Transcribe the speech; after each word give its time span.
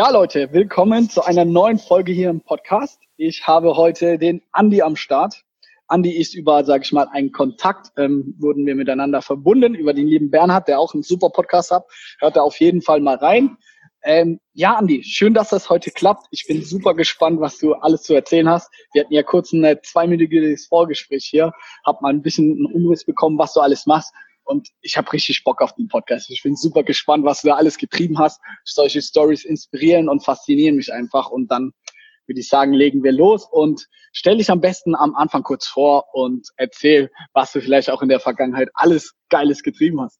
Ja, 0.00 0.08
Leute, 0.08 0.50
willkommen 0.54 1.10
zu 1.10 1.22
einer 1.24 1.44
neuen 1.44 1.78
Folge 1.78 2.10
hier 2.10 2.30
im 2.30 2.40
Podcast. 2.40 3.02
Ich 3.18 3.46
habe 3.46 3.76
heute 3.76 4.16
den 4.16 4.40
Andi 4.50 4.80
am 4.80 4.96
Start. 4.96 5.44
Andi 5.88 6.16
ist 6.16 6.34
über, 6.34 6.64
sage 6.64 6.84
ich 6.84 6.92
mal, 6.92 7.06
einen 7.12 7.32
Kontakt, 7.32 7.92
ähm, 7.98 8.34
wurden 8.38 8.64
wir 8.64 8.74
miteinander 8.76 9.20
verbunden, 9.20 9.74
über 9.74 9.92
den 9.92 10.06
lieben 10.06 10.30
Bernhard, 10.30 10.68
der 10.68 10.80
auch 10.80 10.94
einen 10.94 11.02
super 11.02 11.28
Podcast 11.28 11.70
hat. 11.70 11.84
Hört 12.18 12.36
da 12.36 12.40
auf 12.40 12.58
jeden 12.60 12.80
Fall 12.80 13.00
mal 13.00 13.16
rein. 13.16 13.58
Ähm, 14.02 14.40
ja, 14.54 14.74
Andi, 14.76 15.04
schön, 15.04 15.34
dass 15.34 15.50
das 15.50 15.68
heute 15.68 15.90
klappt. 15.90 16.28
Ich 16.30 16.46
bin 16.46 16.62
super 16.62 16.94
gespannt, 16.94 17.38
was 17.38 17.58
du 17.58 17.74
alles 17.74 18.00
zu 18.04 18.14
erzählen 18.14 18.48
hast. 18.48 18.72
Wir 18.94 19.02
hatten 19.02 19.12
ja 19.12 19.22
kurz 19.22 19.52
ein 19.52 19.80
zweiminütiges 19.82 20.66
Vorgespräch 20.68 21.26
hier, 21.26 21.52
hab 21.84 22.00
mal 22.00 22.08
ein 22.08 22.22
bisschen 22.22 22.52
einen 22.52 22.72
Umriss 22.72 23.04
bekommen, 23.04 23.36
was 23.36 23.52
du 23.52 23.60
alles 23.60 23.84
machst. 23.84 24.14
Und 24.50 24.68
ich 24.80 24.96
habe 24.96 25.12
richtig 25.12 25.44
Bock 25.44 25.62
auf 25.62 25.74
den 25.76 25.86
Podcast. 25.86 26.28
Ich 26.28 26.42
bin 26.42 26.56
super 26.56 26.82
gespannt, 26.82 27.24
was 27.24 27.42
du 27.42 27.48
da 27.48 27.54
alles 27.54 27.78
getrieben 27.78 28.18
hast. 28.18 28.40
Solche 28.64 29.00
Stories 29.00 29.44
inspirieren 29.44 30.08
und 30.08 30.24
faszinieren 30.24 30.74
mich 30.74 30.92
einfach. 30.92 31.30
Und 31.30 31.52
dann 31.52 31.72
würde 32.26 32.40
ich 32.40 32.48
sagen, 32.48 32.72
legen 32.72 33.04
wir 33.04 33.12
los 33.12 33.46
und 33.48 33.86
stell 34.12 34.38
dich 34.38 34.50
am 34.50 34.60
besten 34.60 34.96
am 34.96 35.14
Anfang 35.14 35.44
kurz 35.44 35.66
vor 35.66 36.06
und 36.14 36.48
erzähl, 36.56 37.10
was 37.32 37.52
du 37.52 37.60
vielleicht 37.60 37.90
auch 37.90 38.02
in 38.02 38.08
der 38.08 38.18
Vergangenheit 38.20 38.70
alles 38.74 39.14
Geiles 39.28 39.62
getrieben 39.62 40.00
hast. 40.00 40.18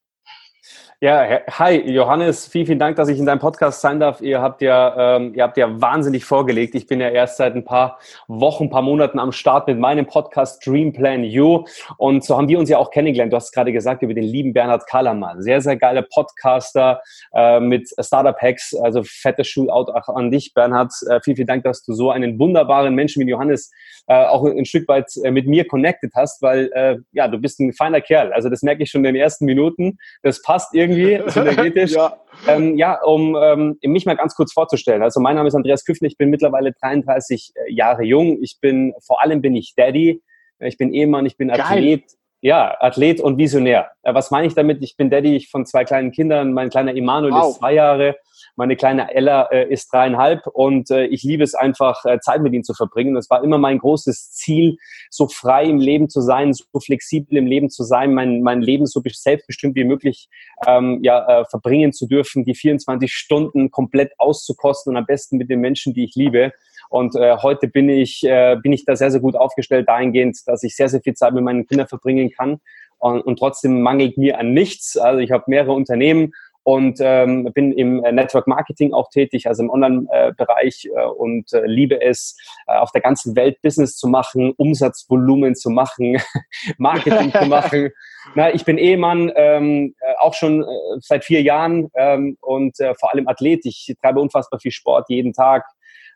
Ja, 1.03 1.41
hi 1.48 1.91
Johannes, 1.91 2.47
vielen, 2.47 2.67
vielen 2.67 2.79
Dank, 2.79 2.97
dass 2.97 3.09
ich 3.09 3.19
in 3.19 3.25
deinem 3.25 3.39
Podcast 3.39 3.81
sein 3.81 4.01
darf. 4.01 4.20
Ihr 4.20 4.43
habt 4.43 4.61
ja, 4.61 5.17
ähm, 5.17 5.33
ihr 5.34 5.45
habt 5.45 5.56
ja 5.56 5.81
wahnsinnig 5.81 6.27
vorgelegt. 6.27 6.75
Ich 6.75 6.87
bin 6.87 7.01
ja 7.01 7.09
erst 7.09 7.39
seit 7.39 7.55
ein 7.55 7.65
paar 7.65 7.98
Wochen, 8.29 8.65
ein 8.65 8.70
paar 8.70 8.83
Monaten 8.83 9.19
am 9.19 9.33
Start 9.33 9.67
mit 9.67 9.78
meinem 9.78 10.05
Podcast 10.05 10.67
Dream 10.67 10.93
Plan 10.93 11.25
You 11.25 11.65
und 11.97 12.23
so 12.23 12.37
haben 12.37 12.48
wir 12.48 12.59
uns 12.59 12.69
ja 12.69 12.77
auch 12.77 12.91
kennengelernt. 12.91 13.33
Du 13.33 13.37
hast 13.39 13.53
gerade 13.53 13.73
gesagt 13.73 14.03
über 14.03 14.12
den 14.12 14.25
lieben 14.25 14.53
Bernhard 14.53 14.87
Kallermann, 14.87 15.41
sehr, 15.41 15.62
sehr 15.62 15.78
geiler 15.78 16.03
Podcaster 16.03 17.01
äh, 17.33 17.61
mit 17.61 17.89
Startup 17.98 18.37
Hacks. 18.39 18.75
Also 18.75 19.03
fettes 19.03 19.48
Shootout 19.48 19.91
auch 19.91 20.15
an 20.15 20.31
dich, 20.31 20.53
Bernhard. 20.53 20.93
Äh, 21.09 21.21
vielen, 21.25 21.37
vielen 21.37 21.48
Dank, 21.48 21.65
dass 21.65 21.83
du 21.83 21.95
so 21.95 22.11
einen 22.11 22.39
wunderbaren 22.39 22.95
Menschen 22.95 23.27
wie 23.27 23.31
Johannes 23.31 23.71
äh, 24.06 24.27
auch 24.27 24.45
ein 24.45 24.67
Stück 24.67 24.87
weit 24.89 25.06
äh, 25.23 25.31
mit 25.31 25.47
mir 25.47 25.67
connected 25.67 26.12
hast, 26.15 26.43
weil 26.43 26.71
äh, 26.75 26.97
ja, 27.12 27.28
du 27.28 27.39
bist 27.39 27.59
ein 27.61 27.73
feiner 27.73 28.01
Kerl. 28.01 28.34
Also 28.34 28.51
das 28.51 28.61
merke 28.61 28.83
ich 28.83 28.91
schon 28.91 29.05
in 29.05 29.15
den 29.15 29.23
ersten 29.23 29.45
Minuten. 29.45 29.98
Das 30.23 30.43
passt 30.43 30.75
irgendwie 30.75 30.89
irgendwie, 30.91 31.30
synergetisch. 31.30 31.92
ja. 31.92 32.16
Ähm, 32.48 32.77
ja, 32.77 33.00
um 33.02 33.36
ähm, 33.41 33.78
mich 33.83 34.06
mal 34.06 34.16
ganz 34.16 34.34
kurz 34.34 34.52
vorzustellen. 34.52 35.02
Also 35.02 35.20
mein 35.20 35.36
Name 35.36 35.48
ist 35.48 35.55
Andreas 35.55 35.84
Küffner, 35.84 36.08
ich 36.08 36.16
bin 36.16 36.30
mittlerweile 36.30 36.72
33 36.72 37.52
äh, 37.55 37.72
Jahre 37.72 38.02
jung. 38.05 38.38
Ich 38.42 38.58
bin, 38.60 38.94
vor 39.05 39.22
allem 39.22 39.42
bin 39.42 39.55
ich 39.56 39.74
Daddy. 39.77 40.22
Ich 40.60 40.77
bin 40.78 40.92
Ehemann, 40.92 41.27
ich 41.27 41.36
bin 41.36 41.48
Geil. 41.48 41.60
Athlet. 41.60 42.05
Ja, 42.42 42.74
Athlet 42.80 43.20
und 43.20 43.36
Visionär. 43.36 43.91
Äh, 44.02 44.14
was 44.14 44.30
meine 44.30 44.47
ich 44.47 44.55
damit? 44.55 44.82
Ich 44.82 44.97
bin 44.97 45.10
Daddy 45.10 45.47
von 45.50 45.66
zwei 45.66 45.84
kleinen 45.84 46.12
Kindern. 46.12 46.53
Mein 46.53 46.70
kleiner 46.70 46.94
Emanuel 46.94 47.32
wow. 47.32 47.50
ist 47.50 47.59
zwei 47.59 47.75
Jahre. 47.75 48.16
Meine 48.60 48.76
kleine 48.76 49.15
Ella 49.15 49.44
äh, 49.44 49.72
ist 49.72 49.91
dreieinhalb 49.91 50.47
und 50.47 50.91
äh, 50.91 51.06
ich 51.06 51.22
liebe 51.22 51.43
es 51.43 51.54
einfach, 51.54 52.04
äh, 52.04 52.21
Zeit 52.21 52.43
mit 52.43 52.53
ihnen 52.53 52.62
zu 52.62 52.75
verbringen. 52.75 53.15
Das 53.15 53.31
war 53.31 53.43
immer 53.43 53.56
mein 53.56 53.78
großes 53.78 54.32
Ziel, 54.32 54.76
so 55.09 55.28
frei 55.28 55.65
im 55.65 55.78
Leben 55.78 56.10
zu 56.10 56.21
sein, 56.21 56.53
so 56.53 56.65
flexibel 56.78 57.38
im 57.38 57.47
Leben 57.47 57.71
zu 57.71 57.84
sein, 57.84 58.12
mein, 58.12 58.43
mein 58.43 58.60
Leben 58.60 58.84
so 58.84 59.00
selbstbestimmt 59.03 59.76
wie 59.76 59.84
möglich 59.84 60.28
ähm, 60.66 60.98
ja, 61.03 61.41
äh, 61.41 61.44
verbringen 61.47 61.94
zu 61.94 62.06
dürfen, 62.06 62.44
die 62.44 62.54
24 62.54 63.10
Stunden 63.10 63.71
komplett 63.71 64.12
auszukosten 64.19 64.91
und 64.91 64.98
am 64.98 65.06
besten 65.06 65.38
mit 65.38 65.48
den 65.48 65.60
Menschen, 65.60 65.94
die 65.94 66.04
ich 66.04 66.15
liebe. 66.15 66.53
Und 66.91 67.16
äh, 67.16 67.38
heute 67.38 67.66
bin 67.66 67.88
ich, 67.88 68.25
äh, 68.25 68.59
bin 68.62 68.75
ich 68.75 68.84
da 68.84 68.94
sehr, 68.94 69.10
sehr 69.10 69.21
gut 69.21 69.37
aufgestellt 69.37 69.88
dahingehend, 69.88 70.37
dass 70.44 70.65
ich 70.65 70.77
sehr, 70.77 70.91
sehr 70.91 71.00
viel 71.00 71.15
Zeit 71.15 71.32
mit 71.32 71.44
meinen 71.44 71.66
Kindern 71.66 71.88
verbringen 71.88 72.31
kann. 72.31 72.60
Und, 72.98 73.22
und 73.22 73.38
trotzdem 73.38 73.81
mangelt 73.81 74.19
mir 74.19 74.38
an 74.38 74.53
nichts. 74.53 74.98
Also 74.98 75.21
ich 75.21 75.31
habe 75.31 75.44
mehrere 75.47 75.72
Unternehmen 75.72 76.34
und 76.62 76.98
ähm, 77.00 77.50
bin 77.54 77.72
im 77.72 78.04
äh, 78.04 78.12
Network 78.12 78.47
Marketing 78.47 78.93
auch 78.93 79.09
tätig, 79.10 79.47
also 79.47 79.62
im 79.62 79.71
Online-Bereich 79.71 80.88
äh, 80.94 81.04
und 81.06 81.53
äh, 81.53 81.65
liebe 81.65 82.00
es, 82.00 82.37
äh, 82.66 82.76
auf 82.76 82.93
der 82.93 83.00
ganzen 83.00 83.34
Welt 83.37 83.60
Business 83.62 83.97
zu 83.97 84.09
machen, 84.09 84.53
Umsatzvolumen 84.56 85.54
zu 85.54 85.71
machen, 85.71 86.21
Marketing 86.78 87.32
zu 87.32 87.47
machen. 87.47 87.91
Na, 88.34 88.53
ich 88.53 88.65
bin 88.65 88.78
Ehemann, 88.78 89.32
ähm, 89.34 89.94
äh, 90.00 90.12
auch 90.21 90.34
schon 90.34 90.62
äh, 90.62 90.66
seit 91.00 91.25
vier 91.25 91.43
Jahren 91.43 91.88
ähm, 91.94 92.37
und 92.41 92.78
äh, 92.81 92.94
vor 92.94 93.12
allem 93.12 93.27
Athlet. 93.28 93.65
Ich 93.65 93.94
treibe 94.03 94.21
unfassbar 94.21 94.60
viel 94.60 94.72
Sport 94.72 95.09
jeden 95.09 95.32
Tag. 95.32 95.65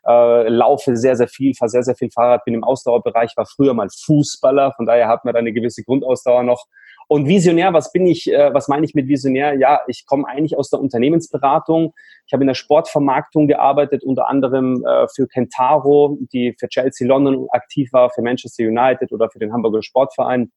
Äh, 0.07 0.49
laufe 0.49 0.95
sehr, 0.95 1.15
sehr 1.15 1.27
viel, 1.27 1.55
fahre 1.55 1.69
sehr, 1.69 1.81
sehr 1.81 1.95
viel 1.95 2.11
Fahrrad, 2.11 2.45
bin 2.45 2.53
im 2.53 2.63
Ausdauerbereich, 2.63 3.35
war 3.35 3.47
früher 3.47 3.73
mal 3.73 3.89
Fußballer, 3.89 4.71
von 4.73 4.85
daher 4.85 5.07
hat 5.07 5.25
man 5.25 5.33
da 5.33 5.39
eine 5.39 5.51
gewisse 5.51 5.83
Grundausdauer 5.83 6.43
noch 6.43 6.65
und 7.07 7.27
visionär, 7.27 7.73
was 7.73 7.91
bin 7.91 8.07
ich, 8.07 8.31
äh, 8.31 8.53
was 8.53 8.67
meine 8.67 8.85
ich 8.85 8.95
mit 8.95 9.07
visionär? 9.07 9.53
Ja, 9.53 9.81
ich 9.87 10.05
komme 10.05 10.27
eigentlich 10.27 10.57
aus 10.57 10.69
der 10.69 10.79
Unternehmensberatung. 10.79 11.93
Ich 12.25 12.33
habe 12.33 12.43
in 12.43 12.47
der 12.47 12.55
Sportvermarktung 12.55 13.47
gearbeitet, 13.47 14.03
unter 14.03 14.29
anderem 14.29 14.83
äh, 14.85 15.07
für 15.13 15.27
Kentaro, 15.27 16.17
die 16.33 16.55
für 16.59 16.67
Chelsea 16.67 17.07
London 17.07 17.47
aktiv 17.51 17.93
war, 17.93 18.09
für 18.09 18.21
Manchester 18.21 18.63
United 18.63 19.11
oder 19.11 19.29
für 19.29 19.39
den 19.39 19.53
Hamburger 19.53 19.83
Sportverein. 19.83 20.51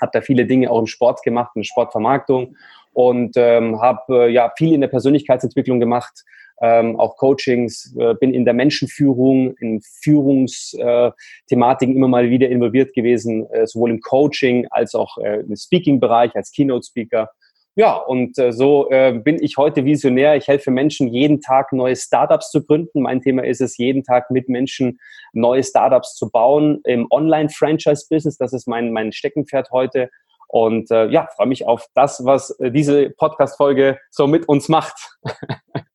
Habe 0.00 0.10
da 0.12 0.20
viele 0.20 0.46
Dinge 0.46 0.70
auch 0.70 0.80
im 0.80 0.86
Sport 0.86 1.22
gemacht, 1.22 1.52
in 1.54 1.62
der 1.62 1.66
Sportvermarktung 1.66 2.56
und 2.92 3.36
ähm, 3.36 3.80
habe 3.80 4.26
äh, 4.26 4.32
ja 4.32 4.52
viel 4.56 4.72
in 4.72 4.80
der 4.80 4.88
Persönlichkeitsentwicklung 4.88 5.78
gemacht 5.78 6.24
ähm, 6.60 6.98
auch 6.98 7.16
Coachings, 7.16 7.94
äh, 7.98 8.14
bin 8.14 8.32
in 8.32 8.44
der 8.44 8.54
Menschenführung, 8.54 9.56
in 9.58 9.80
Führungsthematiken 10.02 11.96
immer 11.96 12.08
mal 12.08 12.30
wieder 12.30 12.48
involviert 12.48 12.94
gewesen, 12.94 13.46
äh, 13.50 13.66
sowohl 13.66 13.90
im 13.90 14.00
Coaching 14.00 14.66
als 14.70 14.94
auch 14.94 15.18
äh, 15.18 15.40
im 15.40 15.56
Speaking-Bereich 15.56 16.34
als 16.36 16.52
Keynote-Speaker. 16.52 17.30
Ja, 17.76 17.96
und 17.96 18.38
äh, 18.38 18.52
so 18.52 18.88
äh, 18.90 19.12
bin 19.12 19.42
ich 19.42 19.56
heute 19.56 19.84
Visionär. 19.84 20.36
Ich 20.36 20.46
helfe 20.46 20.70
Menschen, 20.70 21.08
jeden 21.08 21.40
Tag 21.40 21.72
neue 21.72 21.96
Startups 21.96 22.52
zu 22.52 22.64
gründen. 22.64 23.02
Mein 23.02 23.20
Thema 23.20 23.42
ist 23.44 23.60
es, 23.60 23.76
jeden 23.78 24.04
Tag 24.04 24.30
mit 24.30 24.48
Menschen 24.48 25.00
neue 25.32 25.64
Startups 25.64 26.14
zu 26.14 26.30
bauen 26.30 26.80
im 26.84 27.08
Online-Franchise-Business. 27.10 28.38
Das 28.38 28.52
ist 28.52 28.68
mein, 28.68 28.92
mein 28.92 29.10
Steckenpferd 29.10 29.72
heute. 29.72 30.08
Und 30.46 30.92
äh, 30.92 31.08
ja, 31.08 31.26
freue 31.34 31.48
mich 31.48 31.66
auf 31.66 31.86
das, 31.94 32.24
was 32.24 32.50
äh, 32.60 32.70
diese 32.70 33.10
Podcast-Folge 33.10 33.98
so 34.10 34.28
mit 34.28 34.48
uns 34.48 34.68
macht. 34.68 35.18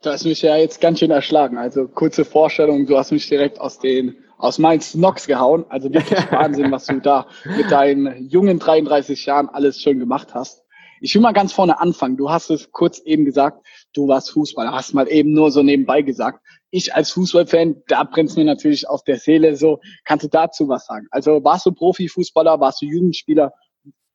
Du 0.00 0.10
hast 0.10 0.24
mich 0.24 0.42
ja 0.42 0.56
jetzt 0.56 0.80
ganz 0.80 1.00
schön 1.00 1.10
erschlagen. 1.10 1.58
Also 1.58 1.88
kurze 1.88 2.24
Vorstellung, 2.24 2.86
du 2.86 2.96
hast 2.96 3.10
mich 3.10 3.28
direkt 3.28 3.60
aus 3.60 3.80
den 3.80 4.16
aus 4.38 4.58
meinen 4.58 4.80
Snox 4.80 5.26
gehauen. 5.26 5.64
Also 5.68 5.92
wirklich 5.92 6.20
Wahnsinn, 6.30 6.70
was 6.70 6.86
du 6.86 7.00
da 7.00 7.26
mit 7.56 7.70
deinen 7.72 8.28
jungen 8.28 8.60
33 8.60 9.26
Jahren 9.26 9.48
alles 9.48 9.82
schon 9.82 9.98
gemacht 9.98 10.34
hast. 10.34 10.62
Ich 11.00 11.14
will 11.14 11.22
mal 11.22 11.32
ganz 11.32 11.52
vorne 11.52 11.80
anfangen. 11.80 12.16
Du 12.16 12.30
hast 12.30 12.50
es 12.50 12.70
kurz 12.70 13.00
eben 13.00 13.24
gesagt, 13.24 13.64
du 13.92 14.06
warst 14.06 14.30
Fußballer, 14.30 14.72
hast 14.72 14.94
mal 14.94 15.08
eben 15.08 15.32
nur 15.32 15.50
so 15.50 15.62
nebenbei 15.64 16.02
gesagt. 16.02 16.44
Ich 16.70 16.94
als 16.94 17.10
Fußballfan, 17.12 17.82
da 17.88 18.04
brennt 18.04 18.36
mir 18.36 18.44
natürlich 18.44 18.88
auf 18.88 19.02
der 19.02 19.18
Seele 19.18 19.56
so. 19.56 19.80
Kannst 20.04 20.24
du 20.24 20.28
dazu 20.28 20.68
was 20.68 20.86
sagen? 20.86 21.08
Also 21.10 21.42
warst 21.42 21.66
du 21.66 21.72
Profifußballer, 21.72 22.60
warst 22.60 22.82
du 22.82 22.86
Jugendspieler? 22.86 23.52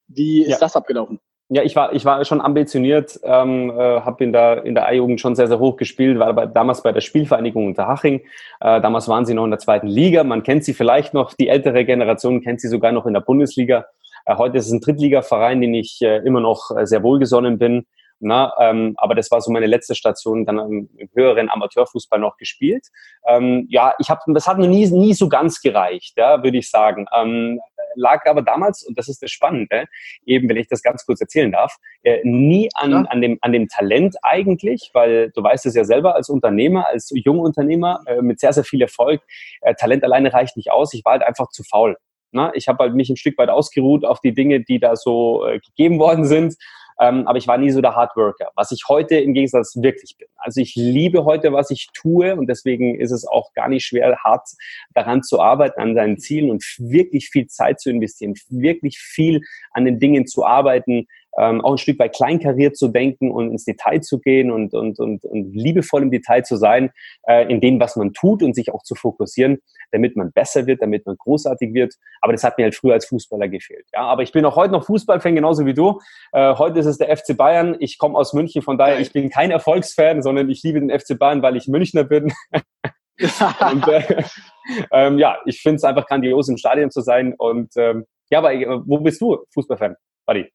Wie 0.07 0.43
ist 0.43 0.51
ja. 0.51 0.59
das 0.59 0.75
abgelaufen? 0.75 1.19
Ja, 1.49 1.61
ich 1.61 1.75
war, 1.75 1.93
ich 1.93 2.05
war 2.05 2.23
schon 2.25 2.41
ambitioniert, 2.41 3.19
ähm, 3.23 3.69
äh, 3.69 4.01
habe 4.01 4.23
in 4.23 4.31
der, 4.31 4.65
in 4.65 4.75
der 4.75 4.87
A-Jugend 4.87 5.19
schon 5.19 5.35
sehr, 5.35 5.47
sehr 5.47 5.59
hoch 5.59 5.75
gespielt, 5.75 6.17
war 6.17 6.33
bei, 6.33 6.45
damals 6.45 6.81
bei 6.81 6.91
der 6.91 7.01
Spielvereinigung 7.01 7.67
Unterhaching. 7.67 8.21
Äh, 8.61 8.81
damals 8.81 9.07
waren 9.07 9.25
sie 9.25 9.33
noch 9.33 9.43
in 9.43 9.51
der 9.51 9.59
zweiten 9.59 9.87
Liga. 9.87 10.23
Man 10.23 10.43
kennt 10.43 10.63
sie 10.63 10.73
vielleicht 10.73 11.13
noch, 11.13 11.33
die 11.33 11.49
ältere 11.49 11.85
Generation 11.85 12.41
kennt 12.41 12.61
sie 12.61 12.69
sogar 12.69 12.91
noch 12.91 13.05
in 13.05 13.13
der 13.13 13.21
Bundesliga. 13.21 13.85
Äh, 14.25 14.37
heute 14.37 14.57
ist 14.57 14.67
es 14.67 14.71
ein 14.71 14.81
Drittligaverein, 14.81 15.59
den 15.59 15.73
ich 15.73 16.01
äh, 16.01 16.17
immer 16.19 16.39
noch 16.39 16.71
äh, 16.75 16.87
sehr 16.87 17.03
wohlgesonnen 17.03 17.59
bin. 17.59 17.85
Na, 18.25 18.53
ähm, 18.57 18.93
aber 18.97 19.15
das 19.15 19.29
war 19.31 19.41
so 19.41 19.51
meine 19.51 19.65
letzte 19.65 19.95
Station, 19.95 20.45
dann 20.45 20.57
im, 20.57 20.89
im 20.95 21.09
höheren 21.13 21.49
Amateurfußball 21.49 22.19
noch 22.19 22.37
gespielt. 22.37 22.87
Ähm, 23.27 23.67
ja, 23.69 23.95
ich 23.99 24.09
habe, 24.09 24.21
das 24.27 24.47
hat 24.47 24.59
mir 24.59 24.69
nie, 24.69 24.87
nie 24.87 25.13
so 25.13 25.27
ganz 25.27 25.59
gereicht, 25.59 26.13
ja, 26.17 26.41
würde 26.41 26.57
ich 26.57 26.69
sagen. 26.69 27.05
Ähm, 27.13 27.59
lag 27.95 28.25
aber 28.25 28.41
damals, 28.41 28.83
und 28.83 28.97
das 28.97 29.07
ist 29.07 29.21
das 29.21 29.31
Spannende, 29.31 29.85
eben, 30.25 30.49
wenn 30.49 30.57
ich 30.57 30.67
das 30.67 30.81
ganz 30.81 31.05
kurz 31.05 31.21
erzählen 31.21 31.51
darf, 31.51 31.75
äh, 32.03 32.19
nie 32.23 32.69
an, 32.73 32.91
ja. 32.91 32.97
an, 33.01 33.21
dem, 33.21 33.37
an 33.41 33.51
dem 33.51 33.67
Talent 33.67 34.15
eigentlich, 34.21 34.91
weil 34.93 35.31
du 35.31 35.43
weißt 35.43 35.65
es 35.65 35.75
ja 35.75 35.83
selber 35.83 36.15
als 36.15 36.29
Unternehmer, 36.29 36.87
als 36.87 37.11
Jungunternehmer 37.13 38.01
äh, 38.05 38.21
mit 38.21 38.39
sehr, 38.39 38.53
sehr 38.53 38.63
viel 38.63 38.81
Erfolg, 38.81 39.21
äh, 39.61 39.75
Talent 39.75 40.03
alleine 40.03 40.33
reicht 40.33 40.57
nicht 40.57 40.71
aus. 40.71 40.93
Ich 40.93 41.03
war 41.05 41.13
halt 41.13 41.23
einfach 41.23 41.49
zu 41.49 41.63
faul. 41.63 41.97
Na, 42.31 42.51
ich 42.55 42.67
habe 42.67 42.83
halt 42.83 42.95
mich 42.95 43.09
ein 43.09 43.15
Stück 43.17 43.37
weit 43.37 43.49
ausgeruht 43.49 44.05
auf 44.05 44.19
die 44.19 44.33
Dinge, 44.33 44.61
die 44.61 44.79
da 44.79 44.95
so 44.95 45.45
äh, 45.45 45.59
gegeben 45.59 45.99
worden 45.99 46.25
sind 46.25 46.55
ähm, 46.99 47.27
aber 47.27 47.37
ich 47.37 47.47
war 47.47 47.57
nie 47.57 47.71
so 47.71 47.81
der 47.81 47.95
Hardworker, 47.95 48.51
was 48.55 48.71
ich 48.71 48.83
heute 48.87 49.15
im 49.17 49.33
Gegensatz 49.33 49.75
wirklich 49.81 50.15
bin. 50.17 50.27
Also 50.37 50.61
ich 50.61 50.75
liebe 50.75 51.25
heute, 51.25 51.53
was 51.53 51.69
ich 51.69 51.87
tue 51.93 52.35
und 52.35 52.47
deswegen 52.47 52.99
ist 52.99 53.11
es 53.11 53.25
auch 53.25 53.53
gar 53.53 53.69
nicht 53.69 53.85
schwer, 53.85 54.17
hart 54.23 54.47
daran 54.93 55.23
zu 55.23 55.39
arbeiten, 55.39 55.79
an 55.79 55.95
seinen 55.95 56.17
Zielen 56.17 56.51
und 56.51 56.63
wirklich 56.77 57.29
viel 57.29 57.47
Zeit 57.47 57.79
zu 57.79 57.89
investieren, 57.89 58.35
wirklich 58.49 58.97
viel 58.99 59.41
an 59.71 59.85
den 59.85 59.99
Dingen 59.99 60.27
zu 60.27 60.45
arbeiten, 60.45 61.07
ähm, 61.37 61.61
auch 61.61 61.71
ein 61.71 61.77
Stück 61.77 61.99
weit 61.99 62.15
kleinkariert 62.15 62.77
zu 62.77 62.87
denken 62.87 63.31
und 63.31 63.51
ins 63.51 63.65
Detail 63.65 64.01
zu 64.01 64.19
gehen 64.19 64.51
und, 64.51 64.73
und, 64.73 64.99
und, 64.99 65.25
und 65.25 65.53
liebevoll 65.53 66.03
im 66.03 66.11
Detail 66.11 66.43
zu 66.43 66.55
sein, 66.55 66.91
äh, 67.27 67.51
in 67.51 67.59
dem, 67.61 67.79
was 67.79 67.95
man 67.95 68.13
tut 68.13 68.43
und 68.43 68.53
sich 68.55 68.71
auch 68.71 68.83
zu 68.83 68.95
fokussieren, 68.95 69.59
damit 69.91 70.15
man 70.15 70.31
besser 70.31 70.67
wird, 70.67 70.81
damit 70.81 71.05
man 71.05 71.15
großartig 71.17 71.73
wird. 71.73 71.95
Aber 72.21 72.33
das 72.33 72.43
hat 72.43 72.57
mir 72.57 72.65
halt 72.65 72.75
früher 72.75 72.93
als 72.93 73.05
Fußballer 73.05 73.47
gefehlt. 73.47 73.87
Ja, 73.93 74.01
aber 74.01 74.23
ich 74.23 74.31
bin 74.31 74.45
auch 74.45 74.55
heute 74.55 74.73
noch 74.73 74.85
Fußballfan, 74.85 75.35
genauso 75.35 75.65
wie 75.65 75.73
du. 75.73 75.99
Äh, 76.31 76.55
heute 76.55 76.79
ist 76.79 76.85
es 76.85 76.97
der 76.97 77.15
FC 77.15 77.35
Bayern. 77.35 77.75
Ich 77.79 77.97
komme 77.97 78.17
aus 78.17 78.33
München, 78.33 78.61
von 78.61 78.77
daher, 78.77 78.99
ich 78.99 79.11
bin 79.11 79.29
kein 79.29 79.51
Erfolgsfan, 79.51 80.21
sondern 80.21 80.49
ich 80.49 80.61
liebe 80.63 80.79
den 80.79 80.89
FC 80.89 81.17
Bayern, 81.17 81.41
weil 81.41 81.55
ich 81.55 81.67
Münchner 81.67 82.03
bin. 82.03 82.31
und, 83.71 83.87
äh, 83.87 84.23
ähm, 84.91 85.17
ja, 85.17 85.37
ich 85.45 85.61
finde 85.61 85.77
es 85.77 85.83
einfach 85.83 86.07
grandios, 86.07 86.49
im 86.49 86.57
Stadion 86.57 86.91
zu 86.91 87.01
sein. 87.01 87.33
Und 87.37 87.71
ähm, 87.77 88.05
ja, 88.29 88.39
aber 88.39 88.53
äh, 88.53 88.67
wo 88.85 88.99
bist 88.99 89.21
du 89.21 89.45
Fußballfan, 89.53 89.95
Buddy? 90.25 90.49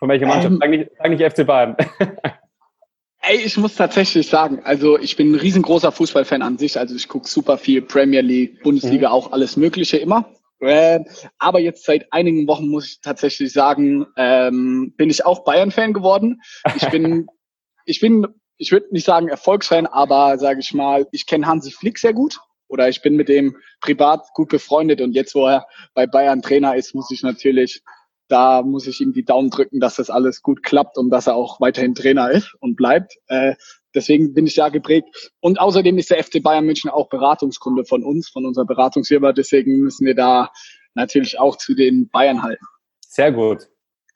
Von 0.00 0.08
welcher 0.08 0.26
Mannschaft? 0.26 0.52
Ähm, 0.52 0.58
sag, 0.60 0.70
nicht, 0.70 0.90
sag 0.98 1.10
nicht 1.10 1.32
FC 1.32 1.46
Bayern. 1.46 1.76
Ey, 3.22 3.36
ich 3.36 3.56
muss 3.58 3.74
tatsächlich 3.74 4.28
sagen, 4.28 4.60
also 4.64 4.98
ich 4.98 5.14
bin 5.14 5.32
ein 5.32 5.34
riesengroßer 5.34 5.92
Fußballfan 5.92 6.40
an 6.40 6.56
sich. 6.56 6.78
Also 6.78 6.96
ich 6.96 7.06
gucke 7.06 7.28
super 7.28 7.58
viel 7.58 7.82
Premier 7.82 8.22
League, 8.22 8.62
Bundesliga, 8.62 9.10
mhm. 9.10 9.14
auch 9.14 9.32
alles 9.32 9.58
Mögliche 9.58 9.98
immer. 9.98 10.34
Äh, 10.60 11.00
aber 11.38 11.60
jetzt 11.60 11.84
seit 11.84 12.10
einigen 12.12 12.46
Wochen 12.48 12.68
muss 12.68 12.86
ich 12.86 13.00
tatsächlich 13.02 13.52
sagen, 13.52 14.06
ähm, 14.16 14.94
bin 14.96 15.10
ich 15.10 15.26
auch 15.26 15.44
Bayern-Fan 15.44 15.92
geworden. 15.92 16.40
Ich 16.76 16.88
bin, 16.88 17.26
ich 17.84 18.00
bin, 18.00 18.26
ich 18.56 18.72
würde 18.72 18.86
nicht 18.90 19.04
sagen 19.04 19.28
Erfolgsfan, 19.28 19.86
aber 19.86 20.38
sage 20.38 20.60
ich 20.60 20.72
mal, 20.72 21.06
ich 21.12 21.26
kenne 21.26 21.46
Hansi 21.46 21.72
Flick 21.72 21.98
sehr 21.98 22.14
gut 22.14 22.40
oder 22.68 22.88
ich 22.88 23.02
bin 23.02 23.16
mit 23.16 23.28
dem 23.28 23.54
privat 23.80 24.26
gut 24.32 24.48
befreundet 24.48 25.02
und 25.02 25.12
jetzt, 25.12 25.34
wo 25.34 25.46
er 25.46 25.66
bei 25.92 26.06
Bayern 26.06 26.40
Trainer 26.40 26.74
ist, 26.74 26.94
muss 26.94 27.10
ich 27.10 27.22
natürlich 27.22 27.82
da 28.30 28.62
muss 28.62 28.86
ich 28.86 29.00
ihm 29.00 29.12
die 29.12 29.24
Daumen 29.24 29.50
drücken, 29.50 29.80
dass 29.80 29.96
das 29.96 30.10
alles 30.10 30.42
gut 30.42 30.62
klappt 30.62 30.96
und 30.96 31.10
dass 31.10 31.26
er 31.26 31.34
auch 31.34 31.60
weiterhin 31.60 31.94
Trainer 31.94 32.30
ist 32.30 32.54
und 32.60 32.76
bleibt. 32.76 33.16
Äh, 33.26 33.54
deswegen 33.94 34.32
bin 34.32 34.46
ich 34.46 34.54
da 34.54 34.68
geprägt. 34.68 35.32
Und 35.40 35.60
außerdem 35.60 35.98
ist 35.98 36.10
der 36.10 36.22
FC 36.22 36.42
Bayern 36.42 36.64
München 36.64 36.90
auch 36.90 37.08
Beratungskunde 37.08 37.84
von 37.84 38.04
uns, 38.04 38.28
von 38.28 38.46
unserer 38.46 38.66
Beratungsfirma. 38.66 39.32
Deswegen 39.32 39.80
müssen 39.80 40.06
wir 40.06 40.14
da 40.14 40.50
natürlich 40.94 41.38
auch 41.38 41.56
zu 41.56 41.74
den 41.74 42.08
Bayern 42.08 42.42
halten. 42.42 42.64
Sehr 43.06 43.32
gut. 43.32 43.68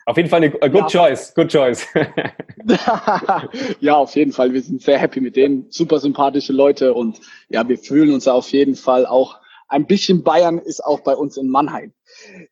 Auf 0.07 0.17
jeden 0.17 0.29
Fall 0.29 0.43
eine 0.43 0.63
a 0.63 0.69
good 0.69 0.93
ja. 0.93 1.09
choice, 1.09 1.35
good 1.35 1.51
choice. 1.51 1.87
ja, 3.81 3.95
auf 3.97 4.15
jeden 4.15 4.33
Fall. 4.33 4.53
Wir 4.53 4.61
sind 4.61 4.83
sehr 4.83 4.99
happy 4.99 5.21
mit 5.21 5.35
denen. 5.35 5.67
Super 5.71 5.99
sympathische 5.99 6.53
Leute 6.53 6.93
und 6.93 7.21
ja, 7.49 7.67
wir 7.67 7.79
fühlen 7.79 8.13
uns 8.13 8.29
auf 8.29 8.51
jeden 8.51 8.75
Fall 8.75 9.07
auch 9.07 9.41
ein 9.69 9.87
bisschen 9.87 10.23
Bayern 10.23 10.59
ist 10.59 10.85
auch 10.85 11.01
bei 11.01 11.15
uns 11.15 11.37
in 11.37 11.49
Mannheim. 11.49 11.93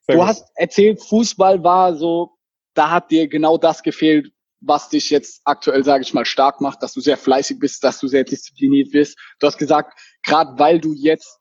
Sehr 0.03 0.17
du 0.17 0.21
gut. 0.21 0.27
hast 0.27 0.51
erzählt, 0.55 1.03
Fußball 1.03 1.63
war 1.63 1.95
so, 1.95 2.33
da 2.75 2.91
hat 2.91 3.11
dir 3.11 3.29
genau 3.29 3.59
das 3.59 3.83
gefehlt, 3.83 4.33
was 4.61 4.89
dich 4.89 5.11
jetzt 5.11 5.43
aktuell, 5.45 5.85
sage 5.85 6.03
ich 6.03 6.15
mal, 6.15 6.25
stark 6.25 6.61
macht, 6.61 6.83
dass 6.83 6.93
du 6.93 7.01
sehr 7.01 7.17
fleißig 7.17 7.59
bist, 7.59 7.83
dass 7.83 7.99
du 7.99 8.07
sehr 8.07 8.25
diszipliniert 8.25 8.93
bist. 8.93 9.19
Du 9.41 9.47
hast 9.47 9.59
gesagt, 9.59 9.99
gerade 10.23 10.59
weil 10.59 10.81
du 10.81 10.93
jetzt 10.93 11.39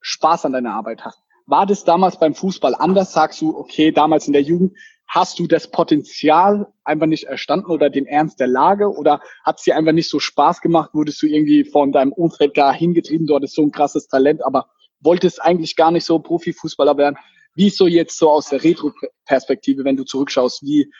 Spaß 0.00 0.44
an 0.44 0.52
deiner 0.52 0.74
Arbeit 0.74 1.04
hast. 1.04 1.22
War 1.46 1.64
das 1.64 1.84
damals 1.84 2.18
beim 2.18 2.34
Fußball 2.34 2.74
anders? 2.74 3.12
Sagst 3.12 3.40
du, 3.40 3.56
okay, 3.56 3.90
damals 3.90 4.26
in 4.26 4.34
der 4.34 4.42
Jugend, 4.42 4.76
hast 5.08 5.38
du 5.38 5.46
das 5.46 5.70
Potenzial 5.70 6.66
einfach 6.84 7.06
nicht 7.06 7.24
erstanden 7.24 7.70
oder 7.70 7.88
den 7.88 8.06
Ernst 8.06 8.38
der 8.38 8.46
Lage 8.46 8.90
oder 8.90 9.20
hat 9.42 9.56
es 9.58 9.64
dir 9.64 9.74
einfach 9.74 9.92
nicht 9.92 10.10
so 10.10 10.20
Spaß 10.20 10.60
gemacht? 10.60 10.90
Wurdest 10.92 11.22
du 11.22 11.26
irgendwie 11.26 11.64
von 11.64 11.92
deinem 11.92 12.12
Umfeld 12.12 12.58
da 12.58 12.72
hingetrieben? 12.72 13.26
Du 13.26 13.34
hattest 13.34 13.54
so 13.54 13.62
ein 13.62 13.72
krasses 13.72 14.06
Talent, 14.08 14.44
aber 14.44 14.68
wolltest 15.00 15.42
eigentlich 15.42 15.76
gar 15.76 15.90
nicht 15.90 16.04
so 16.04 16.18
Profifußballer 16.18 16.96
werden. 16.96 17.16
Wie 17.54 17.68
ist 17.68 17.76
so 17.76 17.86
jetzt 17.86 18.18
so 18.18 18.30
aus 18.30 18.48
der 18.48 18.62
Retro-Perspektive, 18.62 19.84
wenn 19.84 19.96
du 19.96 20.04
zurückschaust? 20.04 20.62
Wie, 20.62 20.90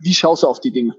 wie 0.00 0.14
schaust 0.14 0.42
du 0.42 0.48
auf 0.48 0.60
die 0.60 0.72
Dinge? 0.72 0.96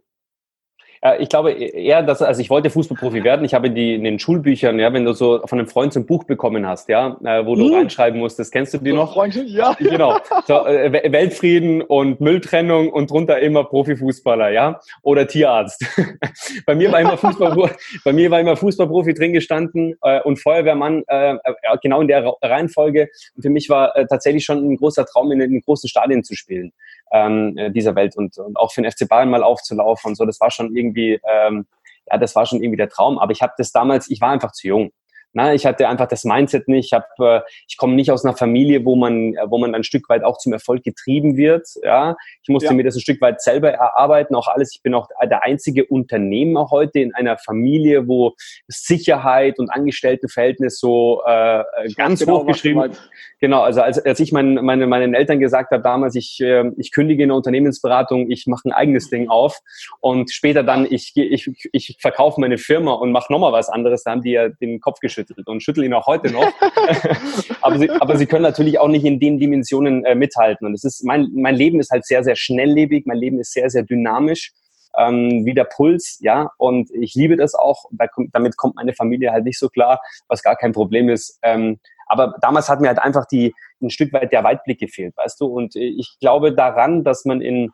Äh, 1.04 1.22
ich 1.22 1.30
glaube 1.30 1.52
eher, 1.52 2.02
dass, 2.02 2.22
also 2.22 2.42
ich 2.42 2.50
wollte 2.50 2.70
Fußballprofi 2.70 3.24
werden. 3.24 3.46
Ich 3.46 3.54
habe 3.54 3.70
die, 3.70 3.96
in 3.96 4.04
den 4.04 4.20
Schulbüchern, 4.20 4.80
ja, 4.80 4.92
wenn 4.94 5.06
du 5.06 5.14
so 5.14 5.42
von 5.46 5.60
einem 5.60 5.68
Freund 5.68 5.94
so 5.94 6.00
ein 6.00 6.06
Buch 6.06 6.24
bekommen 6.24 6.66
hast, 6.66 6.90
ja, 6.90 7.18
äh, 7.24 7.46
wo 7.46 7.56
du 7.56 7.68
hm. 7.68 7.74
reinschreiben 7.76 8.20
musstest, 8.20 8.52
kennst 8.52 8.74
du 8.74 8.78
die 8.78 8.94
noch? 8.94 9.14
Freundchen, 9.14 9.48
ja. 9.48 9.76
Genau. 9.80 10.18
So, 10.48 10.66
äh, 10.66 11.12
Weltfrieden 11.12 11.82
und 11.82 12.22
Mülltrennung 12.22 12.90
und 12.90 13.12
drunter 13.12 13.40
immer 13.40 13.66
Profifußballer, 13.66 14.50
ja, 14.50 14.80
oder 15.02 15.28
Tierarzt. 15.28 15.86
bei 16.66 16.74
mir 16.74 16.92
war 16.92 17.02
immer 17.02 17.18
Fußball, 17.18 17.72
bei 18.06 18.14
mir 18.14 18.32
war 18.32 18.40
immer 18.40 18.56
Fußballprofi 18.56 19.14
drin 19.14 19.34
gestanden 19.34 19.96
äh, 20.02 20.22
und 20.22 20.38
Feuerwehrmann, 20.38 21.04
äh, 21.08 21.36
genau 21.82 22.02
in 22.02 22.08
der 22.08 22.34
Reihenfolge. 22.42 23.10
Und 23.36 23.42
für 23.42 23.50
mich 23.50 23.70
war 23.70 23.94
tatsächlich 24.08 24.46
schon 24.46 24.58
ein 24.60 24.78
großer 24.78 25.06
Traum, 25.06 25.32
in 25.32 25.40
den 25.40 25.62
großen 25.62 25.90
Stadien 25.90 26.24
zu 26.24 26.36
spielen 26.36 26.72
ähm, 27.14 27.58
dieser 27.74 27.96
Welt 27.96 28.18
und, 28.18 28.38
und 28.38 28.58
auch 28.58 28.74
für 28.74 28.82
den 28.82 28.92
FC 28.92 29.08
Bayern 29.08 29.30
mal 29.30 29.44
aufzulaufen 29.44 30.10
und 30.10 30.16
so. 30.16 30.26
Das 30.26 30.42
war 30.42 30.52
schon 30.52 30.76
irgendwie, 30.76 30.93
ähm, 31.02 31.66
ja, 32.10 32.18
das 32.18 32.36
war 32.36 32.46
schon 32.46 32.62
irgendwie 32.62 32.78
der 32.78 32.90
Traum. 32.90 33.20
Aber 33.20 33.32
ich 33.32 33.42
habe 33.42 33.54
das 33.58 33.72
damals, 33.72 34.10
ich 34.10 34.22
war 34.22 34.32
einfach 34.32 34.52
zu 34.52 34.68
jung. 34.68 34.92
Na, 35.36 35.52
ich 35.54 35.66
hatte 35.66 35.90
einfach 35.90 36.08
das 36.08 36.26
Mindset 36.26 36.68
nicht. 36.68 36.86
Ich, 36.86 36.94
hab, 36.94 37.08
äh, 37.20 37.42
ich 37.68 37.76
komme 37.78 37.96
nicht 37.96 38.12
aus 38.12 38.24
einer 38.24 38.38
Familie, 38.38 38.86
wo 38.86 38.96
man, 38.96 39.34
wo 39.48 39.58
man 39.58 39.74
ein 39.74 39.84
Stück 39.84 40.08
weit 40.08 40.24
auch 40.24 40.38
zum 40.38 40.54
Erfolg 40.54 40.84
getrieben 40.84 41.38
wird. 41.38 41.68
Ja, 41.82 42.16
ich 42.44 42.50
musste 42.50 42.68
ja. 42.68 42.74
mir 42.74 42.84
das 42.84 42.96
ein 42.96 43.02
Stück 43.02 43.20
weit 43.20 43.42
selber 43.42 43.72
erarbeiten. 43.72 44.36
Auch 44.36 44.48
alles. 44.48 44.76
Ich 44.76 44.84
bin 44.84 44.94
auch 44.94 45.10
der 45.24 45.44
einzige 45.44 45.86
Unternehmer 45.86 46.70
heute 46.70 47.00
in 47.00 47.16
einer 47.16 47.38
Familie, 47.38 48.08
wo 48.08 48.36
Sicherheit 48.68 49.58
und 49.58 49.72
Angestelltenverhältnis 49.72 50.80
so 50.80 51.24
äh, 51.26 51.64
ganz 51.96 52.20
genau, 52.20 52.42
hoch 52.42 52.46
geschrieben. 52.46 52.92
Genau. 53.40 53.62
Also 53.62 53.82
als, 53.82 53.98
als 54.06 54.20
ich 54.20 54.32
mein, 54.32 54.54
meine 54.54 54.86
meinen 54.86 55.16
Eltern 55.16 55.40
gesagt 55.40 55.72
habe 55.72 55.82
damals, 55.82 56.14
ich 56.14 56.40
äh, 56.42 56.70
ich 56.78 56.92
kündige 56.92 57.24
in 57.24 57.30
der 57.30 57.38
Unternehmensberatung, 57.38 58.30
ich 58.30 58.46
mache 58.46 58.70
ein 58.70 58.72
eigenes 58.72 59.10
Ding 59.10 59.30
auf 59.30 59.58
und 60.00 60.32
später 60.32 60.62
dann 60.62 60.86
ich 60.88 61.14
ich 61.16 61.50
ich 61.72 61.98
verkaufe 62.00 62.40
meine 62.40 62.60
Firma 62.60 62.94
und 62.94 63.12
mache 63.12 63.34
nochmal 63.34 63.52
was 63.52 63.70
anderes. 63.70 64.04
Da 64.04 64.12
haben 64.12 64.22
die 64.22 64.32
ja 64.32 64.50
den 64.50 64.80
Kopf 64.80 65.00
geschüttelt 65.00 65.23
geschüttelt 65.24 65.48
und 65.48 65.62
schüttel 65.62 65.84
ihn 65.84 65.94
auch 65.94 66.08
heute 66.08 66.32
noch. 66.32 66.46
aber, 67.62 67.78
sie, 67.78 67.90
aber 67.90 68.18
sie 68.18 68.26
können 68.26 68.44
natürlich 68.44 68.80
auch 68.80 68.88
nicht 68.88 69.06
in 69.06 69.20
den 69.20 69.40
Dimensionen 69.40 70.06
äh, 70.06 70.16
mithalten. 70.16 70.68
Und 70.68 70.74
es 70.74 70.84
ist, 70.84 71.04
mein, 71.04 71.30
mein 71.34 71.56
Leben 71.56 71.80
ist 71.80 71.92
halt 71.92 72.06
sehr, 72.06 72.24
sehr 72.24 72.36
schnelllebig, 72.36 73.06
mein 73.06 73.18
Leben 73.18 73.40
ist 73.40 73.54
sehr, 73.54 73.70
sehr 73.70 73.84
dynamisch. 73.84 74.52
Ähm, 74.96 75.44
wie 75.44 75.56
der 75.56 75.64
Puls, 75.64 76.20
ja, 76.22 76.52
und 76.58 76.92
ich 76.92 77.16
liebe 77.16 77.36
das 77.36 77.56
auch. 77.56 77.86
damit 78.32 78.58
kommt 78.58 78.76
meine 78.76 78.94
Familie 78.94 79.32
halt 79.32 79.44
nicht 79.44 79.58
so 79.58 79.68
klar, 79.68 80.00
was 80.28 80.44
gar 80.44 80.56
kein 80.56 80.72
Problem 80.72 81.10
ist. 81.10 81.40
Ähm, 81.42 81.80
aber 82.06 82.36
damals 82.42 82.70
hat 82.70 82.80
mir 82.80 82.90
halt 82.90 83.00
einfach 83.00 83.26
die 83.26 83.56
ein 83.82 83.90
Stück 83.90 84.14
weit 84.14 84.32
der 84.32 84.44
Weitblick 84.44 84.80
gefehlt, 84.80 85.18
weißt 85.18 85.42
du. 85.42 85.48
Und 85.48 85.76
ich 85.76 86.16
glaube 86.20 86.54
daran, 86.54 87.04
dass 87.04 87.26
man 87.26 87.42
in 87.42 87.72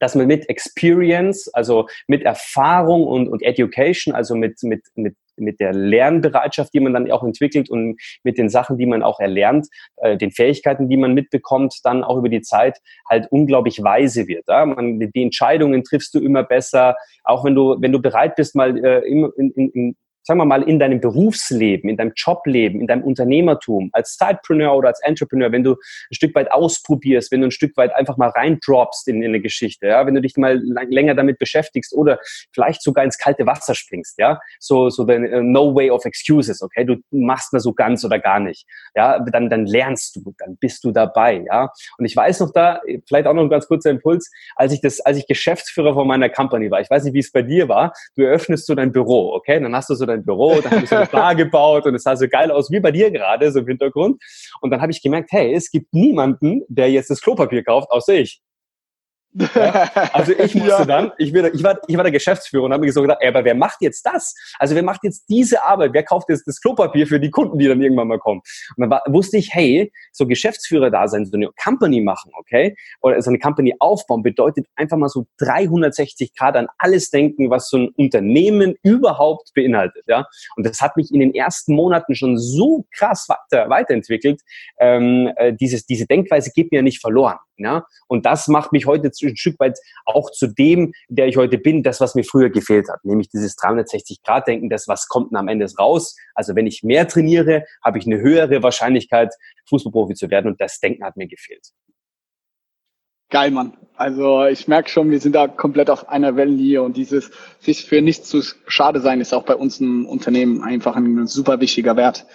dass 0.00 0.14
man 0.14 0.26
mit 0.26 0.48
Experience, 0.48 1.48
also 1.52 1.88
mit 2.06 2.22
Erfahrung 2.22 3.06
und, 3.06 3.28
und 3.28 3.42
Education, 3.42 4.14
also 4.14 4.34
mit, 4.34 4.62
mit, 4.62 4.82
mit, 4.94 5.16
mit 5.36 5.60
der 5.60 5.72
Lernbereitschaft, 5.72 6.72
die 6.74 6.80
man 6.80 6.92
dann 6.94 7.10
auch 7.10 7.22
entwickelt 7.22 7.70
und 7.70 8.00
mit 8.22 8.38
den 8.38 8.48
Sachen, 8.48 8.78
die 8.78 8.86
man 8.86 9.02
auch 9.02 9.20
erlernt, 9.20 9.68
äh, 9.96 10.16
den 10.16 10.30
Fähigkeiten, 10.30 10.88
die 10.88 10.96
man 10.96 11.14
mitbekommt, 11.14 11.80
dann 11.84 12.04
auch 12.04 12.16
über 12.16 12.28
die 12.28 12.42
Zeit 12.42 12.80
halt 13.08 13.28
unglaublich 13.30 13.82
weise 13.82 14.26
wird. 14.26 14.44
Ja? 14.48 14.66
Man, 14.66 15.00
die 15.00 15.22
Entscheidungen 15.22 15.84
triffst 15.84 16.14
du 16.14 16.20
immer 16.20 16.42
besser, 16.42 16.96
auch 17.24 17.44
wenn 17.44 17.54
du, 17.54 17.76
wenn 17.80 17.92
du 17.92 18.00
bereit 18.00 18.36
bist, 18.36 18.54
mal 18.54 18.76
äh, 18.84 19.00
in, 19.06 19.30
in, 19.36 19.70
in, 19.70 19.96
sagen 20.24 20.40
wir 20.40 20.46
mal, 20.46 20.62
in 20.62 20.78
deinem 20.78 21.00
Berufsleben, 21.00 21.88
in 21.90 21.96
deinem 21.96 22.12
Jobleben, 22.16 22.80
in 22.80 22.86
deinem 22.86 23.04
Unternehmertum, 23.04 23.90
als 23.92 24.16
Sidepreneur 24.16 24.74
oder 24.74 24.88
als 24.88 25.00
Entrepreneur, 25.02 25.52
wenn 25.52 25.62
du 25.62 25.72
ein 25.72 26.14
Stück 26.14 26.34
weit 26.34 26.50
ausprobierst, 26.50 27.30
wenn 27.30 27.42
du 27.42 27.48
ein 27.48 27.50
Stück 27.50 27.76
weit 27.76 27.94
einfach 27.94 28.16
mal 28.16 28.30
reindroppst 28.30 29.06
in, 29.08 29.22
in 29.22 29.28
eine 29.28 29.40
Geschichte, 29.40 29.86
ja, 29.86 30.06
wenn 30.06 30.14
du 30.14 30.22
dich 30.22 30.36
mal 30.36 30.60
länger 30.88 31.14
damit 31.14 31.38
beschäftigst 31.38 31.94
oder 31.94 32.18
vielleicht 32.52 32.82
sogar 32.82 33.04
ins 33.04 33.18
kalte 33.18 33.46
Wasser 33.46 33.74
springst, 33.74 34.18
ja, 34.18 34.40
so, 34.58 34.88
so 34.88 35.06
the 35.06 35.12
uh, 35.12 35.42
no 35.42 35.74
way 35.74 35.90
of 35.90 36.04
excuses, 36.04 36.62
okay, 36.62 36.84
du 36.84 36.96
machst 37.10 37.52
mal 37.52 37.60
so 37.60 37.74
ganz 37.74 38.04
oder 38.04 38.18
gar 38.18 38.40
nicht, 38.40 38.66
ja, 38.94 39.18
dann, 39.18 39.50
dann 39.50 39.66
lernst 39.66 40.16
du, 40.16 40.34
dann 40.38 40.56
bist 40.56 40.84
du 40.84 40.90
dabei, 40.90 41.44
ja. 41.46 41.70
Und 41.98 42.06
ich 42.06 42.16
weiß 42.16 42.40
noch 42.40 42.52
da, 42.52 42.80
vielleicht 43.06 43.26
auch 43.26 43.34
noch 43.34 43.42
ein 43.42 43.50
ganz 43.50 43.68
kurzer 43.68 43.90
Impuls, 43.90 44.30
als 44.56 44.72
ich 44.72 44.80
das, 44.80 45.00
als 45.00 45.18
ich 45.18 45.26
Geschäftsführer 45.26 45.92
von 45.92 46.08
meiner 46.08 46.30
Company 46.30 46.70
war, 46.70 46.80
ich 46.80 46.88
weiß 46.88 47.04
nicht, 47.04 47.14
wie 47.14 47.20
es 47.20 47.30
bei 47.30 47.42
dir 47.42 47.68
war, 47.68 47.92
du 48.16 48.22
eröffnest 48.22 48.66
so 48.66 48.74
dein 48.74 48.92
Büro, 48.92 49.34
okay, 49.34 49.60
dann 49.60 49.74
hast 49.74 49.90
du 49.90 49.94
so 49.94 50.06
dein 50.14 50.24
Büro, 50.24 50.60
da 50.60 50.70
habe 50.70 50.84
ich 50.84 50.88
so 50.88 50.96
eine 50.96 51.06
Bar 51.06 51.34
gebaut 51.34 51.86
und 51.86 51.94
es 51.94 52.02
sah 52.02 52.16
so 52.16 52.28
geil 52.28 52.50
aus, 52.50 52.70
wie 52.70 52.80
bei 52.80 52.90
dir 52.90 53.10
gerade, 53.10 53.50
so 53.50 53.60
im 53.60 53.66
Hintergrund. 53.66 54.22
Und 54.60 54.70
dann 54.70 54.80
habe 54.80 54.92
ich 54.92 55.02
gemerkt, 55.02 55.32
hey, 55.32 55.52
es 55.54 55.70
gibt 55.70 55.92
niemanden, 55.92 56.62
der 56.68 56.90
jetzt 56.90 57.10
das 57.10 57.20
Klopapier 57.20 57.64
kauft, 57.64 57.90
außer 57.90 58.14
ich. 58.14 58.40
Ja? 59.34 59.90
Also 60.12 60.32
ich 60.32 60.54
musste 60.54 60.70
ja. 60.70 60.84
dann, 60.84 61.12
ich, 61.18 61.32
bin, 61.32 61.50
ich, 61.52 61.62
war, 61.62 61.78
ich 61.86 61.96
war 61.96 62.04
der 62.04 62.12
Geschäftsführer 62.12 62.64
und 62.64 62.72
habe 62.72 62.84
mir 62.84 62.92
so 62.92 63.02
gedacht, 63.02 63.18
ey, 63.20 63.28
aber 63.28 63.44
wer 63.44 63.54
macht 63.54 63.80
jetzt 63.80 64.06
das? 64.06 64.34
Also 64.58 64.74
wer 64.74 64.82
macht 64.82 65.02
jetzt 65.02 65.24
diese 65.28 65.64
Arbeit? 65.64 65.92
Wer 65.92 66.04
kauft 66.04 66.28
jetzt 66.28 66.46
das 66.46 66.60
Klopapier 66.60 67.06
für 67.06 67.18
die 67.18 67.30
Kunden, 67.30 67.58
die 67.58 67.66
dann 67.66 67.80
irgendwann 67.82 68.08
mal 68.08 68.18
kommen? 68.18 68.42
Und 68.76 68.82
dann 68.82 68.90
war, 68.90 69.02
wusste 69.08 69.38
ich, 69.38 69.52
hey, 69.52 69.92
so 70.12 70.26
Geschäftsführer 70.26 70.90
da 70.90 71.08
sein, 71.08 71.26
so 71.26 71.36
eine 71.36 71.50
Company 71.62 72.00
machen, 72.00 72.30
okay? 72.38 72.76
Oder 73.00 73.20
so 73.22 73.30
eine 73.30 73.38
Company 73.38 73.74
aufbauen, 73.78 74.22
bedeutet 74.22 74.66
einfach 74.76 74.96
mal 74.96 75.08
so 75.08 75.26
360 75.38 76.34
Grad 76.36 76.56
an 76.56 76.68
alles 76.78 77.10
denken, 77.10 77.50
was 77.50 77.68
so 77.68 77.78
ein 77.78 77.88
Unternehmen 77.96 78.74
überhaupt 78.82 79.52
beinhaltet, 79.54 80.04
ja? 80.06 80.26
Und 80.56 80.66
das 80.66 80.80
hat 80.80 80.96
mich 80.96 81.12
in 81.12 81.20
den 81.20 81.34
ersten 81.34 81.74
Monaten 81.74 82.14
schon 82.14 82.38
so 82.38 82.86
krass 82.96 83.28
weiter, 83.28 83.68
weiterentwickelt. 83.68 84.40
Ähm, 84.78 85.32
äh, 85.36 85.52
dieses, 85.52 85.86
diese 85.86 86.06
Denkweise 86.06 86.50
geht 86.54 86.70
mir 86.70 86.78
ja 86.78 86.82
nicht 86.82 87.00
verloren, 87.00 87.38
ja? 87.58 87.86
Und 88.08 88.26
das 88.26 88.48
macht 88.48 88.72
mich 88.72 88.86
heute 88.86 89.08
ein 89.08 89.36
Stück 89.36 89.58
weit 89.60 89.78
auch 90.04 90.30
zu 90.30 90.46
dem, 90.46 90.92
der 91.08 91.26
ich 91.26 91.36
heute 91.36 91.58
bin, 91.58 91.82
das, 91.82 92.00
was 92.00 92.14
mir 92.14 92.24
früher 92.24 92.50
gefehlt 92.50 92.88
hat, 92.88 93.04
nämlich 93.04 93.28
dieses 93.28 93.56
360-Grad-Denken, 93.58 94.70
das, 94.70 94.88
was 94.88 95.08
kommt 95.08 95.30
denn 95.30 95.38
am 95.38 95.48
Ende 95.48 95.66
raus. 95.78 96.16
Also 96.34 96.54
wenn 96.56 96.66
ich 96.66 96.82
mehr 96.82 97.08
trainiere, 97.08 97.64
habe 97.82 97.98
ich 97.98 98.06
eine 98.06 98.20
höhere 98.20 98.62
Wahrscheinlichkeit, 98.62 99.34
Fußballprofi 99.68 100.14
zu 100.14 100.30
werden 100.30 100.48
und 100.50 100.60
das 100.60 100.78
Denken 100.80 101.04
hat 101.04 101.16
mir 101.16 101.26
gefehlt. 101.26 101.72
Geil, 103.30 103.50
Mann. 103.50 103.76
Also 103.96 104.44
ich 104.44 104.68
merke 104.68 104.88
schon, 104.88 105.10
wir 105.10 105.18
sind 105.18 105.34
da 105.34 105.48
komplett 105.48 105.90
auf 105.90 106.08
einer 106.08 106.36
Wellenlinie 106.36 106.82
und 106.82 106.96
dieses 106.96 107.30
sich 107.58 107.84
für 107.84 108.02
nichts 108.02 108.28
zu 108.28 108.42
schade 108.66 109.00
sein 109.00 109.20
ist 109.20 109.32
auch 109.32 109.44
bei 109.44 109.56
uns 109.56 109.80
im 109.80 110.06
Unternehmen 110.06 110.62
einfach 110.62 110.94
ein 110.94 111.26
super 111.26 111.60
wichtiger 111.60 111.96
Wert. 111.96 112.26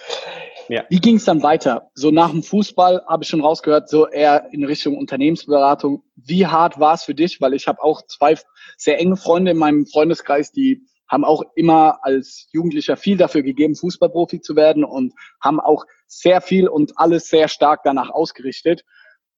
Ja. 0.70 0.84
Wie 0.88 1.00
ging 1.00 1.16
es 1.16 1.24
dann 1.24 1.42
weiter? 1.42 1.90
So 1.94 2.12
nach 2.12 2.30
dem 2.30 2.44
Fußball 2.44 3.02
habe 3.08 3.24
ich 3.24 3.28
schon 3.28 3.40
rausgehört, 3.40 3.88
so 3.88 4.06
eher 4.06 4.52
in 4.52 4.64
Richtung 4.64 4.96
Unternehmensberatung. 4.96 6.04
Wie 6.14 6.46
hart 6.46 6.78
war 6.78 6.94
es 6.94 7.02
für 7.02 7.14
dich? 7.14 7.40
Weil 7.40 7.54
ich 7.54 7.66
habe 7.66 7.82
auch 7.82 8.02
zwei 8.06 8.36
sehr 8.76 9.00
enge 9.00 9.16
Freunde 9.16 9.50
in 9.50 9.56
meinem 9.56 9.84
Freundeskreis, 9.84 10.52
die 10.52 10.86
haben 11.08 11.24
auch 11.24 11.42
immer 11.56 11.98
als 12.04 12.46
Jugendlicher 12.52 12.96
viel 12.96 13.16
dafür 13.16 13.42
gegeben, 13.42 13.74
Fußballprofi 13.74 14.42
zu 14.42 14.54
werden 14.54 14.84
und 14.84 15.12
haben 15.42 15.58
auch 15.58 15.86
sehr 16.06 16.40
viel 16.40 16.68
und 16.68 16.92
alles 16.98 17.26
sehr 17.26 17.48
stark 17.48 17.80
danach 17.82 18.10
ausgerichtet. 18.10 18.84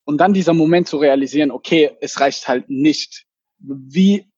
Und 0.04 0.18
dann 0.18 0.34
dieser 0.34 0.52
Moment 0.52 0.86
zu 0.86 0.98
realisieren, 0.98 1.50
okay, 1.50 1.96
es 2.02 2.20
reicht 2.20 2.46
halt 2.46 2.68
nicht. 2.68 3.24
Wie, 3.58 4.30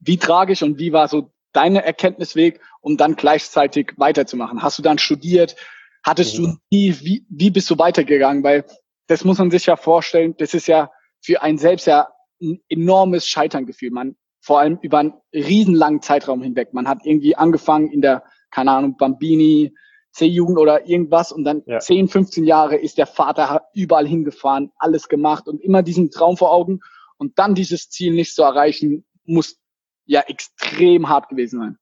wie 0.00 0.16
tragisch 0.16 0.64
und 0.64 0.80
wie 0.80 0.92
war 0.92 1.06
so 1.06 1.30
deine 1.52 1.84
Erkenntnisweg, 1.84 2.60
um 2.80 2.96
dann 2.96 3.14
gleichzeitig 3.14 3.92
weiterzumachen? 3.98 4.64
Hast 4.64 4.78
du 4.78 4.82
dann 4.82 4.98
studiert? 4.98 5.54
Hattest 6.02 6.38
mhm. 6.38 6.44
du 6.44 6.56
nie, 6.70 6.94
wie, 7.00 7.26
wie 7.28 7.50
bist 7.50 7.70
du 7.70 7.78
weitergegangen? 7.78 8.42
Weil 8.42 8.64
das 9.06 9.24
muss 9.24 9.38
man 9.38 9.50
sich 9.50 9.66
ja 9.66 9.76
vorstellen, 9.76 10.34
das 10.38 10.54
ist 10.54 10.68
ja 10.68 10.90
für 11.20 11.42
einen 11.42 11.58
selbst 11.58 11.86
ja 11.86 12.08
ein 12.40 12.60
enormes 12.68 13.26
Scheiterngefühl. 13.26 13.90
Man, 13.90 14.16
vor 14.40 14.60
allem 14.60 14.78
über 14.82 14.98
einen 14.98 15.14
riesenlangen 15.34 16.02
Zeitraum 16.02 16.42
hinweg. 16.42 16.72
Man 16.72 16.88
hat 16.88 17.04
irgendwie 17.04 17.36
angefangen 17.36 17.90
in 17.90 18.00
der, 18.00 18.24
keine 18.50 18.72
Ahnung, 18.72 18.96
Bambini, 18.96 19.74
C-Jugend 20.12 20.58
oder 20.58 20.88
irgendwas 20.88 21.30
und 21.30 21.44
dann 21.44 21.62
ja. 21.66 21.78
10, 21.78 22.08
15 22.08 22.44
Jahre 22.44 22.76
ist 22.76 22.98
der 22.98 23.06
Vater 23.06 23.62
überall 23.74 24.08
hingefahren, 24.08 24.72
alles 24.76 25.08
gemacht 25.08 25.46
und 25.46 25.60
immer 25.62 25.82
diesen 25.82 26.10
Traum 26.10 26.36
vor 26.36 26.52
Augen 26.52 26.80
und 27.16 27.38
dann 27.38 27.54
dieses 27.54 27.90
Ziel 27.90 28.14
nicht 28.14 28.34
zu 28.34 28.42
erreichen, 28.42 29.04
muss 29.24 29.58
ja 30.06 30.22
extrem 30.22 31.08
hart 31.08 31.28
gewesen 31.28 31.60
sein. 31.60 31.78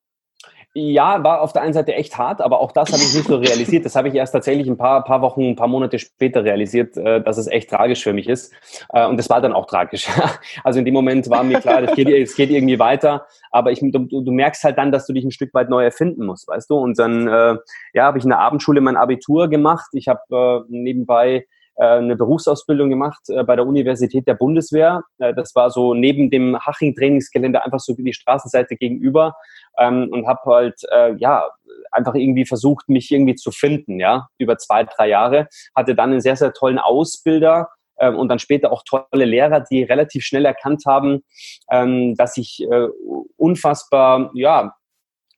Ja, 0.80 1.24
war 1.24 1.40
auf 1.40 1.52
der 1.52 1.62
einen 1.62 1.72
Seite 1.72 1.94
echt 1.94 2.16
hart, 2.16 2.40
aber 2.40 2.60
auch 2.60 2.70
das 2.70 2.92
habe 2.92 3.02
ich 3.02 3.12
nicht 3.12 3.26
so 3.26 3.36
realisiert. 3.36 3.84
Das 3.84 3.96
habe 3.96 4.08
ich 4.08 4.14
erst 4.14 4.32
tatsächlich 4.32 4.68
ein 4.68 4.76
paar, 4.76 5.02
paar 5.02 5.22
Wochen, 5.22 5.42
ein 5.42 5.56
paar 5.56 5.66
Monate 5.66 5.98
später 5.98 6.44
realisiert, 6.44 6.96
äh, 6.96 7.20
dass 7.20 7.36
es 7.36 7.48
echt 7.48 7.70
tragisch 7.70 8.04
für 8.04 8.12
mich 8.12 8.28
ist. 8.28 8.52
Äh, 8.92 9.06
und 9.06 9.16
das 9.16 9.28
war 9.28 9.40
dann 9.40 9.52
auch 9.52 9.66
tragisch. 9.66 10.08
Also 10.64 10.78
in 10.78 10.84
dem 10.84 10.94
Moment 10.94 11.28
war 11.30 11.42
mir 11.42 11.60
klar, 11.60 11.82
es 11.82 11.94
geht, 11.94 12.08
geht 12.08 12.50
irgendwie 12.50 12.78
weiter, 12.78 13.26
aber 13.50 13.70
ich, 13.70 13.80
du, 13.80 13.90
du 13.90 14.32
merkst 14.32 14.64
halt 14.64 14.76
dann, 14.78 14.92
dass 14.92 15.06
du 15.06 15.12
dich 15.12 15.24
ein 15.24 15.30
Stück 15.30 15.54
weit 15.54 15.68
neu 15.68 15.84
erfinden 15.84 16.26
musst, 16.26 16.48
weißt 16.48 16.68
du? 16.70 16.76
Und 16.76 16.98
dann 16.98 17.26
äh, 17.26 17.56
ja, 17.94 18.04
habe 18.04 18.18
ich 18.18 18.24
in 18.24 18.30
der 18.30 18.40
Abendschule 18.40 18.80
mein 18.80 18.96
Abitur 18.96 19.48
gemacht. 19.48 19.88
Ich 19.92 20.08
habe 20.08 20.64
nebenbei 20.68 21.46
eine 21.78 22.16
Berufsausbildung 22.16 22.90
gemacht 22.90 23.20
bei 23.46 23.54
der 23.54 23.66
Universität 23.66 24.26
der 24.26 24.34
Bundeswehr. 24.34 25.02
das 25.18 25.54
war 25.54 25.70
so 25.70 25.94
neben 25.94 26.28
dem 26.28 26.58
Haching-Trainingsgelände 26.58 27.64
einfach 27.64 27.78
so 27.78 27.94
die 27.94 28.12
Straßenseite 28.12 28.76
gegenüber 28.76 29.36
ähm, 29.78 30.08
und 30.10 30.26
habe 30.26 30.40
halt 30.46 30.80
äh, 30.90 31.14
ja 31.18 31.44
einfach 31.92 32.14
irgendwie 32.14 32.46
versucht, 32.46 32.88
mich 32.88 33.10
irgendwie 33.10 33.36
zu 33.36 33.50
finden, 33.50 34.00
ja, 34.00 34.28
über 34.38 34.58
zwei, 34.58 34.84
drei 34.84 35.08
Jahre. 35.08 35.48
Hatte 35.74 35.94
dann 35.94 36.10
einen 36.10 36.20
sehr, 36.20 36.36
sehr 36.36 36.52
tollen 36.52 36.78
Ausbilder, 36.78 37.68
ähm, 38.00 38.16
und 38.16 38.28
dann 38.28 38.38
später 38.38 38.72
auch 38.72 38.82
tolle 38.84 39.24
Lehrer, 39.24 39.60
die 39.60 39.82
relativ 39.82 40.24
schnell 40.24 40.44
erkannt 40.44 40.84
haben, 40.86 41.22
ähm, 41.70 42.14
dass 42.16 42.36
ich 42.36 42.62
äh, 42.70 42.88
unfassbar, 43.36 44.30
ja, 44.34 44.74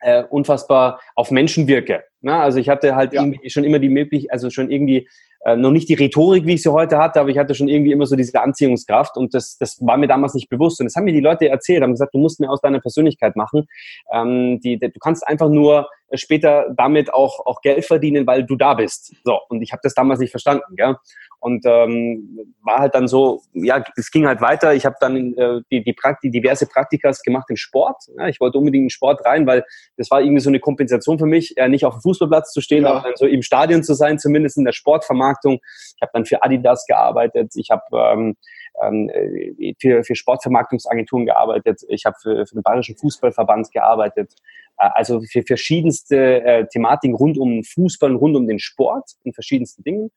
äh, 0.00 0.24
unfassbar 0.24 1.00
auf 1.14 1.30
Menschen 1.30 1.66
wirke. 1.68 2.04
Ne? 2.20 2.34
Also 2.34 2.58
ich 2.58 2.68
hatte 2.68 2.94
halt 2.94 3.12
ja. 3.12 3.22
irgendwie 3.22 3.50
schon 3.50 3.64
immer 3.64 3.78
die 3.78 3.88
Möglichkeit, 3.88 4.32
also 4.32 4.50
schon 4.50 4.70
irgendwie 4.70 5.08
äh, 5.44 5.56
noch 5.56 5.70
nicht 5.70 5.88
die 5.88 5.94
Rhetorik, 5.94 6.46
wie 6.46 6.54
ich 6.54 6.62
sie 6.62 6.72
heute 6.72 6.98
hatte, 6.98 7.20
aber 7.20 7.30
ich 7.30 7.38
hatte 7.38 7.54
schon 7.54 7.68
irgendwie 7.68 7.92
immer 7.92 8.06
so 8.06 8.16
diese 8.16 8.40
Anziehungskraft 8.40 9.16
und 9.16 9.34
das, 9.34 9.56
das 9.58 9.78
war 9.80 9.96
mir 9.96 10.06
damals 10.06 10.34
nicht 10.34 10.48
bewusst. 10.48 10.80
Und 10.80 10.86
das 10.86 10.96
haben 10.96 11.04
mir 11.04 11.12
die 11.12 11.20
Leute 11.20 11.48
erzählt, 11.48 11.82
haben 11.82 11.92
gesagt, 11.92 12.14
du 12.14 12.18
musst 12.18 12.40
mir 12.40 12.50
aus 12.50 12.60
deiner 12.60 12.80
Persönlichkeit 12.80 13.36
machen. 13.36 13.66
Ähm, 14.12 14.60
die, 14.60 14.78
die, 14.78 14.90
du 14.90 14.98
kannst 15.00 15.26
einfach 15.26 15.48
nur 15.48 15.88
später 16.14 16.72
damit 16.76 17.12
auch, 17.12 17.44
auch 17.46 17.60
Geld 17.60 17.84
verdienen, 17.84 18.26
weil 18.26 18.44
du 18.44 18.56
da 18.56 18.74
bist. 18.74 19.14
So, 19.24 19.38
und 19.48 19.62
ich 19.62 19.72
habe 19.72 19.80
das 19.82 19.94
damals 19.94 20.20
nicht 20.20 20.30
verstanden. 20.30 20.76
Gell? 20.76 20.96
Und 21.38 21.64
ähm, 21.64 22.54
war 22.62 22.80
halt 22.80 22.94
dann 22.94 23.08
so, 23.08 23.42
ja, 23.54 23.82
es 23.96 24.10
ging 24.10 24.26
halt 24.26 24.42
weiter. 24.42 24.74
Ich 24.74 24.84
habe 24.84 24.96
dann 25.00 25.34
äh, 25.38 25.62
die, 25.70 25.82
die, 25.82 25.94
Prakti 25.94 26.30
diverse 26.30 26.66
Praktikas 26.66 27.22
gemacht 27.22 27.46
im 27.48 27.56
Sport. 27.56 27.96
Ja, 28.16 28.28
ich 28.28 28.40
wollte 28.40 28.58
unbedingt 28.58 28.82
in 28.82 28.84
den 28.86 28.90
Sport 28.90 29.24
rein, 29.24 29.46
weil 29.46 29.64
das 29.96 30.10
war 30.10 30.20
irgendwie 30.20 30.40
so 30.40 30.50
eine 30.50 30.60
Kompensation 30.60 31.18
für 31.18 31.26
mich, 31.26 31.56
äh, 31.56 31.68
nicht 31.68 31.86
auf 31.86 31.94
dem 31.94 32.02
Fußballplatz 32.02 32.52
zu 32.52 32.60
stehen, 32.60 32.84
ja. 32.84 32.90
aber 32.90 33.00
dann 33.00 33.16
so 33.16 33.26
im 33.26 33.42
Stadion 33.42 33.82
zu 33.82 33.94
sein, 33.94 34.18
zumindest 34.18 34.58
in 34.58 34.64
der 34.64 34.72
Sportvermarktung. 34.72 35.60
Ich 35.96 36.02
habe 36.02 36.10
dann 36.12 36.26
für 36.26 36.42
Adidas 36.42 36.84
gearbeitet. 36.86 37.52
Ich 37.54 37.70
habe 37.70 37.84
ähm, 37.94 38.36
ähm, 38.82 39.10
äh, 39.10 39.74
für, 39.80 40.04
für 40.04 40.14
Sportvermarktungsagenturen 40.14 41.26
gearbeitet. 41.26 41.82
Ich 41.88 42.04
habe 42.04 42.16
für, 42.20 42.46
für 42.46 42.54
den 42.54 42.62
Bayerischen 42.62 42.96
Fußballverband 42.96 43.70
gearbeitet. 43.72 44.34
Äh, 44.78 44.88
also 44.94 45.20
für 45.20 45.42
verschiedenste 45.42 46.42
äh, 46.42 46.66
Thematiken 46.68 47.14
rund 47.14 47.38
um 47.38 47.62
Fußball 47.64 48.10
und 48.10 48.16
rund 48.16 48.36
um 48.36 48.46
den 48.46 48.58
Sport 48.58 49.12
in 49.24 49.32
verschiedensten 49.32 49.82
Dingen. 49.82 50.10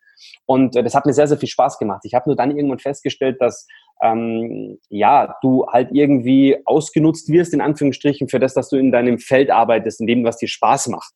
Und 0.46 0.76
äh, 0.76 0.84
das 0.84 0.96
hat 0.96 1.06
mir 1.06 1.14
sehr, 1.14 1.28
sehr 1.28 1.38
viel 1.38 1.50
Spaß 1.50 1.78
gemacht. 1.78 2.02
Ich 2.04 2.14
habe 2.14 2.30
nur 2.30 2.36
dann 2.36 2.56
irgendwann 2.56 2.80
festgestellt, 2.80 3.42
dass 3.42 3.68
ähm, 4.02 4.80
ja, 4.90 5.36
du 5.42 5.68
halt 5.68 5.90
irgendwie 5.92 6.58
ausgenutzt 6.66 7.30
wirst, 7.30 7.54
in 7.54 7.62
Anführungsstrichen, 7.62 8.28
für 8.28 8.40
das, 8.40 8.54
dass 8.54 8.70
du 8.70 8.78
in 8.78 8.92
deinem 8.92 9.20
Feld 9.20 9.52
arbeitest, 9.52 10.02
in 10.02 10.08
dem, 10.08 10.24
was 10.24 10.38
dir 10.38 10.48
Spaß 10.48 10.88
macht. 10.88 11.14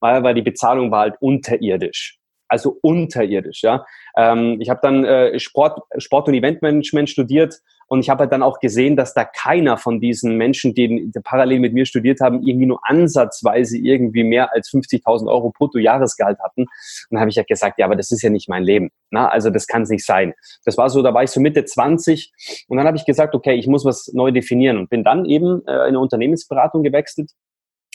Weil, 0.00 0.22
weil 0.22 0.34
die 0.34 0.42
Bezahlung 0.42 0.90
war 0.90 1.00
halt 1.00 1.16
unterirdisch 1.20 2.17
also 2.48 2.78
unterirdisch. 2.82 3.62
Ja, 3.62 3.84
ähm, 4.16 4.58
ich 4.60 4.70
habe 4.70 4.80
dann 4.82 5.04
äh, 5.04 5.38
Sport, 5.38 5.80
Sport 5.98 6.28
und 6.28 6.34
Eventmanagement 6.34 7.08
studiert 7.10 7.60
und 7.88 8.00
ich 8.00 8.10
habe 8.10 8.20
halt 8.20 8.32
dann 8.32 8.42
auch 8.42 8.60
gesehen, 8.60 8.96
dass 8.96 9.14
da 9.14 9.24
keiner 9.24 9.78
von 9.78 9.98
diesen 9.98 10.36
Menschen, 10.36 10.74
die, 10.74 11.10
die 11.10 11.20
parallel 11.20 11.58
mit 11.58 11.72
mir 11.72 11.86
studiert 11.86 12.20
haben, 12.20 12.46
irgendwie 12.46 12.66
nur 12.66 12.80
ansatzweise 12.82 13.78
irgendwie 13.78 14.24
mehr 14.24 14.52
als 14.52 14.68
50.000 14.68 15.26
Euro 15.26 15.50
brutto 15.50 15.78
Jahresgehalt 15.78 16.38
hatten. 16.40 16.62
Und 16.62 16.68
dann 17.10 17.20
habe 17.20 17.30
ich 17.30 17.36
ja 17.36 17.40
halt 17.40 17.48
gesagt, 17.48 17.78
ja, 17.78 17.86
aber 17.86 17.96
das 17.96 18.10
ist 18.10 18.22
ja 18.22 18.28
nicht 18.28 18.48
mein 18.48 18.62
Leben. 18.62 18.90
Na, 19.10 19.28
also 19.28 19.48
das 19.48 19.66
kann 19.66 19.82
es 19.82 19.88
nicht 19.88 20.04
sein. 20.04 20.34
Das 20.66 20.76
war 20.76 20.90
so, 20.90 21.02
da 21.02 21.14
war 21.14 21.22
ich 21.22 21.30
so 21.30 21.40
Mitte 21.40 21.64
20 21.64 22.66
und 22.68 22.76
dann 22.76 22.86
habe 22.86 22.98
ich 22.98 23.06
gesagt, 23.06 23.34
okay, 23.34 23.54
ich 23.54 23.66
muss 23.66 23.86
was 23.86 24.10
neu 24.12 24.32
definieren 24.32 24.76
und 24.76 24.90
bin 24.90 25.02
dann 25.02 25.24
eben 25.24 25.66
äh, 25.66 25.72
in 25.72 25.80
eine 25.80 26.00
Unternehmensberatung 26.00 26.82
gewechselt 26.82 27.30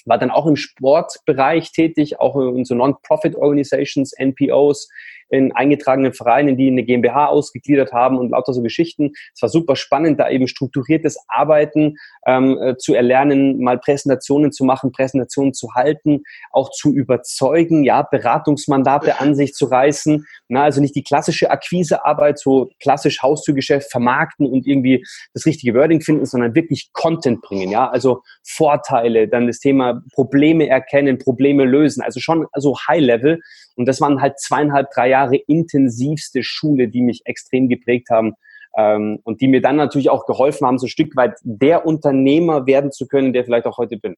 war 0.05 0.17
dann 0.17 0.31
auch 0.31 0.45
im 0.45 0.55
Sportbereich 0.55 1.71
tätig, 1.71 2.19
auch 2.19 2.35
in 2.35 2.65
so 2.65 2.75
Non-Profit-Organizations, 2.75 4.13
NPOs, 4.17 4.89
in 5.29 5.51
eingetragenen 5.51 6.13
Vereinen, 6.13 6.57
die 6.57 6.67
eine 6.67 6.83
GmbH 6.83 7.27
ausgegliedert 7.27 7.91
haben 7.91 8.17
und 8.17 8.31
lauter 8.31 8.53
so 8.53 8.61
Geschichten. 8.61 9.11
Es 9.33 9.41
war 9.41 9.49
super 9.49 9.75
spannend, 9.75 10.19
da 10.19 10.29
eben 10.29 10.47
strukturiertes 10.47 11.17
Arbeiten 11.27 11.95
ähm, 12.25 12.57
äh, 12.61 12.77
zu 12.77 12.93
erlernen, 12.93 13.59
mal 13.59 13.79
Präsentationen 13.79 14.51
zu 14.51 14.63
machen, 14.63 14.91
Präsentationen 14.91 15.53
zu 15.53 15.73
halten, 15.73 16.23
auch 16.51 16.69
zu 16.71 16.93
überzeugen, 16.93 17.83
ja, 17.83 18.01
Beratungsmandate 18.03 19.19
an 19.19 19.35
sich 19.35 19.53
zu 19.53 19.65
reißen. 19.65 20.25
Na, 20.47 20.63
also 20.63 20.81
nicht 20.81 20.95
die 20.95 21.03
klassische 21.03 21.49
Akquisearbeit, 21.51 22.39
so 22.39 22.69
klassisch 22.81 23.21
Haustürgeschäft 23.21 23.91
vermarkten 23.91 24.45
und 24.45 24.67
irgendwie 24.67 25.03
das 25.33 25.45
richtige 25.45 25.73
Wording 25.73 26.01
finden, 26.01 26.25
sondern 26.25 26.55
wirklich 26.55 26.91
Content 26.93 27.41
bringen, 27.41 27.69
ja, 27.69 27.89
also 27.89 28.21
Vorteile, 28.43 29.27
dann 29.27 29.47
das 29.47 29.59
Thema 29.59 30.01
Probleme 30.13 30.67
erkennen, 30.67 31.17
Probleme 31.17 31.65
lösen, 31.65 32.03
also 32.03 32.19
schon 32.19 32.45
also 32.51 32.75
High 32.87 33.01
Level 33.01 33.39
und 33.75 33.85
das 33.87 34.01
waren 34.01 34.21
halt 34.21 34.39
zweieinhalb, 34.39 34.91
drei 34.91 35.09
Jahre 35.09 35.35
intensivste 35.35 36.43
Schule, 36.43 36.87
die 36.87 37.01
mich 37.01 37.21
extrem 37.25 37.69
geprägt 37.69 38.09
haben 38.09 38.33
ähm, 38.77 39.19
und 39.23 39.41
die 39.41 39.47
mir 39.47 39.61
dann 39.61 39.75
natürlich 39.75 40.09
auch 40.09 40.25
geholfen 40.25 40.65
haben, 40.65 40.79
so 40.79 40.85
ein 40.85 40.89
Stück 40.89 41.15
weit 41.15 41.37
der 41.43 41.85
Unternehmer 41.85 42.65
werden 42.65 42.91
zu 42.91 43.07
können, 43.07 43.33
der 43.33 43.45
vielleicht 43.45 43.65
auch 43.65 43.77
heute 43.77 43.97
bin. 43.97 44.15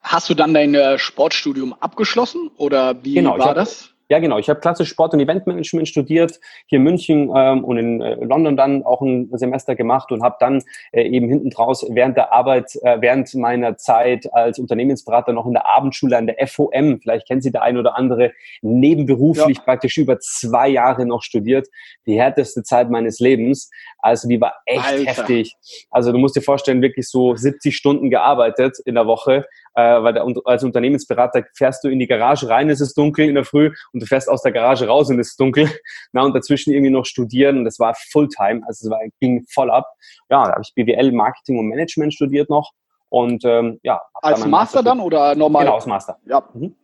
Hast 0.00 0.30
du 0.30 0.34
dann 0.34 0.54
dein 0.54 0.74
äh, 0.74 0.98
Sportstudium 0.98 1.72
abgeschlossen 1.72 2.50
oder 2.56 3.02
wie 3.02 3.14
genau, 3.14 3.38
war 3.38 3.54
das? 3.54 3.95
Ja, 4.08 4.20
genau. 4.20 4.38
Ich 4.38 4.48
habe 4.48 4.60
klassisch 4.60 4.88
Sport- 4.88 5.14
und 5.14 5.20
Eventmanagement 5.20 5.88
studiert, 5.88 6.38
hier 6.66 6.78
in 6.78 6.84
München 6.84 7.30
ähm, 7.34 7.64
und 7.64 7.76
in 7.76 8.00
äh, 8.00 8.14
London 8.24 8.56
dann 8.56 8.84
auch 8.84 9.00
ein 9.00 9.28
Semester 9.32 9.74
gemacht 9.74 10.12
und 10.12 10.22
habe 10.22 10.36
dann 10.38 10.62
äh, 10.92 11.02
eben 11.02 11.28
hinten 11.28 11.50
draus 11.50 11.84
während 11.90 12.16
der 12.16 12.32
Arbeit, 12.32 12.76
äh, 12.82 13.00
während 13.00 13.34
meiner 13.34 13.76
Zeit 13.76 14.32
als 14.32 14.60
Unternehmensberater 14.60 15.32
noch 15.32 15.46
in 15.46 15.54
der 15.54 15.66
Abendschule 15.66 16.16
an 16.16 16.26
der 16.28 16.36
FOM, 16.46 17.00
vielleicht 17.00 17.26
kennt 17.26 17.42
Sie 17.42 17.50
der 17.50 17.62
ein 17.62 17.76
oder 17.76 17.96
andere, 17.96 18.32
nebenberuflich 18.62 19.56
ja. 19.56 19.62
praktisch 19.64 19.98
über 19.98 20.20
zwei 20.20 20.68
Jahre 20.68 21.04
noch 21.04 21.22
studiert. 21.22 21.66
Die 22.06 22.18
härteste 22.18 22.62
Zeit 22.62 22.90
meines 22.90 23.18
Lebens. 23.18 23.70
Also 23.98 24.28
die 24.28 24.40
war 24.40 24.54
echt 24.66 24.84
Alter. 24.84 25.10
heftig. 25.10 25.56
Also 25.90 26.12
du 26.12 26.18
musst 26.18 26.36
dir 26.36 26.42
vorstellen, 26.42 26.80
wirklich 26.80 27.08
so 27.08 27.34
70 27.34 27.76
Stunden 27.76 28.10
gearbeitet 28.10 28.78
in 28.84 28.94
der 28.94 29.06
Woche 29.06 29.46
äh, 29.76 30.02
weil 30.02 30.14
der, 30.14 30.26
als 30.46 30.64
Unternehmensberater 30.64 31.44
fährst 31.54 31.84
du 31.84 31.88
in 31.88 31.98
die 31.98 32.06
Garage 32.06 32.48
rein, 32.48 32.70
ist 32.70 32.80
es 32.80 32.94
dunkel 32.94 33.28
in 33.28 33.34
der 33.34 33.44
Früh 33.44 33.72
und 33.92 34.02
du 34.02 34.06
fährst 34.06 34.28
aus 34.28 34.42
der 34.42 34.52
Garage 34.52 34.86
raus 34.86 35.10
und 35.10 35.20
es 35.20 35.28
ist 35.28 35.40
dunkel. 35.40 35.70
Na, 36.12 36.22
und 36.22 36.34
dazwischen 36.34 36.72
irgendwie 36.72 36.90
noch 36.90 37.04
studieren 37.04 37.58
und 37.58 37.64
das 37.64 37.78
war 37.78 37.94
Fulltime, 38.10 38.62
also 38.66 38.86
es 38.86 38.90
war, 38.90 39.00
ging 39.20 39.44
voll 39.52 39.70
ab. 39.70 39.86
Ja, 40.30 40.44
da 40.44 40.52
habe 40.52 40.62
ich 40.62 40.72
BWL, 40.74 41.12
Marketing 41.12 41.58
und 41.58 41.68
Management 41.68 42.14
studiert 42.14 42.48
noch 42.48 42.72
und 43.10 43.44
ähm, 43.44 43.78
ja. 43.82 44.00
Als 44.14 44.40
dann 44.40 44.50
Master 44.50 44.82
dann 44.82 44.98
oder 44.98 45.34
normal? 45.34 45.64
Genau, 45.64 45.76
als 45.76 45.86
Master. 45.86 46.18
Ja. 46.26 46.42
Mhm. 46.54 46.74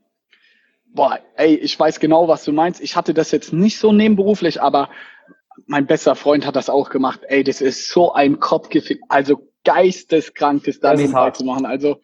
Boah, 0.95 1.19
ey, 1.37 1.55
ich 1.55 1.81
weiß 1.81 1.99
genau, 1.99 2.29
was 2.29 2.45
du 2.45 2.53
meinst. 2.53 2.83
Ich 2.83 2.95
hatte 2.95 3.15
das 3.15 3.31
jetzt 3.31 3.55
nicht 3.55 3.79
so 3.79 3.93
nebenberuflich, 3.93 4.61
aber 4.61 4.91
mein 5.67 5.87
bester 5.87 6.15
Freund 6.15 6.47
hat 6.47 6.57
das 6.57 6.69
auch 6.69 6.91
gemacht. 6.91 7.21
Ey, 7.29 7.43
das 7.43 7.63
ist 7.63 7.89
so 7.89 8.13
ein 8.13 8.39
Kopfgefühl, 8.39 8.99
also 9.09 9.49
geisteskrank, 9.65 10.65
das 10.65 10.81
da 10.81 10.93
nebenbei 10.93 11.31
zu 11.31 11.45
machen. 11.45 11.65
Also 11.65 12.03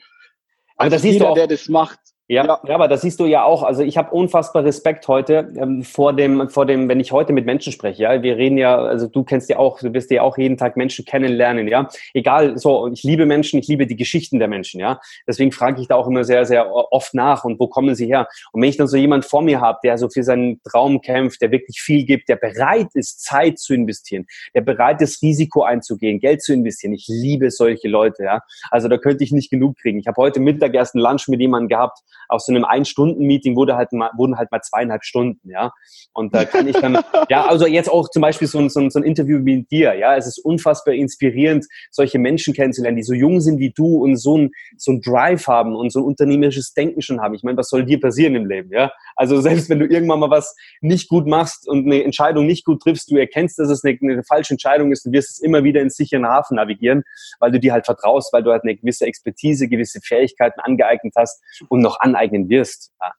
also 0.79 1.07
jeder, 1.07 1.31
auch, 1.31 1.35
der 1.35 1.47
das 1.47 1.69
macht, 1.69 1.99
ja, 2.31 2.45
ja, 2.45 2.75
aber 2.75 2.89
das 2.89 3.01
siehst 3.01 3.19
du 3.21 3.25
ja 3.25 3.43
auch. 3.45 3.63
Also 3.63 3.83
ich 3.83 3.97
habe 3.97 4.11
unfassbar 4.11 4.63
Respekt 4.63 5.09
heute 5.09 5.51
ähm, 5.57 5.83
vor 5.83 6.13
dem, 6.13 6.51
vor 6.51 6.67
dem, 6.67 6.87
wenn 6.87 7.01
ich 7.01 7.11
heute 7.11 7.33
mit 7.33 7.47
Menschen 7.47 7.73
spreche. 7.73 8.03
Ja, 8.03 8.23
wir 8.23 8.37
reden 8.37 8.59
ja, 8.59 8.77
also 8.77 9.07
du 9.07 9.25
kennst 9.25 9.49
ja 9.49 9.57
auch, 9.57 9.79
du 9.81 9.95
wirst 9.95 10.11
ja 10.11 10.21
auch 10.21 10.37
jeden 10.37 10.59
Tag 10.59 10.77
Menschen 10.77 11.07
kennenlernen. 11.07 11.69
Ja, 11.69 11.89
egal. 12.13 12.59
So, 12.59 12.89
ich 12.89 13.03
liebe 13.03 13.25
Menschen, 13.25 13.59
ich 13.59 13.67
liebe 13.67 13.87
die 13.87 13.97
Geschichten 13.97 14.39
der 14.39 14.49
Menschen. 14.49 14.79
Ja, 14.79 15.01
deswegen 15.27 15.53
frage 15.53 15.81
ich 15.81 15.89
da 15.89 15.95
auch 15.95 16.07
immer 16.07 16.23
sehr, 16.23 16.45
sehr 16.45 16.71
oft 16.71 17.15
nach 17.15 17.45
und 17.45 17.59
wo 17.59 17.67
kommen 17.67 17.95
sie 17.95 18.07
her? 18.07 18.29
Und 18.53 18.61
wenn 18.61 18.69
ich 18.69 18.77
dann 18.77 18.89
so 18.89 18.99
jemand 18.99 19.25
vor 19.25 19.41
mir 19.41 19.63
habe, 19.63 19.79
der 19.83 19.97
so 19.97 20.11
für 20.11 20.23
seinen 20.23 20.61
Traum 20.65 21.01
kämpft, 21.01 21.41
der 21.41 21.51
wirklich 21.51 21.81
viel 21.81 22.05
gibt, 22.05 22.29
der 22.29 22.37
bereit 22.37 22.89
ist, 22.93 23.25
Zeit 23.25 23.59
zu 23.59 23.73
investieren, 23.73 24.27
der 24.55 24.61
bereit 24.61 25.01
ist, 25.01 25.23
Risiko 25.23 25.63
einzugehen, 25.63 26.21
Geld 26.21 26.43
zu 26.43 26.53
investieren. 26.53 26.93
Ich 26.93 27.07
liebe 27.09 27.51
solche 27.51 27.89
Leute. 27.89 28.25
Ja, 28.25 28.43
also 28.71 28.89
da 28.89 28.99
könnte 28.99 29.25
ich 29.25 29.33
nicht 29.33 29.49
genug 29.49 29.79
kriegen. 29.79 29.99
Ich 29.99 30.07
habe 30.07 30.21
heute 30.21 30.41
Mittag 30.41 30.75
erst 30.75 30.95
einen 30.95 31.03
Lunch 31.03 31.27
mit 31.29 31.41
jemandem 31.41 31.71
gehabt 31.71 32.01
aus 32.29 32.47
so 32.47 32.53
einem 32.53 32.65
Ein-Stunden-Meeting 32.65 33.57
wurde 33.57 33.77
halt 33.77 33.93
mal, 33.93 34.11
wurden 34.17 34.37
halt 34.37 34.51
mal 34.51 34.61
zweieinhalb 34.61 35.05
Stunden, 35.05 35.51
ja. 35.51 35.73
Und 36.13 36.35
da 36.35 36.45
kann 36.45 36.69
ich 36.69 36.77
dann, 36.77 36.99
ja, 37.29 37.47
also 37.47 37.67
jetzt 37.67 37.91
auch 37.91 38.09
zum 38.11 38.23
Beispiel 38.23 38.47
so 38.47 38.59
ein, 38.59 38.69
so, 38.69 38.81
ein, 38.81 38.91
so 38.91 38.99
ein 38.99 39.05
Interview 39.05 39.45
wie 39.45 39.57
mit 39.57 39.71
dir, 39.71 39.95
ja. 39.95 40.17
Es 40.17 40.27
ist 40.27 40.39
unfassbar 40.39 40.95
inspirierend, 40.95 41.67
solche 41.91 42.19
Menschen 42.19 42.55
kennenzulernen, 42.55 42.97
die 42.97 43.03
so 43.03 43.15
jung 43.15 43.41
sind 43.41 43.59
wie 43.59 43.71
du 43.71 44.03
und 44.03 44.17
so 44.17 44.37
ein, 44.37 44.51
so 44.77 44.93
ein 44.93 45.01
Drive 45.01 45.47
haben 45.47 45.75
und 45.75 45.91
so 45.91 46.01
ein 46.01 46.05
unternehmerisches 46.05 46.75
Denken 46.75 47.03
schon 47.03 47.21
haben. 47.21 47.35
Ich 47.35 47.43
meine, 47.43 47.57
was 47.57 47.69
soll 47.69 47.85
dir 47.85 48.01
passieren 48.01 48.35
im 48.35 48.47
Leben, 48.47 48.71
ja? 48.73 48.93
Also 49.17 49.41
selbst 49.41 49.71
wenn 49.71 49.79
du 49.79 49.87
irgendwann 49.87 50.21
mal 50.21 50.31
was 50.31 50.55
nicht 50.81 51.09
gut 51.09 51.27
machst 51.27 51.69
und 51.69 51.87
eine 51.87 52.05
Entscheidung 52.05 52.47
nicht 52.47 52.65
gut 52.65 52.83
triffst, 52.83 53.11
du 53.11 53.17
erkennst, 53.17 53.59
dass 53.59 53.71
es 53.71 53.85
eine, 53.85 53.99
eine 54.01 54.25
falsche 54.25 54.55
Entscheidung 54.55 54.93
ist, 54.93 55.07
du 55.07 55.13
wirst 55.13 55.31
es 55.31 55.39
immer 55.41 55.65
wieder 55.65 55.81
ins 55.81 55.97
sicheren 55.97 56.27
Hafen 56.27 56.57
navigieren, 56.57 57.05
weil 57.41 57.53
du 57.53 57.59
dir 57.59 57.73
halt 57.73 57.87
vertraust, 57.87 58.33
weil 58.33 58.43
du 58.43 58.51
halt 58.51 58.65
eine 58.65 58.77
gewisse 58.77 59.07
Expertise, 59.07 59.69
gewisse 59.69 60.01
Fähigkeiten 60.01 60.61
angeeignet 60.61 61.15
hast 61.17 61.43
und 61.69 61.81
noch 61.81 61.99
aneignen 62.01 62.18
wirst. 62.49 62.93
Ja, 63.01 63.13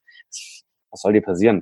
was 0.92 1.02
soll 1.02 1.14
dir 1.14 1.22
passieren? 1.22 1.62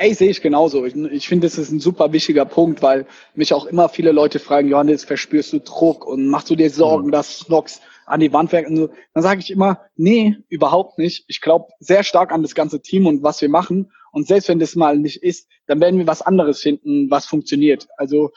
Ey, 0.00 0.14
sehe 0.14 0.30
ich 0.30 0.40
genauso. 0.40 0.86
Ich, 0.86 0.94
ich 0.94 1.26
finde, 1.26 1.48
das 1.48 1.58
ist 1.58 1.72
ein 1.72 1.80
super 1.80 2.12
wichtiger 2.12 2.44
Punkt, 2.44 2.82
weil 2.82 3.06
mich 3.34 3.52
auch 3.52 3.66
immer 3.66 3.88
viele 3.88 4.12
Leute 4.12 4.38
fragen, 4.38 4.68
Johannes, 4.68 5.04
verspürst 5.04 5.52
du 5.52 5.58
Druck 5.58 6.06
und 6.06 6.28
machst 6.28 6.48
du 6.50 6.54
dir 6.54 6.70
Sorgen, 6.70 7.08
mhm. 7.08 7.12
dass 7.12 7.40
Snox 7.40 7.80
an 8.06 8.20
die 8.20 8.32
Wand 8.32 8.52
werken? 8.52 8.76
So. 8.76 8.90
Dann 9.12 9.22
sage 9.24 9.40
ich 9.40 9.50
immer, 9.50 9.80
nee, 9.96 10.36
überhaupt 10.48 10.98
nicht. 10.98 11.24
Ich 11.26 11.40
glaube 11.40 11.72
sehr 11.80 12.04
stark 12.04 12.30
an 12.30 12.42
das 12.42 12.54
ganze 12.54 12.80
Team 12.80 13.08
und 13.08 13.24
was 13.24 13.40
wir 13.40 13.48
machen. 13.48 13.90
Und 14.12 14.28
selbst 14.28 14.48
wenn 14.48 14.60
das 14.60 14.76
mal 14.76 14.96
nicht 14.96 15.22
ist, 15.22 15.48
dann 15.66 15.80
werden 15.80 15.98
wir 15.98 16.06
was 16.06 16.22
anderes 16.22 16.60
finden, 16.60 17.10
was 17.10 17.26
funktioniert. 17.26 17.88
Also 17.96 18.30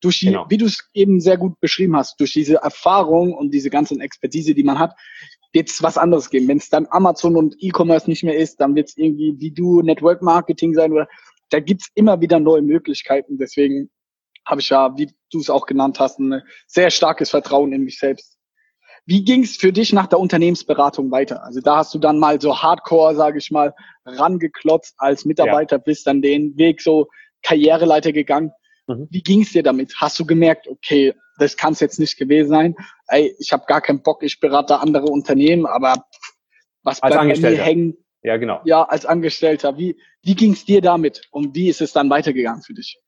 durch 0.00 0.20
die, 0.20 0.26
genau. 0.26 0.46
wie 0.48 0.56
du 0.56 0.66
es 0.66 0.88
eben 0.94 1.20
sehr 1.20 1.36
gut 1.36 1.58
beschrieben 1.58 1.96
hast, 1.96 2.20
durch 2.20 2.32
diese 2.32 2.56
Erfahrung 2.56 3.34
und 3.34 3.50
diese 3.52 3.70
ganzen 3.70 4.00
Expertise, 4.00 4.54
die 4.54 4.62
man 4.62 4.78
hat, 4.78 4.94
wird 5.52 5.68
es 5.68 5.82
was 5.82 5.98
anderes 5.98 6.30
geben. 6.30 6.48
Wenn 6.48 6.58
es 6.58 6.68
dann 6.68 6.86
Amazon 6.90 7.36
und 7.36 7.56
E-Commerce 7.58 8.08
nicht 8.08 8.24
mehr 8.24 8.36
ist, 8.36 8.60
dann 8.60 8.74
wird 8.74 8.88
es 8.88 8.96
irgendwie 8.96 9.34
wie 9.38 9.50
du 9.50 9.82
Network 9.82 10.22
Marketing 10.22 10.74
sein 10.74 10.92
oder 10.92 11.08
da 11.50 11.60
gibt's 11.60 11.90
immer 11.94 12.20
wieder 12.20 12.38
neue 12.38 12.62
Möglichkeiten. 12.62 13.38
Deswegen 13.38 13.90
habe 14.44 14.60
ich 14.60 14.70
ja, 14.70 14.96
wie 14.96 15.10
du 15.30 15.40
es 15.40 15.50
auch 15.50 15.66
genannt 15.66 16.00
hast, 16.00 16.18
ein 16.18 16.42
sehr 16.66 16.90
starkes 16.90 17.30
Vertrauen 17.30 17.72
in 17.72 17.84
mich 17.84 17.98
selbst. 17.98 18.36
Wie 19.06 19.24
ging's 19.24 19.56
für 19.56 19.72
dich 19.72 19.92
nach 19.94 20.06
der 20.06 20.20
Unternehmensberatung 20.20 21.10
weiter? 21.10 21.42
Also 21.42 21.60
da 21.60 21.78
hast 21.78 21.94
du 21.94 21.98
dann 21.98 22.18
mal 22.18 22.38
so 22.40 22.62
Hardcore, 22.62 23.14
sage 23.14 23.38
ich 23.38 23.50
mal, 23.50 23.74
rangeklotzt 24.04 24.94
als 24.98 25.24
Mitarbeiter, 25.24 25.76
ja. 25.76 25.82
bist 25.82 26.06
dann 26.06 26.20
den 26.20 26.56
Weg 26.58 26.82
so 26.82 27.08
Karriereleiter 27.42 28.12
gegangen. 28.12 28.52
Mhm. 28.88 29.06
Wie 29.10 29.22
ging's 29.22 29.52
dir 29.52 29.62
damit? 29.62 29.94
Hast 29.98 30.18
du 30.18 30.26
gemerkt, 30.26 30.66
okay, 30.66 31.14
das 31.38 31.56
kann 31.56 31.72
es 31.72 31.80
jetzt 31.80 32.00
nicht 32.00 32.18
gewesen 32.18 32.48
sein. 32.48 32.74
Ey, 33.06 33.34
ich 33.38 33.52
habe 33.52 33.64
gar 33.66 33.80
keinen 33.80 34.02
Bock, 34.02 34.22
ich 34.22 34.40
berate 34.40 34.80
andere 34.80 35.06
Unternehmen, 35.06 35.66
aber 35.66 36.06
was 36.82 37.02
als 37.02 37.14
bleibt 37.14 37.42
bei 37.42 37.50
mir 37.50 37.62
hängen? 37.62 37.96
Ja, 38.22 38.36
genau. 38.36 38.60
Ja, 38.64 38.82
als 38.82 39.06
Angestellter. 39.06 39.78
Wie, 39.78 39.96
wie 40.22 40.34
ging 40.34 40.52
es 40.52 40.64
dir 40.64 40.80
damit 40.80 41.28
und 41.30 41.54
wie 41.54 41.68
ist 41.68 41.80
es 41.80 41.92
dann 41.92 42.10
weitergegangen 42.10 42.62
für 42.62 42.74
dich? 42.74 42.98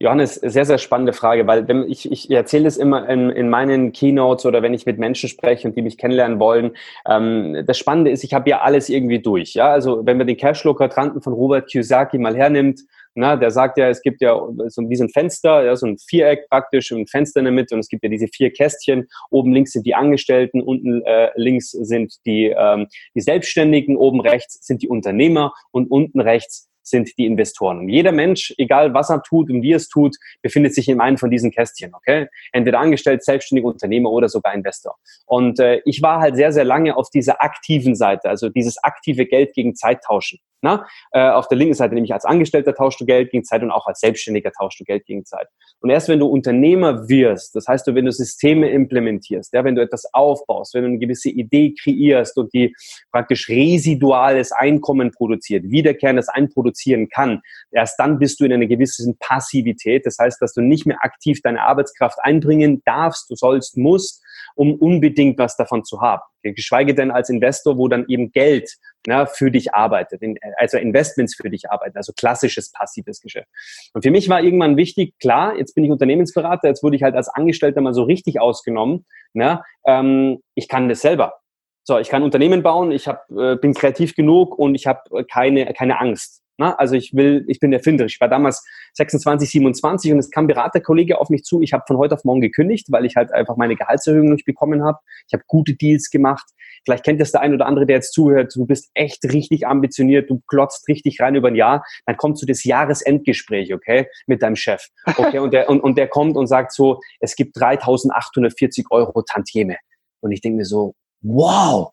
Johannes, 0.00 0.34
sehr, 0.34 0.64
sehr 0.64 0.78
spannende 0.78 1.12
Frage, 1.12 1.46
weil 1.46 1.68
wenn 1.68 1.88
ich, 1.88 2.10
ich 2.10 2.28
erzähle 2.30 2.66
es 2.66 2.76
immer 2.76 3.08
in, 3.08 3.30
in 3.30 3.48
meinen 3.48 3.92
Keynotes 3.92 4.44
oder 4.44 4.60
wenn 4.60 4.74
ich 4.74 4.86
mit 4.86 4.98
Menschen 4.98 5.28
spreche 5.28 5.68
und 5.68 5.76
die 5.76 5.82
mich 5.82 5.98
kennenlernen 5.98 6.40
wollen. 6.40 6.76
Ähm, 7.08 7.62
das 7.64 7.78
Spannende 7.78 8.10
ist, 8.10 8.24
ich 8.24 8.34
habe 8.34 8.50
ja 8.50 8.60
alles 8.60 8.88
irgendwie 8.88 9.20
durch. 9.20 9.54
Ja, 9.54 9.72
also 9.72 10.04
wenn 10.04 10.18
man 10.18 10.26
den 10.26 10.36
Cashflow-Quadranten 10.36 11.22
von 11.22 11.32
Robert 11.32 11.70
Kiyosaki 11.70 12.18
mal 12.18 12.36
hernimmt, 12.36 12.80
na, 13.14 13.36
der 13.36 13.50
sagt 13.50 13.78
ja, 13.78 13.88
es 13.88 14.02
gibt 14.02 14.20
ja 14.20 14.34
so 14.66 14.82
wie 14.88 15.00
ein 15.00 15.08
Fenster, 15.08 15.64
ja, 15.64 15.76
so 15.76 15.86
ein 15.86 15.98
Viereck 15.98 16.48
praktisch, 16.48 16.90
ein 16.90 17.06
Fenster 17.06 17.40
in 17.40 17.44
der 17.44 17.52
Mitte 17.52 17.74
und 17.74 17.80
es 17.80 17.88
gibt 17.88 18.02
ja 18.02 18.08
diese 18.08 18.28
vier 18.28 18.52
Kästchen. 18.52 19.08
Oben 19.30 19.52
links 19.52 19.72
sind 19.72 19.86
die 19.86 19.94
Angestellten, 19.94 20.60
unten 20.60 21.02
äh, 21.02 21.30
links 21.36 21.70
sind 21.70 22.14
die, 22.26 22.54
ähm, 22.56 22.88
die 23.14 23.20
Selbstständigen, 23.20 23.96
oben 23.96 24.20
rechts 24.20 24.58
sind 24.66 24.82
die 24.82 24.88
Unternehmer 24.88 25.52
und 25.70 25.90
unten 25.90 26.20
rechts 26.20 26.68
sind 26.84 27.16
die 27.18 27.26
Investoren. 27.26 27.78
Und 27.78 27.88
jeder 27.88 28.12
Mensch, 28.12 28.54
egal 28.58 28.94
was 28.94 29.10
er 29.10 29.22
tut 29.22 29.50
und 29.50 29.62
wie 29.62 29.72
er 29.72 29.78
es 29.78 29.88
tut, 29.88 30.16
befindet 30.42 30.74
sich 30.74 30.88
in 30.88 31.00
einem 31.00 31.16
von 31.16 31.30
diesen 31.30 31.50
Kästchen, 31.50 31.94
okay? 31.94 32.28
Entweder 32.52 32.78
angestellt, 32.78 33.24
selbstständiger 33.24 33.68
Unternehmer 33.68 34.10
oder 34.10 34.28
sogar 34.28 34.54
Investor. 34.54 34.96
Und 35.26 35.58
äh, 35.58 35.80
ich 35.86 36.02
war 36.02 36.20
halt 36.20 36.36
sehr, 36.36 36.52
sehr 36.52 36.64
lange 36.64 36.96
auf 36.96 37.08
dieser 37.10 37.42
aktiven 37.42 37.94
Seite, 37.94 38.28
also 38.28 38.50
dieses 38.50 38.82
aktive 38.82 39.26
Geld 39.26 39.54
gegen 39.54 39.74
Zeit 39.74 40.02
tauschen. 40.02 40.38
Na? 40.62 40.86
Äh, 41.12 41.28
auf 41.28 41.48
der 41.48 41.58
linken 41.58 41.74
Seite 41.74 41.94
nämlich 41.94 42.14
als 42.14 42.24
Angestellter 42.24 42.74
tauschst 42.74 43.00
du 43.00 43.04
Geld 43.04 43.30
gegen 43.30 43.44
Zeit 43.44 43.62
und 43.62 43.70
auch 43.70 43.86
als 43.86 44.00
Selbstständiger 44.00 44.50
tauschst 44.50 44.80
du 44.80 44.84
Geld 44.84 45.04
gegen 45.04 45.24
Zeit. 45.24 45.46
Und 45.80 45.90
erst 45.90 46.08
wenn 46.08 46.20
du 46.20 46.26
Unternehmer 46.26 47.08
wirst, 47.08 47.54
das 47.54 47.68
heißt, 47.68 47.86
wenn 47.94 48.06
du 48.06 48.12
Systeme 48.12 48.70
implementierst, 48.70 49.52
ja, 49.52 49.62
wenn 49.64 49.74
du 49.74 49.82
etwas 49.82 50.06
aufbaust, 50.14 50.74
wenn 50.74 50.82
du 50.82 50.88
eine 50.88 50.98
gewisse 50.98 51.28
Idee 51.28 51.74
kreierst 51.78 52.38
und 52.38 52.52
die 52.54 52.74
praktisch 53.12 53.48
residuales 53.48 54.52
Einkommen 54.52 55.10
produziert, 55.10 55.64
wiederkehrendes 55.64 56.28
einproduzieren 56.28 57.08
kann, 57.08 57.42
erst 57.70 57.98
dann 57.98 58.18
bist 58.18 58.40
du 58.40 58.44
in 58.44 58.52
einer 58.52 58.66
gewissen 58.66 59.18
Passivität. 59.18 60.06
Das 60.06 60.16
heißt, 60.18 60.40
dass 60.40 60.54
du 60.54 60.62
nicht 60.62 60.86
mehr 60.86 60.98
aktiv 61.02 61.40
deine 61.42 61.60
Arbeitskraft 61.60 62.18
einbringen 62.22 62.82
darfst, 62.84 63.30
du 63.30 63.36
sollst, 63.36 63.76
musst, 63.76 64.22
um 64.54 64.74
unbedingt 64.74 65.38
was 65.38 65.56
davon 65.56 65.84
zu 65.84 66.00
haben. 66.00 66.22
Geschweige 66.42 66.94
denn 66.94 67.10
als 67.10 67.30
Investor, 67.30 67.78
wo 67.78 67.88
dann 67.88 68.04
eben 68.08 68.32
Geld 68.32 68.76
na, 69.06 69.26
für 69.26 69.50
dich 69.50 69.74
arbeitet, 69.74 70.22
in, 70.22 70.38
also 70.56 70.78
Investments 70.78 71.34
für 71.34 71.50
dich 71.50 71.70
arbeiten, 71.70 71.96
also 71.96 72.12
klassisches 72.12 72.72
passives 72.72 73.20
Geschäft. 73.20 73.48
Und 73.92 74.02
für 74.02 74.10
mich 74.10 74.28
war 74.28 74.42
irgendwann 74.42 74.76
wichtig, 74.76 75.18
klar, 75.18 75.56
jetzt 75.56 75.74
bin 75.74 75.84
ich 75.84 75.90
Unternehmensberater, 75.90 76.68
jetzt 76.68 76.82
wurde 76.82 76.96
ich 76.96 77.02
halt 77.02 77.14
als 77.14 77.28
Angestellter 77.28 77.80
mal 77.80 77.94
so 77.94 78.04
richtig 78.04 78.40
ausgenommen. 78.40 79.04
Na, 79.32 79.64
ähm, 79.86 80.42
ich 80.54 80.68
kann 80.68 80.88
das 80.88 81.00
selber. 81.00 81.34
So, 81.82 81.98
ich 81.98 82.08
kann 82.08 82.22
Unternehmen 82.22 82.62
bauen, 82.62 82.92
ich 82.92 83.08
hab, 83.08 83.30
äh, 83.30 83.56
bin 83.56 83.74
kreativ 83.74 84.14
genug 84.14 84.58
und 84.58 84.74
ich 84.74 84.86
habe 84.86 85.24
keine, 85.30 85.72
keine 85.74 86.00
Angst. 86.00 86.43
Na, 86.56 86.74
also 86.76 86.94
ich 86.94 87.14
will, 87.14 87.44
ich 87.48 87.58
bin 87.58 87.72
erfinderisch. 87.72 88.14
Ich 88.14 88.20
war 88.20 88.28
damals 88.28 88.64
26, 88.94 89.50
27 89.50 90.12
und 90.12 90.18
es 90.18 90.30
kam 90.30 90.46
Beraterkollege 90.46 91.20
auf 91.20 91.28
mich 91.28 91.42
zu. 91.42 91.60
Ich 91.62 91.72
habe 91.72 91.82
von 91.86 91.96
heute 91.96 92.14
auf 92.14 92.24
morgen 92.24 92.40
gekündigt, 92.40 92.86
weil 92.90 93.04
ich 93.04 93.16
halt 93.16 93.32
einfach 93.32 93.56
meine 93.56 93.74
Gehaltserhöhung 93.74 94.30
nicht 94.30 94.44
bekommen 94.44 94.84
habe. 94.84 94.98
Ich 95.26 95.34
habe 95.34 95.42
gute 95.48 95.74
Deals 95.74 96.10
gemacht. 96.10 96.46
Vielleicht 96.84 97.04
kennt 97.04 97.20
das 97.20 97.32
der 97.32 97.40
ein 97.40 97.54
oder 97.54 97.66
andere, 97.66 97.86
der 97.86 97.96
jetzt 97.96 98.12
zuhört. 98.12 98.54
Du 98.54 98.66
bist 98.66 98.90
echt 98.94 99.24
richtig 99.24 99.66
ambitioniert. 99.66 100.30
Du 100.30 100.42
klotzt 100.46 100.86
richtig 100.86 101.20
rein 101.20 101.34
über 101.34 101.48
ein 101.48 101.56
Jahr. 101.56 101.84
Dann 102.06 102.16
kommt 102.16 102.38
so 102.38 102.46
das 102.46 102.62
Jahresendgespräch, 102.62 103.74
okay, 103.74 104.06
mit 104.26 104.42
deinem 104.42 104.56
Chef. 104.56 104.86
Okay, 105.16 105.38
und 105.40 105.52
der, 105.52 105.68
und, 105.68 105.80
und 105.80 105.98
der 105.98 106.08
kommt 106.08 106.36
und 106.36 106.46
sagt 106.46 106.72
so, 106.72 107.00
es 107.20 107.34
gibt 107.34 107.56
3.840 107.56 108.84
Euro 108.90 109.22
Tantieme. 109.22 109.76
Und 110.20 110.30
ich 110.32 110.40
denke 110.40 110.58
mir 110.58 110.64
so, 110.64 110.94
wow, 111.22 111.90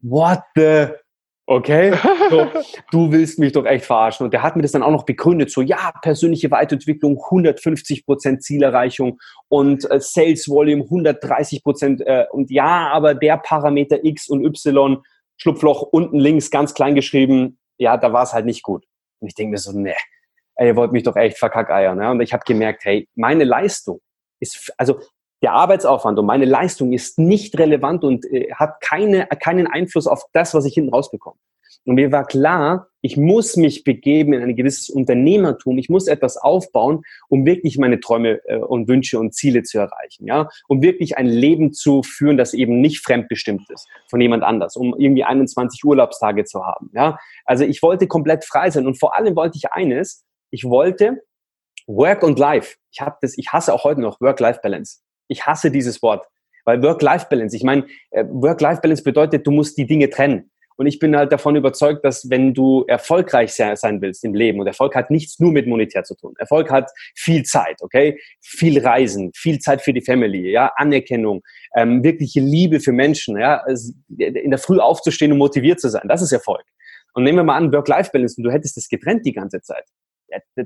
what 0.00 0.40
the 0.54 0.88
Okay, 1.52 1.92
so, 2.30 2.50
du 2.90 3.12
willst 3.12 3.38
mich 3.38 3.52
doch 3.52 3.66
echt 3.66 3.84
verarschen. 3.84 4.24
Und 4.24 4.32
der 4.32 4.42
hat 4.42 4.56
mir 4.56 4.62
das 4.62 4.72
dann 4.72 4.82
auch 4.82 4.90
noch 4.90 5.04
begründet, 5.04 5.50
so 5.50 5.60
ja, 5.60 5.92
persönliche 6.00 6.50
Weiterentwicklung, 6.50 7.18
150 7.22 8.06
Prozent 8.06 8.42
Zielerreichung 8.42 9.18
und 9.48 9.84
äh, 9.90 10.00
Sales 10.00 10.48
Volume 10.48 10.84
130 10.84 11.62
Prozent. 11.62 12.00
Äh, 12.06 12.24
und 12.30 12.50
ja, 12.50 12.88
aber 12.90 13.14
der 13.14 13.36
Parameter 13.36 14.02
X 14.02 14.30
und 14.30 14.46
Y, 14.46 15.02
Schlupfloch 15.36 15.82
unten 15.82 16.18
links 16.18 16.50
ganz 16.50 16.72
klein 16.72 16.94
geschrieben, 16.94 17.58
ja, 17.76 17.98
da 17.98 18.14
war 18.14 18.22
es 18.22 18.32
halt 18.32 18.46
nicht 18.46 18.62
gut. 18.62 18.86
Und 19.20 19.28
ich 19.28 19.34
denke 19.34 19.50
mir 19.50 19.58
so, 19.58 19.78
ne, 19.78 19.94
ihr 20.58 20.74
wollt 20.74 20.92
mich 20.92 21.02
doch 21.02 21.16
echt 21.16 21.36
verkackeiern. 21.36 22.00
Ja? 22.00 22.12
Und 22.12 22.22
ich 22.22 22.32
habe 22.32 22.44
gemerkt, 22.46 22.86
hey, 22.86 23.06
meine 23.14 23.44
Leistung 23.44 24.00
ist, 24.40 24.72
also 24.78 25.00
der 25.42 25.52
Arbeitsaufwand 25.52 26.18
und 26.18 26.26
meine 26.26 26.44
Leistung 26.44 26.92
ist 26.92 27.18
nicht 27.18 27.58
relevant 27.58 28.04
und 28.04 28.24
äh, 28.26 28.52
hat 28.54 28.80
keine, 28.80 29.26
keinen 29.26 29.66
Einfluss 29.66 30.06
auf 30.06 30.24
das, 30.32 30.54
was 30.54 30.64
ich 30.64 30.74
hinten 30.74 30.94
rausbekomme. 30.94 31.36
Und 31.84 31.96
mir 31.96 32.12
war 32.12 32.24
klar, 32.24 32.88
ich 33.00 33.16
muss 33.16 33.56
mich 33.56 33.82
begeben 33.82 34.34
in 34.34 34.42
ein 34.42 34.54
gewisses 34.54 34.88
Unternehmertum. 34.88 35.78
Ich 35.78 35.88
muss 35.88 36.06
etwas 36.06 36.36
aufbauen, 36.36 37.02
um 37.28 37.44
wirklich 37.44 37.76
meine 37.76 37.98
Träume 37.98 38.40
äh, 38.46 38.58
und 38.58 38.86
Wünsche 38.86 39.18
und 39.18 39.34
Ziele 39.34 39.64
zu 39.64 39.78
erreichen. 39.78 40.26
Ja, 40.26 40.48
um 40.68 40.80
wirklich 40.80 41.16
ein 41.18 41.26
Leben 41.26 41.72
zu 41.72 42.04
führen, 42.04 42.36
das 42.36 42.54
eben 42.54 42.80
nicht 42.80 43.00
fremdbestimmt 43.00 43.68
ist 43.70 43.88
von 44.08 44.20
jemand 44.20 44.44
anders, 44.44 44.76
um 44.76 44.94
irgendwie 44.96 45.24
21 45.24 45.84
Urlaubstage 45.84 46.44
zu 46.44 46.64
haben. 46.64 46.90
Ja, 46.94 47.18
also 47.44 47.64
ich 47.64 47.82
wollte 47.82 48.06
komplett 48.06 48.44
frei 48.44 48.70
sein 48.70 48.86
und 48.86 48.98
vor 48.98 49.16
allem 49.16 49.34
wollte 49.34 49.56
ich 49.56 49.72
eines. 49.72 50.24
Ich 50.50 50.64
wollte 50.64 51.22
Work 51.88 52.22
und 52.22 52.38
Life. 52.38 52.76
Ich 52.92 53.00
habe 53.00 53.16
das, 53.20 53.36
ich 53.36 53.48
hasse 53.52 53.74
auch 53.74 53.82
heute 53.82 54.00
noch 54.00 54.20
Work-Life-Balance. 54.20 55.00
Ich 55.28 55.46
hasse 55.46 55.70
dieses 55.70 56.02
Wort, 56.02 56.26
weil 56.64 56.82
Work-Life-Balance, 56.82 57.56
ich 57.56 57.64
meine, 57.64 57.86
äh, 58.10 58.24
Work-Life-Balance 58.28 59.02
bedeutet, 59.02 59.46
du 59.46 59.50
musst 59.50 59.78
die 59.78 59.86
Dinge 59.86 60.10
trennen. 60.10 60.50
Und 60.76 60.86
ich 60.86 60.98
bin 60.98 61.14
halt 61.16 61.30
davon 61.32 61.54
überzeugt, 61.54 62.04
dass 62.04 62.30
wenn 62.30 62.54
du 62.54 62.84
erfolgreich 62.88 63.52
sein 63.52 64.00
willst 64.00 64.24
im 64.24 64.34
Leben, 64.34 64.58
und 64.58 64.66
Erfolg 64.66 64.94
hat 64.94 65.10
nichts 65.10 65.38
nur 65.38 65.52
mit 65.52 65.66
monetär 65.66 66.02
zu 66.02 66.14
tun. 66.14 66.34
Erfolg 66.38 66.70
hat 66.70 66.90
viel 67.14 67.42
Zeit, 67.42 67.76
okay? 67.82 68.18
Viel 68.40 68.84
Reisen, 68.84 69.30
viel 69.34 69.58
Zeit 69.58 69.82
für 69.82 69.92
die 69.92 70.00
Family, 70.00 70.50
ja, 70.50 70.72
Anerkennung, 70.76 71.42
ähm, 71.76 72.02
wirkliche 72.02 72.40
Liebe 72.40 72.80
für 72.80 72.92
Menschen, 72.92 73.38
ja, 73.38 73.62
in 74.18 74.50
der 74.50 74.58
Früh 74.58 74.78
aufzustehen 74.78 75.32
und 75.32 75.38
motiviert 75.38 75.78
zu 75.78 75.88
sein. 75.88 76.08
Das 76.08 76.22
ist 76.22 76.32
Erfolg. 76.32 76.64
Und 77.14 77.24
nehmen 77.24 77.38
wir 77.38 77.44
mal 77.44 77.56
an, 77.56 77.72
Work-Life-Balance, 77.72 78.36
und 78.38 78.44
du 78.44 78.50
hättest 78.50 78.76
das 78.76 78.88
getrennt 78.88 79.26
die 79.26 79.34
ganze 79.34 79.60
Zeit 79.60 79.84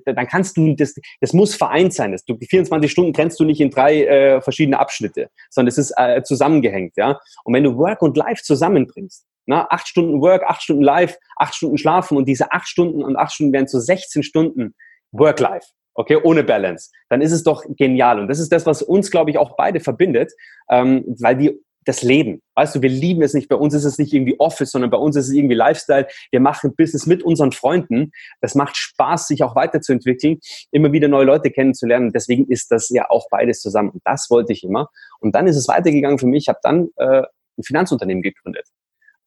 dann 0.04 0.26
kannst 0.26 0.56
du, 0.56 0.74
das, 0.74 0.94
das 1.20 1.32
muss 1.32 1.54
vereint 1.54 1.92
sein. 1.92 2.12
Das, 2.12 2.24
du, 2.24 2.36
24 2.38 2.90
Stunden 2.90 3.12
trennst 3.12 3.38
du 3.40 3.44
nicht 3.44 3.60
in 3.60 3.70
drei 3.70 4.04
äh, 4.04 4.40
verschiedene 4.40 4.78
Abschnitte, 4.78 5.30
sondern 5.50 5.68
es 5.68 5.78
ist 5.78 5.92
äh, 5.96 6.22
zusammengehängt. 6.22 6.94
Ja? 6.96 7.18
Und 7.44 7.54
wenn 7.54 7.64
du 7.64 7.76
Work 7.76 8.02
und 8.02 8.16
Life 8.16 8.42
zusammenbringst, 8.42 9.24
na, 9.46 9.66
acht 9.70 9.86
Stunden 9.86 10.20
Work, 10.20 10.42
acht 10.44 10.62
Stunden 10.62 10.82
Life, 10.82 11.16
acht 11.36 11.54
Stunden 11.54 11.78
Schlafen 11.78 12.16
und 12.16 12.26
diese 12.26 12.52
acht 12.52 12.68
Stunden 12.68 13.02
und 13.02 13.16
acht 13.16 13.32
Stunden 13.32 13.52
werden 13.52 13.68
zu 13.68 13.80
16 13.80 14.22
Stunden 14.22 14.74
Work-Life, 15.12 15.68
okay, 15.94 16.16
ohne 16.22 16.42
Balance, 16.42 16.90
dann 17.08 17.20
ist 17.20 17.32
es 17.32 17.44
doch 17.44 17.64
genial. 17.76 18.18
Und 18.20 18.28
das 18.28 18.40
ist 18.40 18.52
das, 18.52 18.66
was 18.66 18.82
uns, 18.82 19.10
glaube 19.10 19.30
ich, 19.30 19.38
auch 19.38 19.56
beide 19.56 19.80
verbindet, 19.80 20.32
ähm, 20.70 21.04
weil 21.20 21.38
wir 21.38 21.54
das 21.86 22.02
Leben. 22.02 22.42
Weißt 22.54 22.74
du, 22.74 22.82
wir 22.82 22.90
lieben 22.90 23.22
es 23.22 23.32
nicht. 23.32 23.48
Bei 23.48 23.56
uns 23.56 23.72
ist 23.72 23.84
es 23.84 23.98
nicht 23.98 24.12
irgendwie 24.12 24.38
Office, 24.38 24.72
sondern 24.72 24.90
bei 24.90 24.98
uns 24.98 25.16
ist 25.16 25.28
es 25.28 25.32
irgendwie 25.32 25.54
Lifestyle. 25.54 26.06
Wir 26.30 26.40
machen 26.40 26.74
Business 26.76 27.06
mit 27.06 27.22
unseren 27.22 27.52
Freunden. 27.52 28.12
Das 28.40 28.54
macht 28.54 28.76
Spaß, 28.76 29.28
sich 29.28 29.42
auch 29.42 29.54
weiterzuentwickeln, 29.54 30.38
immer 30.72 30.92
wieder 30.92 31.08
neue 31.08 31.24
Leute 31.24 31.50
kennenzulernen. 31.50 32.12
Deswegen 32.12 32.46
ist 32.48 32.70
das 32.70 32.88
ja 32.90 33.08
auch 33.08 33.28
beides 33.30 33.60
zusammen. 33.60 33.90
Und 33.90 34.02
das 34.04 34.26
wollte 34.30 34.52
ich 34.52 34.64
immer. 34.64 34.90
Und 35.20 35.34
dann 35.34 35.46
ist 35.46 35.56
es 35.56 35.68
weitergegangen 35.68 36.18
für 36.18 36.26
mich. 36.26 36.44
Ich 36.44 36.48
habe 36.48 36.58
dann 36.62 36.88
äh, 36.96 37.22
ein 37.56 37.62
Finanzunternehmen 37.62 38.22
gegründet. 38.22 38.66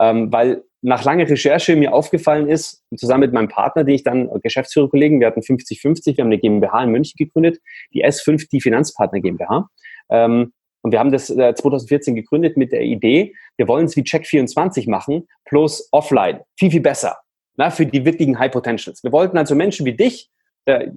Ähm, 0.02 0.32
weil 0.32 0.64
nach 0.82 1.04
langer 1.04 1.30
Recherche 1.30 1.76
mir 1.76 1.94
aufgefallen 1.94 2.48
ist, 2.48 2.84
zusammen 2.96 3.22
mit 3.22 3.34
meinem 3.34 3.50
Partner, 3.50 3.84
den 3.84 3.96
ich 3.96 4.04
dann 4.04 4.30
Geschäftsführerkollegen, 4.42 5.20
wir 5.20 5.28
hatten 5.28 5.42
50-50, 5.42 6.18
wir 6.18 6.24
haben 6.24 6.32
eine 6.32 6.40
GmbH 6.40 6.84
in 6.84 6.92
München 6.92 7.16
gegründet, 7.18 7.60
die 7.94 8.06
S5, 8.06 8.48
die 8.50 8.62
Finanzpartner 8.62 9.20
GmbH. 9.20 9.70
Ähm, 10.10 10.54
und 10.82 10.92
wir 10.92 11.00
haben 11.00 11.12
das 11.12 11.30
äh, 11.30 11.54
2014 11.54 12.16
gegründet 12.16 12.58
mit 12.58 12.72
der 12.72 12.82
Idee, 12.82 13.36
wir 13.58 13.68
wollen 13.68 13.86
es 13.86 13.96
wie 13.96 14.02
Check24 14.02 14.90
machen, 14.90 15.28
plus 15.46 15.90
offline. 15.92 16.42
Viel, 16.58 16.72
viel 16.72 16.82
besser. 16.82 17.18
Na, 17.58 17.70
für 17.72 17.86
die 17.86 18.06
wirklichen 18.06 18.40
High 18.40 18.52
Potentials. 18.52 19.04
Wir 19.04 19.12
wollten 19.12 19.38
also 19.38 19.56
Menschen 19.56 19.86
wie 19.86 19.96
dich, 19.96 20.30
der, 20.70 20.92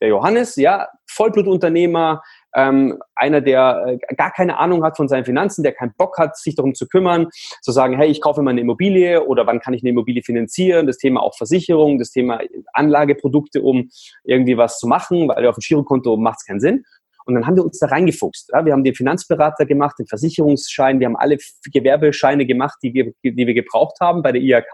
der 0.00 0.08
Johannes, 0.08 0.56
ja, 0.56 0.88
Vollblutunternehmer, 1.06 2.22
ähm, 2.54 2.98
einer, 3.14 3.40
der 3.40 3.98
äh, 4.08 4.14
gar 4.14 4.32
keine 4.32 4.58
Ahnung 4.58 4.82
hat 4.84 4.96
von 4.96 5.08
seinen 5.08 5.24
Finanzen, 5.24 5.62
der 5.62 5.72
keinen 5.72 5.92
Bock 5.96 6.18
hat, 6.18 6.36
sich 6.36 6.54
darum 6.54 6.74
zu 6.74 6.86
kümmern, 6.86 7.28
zu 7.60 7.72
sagen, 7.72 7.96
hey, 7.96 8.08
ich 8.08 8.20
kaufe 8.20 8.42
mal 8.42 8.50
eine 8.50 8.60
Immobilie 8.60 9.24
oder 9.24 9.46
wann 9.46 9.60
kann 9.60 9.74
ich 9.74 9.82
eine 9.82 9.90
Immobilie 9.90 10.22
finanzieren, 10.22 10.86
das 10.86 10.96
Thema 10.96 11.22
auch 11.22 11.36
Versicherung, 11.36 11.98
das 11.98 12.10
Thema 12.10 12.40
Anlageprodukte, 12.72 13.62
um 13.62 13.90
irgendwie 14.24 14.56
was 14.56 14.78
zu 14.78 14.86
machen, 14.86 15.28
weil 15.28 15.46
auf 15.46 15.56
dem 15.56 15.62
Girokonto 15.66 16.16
macht 16.16 16.38
es 16.40 16.46
keinen 16.46 16.60
Sinn. 16.60 16.84
Und 17.28 17.34
dann 17.34 17.46
haben 17.46 17.56
wir 17.56 17.64
uns 17.64 17.78
da 17.78 17.88
reingefuchst. 17.88 18.50
Ja? 18.54 18.64
Wir 18.64 18.72
haben 18.72 18.84
den 18.84 18.94
Finanzberater 18.94 19.66
gemacht, 19.66 19.98
den 19.98 20.06
Versicherungsschein, 20.06 20.98
wir 20.98 21.06
haben 21.06 21.16
alle 21.16 21.36
Gewerbescheine 21.70 22.46
gemacht, 22.46 22.78
die 22.82 22.94
wir, 22.94 23.12
die 23.22 23.46
wir 23.46 23.52
gebraucht 23.52 23.98
haben 24.00 24.22
bei 24.22 24.32
der 24.32 24.40
IHK. 24.40 24.72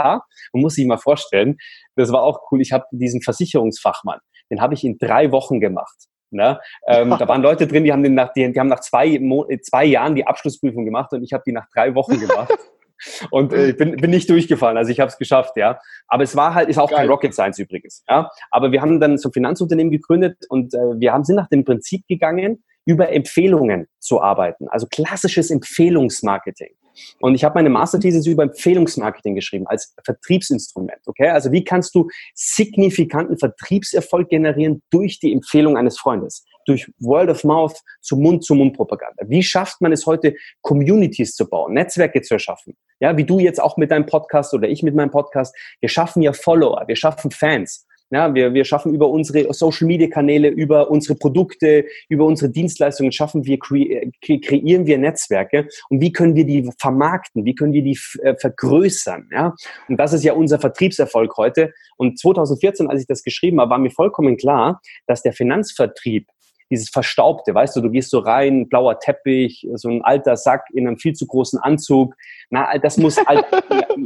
Man 0.53 0.63
muss 0.63 0.75
sich 0.77 0.87
mal 0.87 0.97
vorstellen, 0.97 1.57
das 1.97 2.13
war 2.13 2.23
auch 2.23 2.41
cool. 2.53 2.61
Ich 2.61 2.71
habe 2.71 2.85
diesen 2.93 3.23
Versicherungsfachmann, 3.23 4.21
den 4.53 4.61
habe 4.61 4.75
ich 4.75 4.85
in 4.85 4.99
drei 4.99 5.33
Wochen 5.33 5.59
gemacht. 5.59 5.97
Ne? 6.31 6.61
Ähm, 6.87 7.11
da 7.11 7.27
waren 7.27 7.43
Leute 7.43 7.67
drin, 7.67 7.83
die 7.83 7.93
haben, 7.93 8.03
nach, 8.15 8.33
die, 8.33 8.53
die 8.53 8.61
haben 8.61 8.69
nach 8.69 8.81
zwei, 8.81 9.21
zwei 9.63 9.85
Jahren 9.85 10.15
die 10.15 10.25
Abschlussprüfung 10.25 10.85
gemacht 10.85 11.13
und 11.13 11.25
ich 11.25 11.33
habe 11.33 11.43
die 11.45 11.53
nach 11.53 11.67
drei 11.75 11.97
Wochen 11.97 12.21
gemacht. 12.21 12.55
und 13.31 13.53
äh, 13.53 13.73
bin, 13.73 13.97
bin 13.97 14.11
nicht 14.11 14.29
durchgefallen. 14.31 14.77
Also 14.77 14.91
ich 14.91 15.01
habe 15.01 15.11
es 15.11 15.19
geschafft, 15.19 15.57
ja. 15.57 15.79
Aber 16.09 16.23
es 16.23 16.37
war 16.37 16.55
halt, 16.55 16.69
ist 16.69 16.79
auch 16.79 16.91
Geil. 16.91 17.01
kein 17.01 17.09
Rocket 17.09 17.35
Science 17.35 17.59
übrigens. 17.59 18.05
Ja. 18.09 18.31
Aber 18.51 18.73
wir 18.73 18.81
haben 18.83 19.01
dann 19.01 19.19
so 19.19 19.29
ein 19.29 19.33
Finanzunternehmen 19.33 19.91
gegründet 19.91 20.39
und 20.49 20.75
äh, 20.75 20.79
wir 20.99 21.13
haben 21.13 21.25
sind 21.25 21.37
nach 21.37 21.49
dem 21.49 21.65
Prinzip 21.65 22.07
gegangen, 22.09 22.63
über 22.87 23.11
Empfehlungen 23.11 23.87
zu 23.99 24.21
arbeiten. 24.21 24.69
Also 24.69 24.87
klassisches 24.87 25.51
Empfehlungsmarketing. 25.51 26.75
Und 27.21 27.35
ich 27.35 27.45
habe 27.45 27.57
meine 27.57 27.71
Masterthesis 27.71 28.27
über 28.27 28.45
Empfehlungsmarketing 28.45 29.35
geschrieben 29.35 29.67
als 29.67 29.95
Vertriebsinstrument. 30.05 31.01
Okay, 31.07 31.29
also 31.29 31.51
wie 31.53 31.65
kannst 31.65 31.95
du 31.95 32.09
signifikanten 32.35 33.39
Vertriebserfolg 33.39 34.29
generieren 34.29 34.83
durch 34.91 35.19
die 35.19 35.33
Empfehlung 35.33 35.77
eines 35.77 35.99
Freundes? 35.99 36.45
Durch 36.67 36.91
Word 36.99 37.31
of 37.31 37.45
Mouth 37.45 37.81
zu 38.01 38.17
Mund-zu-Mund-Propaganda. 38.17 39.25
Wie 39.27 39.43
schafft 39.43 39.81
man 39.81 39.93
es 39.93 40.07
heute, 40.07 40.35
Communities 40.63 41.35
zu 41.35 41.49
bauen, 41.49 41.75
Netzwerke 41.75 42.23
zu 42.23 42.35
erschaffen? 42.35 42.77
Ja, 43.01 43.17
wie 43.17 43.25
du 43.25 43.39
jetzt 43.39 43.61
auch 43.61 43.77
mit 43.77 43.91
deinem 43.91 44.07
Podcast 44.07 44.55
oder 44.55 44.69
ich 44.69 44.83
mit 44.83 44.95
meinem 44.95 45.11
Podcast. 45.11 45.55
Wir 45.81 45.89
schaffen 45.89 46.23
ja 46.23 46.33
Follower, 46.33 46.85
wir 46.87 46.97
schaffen 46.97 47.31
Fans. 47.31 47.87
Ja, 48.11 48.35
wir, 48.35 48.53
wir 48.55 48.65
schaffen 48.65 48.95
über 48.95 49.09
unsere 49.09 49.53
Social 49.53 49.87
Media 49.89 50.09
Kanäle, 50.09 50.49
über 50.49 50.91
unsere 50.91 51.17
Produkte, 51.17 51.87
über 52.09 52.27
unsere 52.27 52.51
Dienstleistungen, 52.51 53.13
schaffen 53.13 53.45
wir, 53.45 53.59
kre 53.59 54.13
kreieren 54.21 54.87
wir 54.87 54.99
Netzwerke 54.99 55.69
und 55.89 56.01
wie 56.01 56.13
können 56.13 56.37
wir 56.37 56.45
die 56.45 56.71
vermarkten, 56.79 57.45
wie 57.45 57.55
können 57.55 57.73
wir 57.73 57.83
die 57.83 57.99
äh, 58.23 58.37
vergrößern, 58.37 59.31
ja? 59.33 59.55
Und 59.89 59.97
das 59.99 60.13
ist 60.13 60.23
ja 60.23 60.35
unser 60.35 60.61
Vertriebserfolg 60.61 61.37
heute. 61.39 61.73
Und 61.97 62.19
2014, 62.19 62.89
als 62.89 63.01
ich 63.01 63.07
das 63.07 63.23
geschrieben 63.23 63.61
habe, 63.61 63.71
war 63.71 63.79
mir 63.79 63.91
vollkommen 63.91 64.37
klar, 64.37 64.81
dass 65.07 65.23
der 65.23 65.33
Finanzvertrieb 65.33 66.29
dieses 66.75 66.91
Verstaubte, 66.91 67.55
weißt 67.55 67.77
du, 67.77 67.81
du 67.81 67.91
gehst 67.91 68.11
so 68.11 68.19
rein, 68.19 68.69
blauer 68.69 68.99
Teppich, 68.99 69.67
so 69.75 69.89
ein 69.89 70.03
alter 70.03 70.37
Sack 70.37 70.65
in 70.73 70.87
einem 70.87 70.99
viel 70.99 71.13
zu 71.13 71.27
großen 71.27 71.59
Anzug. 71.61 72.15
Na, 72.51 72.77
das 72.79 72.99
muss 72.99 73.17
halt, 73.25 73.45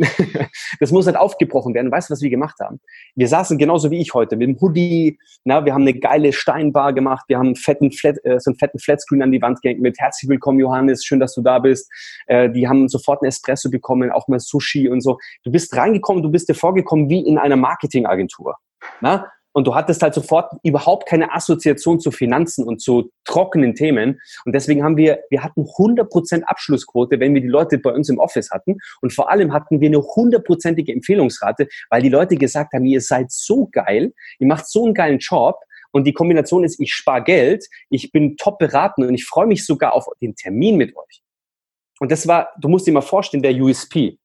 das 0.81 0.93
muss 0.93 1.07
halt 1.07 1.17
aufgebrochen 1.17 1.75
werden. 1.75 1.91
Weißt 1.91 2.11
du, 2.11 2.13
was 2.13 2.21
wir 2.23 2.31
gemacht 2.31 2.57
haben? 2.61 2.81
Wir 3.15 3.27
saßen 3.27 3.57
genauso 3.57 3.91
wie 3.91 4.01
ich 4.01 4.13
heute 4.13 4.37
mit 4.37 4.49
dem 4.49 4.61
Hoodie, 4.61 5.19
na, 5.45 5.65
wir 5.65 5.73
haben 5.73 5.83
eine 5.83 5.95
geile 5.95 6.33
Steinbar 6.33 6.93
gemacht, 6.93 7.25
wir 7.29 7.39
haben 7.39 7.47
einen 7.47 7.57
fetten 7.57 7.91
Flat, 7.91 8.17
äh, 8.25 8.39
so 8.39 8.51
einen 8.51 8.59
fetten 8.59 8.79
Flatscreen 8.79 9.23
an 9.23 9.33
die 9.33 9.41
Wand 9.41 9.63
gehängt 9.63 9.81
mit 9.81 9.99
Herzlich 9.99 10.29
willkommen, 10.29 10.61
Johannes, 10.61 11.05
schön, 11.05 11.21
dass 11.21 11.35
du 11.35 11.43
da 11.43 11.59
bist. 11.59 11.91
Äh, 12.27 12.51
die 12.51 12.69
haben 12.69 12.89
sofort 12.89 13.23
einen 13.23 13.29
Espresso 13.29 13.71
bekommen, 13.71 14.13
auch 14.13 14.29
mal 14.29 14.41
Sushi 14.41 14.89
und 14.89 15.01
so. 15.01 15.19
Du 15.43 15.51
bist 15.51 15.75
reingekommen, 15.75 16.23
du 16.23 16.31
bist 16.31 16.49
dir 16.49 16.55
vorgekommen 16.55 17.09
wie 17.09 17.27
in 17.27 17.39
einer 17.39 17.57
Marketingagentur. 17.57 18.57
Na? 19.01 19.27
Und 19.59 19.67
du 19.67 19.75
hattest 19.75 20.05
halt 20.05 20.15
sofort 20.15 20.53
überhaupt 20.63 21.09
keine 21.09 21.35
Assoziation 21.35 21.99
zu 21.99 22.13
Finanzen 22.13 22.63
und 22.63 22.81
zu 22.81 23.11
trockenen 23.25 23.75
Themen. 23.75 24.21
Und 24.45 24.55
deswegen 24.55 24.85
haben 24.85 24.97
wir, 24.97 25.19
wir 25.31 25.43
hatten 25.43 25.63
100% 25.63 26.45
Abschlussquote, 26.45 27.19
wenn 27.19 27.35
wir 27.35 27.41
die 27.41 27.49
Leute 27.49 27.79
bei 27.79 27.91
uns 27.91 28.09
im 28.09 28.21
Office 28.21 28.53
hatten. 28.53 28.77
Und 29.01 29.13
vor 29.13 29.33
allem 29.33 29.53
hatten 29.53 29.81
wir 29.81 29.89
eine 29.89 30.01
hundertprozentige 30.01 30.93
Empfehlungsrate, 30.93 31.67
weil 31.91 32.03
die 32.03 32.09
Leute 32.09 32.37
gesagt 32.37 32.73
haben, 32.73 32.85
ihr 32.85 33.01
seid 33.01 33.33
so 33.33 33.69
geil, 33.73 34.13
ihr 34.39 34.47
macht 34.47 34.69
so 34.69 34.85
einen 34.85 34.95
geilen 34.95 35.19
Job. 35.19 35.57
Und 35.91 36.05
die 36.05 36.13
Kombination 36.13 36.63
ist, 36.63 36.79
ich 36.79 36.95
spare 36.95 37.25
Geld, 37.25 37.67
ich 37.91 38.13
bin 38.13 38.37
top 38.37 38.61
beraten 38.61 39.03
und 39.03 39.15
ich 39.15 39.25
freue 39.25 39.49
mich 39.49 39.67
sogar 39.67 39.93
auf 39.93 40.07
den 40.21 40.37
Termin 40.37 40.77
mit 40.77 40.97
euch. 40.97 41.23
Und 41.99 42.13
das 42.13 42.29
war, 42.29 42.51
du 42.61 42.69
musst 42.69 42.87
dir 42.87 42.93
mal 42.93 43.01
vorstellen, 43.01 43.43
der 43.43 43.57
USP. 43.57 44.21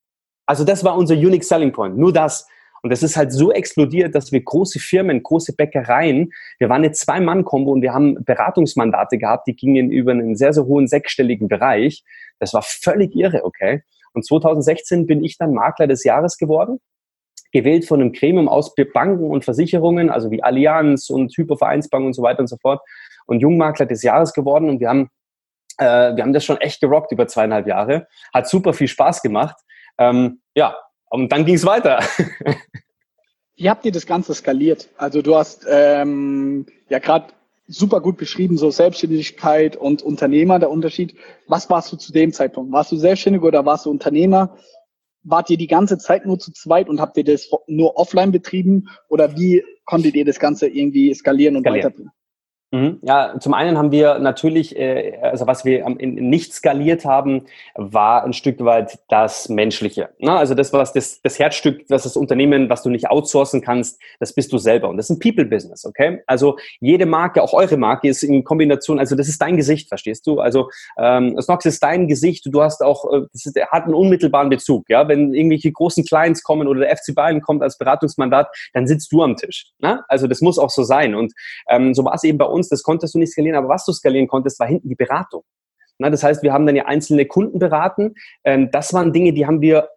Also 0.45 0.63
das 0.63 0.83
war 0.83 0.95
unser 0.95 1.15
Unique 1.15 1.43
Selling 1.43 1.71
Point. 1.71 1.97
Nur 1.97 2.13
das, 2.13 2.45
und 2.83 2.89
das 2.89 3.01
ist 3.01 3.15
halt 3.15 3.31
so 3.31 3.51
explodiert, 3.51 4.13
dass 4.13 4.33
wir 4.33 4.43
große 4.43 4.77
Firmen, 4.77 5.23
große 5.23 5.55
Bäckereien, 5.55 6.31
wir 6.59 6.67
waren 6.67 6.83
eine 6.83 6.91
Zwei-Mann-Kombo 6.91 7.71
und 7.71 7.81
wir 7.81 7.93
haben 7.93 8.23
Beratungsmandate 8.23 9.17
gehabt, 9.17 9.47
die 9.47 9.55
gingen 9.55 9.89
über 9.89 10.11
einen 10.11 10.35
sehr, 10.35 10.53
sehr 10.53 10.65
hohen 10.65 10.87
sechsstelligen 10.87 11.47
Bereich. 11.47 12.03
Das 12.39 12.53
war 12.53 12.61
völlig 12.61 13.15
irre, 13.15 13.45
okay? 13.45 13.83
Und 14.13 14.25
2016 14.25 15.07
bin 15.07 15.23
ich 15.23 15.37
dann 15.37 15.53
Makler 15.53 15.87
des 15.87 16.03
Jahres 16.03 16.37
geworden 16.37 16.79
gewählt 17.53 17.85
von 17.85 18.01
einem 18.01 18.11
Gremium 18.11 18.49
aus 18.49 18.73
Banken 18.75 19.29
und 19.29 19.45
Versicherungen, 19.45 20.09
also 20.09 20.31
wie 20.31 20.43
Allianz 20.43 21.09
und 21.11 21.37
Hypervereinsbank 21.37 22.03
und 22.03 22.13
so 22.13 22.23
weiter 22.23 22.39
und 22.39 22.47
so 22.47 22.57
fort 22.57 22.81
und 23.27 23.41
Jungmakler 23.41 23.85
des 23.85 24.01
Jahres 24.01 24.33
geworden 24.33 24.69
und 24.69 24.79
wir 24.79 24.89
haben 24.89 25.09
äh, 25.77 26.15
wir 26.15 26.23
haben 26.23 26.33
das 26.33 26.43
schon 26.43 26.57
echt 26.57 26.81
gerockt 26.81 27.11
über 27.11 27.27
zweieinhalb 27.27 27.67
Jahre. 27.67 28.07
Hat 28.33 28.47
super 28.47 28.73
viel 28.73 28.87
Spaß 28.87 29.21
gemacht. 29.21 29.55
Ähm, 29.97 30.41
ja, 30.55 30.75
und 31.13 31.31
dann 31.31 31.45
ging 31.45 31.53
es 31.53 31.65
weiter. 31.65 31.99
Wie 33.55 33.69
habt 33.69 33.85
ihr 33.85 33.91
das 33.91 34.07
Ganze 34.07 34.33
skaliert? 34.33 34.89
Also 34.97 35.21
du 35.21 35.35
hast 35.35 35.63
ähm, 35.69 36.65
ja 36.89 36.97
gerade 36.97 37.27
super 37.67 38.01
gut 38.01 38.17
beschrieben, 38.17 38.57
so 38.57 38.71
Selbstständigkeit 38.71 39.75
und 39.75 40.01
Unternehmer, 40.01 40.57
der 40.57 40.71
Unterschied. 40.71 41.15
Was 41.47 41.69
warst 41.69 41.91
du 41.91 41.97
zu 41.97 42.11
dem 42.11 42.33
Zeitpunkt? 42.33 42.71
Warst 42.71 42.91
du 42.91 42.97
selbstständig 42.97 43.43
oder 43.43 43.63
warst 43.63 43.85
du 43.85 43.91
Unternehmer? 43.91 44.57
Wart 45.21 45.51
ihr 45.51 45.57
die 45.57 45.67
ganze 45.67 45.99
Zeit 45.99 46.25
nur 46.25 46.39
zu 46.39 46.51
zweit 46.51 46.89
und 46.89 46.99
habt 46.99 47.15
ihr 47.15 47.23
das 47.23 47.47
nur 47.67 47.95
offline 47.95 48.31
betrieben? 48.31 48.89
Oder 49.07 49.37
wie 49.37 49.63
konntet 49.85 50.15
ihr 50.15 50.25
das 50.25 50.39
Ganze 50.39 50.67
irgendwie 50.67 51.13
skalieren 51.13 51.55
und 51.55 51.61
skalieren. 51.61 51.85
weiterbringen? 51.85 52.11
Mhm. 52.73 52.97
Ja, 53.03 53.35
zum 53.39 53.53
einen 53.53 53.77
haben 53.77 53.91
wir 53.91 54.17
natürlich, 54.17 54.75
äh, 54.75 55.19
also 55.21 55.45
was 55.45 55.63
wir 55.63 55.87
nicht 55.89 56.55
skaliert 56.55 57.05
haben, 57.05 57.45
war 57.75 58.23
ein 58.23 58.33
Stück 58.33 58.65
weit 58.65 58.97
das 59.09 59.47
Menschliche. 59.47 60.09
Na, 60.17 60.37
also 60.37 60.55
das, 60.55 60.73
was 60.73 60.91
das, 60.91 61.21
das 61.21 61.37
Herzstück, 61.37 61.85
was 61.89 62.01
das 62.01 62.17
Unternehmen, 62.17 62.71
was 62.71 62.81
du 62.81 62.89
nicht 62.89 63.11
outsourcen 63.11 63.61
kannst, 63.61 64.01
das 64.19 64.33
bist 64.33 64.51
du 64.51 64.57
selber. 64.57 64.89
Und 64.89 64.97
das 64.97 65.07
ist 65.11 65.17
ein 65.17 65.19
People-Business, 65.19 65.85
okay? 65.85 66.23
Also 66.25 66.57
jede 66.79 67.05
Marke, 67.05 67.43
auch 67.43 67.53
eure 67.53 67.77
Marke, 67.77 68.07
ist 68.07 68.23
in 68.23 68.43
Kombination, 68.43 68.97
also 68.97 69.15
das 69.15 69.27
ist 69.27 69.39
dein 69.39 69.55
Gesicht, 69.55 69.87
verstehst 69.87 70.25
du? 70.25 70.39
Also 70.39 70.71
ähm, 70.97 71.39
Snox 71.39 71.65
ist 71.65 71.83
dein 71.83 72.07
Gesicht, 72.07 72.47
du 72.49 72.63
hast 72.63 72.81
auch, 72.81 73.05
äh, 73.13 73.21
das 73.31 73.45
ist, 73.45 73.55
hat 73.69 73.83
einen 73.83 73.93
unmittelbaren 73.93 74.49
Bezug, 74.49 74.89
ja? 74.89 75.07
Wenn 75.07 75.35
irgendwelche 75.35 75.71
großen 75.71 76.05
Clients 76.05 76.41
kommen 76.41 76.67
oder 76.67 76.79
der 76.79 76.97
FC 76.97 77.13
Bayern 77.13 77.41
kommt 77.41 77.61
als 77.61 77.77
Beratungsmandat, 77.77 78.47
dann 78.73 78.87
sitzt 78.87 79.11
du 79.11 79.21
am 79.21 79.35
Tisch. 79.35 79.67
Na? 79.77 80.03
Also 80.07 80.25
das 80.25 80.41
muss 80.41 80.57
auch 80.57 80.71
so 80.71 80.81
sein. 80.81 81.13
Und 81.13 81.33
ähm, 81.69 81.93
so 81.93 82.03
war 82.03 82.15
es 82.15 82.23
eben 82.23 82.39
bei 82.39 82.45
uns 82.45 82.62
uns, 82.63 82.69
das 82.69 82.83
konntest 82.83 83.13
du 83.13 83.19
nicht 83.19 83.31
skalieren, 83.31 83.57
aber 83.57 83.69
was 83.69 83.85
du 83.85 83.91
skalieren 83.91 84.27
konntest, 84.27 84.59
war 84.59 84.67
hinten 84.67 84.89
die 84.89 84.95
Beratung. 84.95 85.43
Na, 85.99 86.09
das 86.09 86.23
heißt, 86.23 86.43
wir 86.43 86.53
haben 86.53 86.65
dann 86.65 86.75
ja 86.75 86.85
einzelne 86.85 87.25
Kunden 87.25 87.59
beraten. 87.59 88.15
Ähm, 88.43 88.69
das 88.71 88.93
waren 88.93 89.13
Dinge, 89.13 89.33
die 89.33 89.45
haben 89.45 89.61
wir 89.61 89.89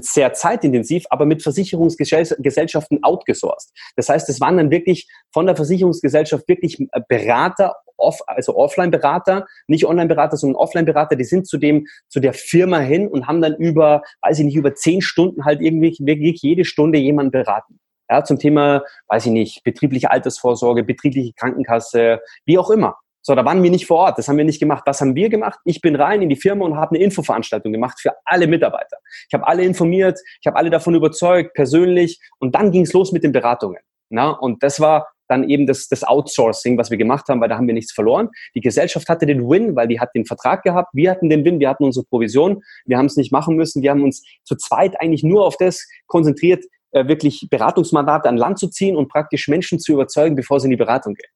sehr 0.00 0.32
zeitintensiv, 0.32 1.04
aber 1.10 1.26
mit 1.26 1.42
Versicherungsgesellschaften 1.42 3.02
outgesourced. 3.02 3.72
Das 3.96 4.08
heißt, 4.08 4.28
es 4.28 4.40
waren 4.40 4.56
dann 4.56 4.70
wirklich 4.70 5.08
von 5.32 5.46
der 5.46 5.56
Versicherungsgesellschaft 5.56 6.46
wirklich 6.46 6.78
äh, 6.80 7.00
Berater, 7.08 7.74
off, 7.96 8.20
also 8.26 8.56
Offline-Berater, 8.56 9.46
nicht 9.66 9.84
Online-Berater, 9.84 10.36
sondern 10.36 10.60
Offline-Berater, 10.60 11.16
die 11.16 11.24
sind 11.24 11.46
zu 11.46 11.58
dem, 11.58 11.86
zu 12.08 12.20
der 12.20 12.32
Firma 12.32 12.78
hin 12.78 13.08
und 13.08 13.26
haben 13.26 13.40
dann 13.40 13.56
über, 13.56 14.02
weiß 14.22 14.38
ich 14.38 14.44
nicht, 14.44 14.56
über 14.56 14.74
zehn 14.74 15.02
Stunden 15.02 15.44
halt 15.44 15.60
irgendwie 15.60 15.96
wirklich 16.00 16.42
jede 16.42 16.64
Stunde 16.64 16.98
jemanden 16.98 17.32
beraten 17.32 17.80
ja, 18.12 18.24
zum 18.24 18.38
Thema, 18.38 18.82
weiß 19.08 19.26
ich 19.26 19.32
nicht, 19.32 19.64
betriebliche 19.64 20.10
Altersvorsorge, 20.10 20.84
betriebliche 20.84 21.32
Krankenkasse, 21.34 22.20
wie 22.44 22.58
auch 22.58 22.70
immer. 22.70 22.96
So, 23.22 23.34
da 23.34 23.44
waren 23.44 23.62
wir 23.62 23.70
nicht 23.70 23.86
vor 23.86 23.98
Ort, 23.98 24.18
das 24.18 24.28
haben 24.28 24.36
wir 24.36 24.44
nicht 24.44 24.58
gemacht. 24.58 24.82
Was 24.84 25.00
haben 25.00 25.14
wir 25.14 25.28
gemacht? 25.28 25.58
Ich 25.64 25.80
bin 25.80 25.94
rein 25.94 26.22
in 26.22 26.28
die 26.28 26.36
Firma 26.36 26.64
und 26.64 26.76
habe 26.76 26.96
eine 26.96 27.04
Infoveranstaltung 27.04 27.72
gemacht 27.72 28.00
für 28.00 28.12
alle 28.24 28.48
Mitarbeiter. 28.48 28.98
Ich 29.28 29.34
habe 29.34 29.46
alle 29.46 29.62
informiert, 29.62 30.18
ich 30.40 30.46
habe 30.46 30.56
alle 30.56 30.70
davon 30.70 30.94
überzeugt, 30.94 31.54
persönlich, 31.54 32.20
und 32.40 32.54
dann 32.54 32.72
ging 32.72 32.82
es 32.82 32.92
los 32.92 33.12
mit 33.12 33.22
den 33.22 33.32
Beratungen. 33.32 33.80
Na, 34.10 34.30
und 34.30 34.62
das 34.62 34.78
war 34.78 35.08
dann 35.28 35.48
eben 35.48 35.66
das, 35.66 35.88
das 35.88 36.04
Outsourcing, 36.04 36.76
was 36.76 36.90
wir 36.90 36.98
gemacht 36.98 37.28
haben, 37.28 37.40
weil 37.40 37.48
da 37.48 37.56
haben 37.56 37.66
wir 37.66 37.74
nichts 37.74 37.92
verloren. 37.92 38.28
Die 38.54 38.60
Gesellschaft 38.60 39.08
hatte 39.08 39.24
den 39.24 39.48
Win, 39.48 39.74
weil 39.74 39.88
die 39.88 40.00
hat 40.00 40.10
den 40.14 40.26
Vertrag 40.26 40.62
gehabt. 40.62 40.90
Wir 40.92 41.10
hatten 41.10 41.30
den 41.30 41.44
Win, 41.44 41.60
wir 41.60 41.70
hatten 41.70 41.84
unsere 41.84 42.04
Provision. 42.04 42.62
Wir 42.84 42.98
haben 42.98 43.06
es 43.06 43.16
nicht 43.16 43.32
machen 43.32 43.56
müssen. 43.56 43.82
Wir 43.82 43.90
haben 43.90 44.02
uns 44.02 44.22
zu 44.44 44.56
zweit 44.56 45.00
eigentlich 45.00 45.22
nur 45.22 45.46
auf 45.46 45.56
das 45.56 45.88
konzentriert, 46.06 46.64
äh, 46.92 47.08
wirklich 47.08 47.48
Beratungsmandate 47.50 48.28
an 48.28 48.36
Land 48.36 48.58
zu 48.58 48.68
ziehen 48.68 48.96
und 48.96 49.08
praktisch 49.08 49.48
Menschen 49.48 49.80
zu 49.80 49.92
überzeugen, 49.92 50.36
bevor 50.36 50.60
sie 50.60 50.66
in 50.66 50.70
die 50.70 50.76
Beratung 50.76 51.14
gehen. 51.14 51.30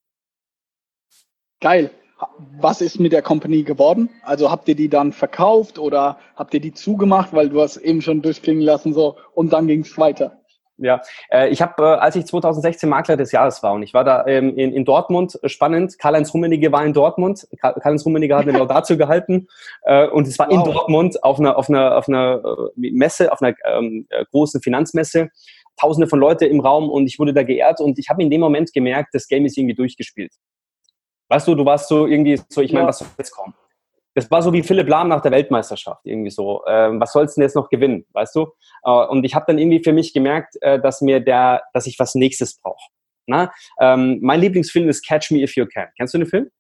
Geil. 1.61 1.91
Was 2.61 2.81
ist 2.81 2.99
mit 2.99 3.13
der 3.13 3.21
Company 3.21 3.63
geworden? 3.63 4.09
Also 4.23 4.51
habt 4.51 4.69
ihr 4.69 4.75
die 4.75 4.89
dann 4.89 5.13
verkauft 5.13 5.79
oder 5.79 6.19
habt 6.35 6.55
ihr 6.55 6.61
die 6.61 6.73
zugemacht, 6.73 7.35
weil 7.35 7.51
du 7.51 7.61
hast 7.61 7.77
eben 7.77 8.01
schon 8.01 8.23
durchklingen 8.23 8.63
lassen 8.63 8.95
so 8.95 9.17
und 9.35 9.53
dann 9.53 9.67
ging 9.67 9.81
es 9.81 9.99
weiter? 9.99 10.41
Ja, 10.79 11.01
äh, 11.31 11.49
ich 11.49 11.63
habe, 11.63 11.83
äh, 11.83 11.87
als 11.87 12.17
ich 12.17 12.27
2016 12.27 12.89
Makler 12.89 13.17
des 13.17 13.33
Jahres 13.33 13.63
war 13.63 13.73
und 13.73 13.83
ich 13.83 13.95
war 13.95 14.05
da 14.05 14.27
ähm, 14.27 14.57
in, 14.57 14.73
in 14.73 14.85
Dortmund, 14.85 15.39
äh, 15.43 15.49
spannend, 15.49 15.99
Karl-Heinz 15.99 16.35
Rummenigge 16.35 16.71
war 16.71 16.85
in 16.85 16.93
Dortmund, 16.93 17.49
Karl-Heinz 17.59 18.05
Rummenigge 18.05 18.37
hat 18.37 18.47
eine 18.47 18.59
Laudatio 18.59 18.97
gehalten 18.99 19.49
äh, 19.83 20.07
und 20.07 20.29
es 20.29 20.39
war 20.39 20.49
wow. 20.49 20.55
in 20.55 20.73
Dortmund 20.73 21.25
auf 21.25 21.41
einer, 21.41 21.57
auf 21.57 21.71
einer, 21.71 21.97
auf 21.97 22.09
einer 22.09 22.43
Messe, 22.77 23.33
auf 23.33 23.41
einer 23.41 23.55
ähm, 23.65 24.07
äh, 24.11 24.25
großen 24.31 24.61
Finanzmesse, 24.61 25.31
tausende 25.81 26.09
von 26.09 26.19
Leute 26.19 26.45
im 26.45 26.61
Raum 26.61 26.91
und 26.91 27.07
ich 27.07 27.19
wurde 27.19 27.33
da 27.33 27.43
geehrt 27.43 27.81
und 27.81 27.99
ich 27.99 28.11
habe 28.11 28.23
in 28.23 28.31
dem 28.31 28.41
Moment 28.43 28.73
gemerkt, 28.75 29.15
das 29.15 29.29
Game 29.29 29.47
ist 29.47 29.57
irgendwie 29.57 29.75
durchgespielt. 29.75 30.33
Weißt 31.29 31.49
du, 31.49 31.55
du 31.55 31.65
warst 31.65 31.89
so 31.89 32.07
irgendwie 32.07 32.39
so, 32.49 32.61
ich 32.61 32.73
meine, 32.73 32.85
ja. 32.85 32.89
was 32.89 32.99
soll 32.99 33.09
jetzt 33.19 33.31
kommen? 33.31 33.55
Das 34.17 34.31
war 34.31 34.43
so 34.43 34.53
wie 34.53 34.63
Philipp 34.63 34.89
Lahm 34.89 35.09
nach 35.09 35.21
der 35.21 35.31
Weltmeisterschaft, 35.31 36.01
irgendwie 36.05 36.31
so. 36.31 36.63
Ähm, 36.67 36.99
was 37.01 37.13
sollst 37.13 37.37
du 37.37 37.41
denn 37.41 37.47
jetzt 37.47 37.55
noch 37.55 37.69
gewinnen, 37.69 38.07
weißt 38.13 38.35
du? 38.35 38.49
Äh, 38.83 38.91
und 38.91 39.25
ich 39.25 39.35
habe 39.35 39.45
dann 39.47 39.59
irgendwie 39.59 39.85
für 39.85 39.93
mich 39.93 40.15
gemerkt, 40.15 40.57
äh, 40.63 40.81
dass 40.81 41.03
mir 41.03 41.21
der, 41.21 41.63
dass 41.75 41.87
ich 41.87 41.99
was 41.99 42.15
Nächstes 42.15 42.59
brauche. 42.59 42.91
Ähm, 43.81 44.19
mein 44.23 44.41
Lieblingsfilm 44.41 44.89
ist 44.89 45.07
Catch 45.07 45.33
Me 45.33 45.43
If 45.43 45.57
You 45.57 45.67
Can. 45.67 45.89
Kennst 45.97 46.15
du 46.15 46.19
den 46.19 46.27
Film? 46.27 46.51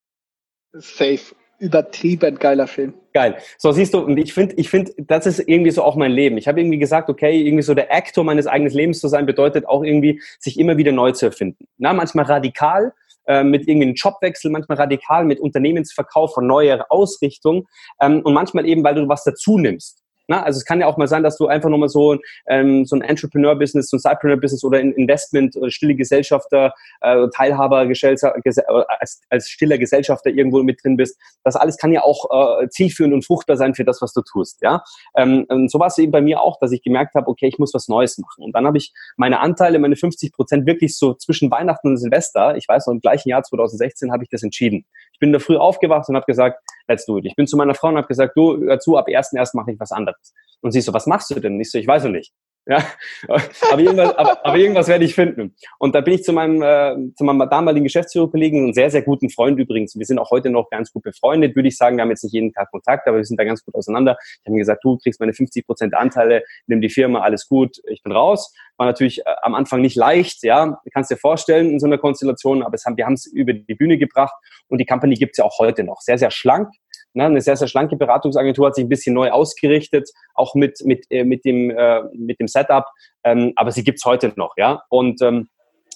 Safe. 0.73 1.35
Übertrieben 1.59 2.38
geiler 2.38 2.66
Film. 2.66 2.92
Geil. 3.14 3.37
So 3.57 3.73
siehst 3.73 3.95
du, 3.95 4.01
und 4.01 4.19
ich 4.19 4.35
finde, 4.35 4.55
ich 4.57 4.69
finde, 4.69 4.92
das 4.99 5.25
ist 5.25 5.38
irgendwie 5.38 5.71
so 5.71 5.83
auch 5.83 5.97
mein 5.97 6.12
Leben. 6.12 6.37
Ich 6.37 6.49
habe 6.49 6.61
irgendwie 6.61 6.79
gesagt, 6.79 7.09
okay, 7.09 7.40
irgendwie 7.40 7.62
so 7.62 7.73
der 7.73 7.90
Aktor 7.95 8.25
meines 8.25 8.47
eigenen 8.47 8.73
Lebens 8.75 9.01
zu 9.01 9.09
sein, 9.09 9.25
bedeutet 9.25 9.66
auch 9.66 9.83
irgendwie, 9.83 10.21
sich 10.38 10.61
immer 10.61 10.77
wieder 10.77 10.92
neu 10.92 11.12
zu 11.12 11.27
erfinden. 11.27 11.66
Na, 11.79 11.95
manchmal 11.95 12.27
radikal, 12.27 12.92
äh, 13.27 13.45
mit 13.45 13.69
irgendwie 13.69 13.87
einem 13.87 13.95
Jobwechsel, 13.95 14.51
manchmal 14.51 14.79
radikal 14.79 15.25
mit 15.25 15.41
Unternehmensverkauf 15.41 16.35
von 16.35 16.47
neuer 16.47 16.87
Ausrichtung 16.89 17.67
ähm, 18.01 18.23
und 18.23 18.35
manchmal 18.35 18.67
eben, 18.67 18.85
weil 18.85 18.95
du 18.95 19.09
was 19.09 19.25
dazu 19.25 19.59
nimmst. 19.59 20.03
Na, 20.29 20.43
also 20.43 20.59
es 20.59 20.65
kann 20.65 20.81
ja 20.81 20.87
auch 20.87 20.97
mal 20.97 21.07
sein, 21.07 21.23
dass 21.23 21.37
du 21.37 21.47
einfach 21.47 21.69
nochmal 21.69 21.89
so, 21.89 22.19
ähm, 22.49 22.85
so 22.85 22.97
ein 22.97 23.03
Entrepreneur-Business, 23.03 23.91
so 23.91 23.97
ein 23.97 24.01
Sidepreneur-Business 24.01 24.65
oder 24.65 24.79
ein 24.79 24.93
Investment 24.93 25.57
oder 25.57 25.71
stille 25.71 25.95
Gesellschafter, 25.95 26.73
äh, 27.01 27.29
Teilhaber 27.35 27.89
äh, 27.89 28.62
als, 28.99 29.23
als 29.31 29.49
stiller 29.49 29.79
Gesellschafter 29.79 30.31
irgendwo 30.31 30.62
mit 30.62 30.83
drin 30.83 30.97
bist. 30.97 31.19
Das 31.45 31.57
alles 31.57 31.77
kann 31.77 31.93
ja 31.93 32.03
auch 32.03 32.61
äh, 32.61 32.69
zielführend 32.69 33.15
und 33.15 33.25
fruchtbar 33.25 33.57
sein 33.57 33.75
für 33.75 33.85
das, 33.85 34.03
was 34.03 34.12
du 34.12 34.23
tust. 34.23 34.61
Ja, 34.62 34.83
ähm, 35.17 35.47
so 35.69 35.79
war 35.79 35.87
es 35.89 35.99
eben 35.99 36.12
bei 36.12 36.21
mir 36.21 36.41
auch, 36.41 36.59
dass 36.59 36.73
ich 36.73 36.83
gemerkt 36.83 37.15
habe, 37.15 37.29
okay, 37.29 37.47
ich 37.47 37.59
muss 37.59 37.73
was 37.75 37.89
Neues 37.89 38.19
machen. 38.19 38.45
Und 38.45 38.53
dann 38.55 38.67
habe 38.67 38.79
ich 38.79 38.93
meine 39.17 39.41
Anteile, 39.41 39.79
meine 39.79 39.97
50 39.97 40.33
Prozent 40.33 40.67
wirklich 40.67 40.97
so 40.97 41.15
zwischen 41.15 41.51
Weihnachten 41.51 41.89
und 41.89 41.97
Silvester, 41.99 42.57
ich 42.57 42.67
weiß 42.69 42.87
noch 42.87 42.95
im 42.95 43.01
gleichen 43.01 43.29
Jahr 43.29 43.43
2016 43.43 44.12
habe 44.12 44.25
ich 44.25 44.29
das 44.29 44.43
entschieden. 44.43 44.85
Ich 45.17 45.21
bin 45.21 45.33
da 45.33 45.39
früh 45.39 45.57
aufgewacht 45.57 46.11
und 46.11 46.15
habe 46.15 46.27
gesagt, 46.27 46.63
let's 46.89 47.07
do 47.07 47.17
it. 47.17 47.25
Ich 47.25 47.35
bin 47.37 47.47
zu 47.47 47.57
meiner 47.57 47.75
Frau 47.75 47.89
und 47.89 47.97
habe 47.97 48.07
gesagt, 48.07 48.37
du, 48.37 48.59
hör 48.59 48.79
zu, 48.79 48.99
ab 48.99 49.09
1.1. 49.09 49.51
mache 49.55 49.73
ich 49.73 49.81
was 49.81 49.91
anderes. 49.91 50.35
Und 50.61 50.73
sie 50.73 50.83
so, 50.83 50.93
was 50.93 51.07
machst 51.07 51.31
du 51.31 51.41
denn? 51.41 51.59
Ich 51.59 51.71
so, 51.71 51.79
ich 51.79 51.87
weiß 51.87 52.05
noch 52.05 52.11
nicht. 52.11 52.35
Ja, 52.69 52.85
aber 53.29 53.81
irgendwas, 53.81 54.17
aber, 54.17 54.45
aber 54.45 54.57
irgendwas 54.59 54.89
werde 54.89 55.05
ich 55.05 55.15
finden. 55.15 55.55
Und 55.79 55.95
da 55.95 56.01
bin 56.01 56.15
ich 56.15 56.25
zu 56.25 56.33
meinem, 56.33 56.63
äh, 56.63 57.15
zu 57.15 57.23
meinem 57.23 57.49
damaligen 57.49 57.85
Geschäftsführerkollegen, 57.85 58.65
einen 58.65 58.75
sehr, 58.75 58.91
sehr 58.91 59.03
guten 59.03 59.31
Freund 59.31 59.59
übrigens. 59.61 59.97
Wir 59.97 60.05
sind 60.05 60.19
auch 60.19 60.33
heute 60.33 60.51
noch 60.51 60.69
ganz 60.69 60.93
gut 60.93 61.05
befreundet, 61.05 61.55
würde 61.55 61.69
ich 61.69 61.77
sagen. 61.77 61.97
Wir 61.97 62.03
haben 62.03 62.11
jetzt 62.11 62.25
nicht 62.25 62.33
jeden 62.33 62.53
Tag 62.53 62.73
Kontakt, 62.73 63.07
aber 63.07 63.19
wir 63.19 63.25
sind 63.25 63.39
da 63.39 63.45
ganz 63.45 63.65
gut 63.65 63.77
auseinander. 63.77 64.17
Ich 64.21 64.47
habe 64.47 64.57
ihm 64.57 64.59
gesagt, 64.59 64.83
du 64.83 64.99
kriegst 64.99 65.21
meine 65.21 65.33
50 65.33 65.65
Prozent 65.65 65.95
Anteile, 65.95 66.43
nimm 66.67 66.81
die 66.81 66.89
Firma, 66.89 67.21
alles 67.21 67.47
gut, 67.49 67.81
ich 67.89 68.03
bin 68.03 68.11
raus. 68.13 68.53
War 68.79 68.87
natürlich 68.87 69.21
äh, 69.21 69.35
am 69.43 69.55
Anfang 69.55 69.81
nicht 69.81 69.95
leicht, 69.95 70.43
ja, 70.43 70.67
du 70.67 70.91
kannst 70.93 71.11
dir 71.11 71.17
vorstellen 71.17 71.71
in 71.71 71.79
so 71.79 71.87
einer 71.87 71.99
Konstellation, 71.99 72.65
aber 72.65 72.75
es 72.75 72.85
haben, 72.85 72.97
wir 72.97 73.07
haben 73.07 73.15
es 73.15 73.27
über 73.27 73.53
die 73.53 73.75
Bühne 73.77 73.97
gebracht 73.97 74.35
und 74.67 74.79
die 74.79 74.87
Company 74.87 75.15
gibt's 75.15 75.39
ja 75.39 75.45
auch 75.45 75.61
heute 75.61 75.85
noch. 75.85 76.01
Sehr, 76.01 76.19
sehr 76.19 76.33
schlank, 76.33 76.69
Ne, 77.17 77.25
eine 77.25 77.41
sehr, 77.41 77.57
sehr 77.57 77.67
schlanke 77.67 77.97
Beratungsagentur 77.97 78.67
hat 78.67 78.75
sich 78.75 78.85
ein 78.85 78.91
bisschen 78.91 79.15
neu 79.15 79.31
ausgerichtet, 79.31 80.11
auch 80.35 80.55
mit, 80.55 80.83
mit, 80.85 81.07
äh, 81.09 81.25
mit, 81.25 81.47
dem, 81.47 81.71
äh, 81.71 82.03
mit 82.13 82.39
dem 82.39 82.47
Setup, 82.47 82.85
ähm, 83.25 83.55
aber 83.57 83.73
sie 83.73 83.85
gibt's 83.85 84.05
heute 84.05 84.35
noch, 84.37 84.53
ja. 84.59 84.83
Und 84.91 85.23
ähm, 85.23 85.49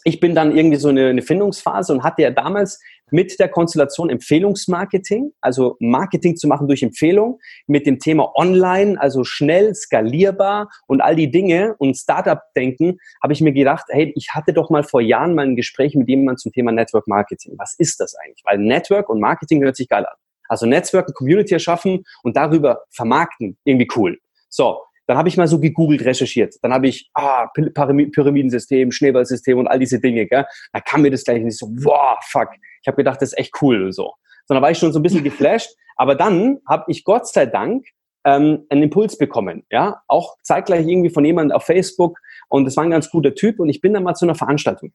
ich 0.05 0.19
bin 0.19 0.35
dann 0.35 0.57
irgendwie 0.57 0.79
so 0.79 0.89
eine, 0.89 1.09
eine 1.09 1.21
Findungsphase 1.21 1.93
und 1.93 2.05
hatte 2.05 2.23
ja 2.23 2.31
damals 2.31 2.81
mit 3.11 3.39
der 3.39 3.51
Konstellation 3.51 4.09
Empfehlungsmarketing, 4.09 5.33
also 5.43 5.77
Marketing 5.79 6.37
zu 6.37 6.49
machen 6.49 6.69
durch 6.69 6.83
Empfehlung, 6.83 7.39
mit 7.67 7.87
dem 7.87 7.99
Thema 7.99 8.33
Online, 8.35 8.99
also 8.99 9.23
schnell, 9.23 9.75
skalierbar 9.75 10.71
und 10.87 11.03
all 11.03 11.17
die 11.17 11.31
Dinge 11.31 11.75
und 11.77 11.99
Startup-Denken, 11.99 12.97
habe 13.23 13.35
ich 13.35 13.43
mir 13.43 13.53
gedacht, 13.53 13.85
hey, 13.91 14.11
ich 14.17 14.31
hatte 14.31 14.55
doch 14.55 14.71
mal 14.71 14.85
vor 14.85 15.03
Jahren 15.03 15.35
mal 15.35 15.45
ein 15.45 15.57
Gespräch 15.57 15.95
mit 15.95 16.09
jemandem 16.09 16.39
zum 16.39 16.53
Thema 16.53 16.73
Network 16.73 17.07
Marketing. 17.07 17.57
Was 17.59 17.75
ist 17.77 18.01
das 18.01 18.15
eigentlich? 18.15 18.43
Weil 18.47 18.57
Network 18.57 19.11
und 19.11 19.21
Marketing 19.21 19.63
hört 19.63 19.77
sich 19.77 19.89
geil 19.91 20.07
an. 20.07 20.17
Also 20.51 20.67
Netzwerken, 20.67 21.15
Community 21.15 21.55
erschaffen 21.55 22.05
und 22.23 22.37
darüber 22.37 22.83
vermarkten. 22.91 23.57
Irgendwie 23.65 23.89
cool. 23.97 24.19
So, 24.49 24.81
dann 25.07 25.17
habe 25.17 25.29
ich 25.29 25.37
mal 25.37 25.47
so 25.47 25.61
gegoogelt, 25.61 26.05
recherchiert. 26.05 26.57
Dann 26.63 26.73
habe 26.73 26.89
ich, 26.89 27.11
ah, 27.15 27.49
Pyramidensystem, 27.55 28.91
Schneeballsystem 28.91 29.59
und 29.59 29.69
all 29.69 29.79
diese 29.79 30.01
Dinge. 30.01 30.27
Gell? 30.27 30.45
Da 30.73 30.81
kam 30.81 31.03
mir 31.03 31.11
das 31.11 31.25
gleich 31.25 31.43
nicht 31.43 31.59
so, 31.59 31.67
wow, 31.69 32.19
fuck. 32.23 32.49
Ich 32.83 32.89
habe 32.89 32.97
gedacht, 32.97 33.23
das 33.23 33.31
ist 33.31 33.39
echt 33.39 33.55
cool 33.63 33.85
und 33.85 33.93
so. 33.93 34.13
So, 34.47 34.55
dann 34.55 34.63
war 34.63 34.71
ich 34.71 34.79
schon 34.79 34.93
so 34.93 34.99
ein 34.99 35.03
bisschen 35.03 35.25
geflasht. 35.31 35.71
Aber 35.97 36.15
dann 36.15 36.59
habe 36.69 36.85
ich 36.89 37.05
Gott 37.05 37.29
sei 37.29 37.47
Dank 37.47 37.87
ähm, 38.25 38.67
einen 38.69 38.85
Impuls 38.85 39.17
bekommen, 39.17 39.65
ja, 39.71 40.03
auch 40.07 40.37
zeitgleich 40.43 40.87
irgendwie 40.87 41.11
von 41.11 41.25
jemandem 41.25 41.57
auf 41.57 41.65
Facebook 41.65 42.19
und 42.49 42.65
das 42.65 42.77
war 42.77 42.85
ein 42.85 42.91
ganz 42.91 43.11
guter 43.11 43.35
Typ 43.35 43.61
und 43.61 43.69
ich 43.69 43.81
bin 43.81 43.95
dann 43.95 44.03
mal 44.03 44.15
zu 44.15 44.27
einer 44.27 44.35
Veranstaltung 44.35 44.93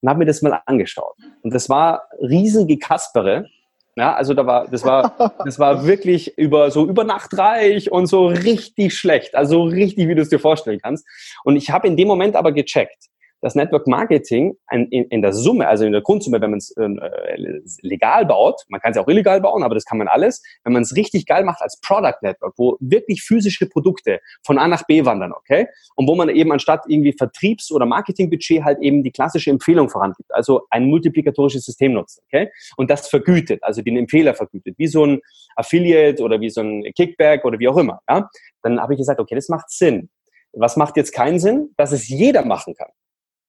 und 0.00 0.08
habe 0.08 0.18
mir 0.18 0.26
das 0.26 0.42
mal 0.42 0.60
angeschaut 0.66 1.14
und 1.42 1.54
das 1.54 1.68
war 1.68 2.08
riesige 2.20 2.78
Kaspere, 2.78 3.46
ja, 3.96 4.14
also 4.14 4.34
da 4.34 4.46
war, 4.46 4.68
das 4.68 4.84
war, 4.84 5.34
das 5.44 5.58
war 5.58 5.86
wirklich 5.86 6.36
über, 6.36 6.70
so 6.70 6.86
über 6.86 7.04
Nacht 7.04 7.36
reich 7.38 7.92
und 7.92 8.06
so 8.06 8.26
richtig 8.26 8.94
schlecht, 8.94 9.34
also 9.34 9.64
richtig, 9.64 10.08
wie 10.08 10.14
du 10.14 10.22
es 10.22 10.30
dir 10.30 10.40
vorstellen 10.40 10.80
kannst. 10.82 11.06
Und 11.44 11.56
ich 11.56 11.70
habe 11.70 11.86
in 11.86 11.96
dem 11.96 12.08
Moment 12.08 12.36
aber 12.36 12.52
gecheckt, 12.52 13.08
das 13.44 13.54
Network 13.54 13.86
Marketing 13.86 14.56
in, 14.70 14.86
in, 14.86 15.20
der 15.20 15.34
Summe, 15.34 15.68
also 15.68 15.84
in 15.84 15.92
der 15.92 16.00
Grundsumme, 16.00 16.40
wenn 16.40 16.48
man 16.48 16.58
es 16.58 16.74
äh, 16.78 17.60
legal 17.82 18.24
baut, 18.24 18.62
man 18.68 18.80
kann 18.80 18.92
es 18.92 18.96
ja 18.96 19.02
auch 19.02 19.08
illegal 19.08 19.38
bauen, 19.42 19.62
aber 19.62 19.74
das 19.74 19.84
kann 19.84 19.98
man 19.98 20.08
alles, 20.08 20.42
wenn 20.64 20.72
man 20.72 20.82
es 20.82 20.96
richtig 20.96 21.26
geil 21.26 21.44
macht 21.44 21.60
als 21.60 21.78
Product 21.82 22.16
Network, 22.22 22.54
wo 22.56 22.78
wirklich 22.80 23.22
physische 23.22 23.68
Produkte 23.68 24.20
von 24.46 24.56
A 24.56 24.66
nach 24.66 24.86
B 24.86 25.04
wandern, 25.04 25.32
okay? 25.32 25.66
Und 25.94 26.08
wo 26.08 26.14
man 26.14 26.30
eben 26.30 26.52
anstatt 26.52 26.84
irgendwie 26.88 27.12
Vertriebs- 27.12 27.70
oder 27.70 27.84
Marketingbudget 27.84 28.64
halt 28.64 28.78
eben 28.80 29.02
die 29.02 29.10
klassische 29.12 29.50
Empfehlung 29.50 29.90
vorangibt, 29.90 30.32
also 30.32 30.62
ein 30.70 30.86
multiplikatorisches 30.86 31.66
System 31.66 31.92
nutzt, 31.92 32.22
okay? 32.24 32.50
Und 32.78 32.90
das 32.90 33.08
vergütet, 33.08 33.62
also 33.62 33.82
den 33.82 33.98
Empfehler 33.98 34.32
vergütet, 34.32 34.76
wie 34.78 34.86
so 34.86 35.04
ein 35.04 35.20
Affiliate 35.54 36.22
oder 36.22 36.40
wie 36.40 36.48
so 36.48 36.62
ein 36.62 36.82
Kickback 36.96 37.44
oder 37.44 37.58
wie 37.58 37.68
auch 37.68 37.76
immer, 37.76 38.00
ja? 38.08 38.26
Dann 38.62 38.80
habe 38.80 38.94
ich 38.94 38.98
gesagt, 38.98 39.20
okay, 39.20 39.34
das 39.34 39.50
macht 39.50 39.68
Sinn. 39.68 40.08
Was 40.54 40.78
macht 40.78 40.96
jetzt 40.96 41.12
keinen 41.12 41.38
Sinn? 41.38 41.74
Dass 41.76 41.92
es 41.92 42.08
jeder 42.08 42.42
machen 42.46 42.74
kann. 42.74 42.88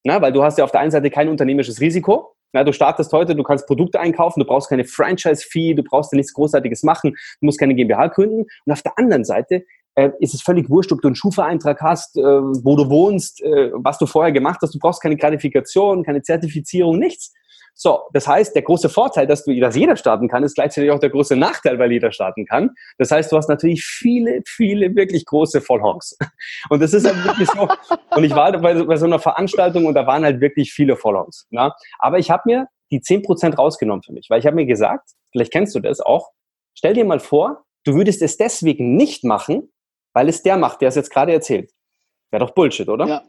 Na, 0.05 0.21
weil 0.21 0.31
du 0.31 0.43
hast 0.43 0.59
ja 0.59 0.63
auf 0.63 0.71
der 0.71 0.81
einen 0.81 0.91
Seite 0.91 1.09
kein 1.09 1.27
unternehmerisches 1.29 1.81
Risiko. 1.81 2.35
Na, 2.53 2.63
du 2.63 2.71
startest 2.71 3.11
heute, 3.11 3.35
du 3.35 3.41
kannst 3.41 3.65
Produkte 3.65 3.99
einkaufen, 3.99 4.39
du 4.39 4.45
brauchst 4.45 4.69
keine 4.69 4.85
Franchise-Fee, 4.85 5.73
du 5.73 5.83
brauchst 5.83 6.13
ja 6.13 6.15
nichts 6.15 6.33
Großartiges 6.33 6.83
machen, 6.83 7.11
du 7.11 7.45
musst 7.45 7.59
keine 7.59 7.73
GmbH 7.73 8.07
gründen. 8.07 8.45
Und 8.65 8.71
auf 8.71 8.83
der 8.83 8.97
anderen 8.99 9.25
Seite 9.25 9.65
äh, 9.95 10.11
ist 10.19 10.35
es 10.35 10.43
völlig 10.43 10.69
wurscht, 10.69 10.91
ob 10.91 11.01
du 11.01 11.07
einen 11.07 11.15
Schufa-Eintrag 11.15 11.81
hast, 11.81 12.17
äh, 12.17 12.21
wo 12.21 12.75
du 12.75 12.87
wohnst, 12.87 13.41
äh, 13.41 13.71
was 13.73 13.97
du 13.97 14.05
vorher 14.05 14.31
gemacht 14.31 14.59
hast. 14.61 14.75
Du 14.75 14.79
brauchst 14.79 15.01
keine 15.01 15.17
Qualifikation, 15.17 16.03
keine 16.03 16.21
Zertifizierung, 16.21 16.99
nichts. 16.99 17.33
So, 17.77 18.03
das 18.13 18.25
heißt, 18.25 18.55
der 18.55 18.61
große 18.61 18.87
Vorteil, 18.87 19.27
dass 19.27 19.43
du, 19.43 19.59
dass 19.59 19.75
jeder 19.75 19.97
starten 19.97 20.29
kann, 20.29 20.43
ist 20.43 20.55
gleichzeitig 20.55 20.91
auch 20.91 20.99
der 20.99 21.09
große 21.09 21.35
Nachteil, 21.35 21.77
weil 21.77 21.91
jeder 21.91 22.13
starten 22.13 22.45
kann. 22.45 22.71
Das 22.97 23.11
heißt, 23.11 23.29
du 23.29 23.35
hast 23.35 23.49
natürlich 23.49 23.83
viele, 23.83 24.41
viele 24.47 24.95
wirklich 24.95 25.25
große 25.25 25.59
Vollhongs. 25.59 26.17
Und 26.69 26.81
das 26.81 26.93
ist 26.93 27.05
halt 27.05 27.21
wirklich 27.25 27.49
so. 27.49 27.67
Und 28.15 28.23
ich 28.23 28.33
war 28.33 28.53
bei, 28.53 28.81
bei 28.81 28.95
so 28.95 29.05
einer 29.05 29.19
Veranstaltung 29.19 29.85
und 29.85 29.93
da 29.93 30.07
waren 30.07 30.23
halt 30.23 30.39
wirklich 30.39 30.71
viele 30.71 30.95
Vollhongs. 30.95 31.47
Na? 31.49 31.75
Aber 31.99 32.17
ich 32.17 32.31
habe 32.31 32.43
mir 32.45 32.67
die 32.91 33.01
zehn 33.01 33.21
Prozent 33.23 33.57
rausgenommen 33.57 34.03
für 34.03 34.13
mich, 34.13 34.29
weil 34.29 34.39
ich 34.39 34.45
habe 34.45 34.55
mir 34.55 34.65
gesagt, 34.65 35.09
vielleicht 35.31 35.51
kennst 35.51 35.75
du 35.75 35.81
das 35.81 35.99
auch, 35.99 36.29
stell 36.75 36.93
dir 36.93 37.03
mal 37.03 37.19
vor, 37.19 37.65
du 37.83 37.95
würdest 37.95 38.21
es 38.21 38.37
deswegen 38.37 38.95
nicht 38.95 39.25
machen, 39.25 39.71
weil 40.13 40.29
es 40.29 40.43
der 40.43 40.55
macht, 40.55 40.81
der 40.81 40.89
es 40.89 40.95
jetzt 40.95 41.11
gerade 41.11 41.33
erzählt. 41.33 41.71
Wäre 42.31 42.45
doch 42.45 42.53
Bullshit, 42.53 42.87
oder? 42.87 43.05
Ja. 43.05 43.23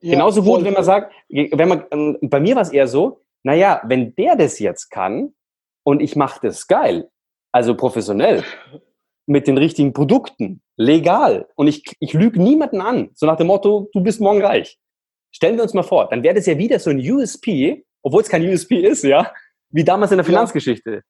Ja, 0.00 0.12
Genauso 0.12 0.42
gut, 0.42 0.64
wenn 0.64 0.74
man 0.74 0.84
sagt, 0.84 1.14
wenn 1.30 1.68
man, 1.68 1.84
ähm, 1.90 2.18
bei 2.20 2.38
mir 2.38 2.54
war 2.56 2.62
es 2.62 2.70
eher 2.70 2.86
so, 2.86 3.24
naja, 3.44 3.82
wenn 3.84 4.14
der 4.16 4.36
das 4.36 4.58
jetzt 4.58 4.90
kann 4.90 5.34
und 5.84 6.00
ich 6.00 6.16
mache 6.16 6.40
das 6.42 6.66
geil, 6.66 7.10
also 7.52 7.76
professionell, 7.76 8.42
mit 9.26 9.46
den 9.46 9.56
richtigen 9.56 9.92
Produkten, 9.92 10.60
legal 10.76 11.48
und 11.54 11.68
ich, 11.68 11.84
ich 12.00 12.12
lüge 12.12 12.42
niemanden 12.42 12.80
an, 12.80 13.10
so 13.14 13.26
nach 13.26 13.36
dem 13.36 13.46
Motto, 13.46 13.88
du 13.92 14.02
bist 14.02 14.20
morgen 14.20 14.42
reich. 14.42 14.78
Stellen 15.30 15.56
wir 15.56 15.62
uns 15.62 15.74
mal 15.74 15.82
vor, 15.82 16.08
dann 16.08 16.22
wäre 16.22 16.34
das 16.34 16.46
ja 16.46 16.58
wieder 16.58 16.78
so 16.78 16.90
ein 16.90 16.98
USP, 16.98 17.84
obwohl 18.02 18.22
es 18.22 18.28
kein 18.28 18.46
USP 18.46 18.80
ist, 18.80 19.04
ja, 19.04 19.32
wie 19.70 19.84
damals 19.84 20.10
in 20.10 20.18
der 20.18 20.24
Finanzgeschichte. 20.24 21.02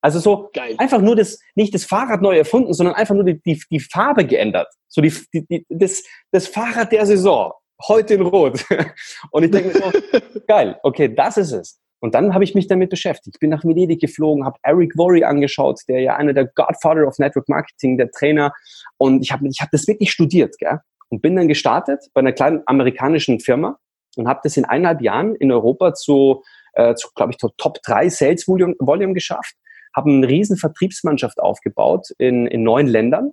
Also 0.00 0.18
so 0.18 0.50
Geil. 0.52 0.74
einfach 0.78 1.00
nur 1.00 1.14
das, 1.14 1.38
nicht 1.54 1.72
das 1.74 1.84
Fahrrad 1.84 2.22
neu 2.22 2.36
erfunden, 2.36 2.74
sondern 2.74 2.96
einfach 2.96 3.14
nur 3.14 3.24
die, 3.24 3.40
die, 3.40 3.62
die 3.70 3.80
Farbe 3.80 4.26
geändert. 4.26 4.68
So 4.88 5.00
die, 5.00 5.14
die, 5.32 5.46
die, 5.46 5.66
das, 5.68 6.02
das 6.32 6.48
Fahrrad 6.48 6.90
der 6.90 7.06
Saison 7.06 7.52
heute 7.88 8.14
in 8.14 8.22
Rot. 8.22 8.64
Und 9.30 9.44
ich 9.44 9.50
denke 9.50 9.78
mir 9.78 9.92
so, 9.92 10.40
geil, 10.46 10.78
okay, 10.82 11.12
das 11.12 11.36
ist 11.36 11.52
es. 11.52 11.78
Und 12.00 12.16
dann 12.16 12.34
habe 12.34 12.42
ich 12.42 12.56
mich 12.56 12.66
damit 12.66 12.90
beschäftigt. 12.90 13.36
Ich 13.36 13.40
bin 13.40 13.50
nach 13.50 13.62
Venedig 13.62 14.00
geflogen, 14.00 14.44
habe 14.44 14.58
Eric 14.64 14.98
Worry 14.98 15.22
angeschaut, 15.22 15.80
der 15.86 16.00
ja 16.00 16.16
einer 16.16 16.32
der 16.32 16.46
Godfather 16.46 17.06
of 17.06 17.18
Network 17.18 17.48
Marketing, 17.48 17.96
der 17.96 18.10
Trainer. 18.10 18.52
Und 18.98 19.22
ich 19.22 19.30
habe 19.30 19.46
ich 19.46 19.60
hab 19.60 19.70
das 19.70 19.86
wirklich 19.86 20.10
studiert, 20.10 20.58
gell? 20.58 20.80
Und 21.10 21.22
bin 21.22 21.36
dann 21.36 21.46
gestartet 21.46 22.00
bei 22.12 22.20
einer 22.20 22.32
kleinen 22.32 22.62
amerikanischen 22.66 23.38
Firma 23.38 23.78
und 24.16 24.26
habe 24.26 24.40
das 24.42 24.56
in 24.56 24.64
eineinhalb 24.64 25.00
Jahren 25.00 25.36
in 25.36 25.52
Europa 25.52 25.94
zu, 25.94 26.42
äh, 26.72 26.94
zu 26.94 27.08
glaube 27.14 27.32
ich, 27.32 27.36
Top 27.36 27.78
3 27.84 28.08
Sales 28.08 28.48
Volume, 28.48 28.74
Volume 28.80 29.14
geschafft. 29.14 29.54
Habe 29.94 30.10
eine 30.10 30.26
riesen 30.26 30.56
Vertriebsmannschaft 30.56 31.38
aufgebaut 31.38 32.08
in, 32.18 32.46
in 32.46 32.64
neun 32.64 32.88
Ländern. 32.88 33.30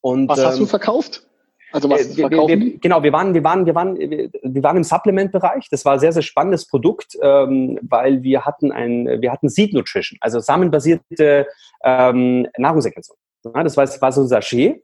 Und, 0.00 0.28
Was 0.28 0.44
hast 0.44 0.54
ähm, 0.54 0.60
du 0.60 0.66
verkauft? 0.66 1.26
Also 1.72 1.90
was 1.90 2.12
äh, 2.12 2.16
wir, 2.16 2.28
verkaufen 2.28 2.60
wir, 2.60 2.78
Genau, 2.78 3.02
wir 3.02 3.12
waren, 3.12 3.34
wir 3.34 3.44
waren, 3.44 3.66
wir 3.66 3.74
waren, 3.74 3.96
wir 3.98 4.62
waren 4.62 4.76
im 4.76 4.84
Supplement-Bereich. 4.84 5.68
Das 5.70 5.84
war 5.84 5.94
ein 5.94 5.98
sehr, 5.98 6.12
sehr 6.12 6.22
spannendes 6.22 6.66
Produkt, 6.66 7.16
ähm, 7.22 7.78
weil 7.82 8.22
wir 8.22 8.44
hatten 8.44 8.72
ein, 8.72 9.06
wir 9.20 9.32
hatten 9.32 9.48
Seed 9.48 9.74
Nutrition, 9.74 10.18
also 10.20 10.40
samenbasierte 10.40 11.46
ähm, 11.84 12.46
Nahrungsergänzung. 12.56 13.16
Ja, 13.44 13.62
das 13.62 13.76
war, 13.76 13.86
war 14.00 14.12
so 14.12 14.22
ein 14.22 14.28
Sachet. 14.28 14.82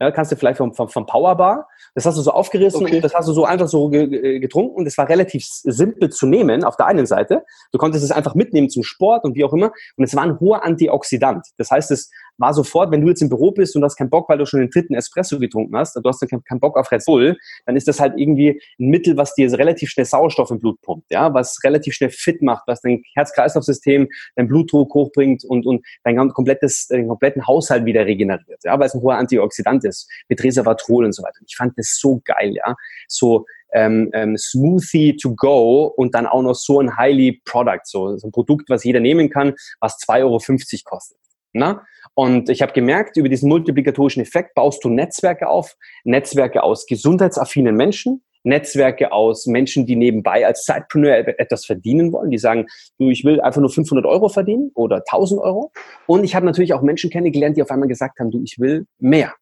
Ja, 0.00 0.10
kannst 0.10 0.32
du 0.32 0.36
vielleicht 0.36 0.58
vom, 0.58 0.74
vom, 0.74 0.88
vom 0.88 1.06
Powerbar. 1.06 1.68
Das 1.94 2.04
hast 2.04 2.18
du 2.18 2.22
so 2.22 2.32
aufgerissen 2.32 2.82
okay. 2.82 2.96
und 2.96 3.04
das 3.04 3.14
hast 3.14 3.28
du 3.28 3.32
so 3.32 3.44
einfach 3.44 3.68
so 3.68 3.88
getrunken 3.88 4.74
und 4.74 4.86
es 4.86 4.98
war 4.98 5.08
relativ 5.08 5.46
simpel 5.46 6.10
zu 6.10 6.26
nehmen 6.26 6.64
auf 6.64 6.76
der 6.76 6.86
einen 6.86 7.06
Seite. 7.06 7.44
Du 7.70 7.78
konntest 7.78 8.04
es 8.04 8.10
einfach 8.10 8.34
mitnehmen 8.34 8.68
zum 8.68 8.82
Sport 8.82 9.24
und 9.24 9.36
wie 9.36 9.44
auch 9.44 9.52
immer. 9.52 9.70
Und 9.96 10.02
es 10.02 10.16
war 10.16 10.24
ein 10.24 10.40
hoher 10.40 10.64
Antioxidant. 10.64 11.46
Das 11.58 11.70
heißt, 11.70 11.92
es 11.92 12.10
war 12.38 12.52
sofort, 12.54 12.90
wenn 12.90 13.00
du 13.00 13.08
jetzt 13.08 13.22
im 13.22 13.28
Büro 13.28 13.52
bist 13.52 13.76
und 13.76 13.84
hast 13.84 13.96
keinen 13.96 14.10
Bock, 14.10 14.28
weil 14.28 14.38
du 14.38 14.46
schon 14.46 14.60
den 14.60 14.70
dritten 14.70 14.94
Espresso 14.94 15.38
getrunken 15.38 15.76
hast, 15.76 15.96
du 15.96 16.02
hast 16.04 16.20
dann 16.20 16.42
keinen 16.42 16.60
Bock 16.60 16.76
auf 16.76 16.90
Red 16.90 17.04
Bull, 17.04 17.36
dann 17.66 17.76
ist 17.76 17.88
das 17.88 18.00
halt 18.00 18.14
irgendwie 18.16 18.60
ein 18.78 18.88
Mittel, 18.88 19.16
was 19.16 19.34
dir 19.34 19.52
relativ 19.52 19.90
schnell 19.90 20.06
Sauerstoff 20.06 20.50
im 20.50 20.58
Blut 20.58 20.80
pumpt, 20.82 21.10
ja, 21.10 21.32
was 21.32 21.58
relativ 21.64 21.94
schnell 21.94 22.10
fit 22.10 22.42
macht, 22.42 22.64
was 22.66 22.80
dein 22.80 23.02
Herz-Kreislauf-System, 23.14 24.08
dein 24.36 24.48
Blutdruck 24.48 24.92
hochbringt 24.94 25.44
und, 25.44 25.66
und 25.66 25.84
dein 26.02 26.16
komplettes, 26.30 26.88
deinen 26.88 27.08
kompletten 27.08 27.46
Haushalt 27.46 27.84
wieder 27.84 28.06
regeneriert, 28.06 28.60
ja, 28.64 28.78
weil 28.78 28.86
es 28.86 28.94
ein 28.94 29.02
hoher 29.02 29.16
Antioxidant 29.16 29.84
ist, 29.84 30.10
mit 30.28 30.42
Resveratrol 30.42 31.04
und 31.04 31.12
so 31.12 31.22
weiter. 31.22 31.38
Ich 31.46 31.56
fand 31.56 31.78
das 31.78 31.98
so 32.00 32.20
geil, 32.24 32.54
ja, 32.54 32.74
so 33.08 33.46
ähm, 33.74 34.10
ähm, 34.12 34.38
Smoothie 34.38 35.16
to 35.16 35.34
go 35.34 35.86
und 35.96 36.14
dann 36.14 36.26
auch 36.26 36.42
noch 36.42 36.54
so 36.54 36.80
ein 36.80 36.96
Highly 36.96 37.42
Product, 37.44 37.82
so, 37.84 38.16
so 38.16 38.28
ein 38.28 38.32
Produkt, 38.32 38.70
was 38.70 38.84
jeder 38.84 39.00
nehmen 39.00 39.28
kann, 39.28 39.54
was 39.80 39.98
2,50 39.98 40.22
Euro 40.22 40.38
kostet. 40.84 41.18
Na? 41.52 41.84
Und 42.14 42.48
ich 42.48 42.62
habe 42.62 42.72
gemerkt, 42.72 43.16
über 43.16 43.28
diesen 43.28 43.48
multiplikatorischen 43.48 44.22
Effekt 44.22 44.54
baust 44.54 44.84
du 44.84 44.88
Netzwerke 44.88 45.48
auf, 45.48 45.76
Netzwerke 46.04 46.62
aus 46.62 46.86
gesundheitsaffinen 46.86 47.74
Menschen, 47.74 48.22
Netzwerke 48.44 49.10
aus 49.10 49.46
Menschen, 49.46 49.86
die 49.86 49.96
nebenbei 49.96 50.46
als 50.46 50.64
Zeitpreneur 50.64 51.16
etwas 51.38 51.64
verdienen 51.64 52.12
wollen, 52.12 52.30
die 52.30 52.38
sagen, 52.38 52.66
du, 52.98 53.10
ich 53.10 53.24
will 53.24 53.40
einfach 53.40 53.60
nur 53.60 53.70
500 53.70 54.06
Euro 54.06 54.28
verdienen 54.28 54.70
oder 54.74 54.96
1000 54.96 55.40
Euro. 55.40 55.72
Und 56.06 56.24
ich 56.24 56.34
habe 56.34 56.46
natürlich 56.46 56.74
auch 56.74 56.82
Menschen 56.82 57.10
kennengelernt, 57.10 57.56
die 57.56 57.62
auf 57.62 57.70
einmal 57.70 57.88
gesagt 57.88 58.20
haben, 58.20 58.30
du, 58.30 58.42
ich 58.44 58.58
will 58.58 58.86
mehr. 58.98 59.34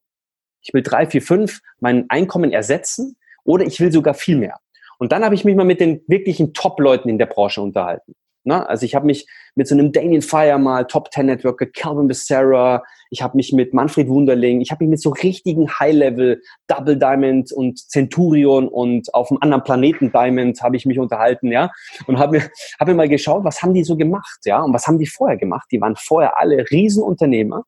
Ich 0.63 0.73
will 0.73 0.83
drei, 0.83 1.07
vier, 1.07 1.21
fünf 1.21 1.61
mein 1.81 2.09
Einkommen 2.09 2.53
ersetzen 2.53 3.17
oder 3.45 3.67
ich 3.67 3.81
will 3.81 3.91
sogar 3.91 4.15
viel 4.15 4.37
mehr. 4.37 4.59
Und 4.99 5.11
dann 5.11 5.25
habe 5.25 5.35
ich 5.35 5.45
mich 5.45 5.57
mal 5.57 5.65
mit 5.65 5.81
den 5.81 6.03
wirklichen 6.07 6.55
Top-Leuten 6.55 7.09
in 7.09 7.19
der 7.19 7.27
Branche 7.27 7.61
unterhalten. 7.61 8.15
Ne? 8.45 8.69
Also 8.69 8.85
ich 8.85 8.95
habe 8.95 9.07
mich 9.07 9.27
mit 9.55 9.69
so 9.69 9.75
einem 9.75 9.93
Damien 9.93 10.23
Fire 10.23 10.59
mal, 10.59 10.87
Top 10.87 11.13
10 11.13 11.27
Networker, 11.27 11.67
Calvin 11.67 12.09
Becerra, 12.09 12.83
ich 13.11 13.23
habe 13.23 13.37
mich 13.37 13.53
mit 13.53 13.75
Manfred 13.75 14.09
Wunderling, 14.09 14.61
ich 14.61 14.71
habe 14.71 14.85
mich 14.85 14.91
mit 14.91 15.01
so 15.01 15.11
richtigen 15.11 15.69
High-Level 15.69 16.41
Double 16.67 16.97
Diamond 16.97 17.53
und 17.53 17.79
Centurion 17.79 18.69
und 18.69 19.13
auf 19.15 19.31
einem 19.31 19.39
anderen 19.43 19.63
Planeten 19.63 20.11
Diamond 20.11 20.63
habe 20.63 20.77
ich 20.77 20.87
mich 20.87 20.99
unterhalten, 20.99 21.53
ja, 21.53 21.71
und 22.07 22.19
habe 22.19 22.39
mir, 22.39 22.51
hab 22.81 22.89
mir 22.89 22.95
mal 22.95 23.09
geschaut, 23.09 23.45
was 23.45 23.63
haben 23.63 23.75
die 23.75 23.85
so 23.85 23.97
gemacht, 23.97 24.41
ja, 24.45 24.63
und 24.63 24.73
was 24.73 24.87
haben 24.87 24.99
die 24.99 25.07
vorher 25.07 25.37
gemacht? 25.37 25.69
Die 25.71 25.81
waren 25.81 25.95
vorher 25.97 26.39
alle 26.39 26.65
Riesenunternehmer, 26.71 27.65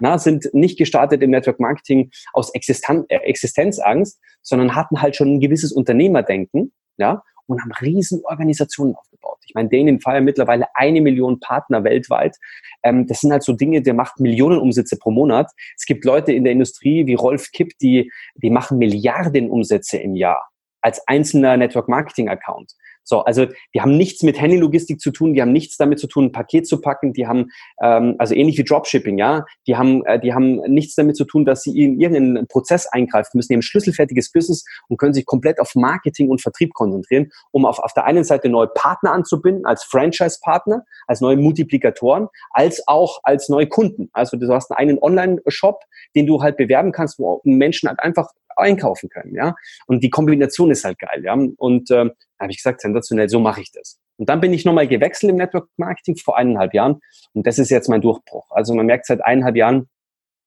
na, 0.00 0.18
sind 0.18 0.52
nicht 0.52 0.78
gestartet 0.78 1.22
im 1.22 1.30
Network 1.30 1.60
Marketing 1.60 2.10
aus 2.32 2.52
Existen 2.54 3.04
äh, 3.08 3.16
Existenzangst, 3.18 4.20
sondern 4.42 4.74
hatten 4.74 5.00
halt 5.00 5.16
schon 5.16 5.34
ein 5.34 5.40
gewisses 5.40 5.72
Unternehmerdenken, 5.72 6.72
ja, 6.98 7.22
und 7.48 7.62
haben 7.62 7.72
riesen 7.80 8.22
Organisationen 8.24 8.94
aufgebaut. 8.94 9.38
Ich 9.46 9.54
meine, 9.54 9.68
denen 9.68 10.00
feiern 10.00 10.24
mittlerweile 10.24 10.66
eine 10.74 11.00
Million 11.00 11.40
Partner 11.40 11.82
weltweit. 11.84 12.36
Ähm, 12.82 13.06
das 13.06 13.20
sind 13.20 13.32
halt 13.32 13.42
so 13.42 13.54
Dinge, 13.54 13.82
der 13.82 13.94
macht 13.94 14.20
Millionen 14.20 14.58
Umsätze 14.58 14.96
pro 14.98 15.10
Monat. 15.10 15.50
Es 15.76 15.86
gibt 15.86 16.04
Leute 16.04 16.32
in 16.32 16.44
der 16.44 16.52
Industrie 16.52 17.06
wie 17.06 17.14
Rolf 17.14 17.50
Kipp, 17.52 17.72
die, 17.80 18.12
die 18.36 18.50
machen 18.50 18.78
Milliarden 18.78 19.50
Umsätze 19.50 19.98
im 19.98 20.14
Jahr 20.14 20.48
als 20.80 21.06
einzelner 21.08 21.56
Network 21.56 21.88
Marketing 21.88 22.28
Account. 22.28 22.74
So, 23.08 23.20
also 23.20 23.46
die 23.74 23.80
haben 23.80 23.96
nichts 23.96 24.22
mit 24.22 24.38
Handylogistik 24.38 25.00
zu 25.00 25.10
tun, 25.10 25.32
die 25.32 25.40
haben 25.40 25.52
nichts 25.52 25.78
damit 25.78 25.98
zu 25.98 26.08
tun, 26.08 26.26
ein 26.26 26.32
Paket 26.32 26.68
zu 26.68 26.78
packen, 26.78 27.14
die 27.14 27.26
haben, 27.26 27.46
ähm, 27.82 28.16
also 28.18 28.34
ähnlich 28.34 28.58
wie 28.58 28.64
Dropshipping, 28.64 29.16
ja, 29.16 29.46
die 29.66 29.76
haben, 29.76 30.04
äh, 30.04 30.20
die 30.20 30.34
haben 30.34 30.56
nichts 30.66 30.94
damit 30.94 31.16
zu 31.16 31.24
tun, 31.24 31.46
dass 31.46 31.62
sie 31.62 31.70
in 31.82 31.98
irgendeinen 31.98 32.46
Prozess 32.48 32.86
eingreifen 32.86 33.30
müssen, 33.38 33.54
die 33.54 33.62
schlüsselfertiges 33.62 34.30
Business 34.30 34.62
und 34.88 34.98
können 34.98 35.14
sich 35.14 35.24
komplett 35.24 35.58
auf 35.58 35.74
Marketing 35.74 36.28
und 36.28 36.42
Vertrieb 36.42 36.74
konzentrieren, 36.74 37.30
um 37.50 37.64
auf, 37.64 37.78
auf 37.78 37.94
der 37.94 38.04
einen 38.04 38.24
Seite 38.24 38.50
neue 38.50 38.68
Partner 38.68 39.12
anzubinden, 39.12 39.64
als 39.64 39.84
Franchise-Partner, 39.84 40.84
als 41.06 41.22
neue 41.22 41.38
Multiplikatoren, 41.38 42.28
als 42.50 42.86
auch 42.88 43.20
als 43.22 43.48
neue 43.48 43.68
Kunden. 43.68 44.10
Also 44.12 44.36
du 44.36 44.52
hast 44.52 44.70
einen 44.72 44.98
Online-Shop, 44.98 45.80
den 46.14 46.26
du 46.26 46.42
halt 46.42 46.58
bewerben 46.58 46.92
kannst, 46.92 47.18
wo 47.18 47.40
Menschen 47.44 47.88
halt 47.88 48.00
einfach 48.00 48.28
einkaufen 48.58 49.08
können, 49.08 49.34
ja. 49.34 49.54
Und 49.86 50.02
die 50.02 50.10
Kombination 50.10 50.70
ist 50.70 50.84
halt 50.84 50.98
geil, 50.98 51.22
ja. 51.24 51.38
Und 51.56 51.90
äh, 51.90 52.10
habe 52.40 52.50
ich 52.50 52.58
gesagt, 52.58 52.80
sensationell, 52.80 53.28
so 53.28 53.40
mache 53.40 53.60
ich 53.60 53.72
das. 53.72 53.98
Und 54.16 54.28
dann 54.28 54.40
bin 54.40 54.52
ich 54.52 54.64
nochmal 54.64 54.88
gewechselt 54.88 55.30
im 55.30 55.36
Network 55.36 55.68
Marketing 55.76 56.16
vor 56.16 56.36
eineinhalb 56.36 56.74
Jahren 56.74 57.00
und 57.32 57.46
das 57.46 57.58
ist 57.58 57.70
jetzt 57.70 57.88
mein 57.88 58.00
Durchbruch. 58.00 58.46
Also 58.50 58.74
man 58.74 58.86
merkt 58.86 59.06
seit 59.06 59.24
eineinhalb 59.24 59.56
Jahren 59.56 59.88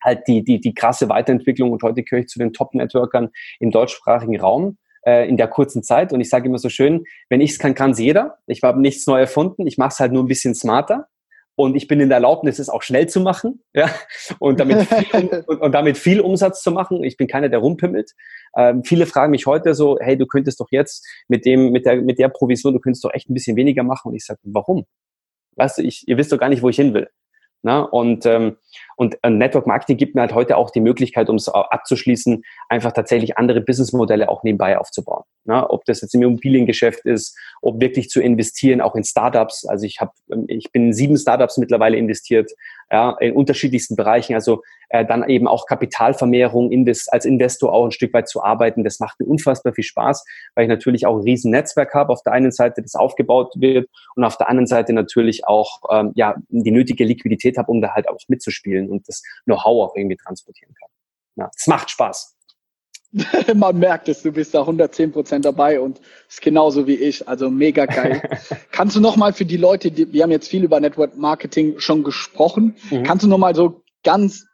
halt 0.03 0.27
die, 0.27 0.43
die, 0.43 0.59
die 0.59 0.73
krasse 0.73 1.09
Weiterentwicklung 1.09 1.71
und 1.71 1.83
heute 1.83 2.03
gehöre 2.03 2.21
ich 2.21 2.27
zu 2.27 2.39
den 2.39 2.53
Top-Networkern 2.53 3.29
im 3.59 3.71
deutschsprachigen 3.71 4.39
Raum 4.39 4.77
äh, 5.05 5.27
in 5.27 5.37
der 5.37 5.47
kurzen 5.47 5.83
Zeit. 5.83 6.11
Und 6.11 6.21
ich 6.21 6.29
sage 6.29 6.47
immer 6.47 6.57
so 6.57 6.69
schön, 6.69 7.03
wenn 7.29 7.41
ich 7.41 7.51
es 7.51 7.59
kann, 7.59 7.75
kann 7.75 7.91
es 7.91 7.99
jeder. 7.99 8.39
Ich 8.47 8.63
habe 8.63 8.81
nichts 8.81 9.05
neu 9.07 9.19
erfunden, 9.19 9.67
ich 9.67 9.77
mache 9.77 9.89
es 9.89 9.99
halt 9.99 10.11
nur 10.11 10.23
ein 10.23 10.27
bisschen 10.27 10.55
smarter 10.55 11.07
und 11.55 11.75
ich 11.75 11.87
bin 11.87 11.99
in 11.99 12.09
der 12.09 12.17
Erlaubnis, 12.17 12.59
es 12.59 12.69
auch 12.69 12.81
schnell 12.81 13.07
zu 13.07 13.19
machen 13.19 13.61
ja, 13.73 13.89
und, 14.39 14.59
damit 14.59 14.87
viel, 14.87 15.43
und, 15.47 15.61
und, 15.61 15.71
damit 15.71 15.97
viel 15.97 16.21
Umsatz 16.21 16.61
zu 16.61 16.71
machen. 16.71 17.03
Ich 17.03 17.17
bin 17.17 17.27
keiner, 17.27 17.49
der 17.49 17.59
rumpimmelt. 17.59 18.11
Ähm, 18.55 18.83
viele 18.83 19.05
fragen 19.05 19.31
mich 19.31 19.45
heute 19.45 19.73
so, 19.73 19.97
hey, 19.99 20.17
du 20.17 20.25
könntest 20.25 20.59
doch 20.59 20.67
jetzt 20.71 21.05
mit 21.27 21.45
dem, 21.45 21.71
mit 21.71 21.85
der, 21.85 22.01
mit 22.01 22.19
der 22.19 22.29
Provision, 22.29 22.73
du 22.73 22.79
könntest 22.79 23.03
doch 23.03 23.13
echt 23.13 23.29
ein 23.29 23.33
bisschen 23.33 23.55
weniger 23.57 23.83
machen. 23.83 24.09
Und 24.09 24.15
ich 24.15 24.25
sage, 24.25 24.39
warum? 24.43 24.85
Weißt 25.55 25.77
du, 25.77 25.83
ich, 25.83 26.07
ihr 26.07 26.17
wisst 26.17 26.31
doch 26.31 26.39
gar 26.39 26.49
nicht, 26.49 26.63
wo 26.63 26.69
ich 26.69 26.77
hin 26.77 26.93
will. 26.93 27.09
Na, 27.63 27.81
und, 27.81 28.25
ähm, 28.25 28.57
und 29.01 29.17
Network 29.27 29.65
Marketing 29.65 29.97
gibt 29.97 30.13
mir 30.13 30.21
halt 30.21 30.35
heute 30.35 30.57
auch 30.57 30.69
die 30.69 30.79
Möglichkeit, 30.79 31.27
um 31.27 31.35
es 31.37 31.49
abzuschließen, 31.49 32.43
einfach 32.69 32.91
tatsächlich 32.91 33.35
andere 33.35 33.59
Businessmodelle 33.59 34.29
auch 34.29 34.43
nebenbei 34.43 34.77
aufzubauen. 34.77 35.23
Na, 35.43 35.67
ob 35.67 35.85
das 35.85 36.01
jetzt 36.01 36.13
im 36.13 36.21
Immobiliengeschäft 36.21 37.03
ist, 37.05 37.35
ob 37.63 37.81
wirklich 37.81 38.09
zu 38.09 38.21
investieren, 38.21 38.79
auch 38.79 38.93
in 38.93 39.03
Startups. 39.03 39.65
Also 39.65 39.87
ich 39.87 40.01
habe, 40.01 40.11
ähm, 40.31 40.45
ich 40.47 40.71
bin 40.71 40.85
in 40.85 40.93
sieben 40.93 41.17
Startups 41.17 41.57
mittlerweile 41.57 41.97
investiert, 41.97 42.51
ja, 42.91 43.17
in 43.19 43.33
unterschiedlichsten 43.33 43.95
Bereichen. 43.95 44.35
Also 44.35 44.61
äh, 44.89 45.03
dann 45.03 45.27
eben 45.27 45.47
auch 45.47 45.65
Kapitalvermehrung 45.65 46.71
invest, 46.71 47.11
als 47.11 47.25
Investor 47.25 47.73
auch 47.73 47.85
ein 47.85 47.91
Stück 47.91 48.13
weit 48.13 48.27
zu 48.27 48.43
arbeiten. 48.43 48.83
Das 48.83 48.99
macht 48.99 49.19
mir 49.19 49.25
unfassbar 49.25 49.73
viel 49.73 49.83
Spaß, 49.83 50.23
weil 50.53 50.65
ich 50.65 50.69
natürlich 50.69 51.07
auch 51.07 51.15
ein 51.15 51.23
riesen 51.23 51.49
Netzwerk 51.49 51.95
habe. 51.95 52.11
Auf 52.13 52.21
der 52.21 52.33
einen 52.33 52.51
Seite, 52.51 52.83
das 52.83 52.93
aufgebaut 52.93 53.53
wird 53.55 53.89
und 54.15 54.23
auf 54.23 54.37
der 54.37 54.47
anderen 54.47 54.67
Seite 54.67 54.93
natürlich 54.93 55.47
auch 55.47 55.79
ähm, 55.89 56.11
ja 56.13 56.35
die 56.49 56.71
nötige 56.71 57.03
Liquidität 57.03 57.57
habe, 57.57 57.71
um 57.71 57.81
da 57.81 57.95
halt 57.95 58.07
auch 58.09 58.17
mitzuspielen 58.27 58.90
und 58.91 59.07
das 59.07 59.21
Know-how 59.45 59.89
auch 59.89 59.95
irgendwie 59.95 60.17
transportieren 60.17 60.73
kann. 60.79 60.89
Ja, 61.35 61.49
es 61.55 61.67
macht 61.67 61.89
Spaß. 61.89 62.35
Man 63.55 63.77
merkt 63.77 64.07
es, 64.07 64.21
du 64.21 64.31
bist 64.31 64.53
da 64.53 64.61
110 64.61 65.11
Prozent 65.11 65.45
dabei 65.45 65.79
und 65.79 65.99
ist 66.29 66.41
genauso 66.41 66.87
wie 66.87 66.95
ich, 66.95 67.27
also 67.27 67.49
mega 67.49 67.85
geil. 67.85 68.21
Kannst 68.71 68.95
du 68.95 69.01
nochmal 69.01 69.33
für 69.33 69.45
die 69.45 69.57
Leute, 69.57 69.91
die, 69.91 70.11
wir 70.13 70.23
haben 70.23 70.31
jetzt 70.31 70.47
viel 70.47 70.63
über 70.63 70.79
Network 70.79 71.17
Marketing 71.17 71.79
schon 71.79 72.03
gesprochen, 72.03 72.77
mhm. 72.89 73.03
kannst 73.03 73.25
du 73.25 73.29
nochmal 73.29 73.55
so 73.55 73.83
ganz 74.03 74.45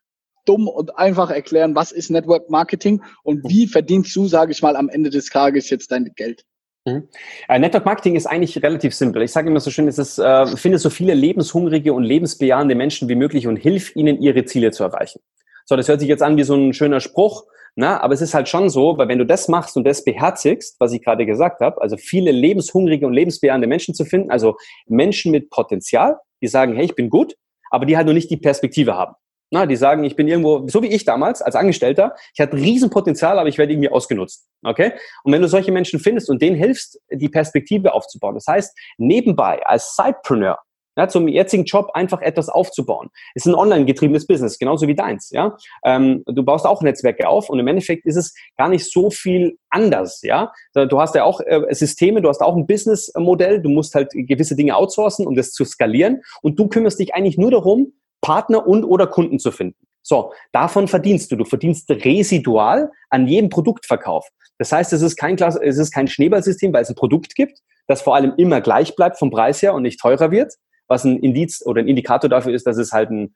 dumm 0.46 0.68
und 0.68 0.98
einfach 0.98 1.30
erklären, 1.30 1.76
was 1.76 1.92
ist 1.92 2.10
Network 2.10 2.50
Marketing 2.50 3.04
und 3.24 3.48
wie 3.48 3.68
verdienst 3.68 4.16
du, 4.16 4.28
sage 4.28 4.52
ich 4.52 4.62
mal, 4.62 4.76
am 4.76 4.90
Ende 4.90 5.10
des 5.10 5.28
Tages 5.30 5.70
jetzt 5.70 5.92
dein 5.92 6.12
Geld? 6.16 6.44
Mhm. 6.88 7.10
Network 7.50 7.86
Marketing 7.86 8.16
ist 8.16 8.28
eigentlich 8.28 8.64
relativ 8.64 8.96
simpel. 8.96 9.22
Ich 9.22 9.32
sage 9.32 9.50
immer 9.50 9.60
so 9.60 9.70
schön, 9.72 9.88
es 9.88 9.98
ist, 9.98 10.20
äh, 10.20 10.48
finde 10.56 10.78
so 10.78 10.90
viele 10.90 11.14
lebenshungrige 11.14 11.92
und 11.92 12.04
lebensbejahende 12.04 12.76
Menschen 12.76 13.10
wie 13.10 13.16
möglich 13.16 13.46
und 13.46 13.58
hilf 13.58 13.94
ihnen, 13.96 14.22
ihre 14.22 14.46
Ziele 14.46 14.72
zu 14.72 14.86
erreichen. 14.86 15.20
So, 15.66 15.76
das 15.76 15.90
hört 15.90 16.00
sich 16.00 16.08
jetzt 16.08 16.24
an 16.24 16.38
wie 16.38 16.44
so 16.44 16.56
ein 16.56 16.74
schöner 16.74 17.02
Spruch, 17.02 17.44
na, 17.76 18.02
aber 18.02 18.14
es 18.14 18.22
ist 18.22 18.34
halt 18.34 18.48
schon 18.48 18.70
so, 18.70 18.98
weil 18.98 19.10
wenn 19.10 19.20
du 19.20 19.26
das 19.26 19.50
machst 19.50 19.76
und 19.76 19.84
das 19.84 20.04
beherzigst, 20.04 20.78
was 20.80 20.94
ich 20.94 21.04
gerade 21.04 21.26
gesagt 21.26 21.60
habe, 21.60 21.82
also 21.82 21.98
viele 21.98 22.32
lebenshungrige 22.32 23.06
und 23.06 23.14
lebensbejahende 23.14 23.68
Menschen 23.68 23.94
zu 23.94 24.06
finden, 24.06 24.32
also 24.32 24.56
Menschen 24.88 25.32
mit 25.32 25.50
Potenzial, 25.50 26.18
die 26.42 26.48
sagen, 26.48 26.74
hey, 26.76 26.86
ich 26.86 26.96
bin 26.96 27.10
gut, 27.10 27.36
aber 27.70 27.86
die 27.86 27.98
halt 27.98 28.08
noch 28.08 28.14
nicht 28.14 28.32
die 28.32 28.38
Perspektive 28.38 28.96
haben. 28.96 29.14
Na, 29.50 29.66
die 29.66 29.78
sagen, 29.78 30.04
ich 30.04 30.16
bin 30.16 30.28
irgendwo, 30.28 30.68
so 30.68 30.84
wie 30.84 30.88
ich 30.88 31.06
damals 31.06 31.42
als 31.42 31.56
Angestellter, 31.56 32.16
ich 32.34 32.42
hatte 32.42 32.58
Riesenpotenzial, 32.58 33.40
aber 33.40 33.48
ich 33.48 33.58
werde 33.58 33.72
irgendwie 33.72 33.90
ausgenutzt. 33.90 34.46
Okay? 34.64 34.92
Und 35.24 35.32
wenn 35.32 35.42
du 35.42 35.48
solche 35.48 35.72
Menschen 35.72 36.00
findest 36.00 36.30
und 36.30 36.42
denen 36.42 36.58
hilfst, 36.58 37.00
die 37.10 37.30
Perspektive 37.30 37.94
aufzubauen, 37.94 38.36
das 38.36 38.48
heißt, 38.48 38.78
nebenbei 38.98 39.66
als 39.66 39.96
Sidepreneur, 39.96 40.60
ja, 40.98 41.08
zum 41.08 41.28
jetzigen 41.28 41.64
Job 41.64 41.92
einfach 41.94 42.22
etwas 42.22 42.50
aufzubauen. 42.50 43.10
Es 43.36 43.46
ist 43.46 43.52
ein 43.52 43.56
online 43.56 43.86
getriebenes 43.86 44.26
Business, 44.26 44.58
genauso 44.58 44.88
wie 44.88 44.96
deins. 44.96 45.30
Ja, 45.30 45.56
ähm, 45.86 46.24
du 46.26 46.44
baust 46.44 46.66
auch 46.66 46.82
Netzwerke 46.82 47.30
auf 47.30 47.50
und 47.50 47.60
im 47.60 47.68
Endeffekt 47.68 48.06
ist 48.08 48.16
es 48.16 48.34
gar 48.58 48.68
nicht 48.68 48.92
so 48.92 49.12
viel 49.12 49.60
anders. 49.70 50.22
Ja, 50.24 50.52
du 50.74 51.00
hast 51.00 51.14
ja 51.14 51.24
auch 51.24 51.40
äh, 51.40 51.62
Systeme, 51.70 52.22
du 52.22 52.30
hast 52.30 52.42
auch 52.42 52.56
ein 52.56 52.66
Businessmodell, 52.66 53.62
du 53.62 53.70
musst 53.70 53.94
halt 53.94 54.10
gewisse 54.12 54.56
Dinge 54.56 54.76
outsourcen, 54.76 55.28
um 55.28 55.36
das 55.36 55.52
zu 55.52 55.64
skalieren 55.66 56.24
und 56.42 56.58
du 56.60 56.68
kümmerst 56.68 57.00
dich 57.00 57.14
eigentlich 57.14 57.38
nur 57.38 57.52
darum, 57.52 57.94
Partner 58.22 58.68
und 58.68 58.84
oder 58.84 59.08
Kunden 59.08 59.40
zu 59.40 59.52
finden. 59.52 59.88
So, 60.04 60.32
davon 60.54 60.88
verdienst 60.88 61.32
du. 61.32 61.36
Du 61.36 61.44
verdienst 61.44 61.90
residual 61.90 62.92
an 63.10 63.28
jedem 63.28 63.50
Produktverkauf. 63.50 64.26
Das 64.58 64.72
heißt, 64.72 64.94
es 64.94 65.02
ist 65.02 65.18
kein, 65.18 65.36
Klasse, 65.36 65.60
es 65.64 65.78
ist 65.78 65.92
kein 65.92 66.08
Schneeballsystem, 66.08 66.72
weil 66.74 66.84
es 66.84 66.90
ein 66.90 66.96
Produkt 66.96 67.36
gibt, 67.36 67.60
das 67.88 68.02
vor 68.02 68.16
allem 68.16 68.34
immer 68.38 68.62
gleich 68.62 68.96
bleibt 68.96 69.20
vom 69.20 69.32
Preis 69.32 69.62
her 69.62 69.74
und 69.74 69.84
nicht 69.84 70.00
teurer 70.00 70.32
wird, 70.32 70.54
was 70.88 71.04
ein 71.04 71.20
Indiz 71.20 71.62
oder 71.66 71.82
ein 71.82 71.88
Indikator 71.88 72.30
dafür 72.30 72.54
ist, 72.54 72.66
dass 72.66 72.78
es 72.78 72.92
halt 72.92 73.10
ein 73.10 73.36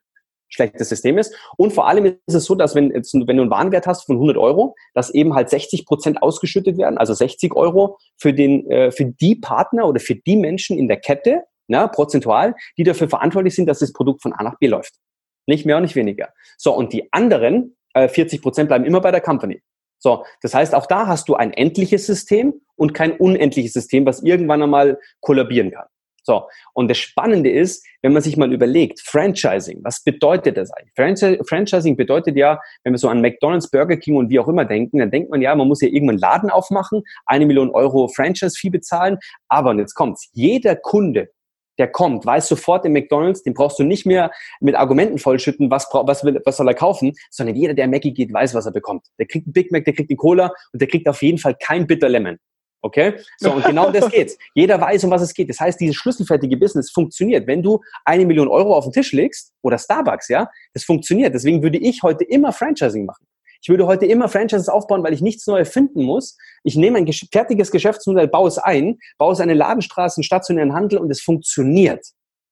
schlechtes 0.52 0.90
System 0.90 1.18
ist. 1.18 1.34
Und 1.58 1.74
vor 1.74 1.88
allem 1.88 2.06
ist 2.06 2.20
es 2.28 2.46
so, 2.46 2.56
dass 2.56 2.76
wenn, 2.76 2.92
wenn 2.92 3.38
du 3.38 3.42
einen 3.42 3.52
Warenwert 3.52 3.88
hast 3.88 4.06
von 4.06 4.18
100 4.18 4.38
Euro, 4.38 4.76
dass 4.94 5.10
eben 5.10 5.34
halt 5.34 5.50
60 5.50 5.86
Prozent 5.86 6.22
ausgeschüttet 6.22 6.78
werden, 6.78 6.98
also 6.98 7.14
60 7.14 7.56
Euro 7.56 7.98
für, 8.18 8.34
den, 8.34 8.70
äh, 8.70 8.92
für 8.92 9.06
die 9.06 9.36
Partner 9.36 9.88
oder 9.88 10.00
für 10.00 10.16
die 10.16 10.36
Menschen 10.36 10.78
in 10.78 10.88
der 10.88 10.98
Kette, 10.98 11.44
ja, 11.72 11.88
prozentual, 11.88 12.56
die 12.78 12.84
dafür 12.84 13.10
verantwortlich 13.10 13.56
sind, 13.56 13.68
dass 13.68 13.80
das 13.80 13.94
Produkt 13.94 14.22
von 14.22 14.34
A 14.34 14.44
nach 14.44 14.58
B 14.60 14.68
läuft. 14.68 14.96
Nicht 15.48 15.66
mehr 15.66 15.78
und 15.78 15.84
nicht 15.84 15.96
weniger. 15.96 16.30
So, 16.58 16.76
und 16.76 16.94
die 16.94 17.12
anderen 17.12 17.76
äh, 17.94 18.08
40 18.08 18.42
Prozent 18.42 18.70
bleiben 18.70 18.86
immer 18.86 19.02
bei 19.02 19.12
der 19.12 19.22
Company. 19.22 19.62
So, 20.00 20.26
das 20.42 20.54
heißt, 20.54 20.74
auch 20.74 20.88
da 20.88 21.08
hast 21.08 21.30
du 21.30 21.36
ein 21.36 21.54
endliches 21.54 22.08
System 22.08 22.62
und 22.76 22.94
kein 22.94 23.14
unendliches 23.14 23.74
System, 23.74 24.06
was 24.06 24.24
irgendwann 24.24 24.64
einmal 24.64 25.00
kollabieren 25.20 25.72
kann. 25.72 25.86
So, 26.24 26.48
und 26.74 26.88
das 26.88 26.98
Spannende 27.00 27.50
ist, 27.50 27.86
wenn 28.02 28.14
man 28.14 28.22
sich 28.22 28.38
mal 28.38 28.52
überlegt, 28.54 29.00
Franchising, 29.00 29.80
was 29.84 30.04
bedeutet 30.04 30.58
das 30.58 30.72
eigentlich? 30.72 31.42
Franchising 31.48 31.96
bedeutet 31.96 32.36
ja, 32.36 32.60
wenn 32.84 32.94
wir 32.94 33.00
so 33.00 33.10
an 33.10 33.22
McDonald's, 33.22 33.70
Burger 33.70 33.98
King 33.98 34.18
und 34.18 34.30
wie 34.30 34.40
auch 34.40 34.48
immer 34.48 34.66
denken, 34.66 35.00
dann 35.00 35.10
denkt 35.10 35.32
man 35.32 35.42
ja, 35.42 35.56
man 35.56 35.68
muss 35.68 35.82
ja 35.82 35.88
irgendwann 35.88 36.18
Laden 36.18 36.50
aufmachen, 36.50 37.04
eine 37.26 37.46
Million 37.46 37.72
Euro 37.72 38.08
Franchise-Fee 38.08 38.70
bezahlen, 38.70 39.18
aber 39.48 39.72
und 39.72 39.80
jetzt 39.80 39.96
kommt's, 39.96 40.30
jeder 40.34 40.76
Kunde, 40.76 41.30
der 41.78 41.88
kommt, 41.88 42.26
weiß 42.26 42.48
sofort 42.48 42.86
im 42.86 42.94
McDonalds, 42.94 43.44
den 43.44 43.54
brauchst 43.54 43.80
du 43.80 43.84
nicht 43.84 44.06
mehr 44.06 44.32
mit 44.60 44.76
Argumenten 44.76 45.18
vollschütten, 45.18 45.72
was, 45.72 45.88
was, 45.92 46.24
will, 46.24 46.42
was 46.46 46.58
soll 46.58 46.68
er 46.68 46.74
kaufen, 46.74 47.14
sondern 47.30 47.56
jeder, 47.56 47.74
der 47.74 47.88
Mackie 47.88 48.14
geht, 48.14 48.34
weiß, 48.34 48.54
was 48.54 48.66
er 48.66 48.72
bekommt. 48.72 49.08
Der 49.20 49.26
kriegt 49.26 49.48
einen 49.48 49.54
Big 49.54 49.72
Mac, 49.72 49.86
der 49.86 49.94
kriegt 49.94 50.10
eine 50.10 50.18
Cola 50.18 50.54
und 50.74 50.82
der 50.82 50.88
kriegt 50.88 51.08
auf 51.08 51.22
jeden 51.22 51.38
Fall 51.38 51.56
kein 51.56 51.88
Bitter 51.88 52.10
Lemon. 52.10 52.38
Okay? 52.84 53.14
So, 53.38 53.52
und 53.54 53.64
genau 53.66 53.92
das 53.92 54.10
geht's. 54.12 54.38
Jeder 54.56 54.82
weiß, 54.82 55.04
um 55.04 55.12
was 55.12 55.22
es 55.22 55.34
geht. 55.34 55.50
Das 55.50 55.60
heißt, 55.60 55.80
dieses 55.80 55.96
schlüsselfertige 55.96 56.58
Business 56.58 56.92
funktioniert. 56.92 57.48
Wenn 57.48 57.62
du 57.62 57.80
eine 58.06 58.26
Million 58.26 58.48
Euro 58.48 58.76
auf 58.76 58.86
den 58.86 58.94
Tisch 58.94 59.12
legst, 59.12 59.52
oder 59.62 59.78
Starbucks, 59.78 60.28
ja, 60.30 60.50
das 60.74 60.84
funktioniert. 60.84 61.34
Deswegen 61.34 61.62
würde 61.62 61.78
ich 61.78 62.02
heute 62.02 62.24
immer 62.24 62.52
Franchising 62.52 63.06
machen. 63.06 63.26
Ich 63.62 63.70
würde 63.70 63.86
heute 63.86 64.06
immer 64.06 64.28
Franchises 64.28 64.70
aufbauen, 64.70 65.04
weil 65.04 65.14
ich 65.14 65.22
nichts 65.22 65.46
neu 65.46 65.60
erfinden 65.60 66.04
muss. 66.04 66.38
Ich 66.64 66.76
nehme 66.76 66.98
ein 66.98 67.12
fertiges 67.32 67.72
Geschäftsmodell, 67.72 68.28
baue 68.28 68.48
es 68.48 68.58
ein, 68.58 68.98
baue 69.18 69.34
es 69.34 69.40
eine 69.40 69.54
Ladenstraße, 69.54 70.18
einen 70.18 70.24
stationären 70.24 70.74
Handel 70.74 70.98
und 71.00 71.12
es 71.12 71.22
funktioniert. 71.22 72.06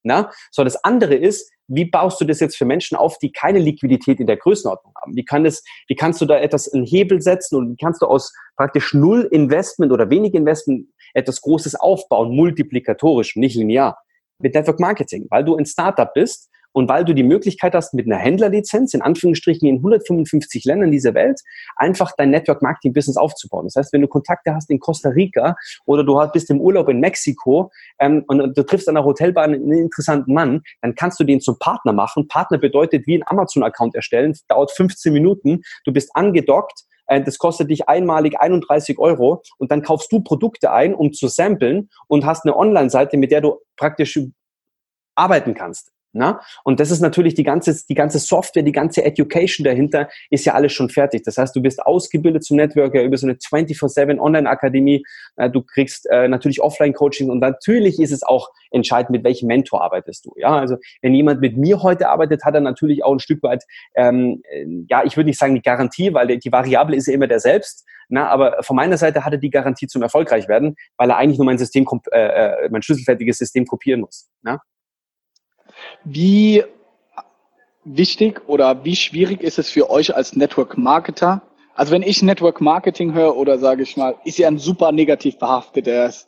Na? 0.03 0.31
So, 0.51 0.63
das 0.63 0.83
andere 0.83 1.15
ist, 1.15 1.51
wie 1.67 1.85
baust 1.85 2.21
du 2.21 2.25
das 2.25 2.39
jetzt 2.39 2.57
für 2.57 2.65
Menschen 2.65 2.95
auf, 2.95 3.17
die 3.17 3.31
keine 3.31 3.59
Liquidität 3.59 4.19
in 4.19 4.27
der 4.27 4.37
Größenordnung 4.37 4.93
haben? 5.01 5.15
Wie, 5.15 5.25
kann 5.25 5.43
das, 5.43 5.63
wie 5.87 5.95
kannst 5.95 6.21
du 6.21 6.25
da 6.25 6.37
etwas 6.37 6.71
einen 6.71 6.85
Hebel 6.85 7.21
setzen 7.21 7.55
und 7.55 7.71
wie 7.71 7.75
kannst 7.75 8.01
du 8.01 8.05
aus 8.05 8.33
praktisch 8.55 8.93
null 8.93 9.27
Investment 9.31 9.91
oder 9.91 10.09
wenig 10.09 10.33
Investment 10.33 10.87
etwas 11.13 11.41
Großes 11.41 11.75
aufbauen, 11.75 12.35
multiplikatorisch, 12.35 13.35
nicht 13.35 13.55
linear? 13.55 13.99
Mit 14.41 14.53
Network 14.53 14.79
Marketing, 14.79 15.27
weil 15.29 15.43
du 15.43 15.57
ein 15.57 15.65
Startup 15.65 16.13
bist 16.13 16.49
und 16.73 16.89
weil 16.89 17.05
du 17.05 17.13
die 17.13 17.23
Möglichkeit 17.23 17.73
hast, 17.73 17.93
mit 17.93 18.05
einer 18.05 18.17
Händlerlizenz, 18.17 18.93
in 18.93 19.01
Anführungsstrichen 19.01 19.67
in 19.67 19.77
155 19.77 20.65
Ländern 20.65 20.91
dieser 20.91 21.13
Welt, 21.13 21.41
einfach 21.75 22.11
dein 22.17 22.29
Network 22.29 22.61
Marketing 22.61 22.93
Business 22.93 23.17
aufzubauen. 23.17 23.65
Das 23.65 23.75
heißt, 23.75 23.93
wenn 23.93 24.01
du 24.01 24.07
Kontakte 24.07 24.53
hast 24.53 24.69
in 24.69 24.79
Costa 24.79 25.09
Rica 25.09 25.55
oder 25.85 26.03
du 26.03 26.19
bist 26.31 26.49
im 26.49 26.61
Urlaub 26.61 26.89
in 26.89 26.99
Mexiko 26.99 27.71
ähm, 27.99 28.23
und 28.27 28.57
du 28.57 28.63
triffst 28.63 28.87
an 28.87 28.95
der 28.95 29.05
Hotelbar 29.05 29.45
einen 29.45 29.71
interessanten 29.71 30.33
Mann, 30.33 30.61
dann 30.81 30.95
kannst 30.95 31.19
du 31.19 31.23
den 31.23 31.41
zum 31.41 31.57
Partner 31.59 31.93
machen. 31.93 32.27
Partner 32.27 32.57
bedeutet 32.57 33.07
wie 33.07 33.15
ein 33.15 33.23
Amazon-Account 33.25 33.95
erstellen, 33.95 34.35
dauert 34.47 34.71
15 34.71 35.11
Minuten, 35.13 35.61
du 35.85 35.93
bist 35.93 36.11
angedockt, 36.15 36.85
Äh, 37.09 37.23
das 37.23 37.37
kostet 37.39 37.69
dich 37.69 37.89
einmalig 37.89 38.39
31 38.39 38.99
Euro 38.99 39.41
und 39.57 39.71
dann 39.71 39.81
kaufst 39.81 40.11
du 40.11 40.21
Produkte 40.21 40.71
ein, 40.71 40.93
um 40.93 41.11
zu 41.11 41.27
samplen 41.27 41.89
und 42.07 42.25
hast 42.25 42.45
eine 42.45 42.55
Online-Seite, 42.55 43.17
mit 43.17 43.31
der 43.31 43.41
du 43.41 43.59
praktisch 43.75 44.19
arbeiten 45.15 45.53
kannst. 45.55 45.91
Na? 46.11 46.41
Und 46.63 46.79
das 46.79 46.89
ist 46.89 47.01
natürlich 47.01 47.35
die 47.35 47.43
ganze, 47.43 47.75
die 47.87 47.93
ganze 47.93 48.17
Software, 48.17 48.63
die 48.63 48.71
ganze 48.71 49.03
Education 49.03 49.63
dahinter 49.63 50.09
ist 50.31 50.45
ja 50.45 50.53
alles 50.53 50.73
schon 50.73 50.89
fertig. 50.89 51.23
Das 51.23 51.37
heißt, 51.37 51.55
du 51.55 51.61
bist 51.61 51.85
ausgebildet 51.85 52.43
zum 52.43 52.57
Networker 52.57 53.03
über 53.03 53.15
so 53.17 53.27
eine 53.27 53.35
24-7 53.35 54.19
Online-Akademie. 54.19 55.03
Äh, 55.35 55.49
du 55.51 55.61
kriegst 55.61 56.07
äh, 56.09 56.27
natürlich 56.27 56.61
Offline-Coaching 56.61 57.29
und 57.29 57.39
natürlich 57.39 57.99
ist 57.99 58.11
es 58.11 58.23
auch 58.23 58.49
entscheidend, 58.71 59.11
mit 59.11 59.23
welchem 59.23 59.47
Mentor 59.47 59.83
arbeitest 59.83 60.25
du. 60.25 60.33
Ja, 60.35 60.57
also 60.57 60.77
wenn 61.01 61.13
jemand 61.13 61.41
mit 61.41 61.57
mir 61.57 61.83
heute 61.83 62.09
arbeitet, 62.09 62.43
hat 62.43 62.55
er 62.55 62.61
natürlich 62.61 63.03
auch 63.03 63.13
ein 63.13 63.19
Stück 63.19 63.43
weit, 63.43 63.63
ähm, 63.95 64.41
ja, 64.89 65.03
ich 65.03 65.15
würde 65.15 65.27
nicht 65.27 65.39
sagen 65.39 65.55
die 65.55 65.61
Garantie, 65.61 66.13
weil 66.13 66.39
die 66.39 66.51
Variable 66.51 66.95
ist 66.95 67.07
ja 67.07 67.13
immer 67.13 67.27
der 67.27 67.39
selbst. 67.39 67.85
Na, 68.11 68.27
aber 68.27 68.63
von 68.63 68.75
meiner 68.75 68.97
Seite 68.97 69.23
hat 69.23 69.33
er 69.33 69.37
die 69.37 69.51
Garantie 69.51 69.85
zum 69.85 70.01
erfolgreich 70.01 70.47
werden, 70.47 70.75
weil 70.97 71.11
er 71.11 71.17
eigentlich 71.17 71.37
nur 71.37 71.45
mein 71.45 71.59
System, 71.59 71.87
äh, 72.11 72.65
äh, 72.65 72.69
mein 72.71 72.81
schlüsselfertiges 72.81 73.37
System 73.37 73.65
kopieren 73.67 74.01
muss. 74.01 74.27
Na? 74.41 74.59
Wie 76.03 76.63
wichtig 77.83 78.47
oder 78.47 78.83
wie 78.83 78.95
schwierig 78.95 79.41
ist 79.41 79.59
es 79.59 79.69
für 79.69 79.89
euch 79.89 80.15
als 80.15 80.35
Network 80.35 80.77
Marketer? 80.77 81.41
Also 81.75 81.91
wenn 81.93 82.01
ich 82.01 82.21
Network 82.21 82.61
Marketing 82.61 83.13
höre 83.13 83.37
oder 83.37 83.57
sage 83.57 83.83
ich 83.83 83.95
mal, 83.95 84.15
ist 84.25 84.37
ja 84.37 84.47
ein 84.47 84.57
super 84.57 84.91
negativ 84.91 85.37
behaftetes, 85.37 86.27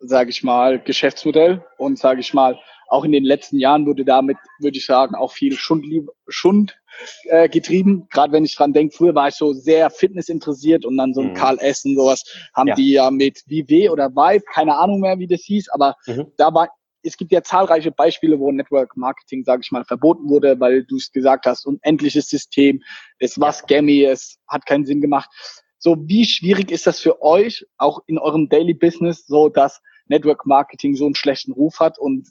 sage 0.00 0.30
ich 0.30 0.42
mal, 0.42 0.78
Geschäftsmodell 0.78 1.64
und 1.78 1.98
sage 1.98 2.20
ich 2.20 2.32
mal, 2.32 2.58
auch 2.88 3.04
in 3.04 3.12
den 3.12 3.24
letzten 3.24 3.58
Jahren 3.58 3.86
wurde 3.86 4.04
damit, 4.04 4.36
würde 4.60 4.78
ich 4.78 4.86
sagen, 4.86 5.14
auch 5.14 5.32
viel 5.32 5.56
Schund, 5.56 5.84
Schund 6.28 6.76
äh, 7.24 7.48
getrieben. 7.48 8.06
Gerade 8.10 8.32
wenn 8.32 8.44
ich 8.44 8.54
dran 8.54 8.72
denke, 8.72 8.94
früher 8.96 9.14
war 9.14 9.28
ich 9.28 9.34
so 9.34 9.52
sehr 9.52 9.90
Fitness 9.90 10.28
interessiert 10.28 10.84
und 10.84 10.96
dann 10.96 11.14
so 11.14 11.22
ein 11.22 11.30
mhm. 11.30 11.34
Karl 11.34 11.58
S. 11.58 11.84
und 11.84 11.96
sowas 11.96 12.22
haben 12.54 12.68
ja. 12.68 12.74
die 12.74 12.92
ja 12.92 13.10
mit 13.10 13.40
VW 13.48 13.88
oder 13.88 14.10
Vibe, 14.10 14.44
keine 14.52 14.76
Ahnung 14.76 15.00
mehr, 15.00 15.18
wie 15.18 15.26
das 15.26 15.42
hieß, 15.42 15.70
aber 15.70 15.96
mhm. 16.06 16.26
da 16.36 16.52
war 16.54 16.68
es 17.04 17.16
gibt 17.16 17.32
ja 17.32 17.42
zahlreiche 17.42 17.92
Beispiele, 17.92 18.38
wo 18.40 18.50
Network 18.50 18.96
Marketing, 18.96 19.44
sage 19.44 19.62
ich 19.64 19.70
mal, 19.70 19.84
verboten 19.84 20.28
wurde, 20.28 20.58
weil 20.58 20.84
du 20.84 20.96
es 20.96 21.12
gesagt 21.12 21.46
hast, 21.46 21.66
unendliches 21.66 22.28
System, 22.28 22.82
es 23.18 23.38
war 23.38 23.52
scammy, 23.52 24.04
es 24.04 24.38
hat 24.48 24.66
keinen 24.66 24.86
Sinn 24.86 25.00
gemacht. 25.00 25.30
So, 25.78 25.96
wie 26.08 26.24
schwierig 26.24 26.70
ist 26.70 26.86
das 26.86 27.00
für 27.00 27.22
euch, 27.22 27.66
auch 27.76 28.00
in 28.06 28.18
eurem 28.18 28.48
Daily 28.48 28.74
Business, 28.74 29.26
so 29.26 29.48
dass 29.48 29.82
Network 30.06 30.46
Marketing 30.46 30.96
so 30.96 31.04
einen 31.04 31.14
schlechten 31.14 31.52
Ruf 31.52 31.78
hat 31.78 31.98
und 31.98 32.28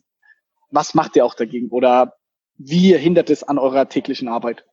was 0.71 0.95
macht 0.95 1.15
ihr 1.15 1.26
auch 1.26 1.36
dagegen 1.36 1.69
oder 1.69 2.15
wie 2.57 2.97
hindert 2.97 3.30
es 3.30 3.43
an 3.43 3.59
eurer 3.59 3.89
täglichen 3.89 4.28
Arbeit? 4.28 4.65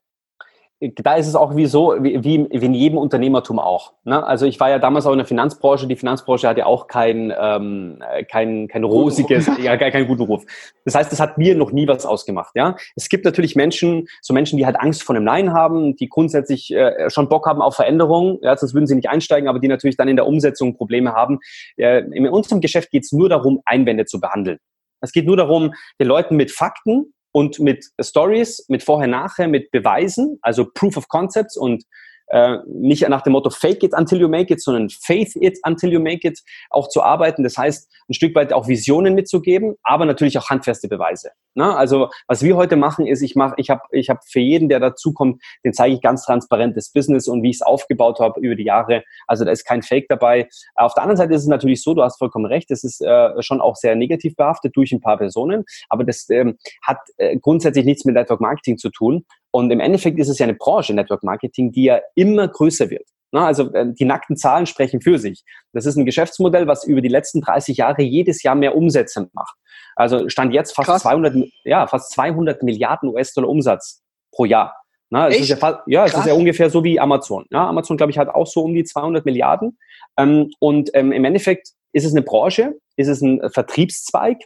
Da 0.81 1.17
ist 1.17 1.27
es 1.27 1.35
auch 1.35 1.57
wie 1.57 1.67
so, 1.67 1.95
wie, 2.01 2.25
wie 2.25 2.37
in 2.37 2.73
jedem 2.73 2.97
Unternehmertum 2.97 3.59
auch. 3.59 3.93
Ne? 4.05 4.25
Also 4.25 4.47
ich 4.47 4.59
war 4.61 4.71
ja 4.71 4.79
damals 4.79 5.05
auch 5.05 5.13
in 5.13 5.19
der 5.19 5.27
Finanzbranche. 5.27 5.87
Die 5.87 5.97
Finanzbranche 5.97 6.49
hat 6.49 6.57
ja 6.57 6.65
auch 6.65 6.87
kein, 6.87 7.33
ähm, 7.39 8.03
kein, 8.31 8.67
kein 8.67 8.85
rosiges, 8.85 9.51
ja, 9.63 9.77
keinen 9.77 10.09
guten 10.09 10.23
Ruf. 10.23 10.45
Das 10.87 10.95
heißt, 10.95 11.13
es 11.13 11.21
hat 11.21 11.37
mir 11.37 11.55
noch 11.55 11.71
nie 11.73 11.87
was 11.87 12.07
ausgemacht. 12.07 12.53
Ja, 12.55 12.77
Es 12.97 13.11
gibt 13.11 13.27
natürlich 13.27 13.57
Menschen, 13.57 14.09
so 14.23 14.33
Menschen, 14.33 14.57
die 14.57 14.65
halt 14.65 14.81
Angst 14.81 15.03
vor 15.03 15.15
einem 15.15 15.25
Nein 15.25 15.53
haben, 15.53 15.97
die 15.97 16.09
grundsätzlich 16.09 16.73
äh, 16.75 17.11
schon 17.11 17.29
Bock 17.29 17.47
haben 17.47 17.61
auf 17.61 17.77
Veränderung, 17.77 18.39
ja, 18.41 18.57
sonst 18.57 18.73
würden 18.73 18.87
sie 18.87 18.95
nicht 18.95 19.11
einsteigen, 19.11 19.51
aber 19.51 19.59
die 19.59 19.69
natürlich 19.69 19.99
dann 19.99 20.09
in 20.09 20.17
der 20.17 20.27
Umsetzung 20.27 20.77
Probleme 20.77 21.13
haben. 21.13 21.41
Äh, 21.77 22.05
in 22.13 22.27
unserem 22.27 22.63
Geschäft 22.63 22.91
geht 22.91 23.05
es 23.05 23.13
nur 23.13 23.29
darum, 23.29 23.61
Einwände 23.67 24.07
zu 24.07 24.19
behandeln. 24.19 24.59
Es 25.03 25.13
geht 25.13 25.27
nur 25.27 25.37
darum, 25.37 25.75
den 25.99 26.07
Leuten 26.07 26.37
mit 26.37 26.51
Fakten 26.51 27.13
und 27.33 27.61
mit 27.61 27.87
Stories, 28.01 28.65
mit 28.69 28.83
Vorher-Nachher, 28.83 29.49
mit 29.49 29.71
Beweisen, 29.71 30.39
also 30.43 30.67
Proof 30.73 30.97
of 30.97 31.09
Concepts 31.09 31.57
und 31.57 31.85
äh, 32.31 32.59
nicht 32.67 33.09
nach 33.09 33.23
dem 33.23 33.33
Motto 33.33 33.51
Fake 33.51 33.83
it 33.83 33.93
until 33.93 34.21
you 34.21 34.29
make 34.29 34.53
it, 34.53 34.63
sondern 34.63 34.89
Faith 34.89 35.37
it 35.37 35.59
until 35.65 35.93
you 35.93 36.01
make 36.01 36.27
it 36.27 36.41
auch 36.71 36.89
zu 36.89 37.03
arbeiten. 37.03 37.43
Das 37.43 37.57
heißt, 37.57 37.91
ein 38.09 38.15
Stück 38.15 38.35
weit 38.35 38.53
auch 38.53 38.69
Visionen 38.69 39.15
mitzugeben, 39.15 39.75
aber 39.83 40.05
natürlich 40.05 40.39
auch 40.39 40.49
handfeste 40.49 40.89
Beweise. 40.89 41.31
Ne? 41.55 41.77
Also 41.77 42.09
was 42.27 42.43
wir 42.43 42.57
heute 42.57 42.77
machen, 42.77 43.07
ist, 43.07 43.23
ich 43.23 43.35
mache, 43.35 43.55
ich 43.57 43.71
habe, 43.71 43.83
ich 43.91 44.09
habe 44.09 44.21
für 44.25 44.41
jeden, 44.41 44.69
der 44.69 44.81
dazukommt, 44.81 45.43
den 45.65 45.73
zeige 45.73 45.95
ich 45.95 46.01
ganz 46.01 46.25
transparentes 46.25 46.93
Business 46.93 47.29
und 47.29 47.43
wie 47.43 47.51
ich 47.51 47.57
es 47.57 47.63
aufgebaut 47.63 48.21
habe 48.21 48.41
über 48.41 48.55
die 48.55 48.65
Jahre. 48.65 49.03
Also 49.27 49.45
da 49.45 49.51
ist 49.51 49.65
kein 49.65 49.83
Fake 49.83 50.07
dabei. 50.09 50.49
Auf 50.75 50.95
der 50.95 51.03
anderen 51.03 51.17
Seite 51.17 51.35
ist 51.35 51.43
es 51.43 51.49
natürlich 51.49 51.83
so, 51.83 51.95
du 51.95 52.03
hast 52.03 52.19
vollkommen 52.19 52.47
recht, 52.47 52.71
es 52.71 52.85
ist 52.85 53.01
äh, 53.01 53.43
schon 53.43 53.61
auch 53.61 53.77
sehr 53.77 53.97
negativ 53.97 54.37
behaftet 54.37 54.77
durch 54.77 54.93
ein 54.93 55.01
paar 55.01 55.19
Personen, 55.19 55.65
aber 55.89 56.05
das 56.05 56.29
ähm, 56.31 56.57
hat 56.83 56.99
äh, 57.17 57.37
grundsätzlich 57.39 57.85
nichts 57.85 58.05
mit 58.05 58.15
Network 58.15 58.41
Marketing 58.41 58.79
zu 58.79 58.91
tun, 58.91 59.25
und 59.51 59.71
im 59.71 59.81
Endeffekt 59.81 60.19
ist 60.19 60.29
es 60.29 60.39
ja 60.39 60.45
eine 60.45 60.55
Branche, 60.55 60.95
Network 60.95 61.23
Marketing, 61.23 61.73
die 61.73 61.85
ja 61.85 62.01
immer 62.15 62.49
größer 62.49 62.91
wird. 62.91 63.07
Also 63.33 63.73
äh, 63.73 63.93
die 63.93 64.05
nackten 64.05 64.37
Zahlen 64.37 64.67
sprechen 64.67 65.01
für 65.01 65.19
sich. 65.19 65.45
Das 65.73 65.87
ist 65.87 65.97
ein 65.97 66.05
Geschäftsmodell, 66.05 66.67
was 66.67 66.85
über 66.85 67.01
die 67.01 67.09
letzten 67.09 67.41
30 67.41 67.77
Jahre 67.77 68.03
jedes 68.03 68.43
Jahr 68.43 68.55
mehr 68.55 68.77
Umsätze 68.77 69.29
macht. 69.33 69.57
Also 69.97 70.29
stand 70.29 70.53
jetzt 70.53 70.75
fast 70.75 71.03
200, 71.03 71.37
ja, 71.65 71.87
fast 71.87 72.13
200 72.13 72.63
Milliarden 72.63 73.11
US-Dollar 73.11 73.49
Umsatz 73.49 74.03
pro 74.33 74.45
Jahr. 74.45 74.75
Na, 75.11 75.29
es 75.29 75.41
ist 75.41 75.49
ja, 75.49 75.57
fast, 75.57 75.81
ja, 75.87 76.05
es 76.07 76.15
ist 76.15 76.27
ja 76.27 76.35
ungefähr 76.35 76.71
so 76.71 76.85
wie 76.85 77.01
Amazon. 77.01 77.45
Ja, 77.51 77.69
Amazon, 77.69 77.97
glaube 77.97 78.13
ich, 78.13 78.19
hat 78.19 78.29
auch 78.29 78.47
so 78.47 78.63
um 78.63 78.75
die 78.75 78.85
200 78.85 79.25
Milliarden. 79.25 79.77
Ähm, 80.17 80.51
und 80.61 80.91
ähm, 80.95 81.11
im 81.11 81.25
Endeffekt 81.25 81.71
ist 81.93 82.05
es 82.05 82.13
eine 82.13 82.23
Branche, 82.23 82.79
ist 82.97 83.09
es 83.09 83.21
ein 83.21 83.41
Vertriebszweig, 83.51 84.39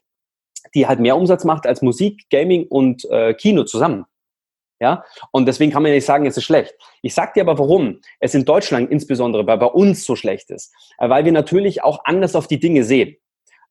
die 0.75 0.87
halt 0.87 1.01
mehr 1.01 1.17
Umsatz 1.17 1.45
macht 1.45 1.67
als 1.67 1.83
Musik, 1.83 2.25
Gaming 2.31 2.67
und 2.67 3.05
äh, 3.11 3.35
Kino 3.35 3.65
zusammen. 3.65 4.07
Ja, 4.81 5.05
und 5.31 5.47
deswegen 5.47 5.71
kann 5.73 5.83
man 5.83 5.91
ja 5.91 5.97
nicht 5.97 6.05
sagen, 6.05 6.27
es 6.27 6.37
ist 6.37 6.45
schlecht. 6.45 6.75
Ich 7.03 7.15
sag 7.15 7.35
dir 7.35 7.43
aber, 7.43 7.59
warum 7.59 8.01
es 8.19 8.35
in 8.35 8.45
Deutschland 8.45 8.91
insbesondere 8.91 9.45
bei, 9.45 9.57
bei 9.57 9.67
uns 9.67 10.05
so 10.05 10.17
schlecht 10.17 10.51
ist. 10.51 10.75
Äh, 10.99 11.09
weil 11.09 11.25
wir 11.25 11.33
natürlich 11.33 11.83
auch 11.83 12.01
anders 12.05 12.35
auf 12.35 12.49
die 12.49 12.59
Dinge 12.59 12.85
sehen. 12.85 13.17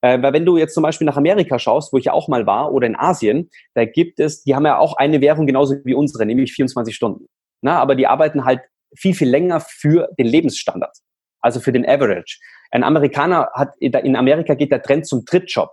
Äh, 0.01 0.21
weil 0.21 0.33
wenn 0.33 0.45
du 0.45 0.57
jetzt 0.57 0.73
zum 0.73 0.83
Beispiel 0.83 1.05
nach 1.05 1.17
Amerika 1.17 1.59
schaust, 1.59 1.93
wo 1.93 1.97
ich 1.97 2.05
ja 2.05 2.13
auch 2.13 2.27
mal 2.27 2.45
war, 2.45 2.71
oder 2.71 2.87
in 2.87 2.95
Asien, 2.95 3.49
da 3.73 3.85
gibt 3.85 4.19
es, 4.19 4.43
die 4.43 4.55
haben 4.55 4.65
ja 4.65 4.77
auch 4.77 4.97
eine 4.97 5.21
Währung 5.21 5.45
genauso 5.45 5.75
wie 5.83 5.93
unsere, 5.93 6.25
nämlich 6.25 6.53
24 6.53 6.95
Stunden. 6.95 7.27
Na, 7.61 7.79
aber 7.79 7.95
die 7.95 8.07
arbeiten 8.07 8.45
halt 8.45 8.61
viel, 8.95 9.13
viel 9.13 9.29
länger 9.29 9.61
für 9.61 10.09
den 10.17 10.27
Lebensstandard. 10.27 10.95
Also 11.41 11.59
für 11.59 11.71
den 11.71 11.85
Average. 11.87 12.39
Ein 12.71 12.83
Amerikaner 12.83 13.49
hat, 13.53 13.75
in 13.79 14.15
Amerika 14.15 14.55
geht 14.55 14.71
der 14.71 14.81
Trend 14.81 15.05
zum 15.05 15.25
Drittjob. 15.25 15.71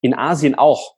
In 0.00 0.14
Asien 0.14 0.54
auch. 0.54 0.94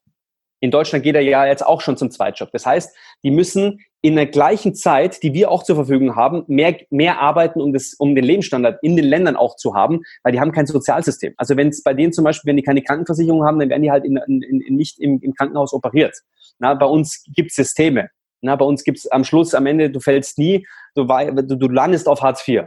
In 0.61 0.70
Deutschland 0.70 1.02
geht 1.02 1.14
er 1.14 1.22
ja 1.22 1.46
jetzt 1.46 1.64
auch 1.64 1.80
schon 1.80 1.96
zum 1.96 2.11
Zweitjob. 2.11 2.50
Das 2.52 2.66
heißt, 2.66 2.94
die 3.22 3.30
müssen 3.30 3.80
in 4.02 4.16
der 4.16 4.26
gleichen 4.26 4.74
Zeit, 4.74 5.22
die 5.22 5.32
wir 5.34 5.50
auch 5.50 5.62
zur 5.62 5.76
Verfügung 5.76 6.16
haben, 6.16 6.44
mehr, 6.46 6.76
mehr 6.90 7.20
arbeiten, 7.20 7.61
um, 7.61 7.72
das, 7.72 7.94
um 7.98 8.14
den 8.14 8.24
Lebensstandard 8.24 8.78
in 8.82 8.96
den 8.96 9.04
Ländern 9.04 9.36
auch 9.36 9.56
zu 9.56 9.74
haben, 9.74 10.00
weil 10.22 10.32
die 10.32 10.40
haben 10.40 10.52
kein 10.52 10.66
Sozialsystem. 10.66 11.34
Also 11.36 11.56
wenn 11.56 11.68
es 11.68 11.82
bei 11.82 11.94
denen 11.94 12.12
zum 12.12 12.24
Beispiel, 12.24 12.48
wenn 12.48 12.56
die 12.56 12.62
keine 12.62 12.82
Krankenversicherung 12.82 13.44
haben, 13.44 13.58
dann 13.58 13.68
werden 13.68 13.82
die 13.82 13.90
halt 13.90 14.04
in, 14.04 14.18
in, 14.26 14.42
in, 14.42 14.76
nicht 14.76 14.98
im, 14.98 15.20
im 15.20 15.34
Krankenhaus 15.34 15.72
operiert. 15.72 16.16
Na, 16.58 16.74
bei 16.74 16.86
uns 16.86 17.24
gibt 17.34 17.50
es 17.50 17.56
Systeme. 17.56 18.08
Na, 18.42 18.56
bei 18.56 18.64
uns 18.64 18.84
gibt 18.84 18.98
es 18.98 19.06
am 19.11 19.24
Schluss, 19.24 19.54
am 19.54 19.66
Ende, 19.66 19.90
du 19.90 20.00
fällst 20.00 20.38
nie, 20.38 20.66
du, 20.94 21.04
du, 21.04 21.56
du 21.56 21.68
landest 21.68 22.08
auf 22.08 22.22
Hartz 22.22 22.46
IV. 22.46 22.62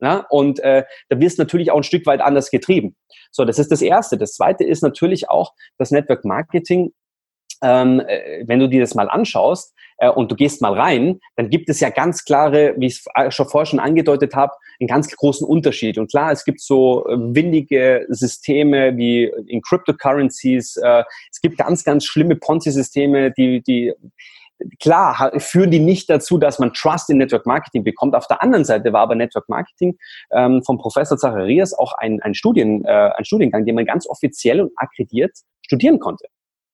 Ja, 0.00 0.26
und 0.30 0.60
äh, 0.60 0.84
da 1.08 1.20
wirst 1.20 1.38
du 1.38 1.42
natürlich 1.42 1.72
auch 1.72 1.78
ein 1.78 1.82
Stück 1.82 2.06
weit 2.06 2.20
anders 2.20 2.50
getrieben. 2.50 2.94
So, 3.32 3.44
das 3.44 3.58
ist 3.58 3.72
das 3.72 3.82
Erste. 3.82 4.16
Das 4.16 4.32
Zweite 4.34 4.64
ist 4.64 4.82
natürlich 4.82 5.28
auch, 5.28 5.54
dass 5.76 5.90
Network 5.90 6.24
Marketing 6.24 6.92
ähm, 7.62 8.00
äh, 8.00 8.44
wenn 8.46 8.58
du 8.58 8.68
dir 8.68 8.80
das 8.80 8.94
mal 8.94 9.08
anschaust 9.08 9.74
äh, 9.98 10.08
und 10.08 10.30
du 10.30 10.36
gehst 10.36 10.62
mal 10.62 10.72
rein, 10.72 11.20
dann 11.36 11.50
gibt 11.50 11.68
es 11.68 11.80
ja 11.80 11.90
ganz 11.90 12.24
klare, 12.24 12.74
wie 12.78 12.86
ich 12.86 13.04
es 13.14 13.34
schon 13.34 13.48
vorher 13.48 13.66
schon 13.66 13.80
angedeutet 13.80 14.34
habe, 14.34 14.52
einen 14.80 14.88
ganz 14.88 15.10
großen 15.10 15.46
Unterschied. 15.46 15.98
Und 15.98 16.10
klar, 16.10 16.32
es 16.32 16.44
gibt 16.44 16.60
so 16.60 17.06
äh, 17.06 17.16
windige 17.18 18.06
Systeme 18.08 18.96
wie 18.96 19.24
in 19.46 19.60
Cryptocurrencies. 19.62 20.76
Äh, 20.76 21.04
es 21.30 21.40
gibt 21.40 21.58
ganz, 21.58 21.84
ganz 21.84 22.04
schlimme 22.04 22.36
Ponzi-Systeme, 22.36 23.32
die, 23.32 23.62
die 23.62 23.92
klar 24.80 25.32
führen 25.38 25.70
die 25.70 25.78
nicht 25.78 26.10
dazu, 26.10 26.38
dass 26.38 26.58
man 26.58 26.72
Trust 26.72 27.10
in 27.10 27.18
Network 27.18 27.46
Marketing 27.46 27.84
bekommt. 27.84 28.14
Auf 28.14 28.26
der 28.26 28.42
anderen 28.42 28.64
Seite 28.64 28.92
war 28.92 29.02
aber 29.02 29.14
Network 29.14 29.48
Marketing 29.48 29.96
ähm, 30.32 30.62
vom 30.64 30.78
Professor 30.78 31.16
Zacharias 31.16 31.74
auch 31.74 31.92
ein, 31.92 32.20
ein, 32.22 32.34
Studien, 32.34 32.84
äh, 32.84 33.10
ein 33.16 33.24
Studiengang, 33.24 33.64
den 33.64 33.74
man 33.74 33.84
ganz 33.84 34.08
offiziell 34.08 34.60
und 34.60 34.72
akkrediert 34.76 35.32
studieren 35.62 35.98
konnte. 35.98 36.26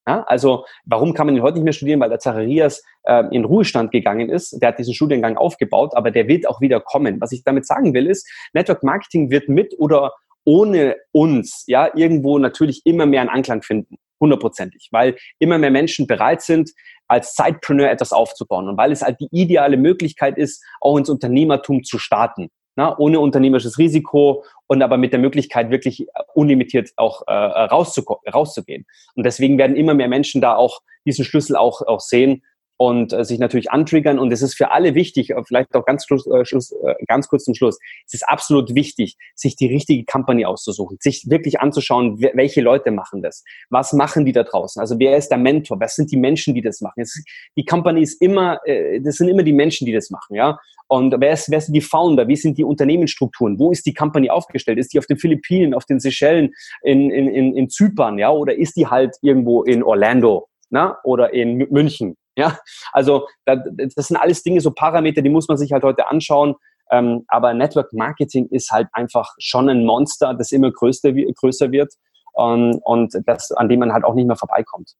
Ja, 0.07 0.23
also 0.25 0.67
warum 0.85 1.15
kann 1.15 1.27
man 1.27 1.35
ihn 1.35 1.43
heute 1.43 1.57
nicht 1.57 1.65
mehr 1.65 1.73
studieren? 1.73 2.01
Weil 2.01 2.11
der 2.11 2.19
Zacharias 2.19 2.83
äh, 3.05 3.25
in 3.31 3.45
Ruhestand 3.45 3.91
gegangen 3.91 4.29
ist. 4.29 4.61
Der 4.61 4.69
hat 4.69 4.79
diesen 4.79 4.95
Studiengang 4.95 5.37
aufgebaut, 5.37 5.93
aber 5.97 6.11
der 6.11 6.29
wird 6.29 6.47
auch 6.47 6.61
wieder 6.61 6.81
kommen. 6.81 7.21
Was 7.21 7.33
ich 7.33 7.43
damit 7.43 7.67
sagen 7.67 7.95
will, 7.95 8.07
ist, 8.07 8.29
Network 8.53 8.83
Marketing 8.83 9.31
wird 9.31 9.49
mit 9.49 9.75
oder 9.79 10.13
ohne 10.45 10.97
uns 11.13 11.65
ja 11.67 11.91
irgendwo 11.95 12.39
natürlich 12.39 12.83
immer 12.85 13.07
mehr 13.07 13.23
einen 13.23 13.31
Anklang 13.31 13.63
finden. 13.63 13.97
Hundertprozentig. 14.21 14.89
Weil 14.91 15.17
immer 15.39 15.57
mehr 15.57 15.71
Menschen 15.71 16.07
bereit 16.07 16.43
sind, 16.43 16.71
als 17.09 17.35
Zeitpreneur 17.35 17.91
etwas 17.91 18.13
aufzubauen. 18.13 18.69
Und 18.69 18.77
weil 18.77 18.93
es 18.93 19.03
halt 19.03 19.21
die 19.21 19.29
ideale 19.31 19.79
Möglichkeit 19.79 20.37
ist, 20.37 20.63
auch 20.83 20.99
ins 20.99 21.09
Unternehmertum 21.09 21.83
zu 21.83 21.99
starten 21.99 22.51
na, 22.77 22.99
ohne 22.99 23.21
unternehmerisches 23.21 23.79
Risiko 23.79 24.45
und 24.67 24.83
aber 24.83 24.97
mit 24.97 25.13
der 25.13 25.21
Möglichkeit, 25.21 25.71
wirklich 25.71 26.07
unlimitiert 26.35 26.91
auch 26.97 27.23
äh, 27.27 27.33
rauszu 27.33 28.03
rauszugehen. 28.33 28.87
Und 29.15 29.25
deswegen 29.25 29.59
werden 29.59 29.77
immer 29.77 29.95
mehr 29.95 30.09
Menschen 30.09 30.41
da 30.41 30.57
auch 30.57 30.81
diesen 31.07 31.25
Schlüssel 31.25 31.57
auch, 31.57 31.83
auch 31.83 32.01
sehen. 32.01 32.43
Und 32.77 33.13
äh, 33.13 33.25
sich 33.25 33.39
natürlich 33.39 33.71
antriggern. 33.71 34.19
Und 34.19 34.33
es 34.33 34.43
ist 34.43 34.55
für 34.55 34.71
alle 34.71 34.95
wichtig, 34.95 35.31
äh, 35.31 35.43
vielleicht 35.47 35.75
auch 35.75 35.85
ganz, 35.85 36.05
Schluss, 36.07 36.27
äh, 36.27 36.45
Schluss, 36.45 36.73
äh, 36.73 36.95
ganz 37.07 37.29
kurz 37.29 37.45
zum 37.45 37.55
Schluss, 37.55 37.79
es 38.07 38.15
ist 38.15 38.29
absolut 38.29 38.75
wichtig, 38.75 39.17
sich 39.35 39.57
die 39.57 39.67
richtige 39.67 40.05
Company 40.05 40.45
auszusuchen, 40.45 40.97
sich 41.01 41.27
wirklich 41.29 41.61
anzuschauen, 41.61 42.21
welche 42.21 42.61
Leute 42.61 42.91
machen 42.91 43.23
das, 43.23 43.45
was 43.71 43.93
machen 43.93 44.25
die 44.25 44.33
da 44.33 44.43
draußen, 44.43 44.81
also 44.81 44.99
wer 44.99 45.17
ist 45.17 45.29
der 45.29 45.39
Mentor, 45.39 45.81
was 45.81 45.95
sind 45.95 46.11
die 46.11 46.17
Menschen, 46.17 46.55
die 46.55 46.63
das 46.63 46.81
machen. 46.81 47.01
Ist, 47.01 47.25
die 47.57 47.65
Company 47.65 48.03
ist 48.03 48.21
immer, 48.21 48.61
äh, 48.65 49.01
das 49.01 49.17
sind 49.17 49.29
immer 49.29 49.43
die 49.43 49.53
Menschen, 49.53 49.87
die 49.87 49.93
das 49.93 50.11
machen, 50.11 50.35
ja. 50.35 50.59
Und 50.87 51.15
wer, 51.19 51.33
ist, 51.33 51.51
wer 51.51 51.63
sind 51.63 51.73
die 51.73 51.81
Founder? 51.81 52.29
Wie 52.29 52.37
sind 52.37 52.59
die 52.59 52.65
Unternehmensstrukturen? 52.65 53.59
Wo 53.59 53.71
ist 53.71 53.87
die 53.87 53.95
Company 53.95 54.29
aufgestellt? 54.29 54.79
Ist 54.79 54.93
die 54.93 54.99
auf 54.99 55.07
den 55.07 55.17
Philippinen, 55.17 55.73
auf 55.73 55.87
den 55.87 55.99
Seychellen, 55.99 56.53
in, 56.83 57.11
in, 57.11 57.27
in, 57.27 57.57
in 57.57 57.71
Zypern, 57.71 58.19
ja? 58.19 58.31
Oder 58.31 58.55
ist 58.55 58.77
die 58.77 58.87
halt 58.87 59.17
irgendwo 59.23 59.63
in 59.63 59.83
Orlando, 59.83 60.49
na? 60.69 60.99
Oder 61.03 61.33
in 61.33 61.57
München? 61.71 62.17
Ja, 62.37 62.59
also 62.93 63.29
das 63.45 64.09
sind 64.09 64.17
alles 64.17 64.43
Dinge, 64.43 64.61
so 64.61 64.73
Parameter, 64.73 65.23
die 65.23 65.29
muss 65.29 65.49
man 65.49 65.57
sich 65.57 65.73
halt 65.73 65.85
heute 65.85 66.09
anschauen. 66.09 66.57
Ähm, 66.91 67.25
aber 67.29 67.55
Network 67.55 67.93
Marketing 67.93 68.47
ist 68.49 68.71
halt 68.71 68.89
einfach 68.93 69.35
schon 69.39 69.69
ein 69.69 69.85
Monster, 69.85 70.35
das 70.35 70.53
immer 70.53 70.71
größer, 70.71 71.13
größer 71.13 71.73
wird 71.73 71.95
ähm, 72.37 72.79
und 72.85 73.15
das, 73.27 73.53
an 73.53 73.69
dem 73.69 73.81
man 73.81 73.93
halt 73.93 74.05
auch 74.05 74.15
nicht 74.15 74.27
mehr 74.27 74.37
vorbeikommt. 74.37 74.93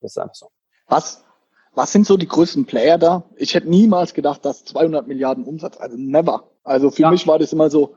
Das 0.00 0.12
ist 0.12 0.18
einfach 0.18 0.34
so. 0.34 0.50
Was, 0.86 1.24
was 1.74 1.92
sind 1.92 2.06
so 2.06 2.16
die 2.16 2.28
größten 2.28 2.64
Player 2.64 2.98
da? 2.98 3.24
Ich 3.36 3.54
hätte 3.54 3.68
niemals 3.68 4.14
gedacht, 4.14 4.44
dass 4.44 4.64
200 4.64 5.06
Milliarden 5.06 5.44
Umsatz, 5.44 5.76
also 5.78 5.96
never. 5.98 6.50
Also 6.64 6.90
für 6.90 7.02
ja. 7.02 7.10
mich 7.10 7.26
war 7.26 7.38
das 7.38 7.52
immer 7.52 7.68
so, 7.70 7.96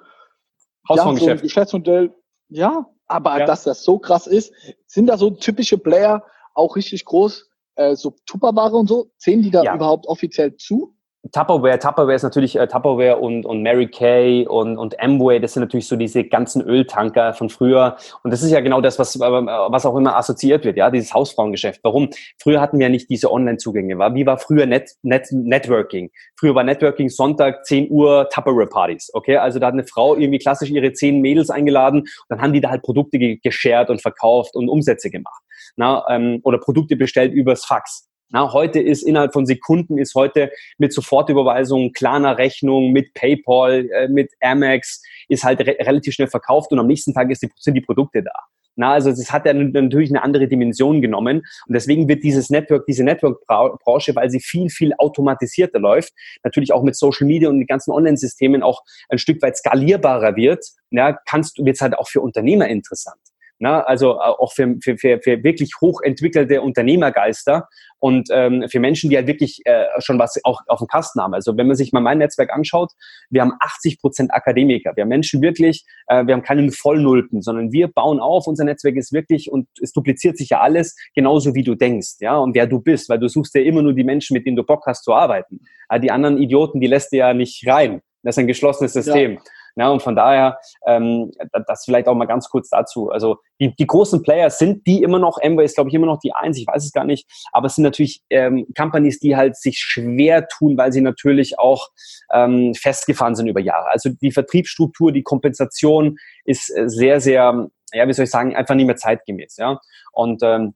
ja, 0.90 1.04
so 1.04 1.10
ein 1.10 1.38
Geschäftsmodell, 1.38 2.14
ja, 2.50 2.88
aber 3.08 3.40
ja. 3.40 3.46
dass 3.46 3.64
das 3.64 3.84
so 3.84 4.00
krass 4.00 4.28
ist, 4.28 4.54
sind 4.86 5.08
da 5.08 5.18
so 5.18 5.32
typische 5.32 5.78
Player 5.78 6.24
auch 6.54 6.76
richtig 6.76 7.06
groß? 7.06 7.49
Äh, 7.80 7.96
so 7.96 8.14
Tupperware 8.26 8.76
und 8.76 8.88
so, 8.88 9.08
zählen 9.18 9.42
die 9.42 9.52
da 9.52 9.64
ja. 9.64 9.76
überhaupt 9.76 10.06
offiziell 10.08 10.56
zu? 10.58 10.94
Tupperware, 11.34 11.78
Tupperware 11.78 12.16
ist 12.16 12.24
natürlich 12.24 12.56
äh, 12.56 12.66
Tupperware 12.66 13.18
und, 13.18 13.46
und 13.46 13.62
Mary 13.62 13.88
Kay 13.88 14.48
und, 14.48 14.78
und 14.78 15.00
Amway, 15.02 15.40
das 15.40 15.54
sind 15.54 15.62
natürlich 15.62 15.88
so 15.88 15.98
diese 15.98 16.24
ganzen 16.24 16.62
Öltanker 16.62 17.34
von 17.34 17.50
früher. 17.50 17.98
Und 18.24 18.32
das 18.32 18.42
ist 18.42 18.52
ja 18.52 18.62
genau 18.62 18.80
das, 18.80 18.98
was, 19.00 19.18
äh, 19.18 19.20
was 19.20 19.86
auch 19.86 19.98
immer 19.98 20.16
assoziiert 20.16 20.64
wird, 20.64 20.78
ja, 20.78 20.90
dieses 20.90 21.14
Hausfrauengeschäft. 21.14 21.82
Warum? 21.84 22.10
Früher 22.42 22.62
hatten 22.62 22.80
wir 22.80 22.86
ja 22.86 22.90
nicht 22.90 23.10
diese 23.10 23.32
Online-Zugänge. 23.32 23.98
Wie 24.16 24.26
war 24.26 24.38
früher 24.38 24.66
Net, 24.66 24.92
Net, 25.02 25.28
Networking? 25.32 26.10
Früher 26.38 26.56
war 26.56 26.64
Networking 26.64 27.10
Sonntag 27.10 27.66
10 27.66 27.92
Uhr 27.92 28.30
Tupperware-Partys, 28.30 29.12
okay? 29.14 29.38
Also 29.38 29.60
da 29.60 29.68
hat 29.68 29.74
eine 29.74 29.84
Frau 29.84 30.16
irgendwie 30.16 30.40
klassisch 30.40 30.72
ihre 30.72 30.94
zehn 30.94 31.20
Mädels 31.20 31.50
eingeladen 31.50 32.00
und 32.00 32.10
dann 32.30 32.42
haben 32.42 32.54
die 32.54 32.62
da 32.62 32.70
halt 32.70 32.82
Produkte 32.82 33.20
geshared 33.20 33.90
und 33.90 34.02
verkauft 34.02 34.56
und 34.56 34.70
Umsätze 34.70 35.10
gemacht. 35.10 35.44
Na, 35.80 36.04
ähm, 36.10 36.42
oder 36.44 36.58
Produkte 36.58 36.98
bestellt 36.98 37.32
übers 37.34 37.64
Fax. 37.64 38.10
Na, 38.32 38.52
heute 38.52 38.82
ist 38.82 39.02
innerhalb 39.02 39.32
von 39.32 39.46
Sekunden 39.46 39.98
ist 39.98 40.14
heute 40.14 40.52
mit 40.78 40.92
Sofortüberweisung, 40.92 41.94
klarer 41.94 42.38
Rechnung, 42.38 42.92
mit 42.92 43.14
PayPal, 43.14 43.90
äh, 43.90 44.10
mit 44.10 44.30
Amex 44.42 45.02
ist 45.30 45.46
halt 45.46 45.62
re 45.62 45.78
relativ 45.80 46.16
schnell 46.16 46.28
verkauft 46.28 46.74
und 46.74 46.80
am 46.80 46.88
nächsten 46.88 47.14
Tag 47.14 47.30
die, 47.30 47.36
sind 47.36 47.76
die 47.76 47.82
Produkte 47.82 48.22
da. 48.24 48.34
Na, 48.76 48.92
also 48.92 49.10
es 49.10 49.32
hat 49.32 49.46
ja 49.46 49.54
natürlich 49.54 50.10
eine 50.10 50.22
andere 50.22 50.50
Dimension 50.50 51.02
genommen 51.02 51.44
und 51.68 51.74
deswegen 51.74 52.10
wird 52.10 52.24
dieses 52.24 52.50
Network, 52.50 52.86
diese 52.86 53.06
Network-Branche, 53.06 54.14
weil 54.18 54.30
sie 54.30 54.42
viel, 54.42 54.70
viel 54.70 54.92
automatisierter 54.98 55.80
läuft, 55.80 56.12
natürlich 56.44 56.74
auch 56.74 56.84
mit 56.84 56.98
Social 56.98 57.26
Media 57.26 57.48
und 57.48 57.58
den 57.60 57.68
ganzen 57.68 57.92
Online-Systemen 57.92 58.64
auch 58.64 58.84
ein 59.08 59.18
Stück 59.18 59.42
weit 59.42 59.56
skalierbarer 59.56 60.36
wird, 60.36 60.66
ja, 60.92 61.18
kannst 61.26 61.58
du, 61.58 61.64
wird 61.64 61.78
es 61.78 61.82
halt 61.82 61.98
auch 61.98 62.10
für 62.10 62.20
Unternehmer 62.20 62.68
interessant. 62.68 63.29
Na, 63.62 63.82
also 63.82 64.14
äh, 64.14 64.20
auch 64.20 64.54
für, 64.54 64.78
für, 64.82 64.98
für, 64.98 65.20
für 65.22 65.44
wirklich 65.44 65.74
hochentwickelte 65.82 66.62
Unternehmergeister 66.62 67.68
und 68.00 68.30
ähm, 68.32 68.66
für 68.70 68.80
Menschen, 68.80 69.10
die 69.10 69.18
halt 69.18 69.28
wirklich 69.28 69.60
äh, 69.66 69.86
schon 70.00 70.18
was 70.18 70.40
auch 70.46 70.62
auf 70.68 70.80
dem 70.80 70.88
Kasten 70.88 71.22
haben. 71.22 71.34
Also 71.34 71.58
wenn 71.58 71.68
man 71.68 71.76
sich 71.76 71.92
mal 71.92 72.00
mein 72.00 72.20
Netzwerk 72.20 72.54
anschaut, 72.54 72.92
wir 73.30 73.42
haben 73.42 73.52
80 73.60 74.00
Prozent 74.00 74.34
Akademiker. 74.34 74.96
Wir 74.96 75.02
haben 75.02 75.10
Menschen 75.10 75.42
wirklich, 75.42 75.86
äh, 76.08 76.26
wir 76.26 76.34
haben 76.34 76.42
keinen 76.42 76.72
Vollnullten, 76.72 77.42
sondern 77.42 77.74
wir 77.74 77.90
bauen 77.90 78.22
auf. 78.22 78.48
Unser 78.48 78.64
Netzwerk 78.64 78.96
ist 78.96 79.12
wirklich 79.12 79.52
und 79.52 79.68
es 79.82 79.92
dupliziert 79.92 80.38
sich 80.38 80.52
ja 80.52 80.62
alles 80.62 80.96
genauso 81.14 81.54
wie 81.54 81.64
du 81.64 81.76
denkst, 81.76 82.16
ja, 82.20 82.38
und 82.38 82.56
wer 82.56 82.66
du 82.66 82.80
bist, 82.80 83.10
weil 83.10 83.20
du 83.20 83.28
suchst 83.28 83.54
ja 83.56 83.62
immer 83.62 83.82
nur 83.82 83.94
die 83.94 84.06
Menschen, 84.06 84.36
mit 84.36 84.46
denen 84.46 84.56
du 84.56 84.64
Bock 84.64 84.86
hast 84.88 85.04
zu 85.04 85.14
arbeiten. 85.14 85.60
Aber 85.90 86.00
die 86.00 86.12
anderen 86.12 86.38
Idioten, 86.38 86.80
die 86.80 86.88
lässt 86.88 87.12
du 87.12 87.18
ja 87.18 87.34
nicht 87.34 87.68
rein. 87.68 88.02
Das 88.24 88.36
ist 88.36 88.40
ein 88.40 88.48
geschlossenes 88.48 88.94
System. 88.94 89.34
Ja. 89.34 89.42
Ja, 89.76 89.90
und 89.90 90.02
von 90.02 90.16
daher, 90.16 90.60
ähm, 90.86 91.32
das 91.68 91.86
vielleicht 91.86 92.08
auch 92.08 92.16
mal 92.16 92.26
ganz 92.26 92.50
kurz 92.50 92.70
dazu. 92.70 93.10
Also 93.10 93.38
die, 93.60 93.76
die 93.76 93.88
großen 93.88 94.24
Player 94.24 94.50
sind 94.50 94.86
die 94.88 95.04
immer 95.04 95.20
noch, 95.20 95.38
Amway 95.42 95.66
ist, 95.66 95.76
glaube 95.76 95.90
ich, 95.90 95.94
immer 95.94 96.06
noch 96.06 96.20
die 96.20 96.34
eins, 96.34 96.58
ich 96.58 96.68
weiß 96.68 96.86
es 96.86 96.92
gar 96.92 97.06
nicht, 97.06 97.28
aber 97.52 97.68
es 97.68 97.76
sind 97.76 97.84
natürlich 97.84 98.22
ähm, 98.30 98.66
Companies, 98.78 99.20
die 99.20 99.36
halt 99.36 99.56
sich 99.56 99.80
schwer 99.80 100.48
tun, 100.48 100.78
weil 100.78 100.92
sie 100.92 101.02
natürlich 101.02 101.60
auch 101.60 101.90
ähm, 102.32 102.74
festgefahren 102.74 103.36
sind 103.36 103.48
über 103.48 103.62
Jahre. 103.62 103.90
Also 103.90 104.10
die 104.10 104.32
Vertriebsstruktur, 104.32 105.12
die 105.12 105.24
Kompensation 105.24 106.18
ist 106.46 106.70
äh, 106.76 106.90
sehr, 106.90 107.20
sehr, 107.20 107.70
ja, 107.94 108.08
wie 108.08 108.14
soll 108.14 108.26
ich 108.26 108.32
sagen, 108.32 108.56
einfach 108.56 108.76
nicht 108.76 108.88
mehr 108.88 108.96
zeitgemäß. 108.96 109.58
Ja, 109.58 109.80
und 110.12 110.42
ähm, 110.44 110.74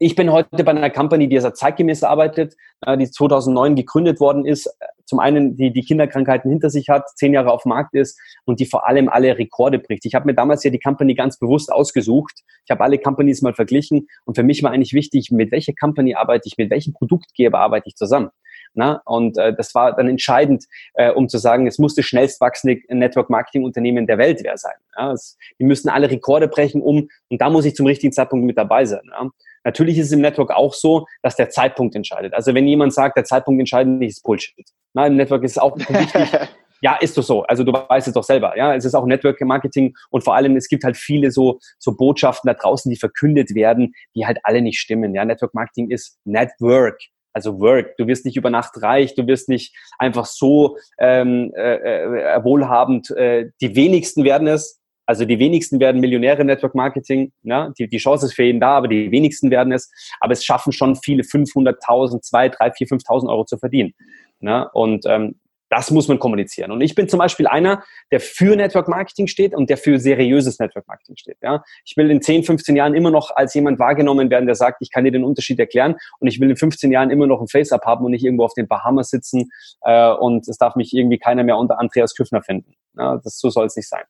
ich 0.00 0.14
bin 0.14 0.30
heute 0.30 0.62
bei 0.62 0.70
einer 0.70 0.90
Company, 0.90 1.28
die 1.28 1.40
sehr 1.40 1.54
zeitgemäß 1.54 2.04
arbeitet, 2.04 2.56
äh, 2.82 2.96
die 2.96 3.10
2009 3.10 3.74
gegründet 3.74 4.20
worden 4.20 4.46
ist. 4.46 4.70
Zum 5.08 5.20
einen, 5.20 5.56
die 5.56 5.72
die 5.72 5.80
Kinderkrankheiten 5.80 6.50
hinter 6.50 6.68
sich 6.68 6.90
hat, 6.90 7.08
zehn 7.16 7.32
Jahre 7.32 7.50
auf 7.50 7.62
dem 7.62 7.70
Markt 7.70 7.94
ist 7.94 8.20
und 8.44 8.60
die 8.60 8.66
vor 8.66 8.86
allem 8.86 9.08
alle 9.08 9.38
Rekorde 9.38 9.78
bricht. 9.78 10.04
Ich 10.04 10.14
habe 10.14 10.26
mir 10.26 10.34
damals 10.34 10.62
ja 10.64 10.70
die 10.70 10.78
Company 10.78 11.14
ganz 11.14 11.38
bewusst 11.38 11.72
ausgesucht. 11.72 12.42
Ich 12.66 12.70
habe 12.70 12.84
alle 12.84 12.98
Companies 12.98 13.40
mal 13.40 13.54
verglichen 13.54 14.06
und 14.26 14.34
für 14.34 14.42
mich 14.42 14.62
war 14.62 14.70
eigentlich 14.70 14.92
wichtig, 14.92 15.30
mit 15.30 15.50
welcher 15.50 15.72
Company 15.72 16.14
arbeite 16.14 16.46
ich, 16.46 16.58
mit 16.58 16.70
welchem 16.70 16.92
Produktgeber 16.92 17.58
arbeite 17.58 17.88
ich 17.88 17.96
zusammen. 17.96 18.28
Na, 18.74 19.00
und 19.06 19.38
äh, 19.38 19.54
das 19.54 19.74
war 19.74 19.96
dann 19.96 20.08
entscheidend, 20.08 20.66
äh, 20.92 21.10
um 21.10 21.30
zu 21.30 21.38
sagen, 21.38 21.66
es 21.66 21.78
muss 21.78 21.94
das 21.94 22.04
schnellst 22.04 22.38
wachsende 22.42 22.82
Network-Marketing-Unternehmen 22.88 24.06
der 24.06 24.18
Welt 24.18 24.40
wer 24.42 24.58
sein. 24.58 24.76
Ja, 24.94 25.12
es, 25.12 25.38
die 25.58 25.64
müssen 25.64 25.88
alle 25.88 26.10
Rekorde 26.10 26.48
brechen, 26.48 26.82
um, 26.82 27.08
und 27.30 27.40
da 27.40 27.48
muss 27.48 27.64
ich 27.64 27.74
zum 27.74 27.86
richtigen 27.86 28.12
Zeitpunkt 28.12 28.44
mit 28.44 28.58
dabei 28.58 28.84
sein. 28.84 29.08
Ja. 29.10 29.30
Natürlich 29.64 29.98
ist 29.98 30.06
es 30.06 30.12
im 30.12 30.20
Network 30.20 30.50
auch 30.50 30.74
so, 30.74 31.06
dass 31.22 31.36
der 31.36 31.50
Zeitpunkt 31.50 31.94
entscheidet. 31.94 32.34
Also 32.34 32.54
wenn 32.54 32.66
jemand 32.66 32.94
sagt, 32.94 33.16
der 33.16 33.24
Zeitpunkt 33.24 33.58
entscheidet 33.60 33.92
nicht, 33.94 34.10
ist 34.10 34.22
Bullshit. 34.22 34.66
Na, 34.94 35.06
Im 35.06 35.16
Network 35.16 35.44
ist 35.44 35.52
es 35.52 35.58
auch 35.58 35.76
wichtig. 35.76 36.48
ja, 36.80 36.96
ist 36.96 37.16
doch 37.16 37.22
so. 37.22 37.42
Also 37.42 37.64
du 37.64 37.72
weißt 37.72 38.08
es 38.08 38.14
doch 38.14 38.24
selber. 38.24 38.56
Ja, 38.56 38.74
es 38.74 38.84
ist 38.84 38.94
auch 38.94 39.06
Network 39.06 39.40
Marketing 39.42 39.94
und 40.10 40.24
vor 40.24 40.34
allem 40.34 40.56
es 40.56 40.68
gibt 40.68 40.84
halt 40.84 40.96
viele 40.96 41.30
so 41.30 41.58
so 41.78 41.96
Botschaften 41.96 42.48
da 42.48 42.54
draußen, 42.54 42.90
die 42.90 42.98
verkündet 42.98 43.54
werden, 43.54 43.94
die 44.14 44.26
halt 44.26 44.38
alle 44.44 44.62
nicht 44.62 44.78
stimmen. 44.78 45.14
Ja, 45.14 45.24
Network 45.24 45.54
Marketing 45.54 45.90
ist 45.90 46.18
Network. 46.24 47.00
Also 47.32 47.60
Work. 47.60 47.96
Du 47.98 48.06
wirst 48.08 48.24
nicht 48.24 48.36
über 48.36 48.50
Nacht 48.50 48.82
reich, 48.82 49.14
du 49.14 49.26
wirst 49.28 49.48
nicht 49.48 49.76
einfach 49.98 50.24
so 50.24 50.76
ähm, 50.98 51.52
äh, 51.56 51.74
äh, 51.76 52.42
wohlhabend. 52.42 53.10
Äh, 53.10 53.50
die 53.60 53.76
wenigsten 53.76 54.24
werden 54.24 54.48
es. 54.48 54.80
Also 55.06 55.24
die 55.24 55.38
wenigsten 55.38 55.78
werden 55.80 56.00
Millionäre 56.00 56.40
im 56.40 56.48
Network 56.48 56.74
Marketing. 56.74 57.32
Ja? 57.42 57.72
Die, 57.78 57.88
die 57.88 57.98
Chance 57.98 58.26
ist 58.26 58.34
für 58.34 58.42
jeden 58.42 58.60
da, 58.60 58.76
aber 58.76 58.88
die 58.88 59.10
wenigsten 59.10 59.50
werden 59.50 59.72
es. 59.72 59.90
Aber 60.20 60.32
es 60.32 60.44
schaffen 60.44 60.72
schon 60.72 60.96
viele 60.96 61.22
500.000, 61.22 62.20
2, 62.20 62.48
3, 62.48 62.72
4, 62.72 62.86
5.000 62.88 63.30
Euro 63.30 63.44
zu 63.44 63.56
verdienen. 63.56 63.94
Ja? 64.40 64.62
Und 64.62 65.04
ähm, 65.06 65.40
das 65.70 65.90
muss 65.90 66.08
man 66.08 66.18
kommunizieren. 66.18 66.70
Und 66.70 66.80
ich 66.80 66.94
bin 66.94 67.08
zum 67.08 67.18
Beispiel 67.18 67.46
einer, 67.46 67.82
der 68.10 68.20
für 68.20 68.56
Network 68.56 68.88
Marketing 68.88 69.26
steht 69.26 69.54
und 69.54 69.68
der 69.68 69.76
für 69.76 69.98
seriöses 69.98 70.58
Network 70.58 70.88
Marketing 70.88 71.16
steht. 71.16 71.36
Ja? 71.42 71.62
Ich 71.84 71.96
will 71.96 72.10
in 72.10 72.22
10, 72.22 72.44
15 72.44 72.76
Jahren 72.76 72.94
immer 72.94 73.10
noch 73.10 73.34
als 73.36 73.54
jemand 73.54 73.78
wahrgenommen 73.78 74.30
werden, 74.30 74.46
der 74.46 74.54
sagt, 74.54 74.78
ich 74.80 74.90
kann 74.90 75.04
dir 75.04 75.12
den 75.12 75.24
Unterschied 75.24 75.58
erklären. 75.58 75.96
Und 76.20 76.28
ich 76.28 76.40
will 76.40 76.50
in 76.50 76.56
15 76.56 76.90
Jahren 76.90 77.10
immer 77.10 77.26
noch 77.26 77.40
ein 77.40 77.48
Face-Up 77.48 77.84
haben 77.84 78.04
und 78.04 78.12
nicht 78.12 78.24
irgendwo 78.24 78.44
auf 78.44 78.54
den 78.54 78.66
Bahamas 78.66 79.10
sitzen 79.10 79.50
äh, 79.82 80.10
und 80.12 80.48
es 80.48 80.56
darf 80.56 80.76
mich 80.76 80.94
irgendwie 80.94 81.18
keiner 81.18 81.44
mehr 81.44 81.58
unter 81.58 81.78
Andreas 81.78 82.14
Küffner 82.14 82.42
finden. 82.42 82.74
Ja, 82.96 83.18
das, 83.22 83.38
so 83.38 83.50
soll 83.50 83.66
es 83.66 83.76
nicht 83.76 83.88
sein. 83.88 84.04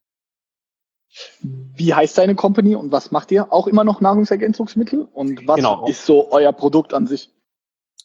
Wie 1.41 1.95
heißt 1.95 2.19
deine 2.19 2.35
Company 2.35 2.75
und 2.75 2.93
was 2.93 3.11
macht 3.11 3.33
ihr? 3.33 3.53
Auch 3.53 3.67
immer 3.67 3.83
noch 3.83 4.01
Nahrungsergänzungsmittel? 4.01 5.09
Und 5.13 5.47
was 5.49 5.57
genau. 5.57 5.87
ist 5.87 6.05
so 6.05 6.31
euer 6.31 6.53
Produkt 6.53 6.93
an 6.95 7.07
sich? 7.07 7.31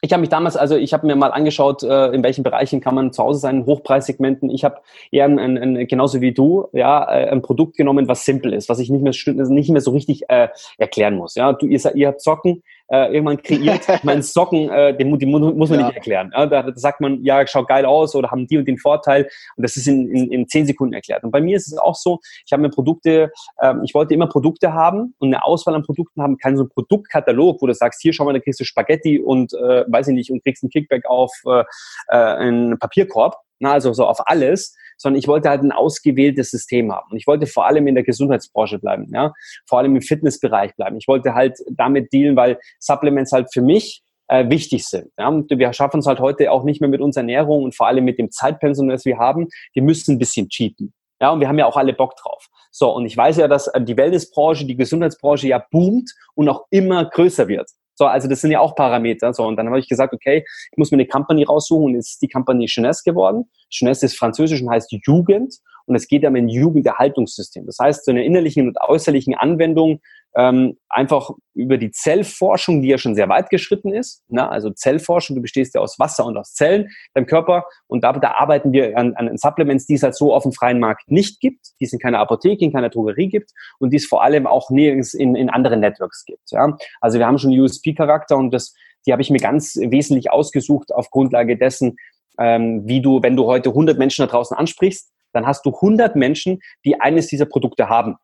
Ich 0.06 0.12
habe 0.12 0.20
mich 0.20 0.30
damals, 0.30 0.58
also 0.58 0.76
ich 0.76 0.91
habe 0.91 1.08
mir 1.08 1.16
mal 1.16 1.32
angeschaut, 1.32 1.82
äh, 1.82 2.08
in 2.08 2.24
welchen 2.24 2.43
Bereichen 2.43 2.82
kann 2.82 2.93
man 2.93 3.14
zu 3.14 3.24
Hause 3.24 3.39
sein, 3.39 3.60
in 3.60 3.66
Hochpreissegmenten. 3.66 4.49
Ich 4.49 4.66
habe 4.66 4.82
eher 5.12 5.24
ein, 5.24 5.39
ein, 5.39 5.58
ein, 5.58 5.88
genauso 5.88 6.20
wie 6.20 6.34
du, 6.34 6.68
ja, 6.74 7.10
äh, 7.10 7.30
ein 7.30 7.41
Produkt 7.41 7.78
genommen, 7.78 8.10
was 8.10 8.26
simpel 8.26 8.51
ist, 8.51 8.68
was 8.68 8.80
ich 8.80 8.89
nicht 8.89 9.01
mehr 9.01 9.14
nicht 9.49 9.70
mehr 9.70 9.80
so 9.80 9.91
richtig 9.91 10.30
äh, 10.30 10.49
erklären 10.78 11.16
muss. 11.16 11.36
Ja, 11.36 11.54
du 11.54 11.68
ihr, 11.68 11.80
ihr 11.95 12.10
habt 12.10 12.20
Socken, 12.20 12.64
äh, 12.94 13.12
irgendwann 13.12 13.41
kreiert. 13.41 13.82
ich 13.89 14.04
meine, 14.04 14.22
Socken, 14.22 14.70
äh, 14.70 14.96
den, 14.96 15.18
die 15.18 15.26
muss 15.26 15.70
man 15.70 15.80
ja. 15.80 15.88
nicht 15.88 15.96
erklären. 15.96 16.32
Ja, 16.34 16.46
da, 16.46 16.72
sagt 16.76 17.02
man, 17.02 17.24
ja, 17.24 17.46
schaut 17.48 17.68
geil 17.68 17.86
aus 17.86 18.14
oder 18.14 18.30
haben 18.30 18.46
die 18.46 18.58
und 18.58 18.68
den 18.68 18.78
Vorteil. 18.78 19.28
Und 19.56 19.64
das 19.64 19.76
ist 19.78 19.88
in, 19.88 20.10
in, 20.10 20.32
in 20.32 20.48
zehn 20.48 20.68
Sekunden 20.68 20.94
erklärt. 20.94 21.24
Und 21.24 21.32
bei 21.32 21.41
mir 21.41 21.58
ist 21.58 21.68
es 21.68 21.78
auch 21.78 21.96
so, 21.96 22.20
ich 22.46 22.54
habe 22.54 22.62
mir 22.62 22.70
Produkte, 22.70 23.32
äh, 23.58 23.74
ich 23.84 23.96
wollte 23.96 24.14
immer 24.14 24.28
Produkte 24.28 24.74
haben 24.74 25.16
und 25.18 25.34
eine 25.34 25.44
Auswahl 25.44 25.74
an 25.74 25.84
Produkten 25.84 26.22
haben, 26.22 26.38
kein 26.38 26.56
so 26.56 26.64
ein 26.64 26.70
Produktkatalog, 26.70 27.62
wo 27.62 27.68
du 27.68 27.74
sagst, 27.74 28.02
hier 28.02 28.14
schau 28.14 28.26
mal, 28.26 28.34
da 28.34 28.39
kriegst 28.39 28.60
du 28.60 28.64
Spaghetti 28.64 29.20
und 29.20 29.54
äh, 29.54 29.86
weiß 29.88 30.10
ich 30.10 30.14
nicht, 30.14 30.30
und 30.30 30.44
kriegst 30.44 30.64
einen 30.64 30.70
Kickback 30.70 31.06
auf 31.08 31.32
äh, 31.48 31.64
äh, 32.10 32.16
einen 32.16 32.78
Papierkorb. 32.78 33.38
Na, 33.60 33.74
also 33.74 33.94
so 33.94 34.06
auf 34.06 34.28
alles, 34.28 34.76
sondern 34.98 35.20
ich 35.20 35.28
wollte 35.28 35.50
halt 35.50 35.62
ein 35.62 35.72
ausgewähltes 35.72 36.52
System 36.52 36.91
haben. 36.91 37.12
Und 37.12 37.18
ich 37.18 37.28
wollte 37.28 37.48
vor 37.48 37.66
allem 37.66 37.88
in 37.88 37.96
der 37.96 38.04
Gesundheitsbranche 38.04 38.80
bleiben, 38.80 39.08
ja, 39.14 39.34
vor 39.68 39.80
allem 39.80 39.96
im 39.96 40.02
Fitnessbereich 40.02 40.76
bleiben. 40.76 40.98
Ich 40.98 41.08
wollte 41.08 41.34
halt 41.34 41.58
damit 41.72 42.12
dealen, 42.14 42.36
weil 42.36 42.60
Supplements 42.80 43.32
halt 43.32 43.54
für 43.54 43.62
mich 43.62 44.04
äh, 44.28 44.50
wichtig 44.50 44.86
sind. 44.86 45.12
Ja? 45.18 45.28
Und 45.28 45.50
wir 45.50 45.74
schaffen 45.74 46.00
es 46.00 46.08
halt 46.08 46.20
heute 46.20 46.52
auch 46.52 46.64
nicht 46.64 46.82
mehr 46.82 46.89
mit 46.89 47.02
unserer 47.02 47.22
Ernährung 47.22 47.64
und 47.64 47.76
vor 47.76 47.88
allem 47.88 48.06
mit 48.06 48.20
dem 48.20 48.32
Zeitpensum, 48.32 48.89
das 48.89 49.06
wir 49.06 49.18
haben. 49.18 49.48
Wir 49.74 49.84
müssen 49.84 50.16
ein 50.16 50.20
bisschen 50.20 50.50
cheaten. 50.50 50.94
Ja, 51.22 51.30
und 51.30 51.39
wir 51.39 51.48
haben 51.48 51.60
ja 51.60 51.66
auch 51.66 51.78
alle 51.78 51.94
Bock 51.94 52.18
drauf. 52.18 52.48
So, 52.72 52.94
und 52.94 53.06
ich 53.06 53.16
weiß 53.16 53.38
ja, 53.38 53.48
dass 53.48 53.68
äh, 53.68 53.82
die 53.82 53.96
Wellnessbranche, 53.96 54.66
die 54.66 54.76
Gesundheitsbranche 54.76 55.48
ja 55.48 55.64
boomt 55.72 56.12
und 56.36 56.50
auch 56.50 56.66
immer 56.70 57.06
größer 57.06 57.48
wird. 57.48 57.70
So, 57.96 58.06
also 58.06 58.28
das 58.28 58.41
sind 58.41 58.52
ja 58.52 58.60
auch 58.60 58.76
Parameter. 58.76 59.34
So, 59.34 59.46
und 59.46 59.56
dann 59.58 59.68
habe 59.68 59.80
ich 59.80 59.88
gesagt, 59.88 60.14
okay, 60.14 60.46
ich 60.72 60.78
muss 60.78 60.91
mir 60.91 60.98
eine 60.98 61.08
Company 61.08 61.44
raussuchen 61.44 61.86
und 61.86 61.96
ist 61.96 62.22
die 62.22 62.28
Company 62.28 62.66
Jeunesse 62.68 63.04
geworden. 63.06 63.50
Jeunesse 63.70 64.06
ist 64.06 64.18
französisch 64.18 64.62
und 64.62 64.70
heißt 64.70 64.91
Jugend. 65.06 65.56
Und 65.86 65.96
es 65.96 66.08
geht 66.08 66.26
um 66.26 66.36
ein 66.36 66.50
Jugenderhaltungssystem. 66.50 67.66
Das 67.66 67.78
heißt, 67.80 68.06
so 68.06 68.12
eine 68.12 68.26
innerlichen 68.26 68.68
und 68.68 68.78
äußerlichen 68.82 69.36
Anwendung 69.36 70.00
ähm, 70.36 70.78
einfach 70.90 71.30
über 71.54 71.78
die 71.78 71.92
Zellforschung, 71.92 72.82
die 72.82 72.88
ja 72.88 72.98
schon 72.98 73.16
sehr 73.16 73.30
weit 73.30 73.50
geschritten 73.50 73.94
ist. 73.94 74.24
Ne? 74.30 74.50
Also 74.50 74.72
Zellforschung, 74.72 75.36
du 75.36 75.42
bestehst 75.42 75.76
ja 75.76 75.82
aus 75.82 76.00
Wasser 76.00 76.26
und 76.26 76.38
aus 76.38 76.54
Zellen 76.54 76.90
deinem 77.14 77.28
Körper 77.28 77.66
und 77.88 78.04
da, 78.04 78.14
da 78.14 78.32
arbeiten 78.32 78.72
wir 78.72 78.98
an, 78.98 79.14
an 79.16 79.38
Supplements, 79.38 79.86
die 79.86 79.94
es 79.94 80.04
halt 80.04 80.16
so 80.16 80.34
auf 80.34 80.44
dem 80.44 80.52
freien 80.52 80.80
Markt 80.80 81.12
nicht 81.12 81.40
gibt, 81.40 81.74
die 81.80 81.86
es 81.86 81.94
in 81.94 82.00
keiner 82.00 82.20
Apotheke, 82.20 82.66
in 82.66 82.74
keiner 82.74 82.90
Drogerie 82.90 83.30
gibt 83.30 83.52
und 83.80 83.92
die 83.92 83.98
es 83.98 84.08
vor 84.08 84.24
allem 84.24 84.48
auch 84.48 84.72
nirgends 84.72 85.14
in, 85.14 85.36
in 85.36 85.50
anderen 85.50 85.82
Networks 85.82 86.26
gibt. 86.26 86.52
Ja? 86.52 86.76
Also 87.00 87.20
wir 87.20 87.28
haben 87.28 87.38
schon 87.38 87.52
USP-Charakter 87.52 88.36
und 88.36 88.52
das, 88.52 88.74
die 89.06 89.12
habe 89.12 89.22
ich 89.22 89.30
mir 89.30 89.40
ganz 89.40 89.76
wesentlich 89.76 90.32
ausgesucht 90.32 90.92
auf 90.92 91.12
Grundlage 91.12 91.58
dessen, 91.58 91.98
ähm, 92.40 92.88
wie 92.88 93.02
du, 93.02 93.22
wenn 93.22 93.36
du 93.36 93.46
heute 93.46 93.70
100 93.70 94.00
Menschen 94.00 94.26
da 94.26 94.32
draußen 94.32 94.58
ansprichst, 94.58 95.12
dann 95.34 95.46
hast 95.46 95.66
du 95.66 95.72
100 95.72 96.16
Menschen, 96.16 96.60
die 96.86 97.00
eines 97.00 97.28
dieser 97.28 97.46
Produkte 97.46 97.90
haben 97.90 98.18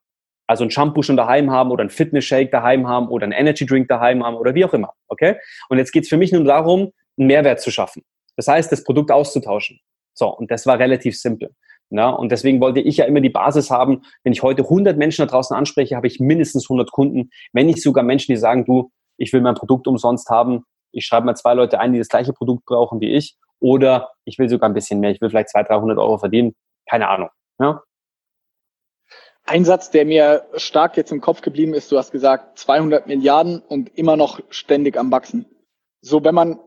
also 0.49 0.63
ein 0.63 0.71
Shampoo 0.71 1.03
schon 1.03 1.15
daheim 1.15 1.51
haben 1.51 1.69
oder 1.69 1.83
ein 1.83 1.91
Fitness-Shake 1.91 2.49
daheim 2.49 2.87
haben 2.87 3.07
oder 3.09 3.27
ein 3.27 3.31
Energy-Drink 3.31 3.87
daheim 3.87 4.25
haben 4.25 4.35
oder 4.35 4.55
wie 4.55 4.65
auch 4.65 4.73
immer. 4.73 4.93
Okay? 5.07 5.35
Und 5.69 5.77
jetzt 5.77 5.91
geht 5.91 6.03
es 6.03 6.09
für 6.09 6.17
mich 6.17 6.31
nur 6.31 6.43
darum, 6.43 6.91
einen 7.19 7.27
Mehrwert 7.27 7.61
zu 7.61 7.69
schaffen. 7.69 8.01
Das 8.35 8.47
heißt, 8.47 8.71
das 8.71 8.83
Produkt 8.83 9.11
auszutauschen. 9.11 9.79
So, 10.15 10.27
und 10.27 10.49
das 10.49 10.65
war 10.65 10.79
relativ 10.79 11.19
simpel. 11.19 11.51
Na, 11.91 12.09
und 12.09 12.31
deswegen 12.31 12.59
wollte 12.61 12.79
ich 12.79 12.97
ja 12.97 13.05
immer 13.05 13.21
die 13.21 13.29
Basis 13.29 13.69
haben, 13.69 14.01
wenn 14.23 14.33
ich 14.33 14.41
heute 14.41 14.63
100 14.63 14.97
Menschen 14.97 15.25
da 15.25 15.31
draußen 15.31 15.55
anspreche, 15.55 15.95
habe 15.95 16.07
ich 16.07 16.19
mindestens 16.19 16.65
100 16.65 16.91
Kunden, 16.91 17.29
wenn 17.53 17.67
nicht 17.67 17.83
sogar 17.83 18.03
Menschen, 18.03 18.31
die 18.31 18.37
sagen, 18.37 18.65
du, 18.65 18.91
ich 19.17 19.33
will 19.33 19.41
mein 19.41 19.55
Produkt 19.55 19.87
umsonst 19.87 20.29
haben, 20.29 20.63
ich 20.91 21.05
schreibe 21.05 21.27
mal 21.27 21.35
zwei 21.35 21.53
Leute 21.53 21.79
ein, 21.79 21.93
die 21.93 21.99
das 21.99 22.09
gleiche 22.09 22.33
Produkt 22.33 22.65
brauchen 22.65 23.01
wie 23.01 23.13
ich, 23.13 23.37
oder 23.59 24.09
ich 24.25 24.39
will 24.39 24.49
sogar 24.49 24.69
ein 24.69 24.73
bisschen 24.73 24.99
mehr, 24.99 25.11
ich 25.11 25.21
will 25.21 25.29
vielleicht 25.29 25.49
200, 25.49 25.71
300 25.71 25.97
Euro 25.99 26.17
verdienen, 26.17 26.55
keine 26.89 27.07
Ahnung. 27.07 27.29
Ja? 27.59 27.83
Ein 29.45 29.65
Satz, 29.65 29.89
der 29.89 30.05
mir 30.05 30.45
stark 30.55 30.97
jetzt 30.97 31.11
im 31.11 31.21
Kopf 31.21 31.41
geblieben 31.41 31.73
ist, 31.73 31.91
du 31.91 31.97
hast 31.97 32.11
gesagt 32.11 32.59
200 32.59 33.07
Milliarden 33.07 33.59
und 33.59 33.97
immer 33.97 34.15
noch 34.15 34.39
ständig 34.49 34.97
am 34.97 35.11
Wachsen. 35.11 35.45
So, 36.01 36.23
wenn 36.23 36.35
man, 36.35 36.59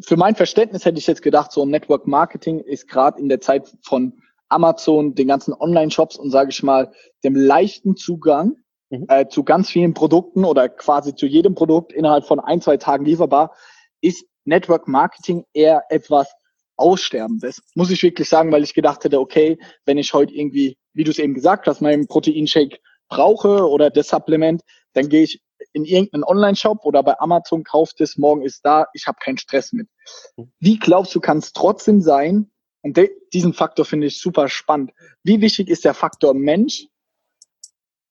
für 0.00 0.16
mein 0.16 0.36
Verständnis 0.36 0.84
hätte 0.84 0.98
ich 0.98 1.06
jetzt 1.06 1.22
gedacht, 1.22 1.52
so 1.52 1.66
Network 1.66 2.06
Marketing 2.06 2.60
ist 2.60 2.88
gerade 2.88 3.20
in 3.20 3.28
der 3.28 3.40
Zeit 3.40 3.72
von 3.82 4.22
Amazon, 4.48 5.14
den 5.14 5.28
ganzen 5.28 5.54
Online-Shops 5.54 6.16
und 6.16 6.30
sage 6.30 6.50
ich 6.50 6.62
mal, 6.62 6.92
dem 7.24 7.34
leichten 7.34 7.96
Zugang 7.96 8.56
mhm. 8.90 9.06
äh, 9.08 9.28
zu 9.28 9.44
ganz 9.44 9.68
vielen 9.68 9.94
Produkten 9.94 10.44
oder 10.44 10.68
quasi 10.68 11.14
zu 11.14 11.26
jedem 11.26 11.54
Produkt 11.54 11.92
innerhalb 11.92 12.24
von 12.26 12.40
ein, 12.40 12.60
zwei 12.60 12.76
Tagen 12.76 13.04
lieferbar, 13.04 13.54
ist 14.00 14.24
Network 14.44 14.88
Marketing 14.88 15.44
eher 15.52 15.82
etwas 15.90 16.32
Aussterbendes. 16.80 17.62
Muss 17.74 17.90
ich 17.90 18.02
wirklich 18.02 18.28
sagen, 18.28 18.50
weil 18.50 18.64
ich 18.64 18.74
gedacht 18.74 19.04
hätte, 19.04 19.20
okay, 19.20 19.58
wenn 19.84 19.98
ich 19.98 20.12
heute 20.12 20.34
irgendwie 20.34 20.76
wie 20.92 21.04
du 21.04 21.10
es 21.10 21.18
eben 21.18 21.34
gesagt 21.34 21.66
hast, 21.66 21.80
meinen 21.80 22.06
Proteinshake 22.06 22.78
brauche 23.08 23.68
oder 23.68 23.90
das 23.90 24.08
Supplement, 24.08 24.62
dann 24.92 25.08
gehe 25.08 25.22
ich 25.22 25.42
in 25.72 25.84
irgendeinen 25.84 26.24
Online-Shop 26.24 26.84
oder 26.84 27.02
bei 27.02 27.18
Amazon, 27.20 27.64
kaufe 27.64 27.94
das, 27.98 28.16
morgen 28.16 28.42
ist 28.42 28.64
da, 28.64 28.86
ich 28.94 29.06
habe 29.06 29.18
keinen 29.22 29.38
Stress 29.38 29.72
mit. 29.72 29.88
Wie 30.58 30.78
glaubst 30.78 31.14
du, 31.14 31.20
kann 31.20 31.38
es 31.38 31.52
trotzdem 31.52 32.00
sein, 32.00 32.50
und 32.82 32.98
diesen 33.34 33.52
Faktor 33.52 33.84
finde 33.84 34.06
ich 34.06 34.20
super 34.20 34.48
spannend, 34.48 34.92
wie 35.22 35.42
wichtig 35.42 35.68
ist 35.68 35.84
der 35.84 35.92
Faktor 35.92 36.32
Mensch, 36.32 36.86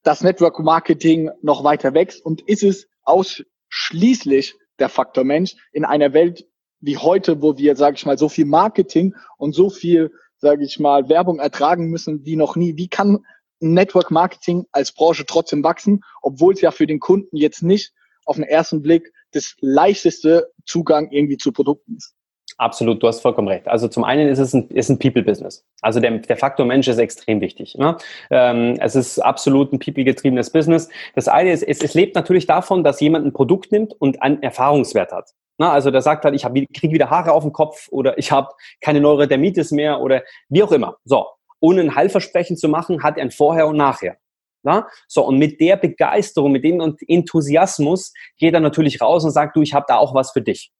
dass 0.03 0.21
Network 0.21 0.59
Marketing 0.59 1.31
noch 1.41 1.63
weiter 1.63 1.95
wächst 1.95 2.23
und 2.23 2.41
ist 2.47 2.63
es 2.63 2.87
ausschließlich 3.01 4.55
der 4.77 4.89
Faktor 4.89 5.23
Mensch 5.23 5.55
in 5.71 5.85
einer 5.85 6.13
Welt 6.13 6.45
wie 6.81 6.97
heute, 6.97 7.41
wo 7.41 7.57
wir, 7.57 7.75
sage 7.75 7.95
ich 7.97 8.05
mal, 8.05 8.17
so 8.17 8.29
viel 8.29 8.45
Marketing 8.45 9.15
und 9.37 9.53
so 9.53 9.69
viel 9.69 10.11
sage 10.39 10.63
ich 10.63 10.79
mal, 10.79 11.09
Werbung 11.09 11.39
ertragen 11.39 11.89
müssen 11.89 12.25
wie 12.25 12.35
noch 12.35 12.55
nie. 12.55 12.77
Wie 12.77 12.87
kann 12.87 13.19
Network 13.59 14.09
Marketing 14.09 14.65
als 14.71 14.91
Branche 14.91 15.25
trotzdem 15.25 15.63
wachsen, 15.63 16.01
obwohl 16.21 16.53
es 16.53 16.61
ja 16.61 16.71
für 16.71 16.87
den 16.87 16.99
Kunden 16.99 17.35
jetzt 17.35 17.61
nicht 17.61 17.93
auf 18.25 18.37
den 18.37 18.45
ersten 18.45 18.81
Blick 18.81 19.11
das 19.31 19.55
leichteste 19.59 20.51
Zugang 20.65 21.11
irgendwie 21.11 21.37
zu 21.37 21.51
Produkten 21.51 21.97
ist? 21.97 22.15
Absolut, 22.57 23.01
du 23.01 23.07
hast 23.07 23.21
vollkommen 23.21 23.47
recht. 23.47 23.67
Also 23.67 23.87
zum 23.87 24.03
einen 24.03 24.27
ist 24.27 24.39
es 24.39 24.53
ein, 24.53 24.67
ist 24.69 24.89
ein 24.89 24.99
People-Business. 24.99 25.65
Also 25.81 26.01
der, 26.01 26.17
der 26.17 26.35
Faktor 26.35 26.65
Mensch 26.65 26.87
ist 26.89 26.97
extrem 26.97 27.39
wichtig. 27.39 27.75
Ne? 27.75 27.95
Ähm, 28.31 28.75
es 28.81 28.95
ist 28.95 29.19
absolut 29.19 29.71
ein 29.71 29.79
People-getriebenes 29.79 30.49
Business. 30.49 30.89
Das 31.15 31.29
eine 31.29 31.53
ist, 31.53 31.63
es, 31.63 31.81
es 31.81 31.93
lebt 31.93 32.15
natürlich 32.15 32.47
davon, 32.47 32.83
dass 32.83 32.99
jemand 32.99 33.25
ein 33.25 33.33
Produkt 33.33 33.71
nimmt 33.71 33.93
und 33.93 34.21
einen 34.21 34.43
Erfahrungswert 34.43 35.13
hat. 35.13 35.33
Na, 35.59 35.73
also 35.73 35.91
der 35.91 36.01
sagt 36.01 36.23
halt, 36.23 36.33
ich 36.33 36.43
kriege 36.73 36.93
wieder 36.93 37.09
Haare 37.09 37.33
auf 37.33 37.43
dem 37.43 37.51
Kopf 37.51 37.89
oder 37.91 38.17
ich 38.17 38.31
habe 38.31 38.47
keine 38.79 39.01
Neurodermitis 39.01 39.71
mehr 39.71 39.99
oder 39.99 40.23
wie 40.47 40.63
auch 40.63 40.71
immer. 40.71 40.95
So, 41.03 41.27
ohne 41.59 41.81
ein 41.81 41.95
Heilversprechen 41.95 42.55
zu 42.55 42.69
machen, 42.69 43.03
hat 43.03 43.17
er 43.17 43.23
ein 43.23 43.31
Vorher 43.31 43.67
und 43.67 43.75
Nachher. 43.75 44.15
Na? 44.63 44.87
So, 45.09 45.25
und 45.25 45.37
mit 45.37 45.59
der 45.59 45.75
Begeisterung, 45.75 46.53
mit 46.53 46.63
dem 46.63 46.95
Enthusiasmus 47.07 48.13
geht 48.37 48.53
er 48.53 48.61
natürlich 48.61 49.01
raus 49.01 49.25
und 49.25 49.31
sagt, 49.31 49.57
du, 49.57 49.61
ich 49.61 49.73
habe 49.73 49.85
da 49.89 49.97
auch 49.97 50.13
was 50.13 50.31
für 50.31 50.41
dich. 50.41 50.71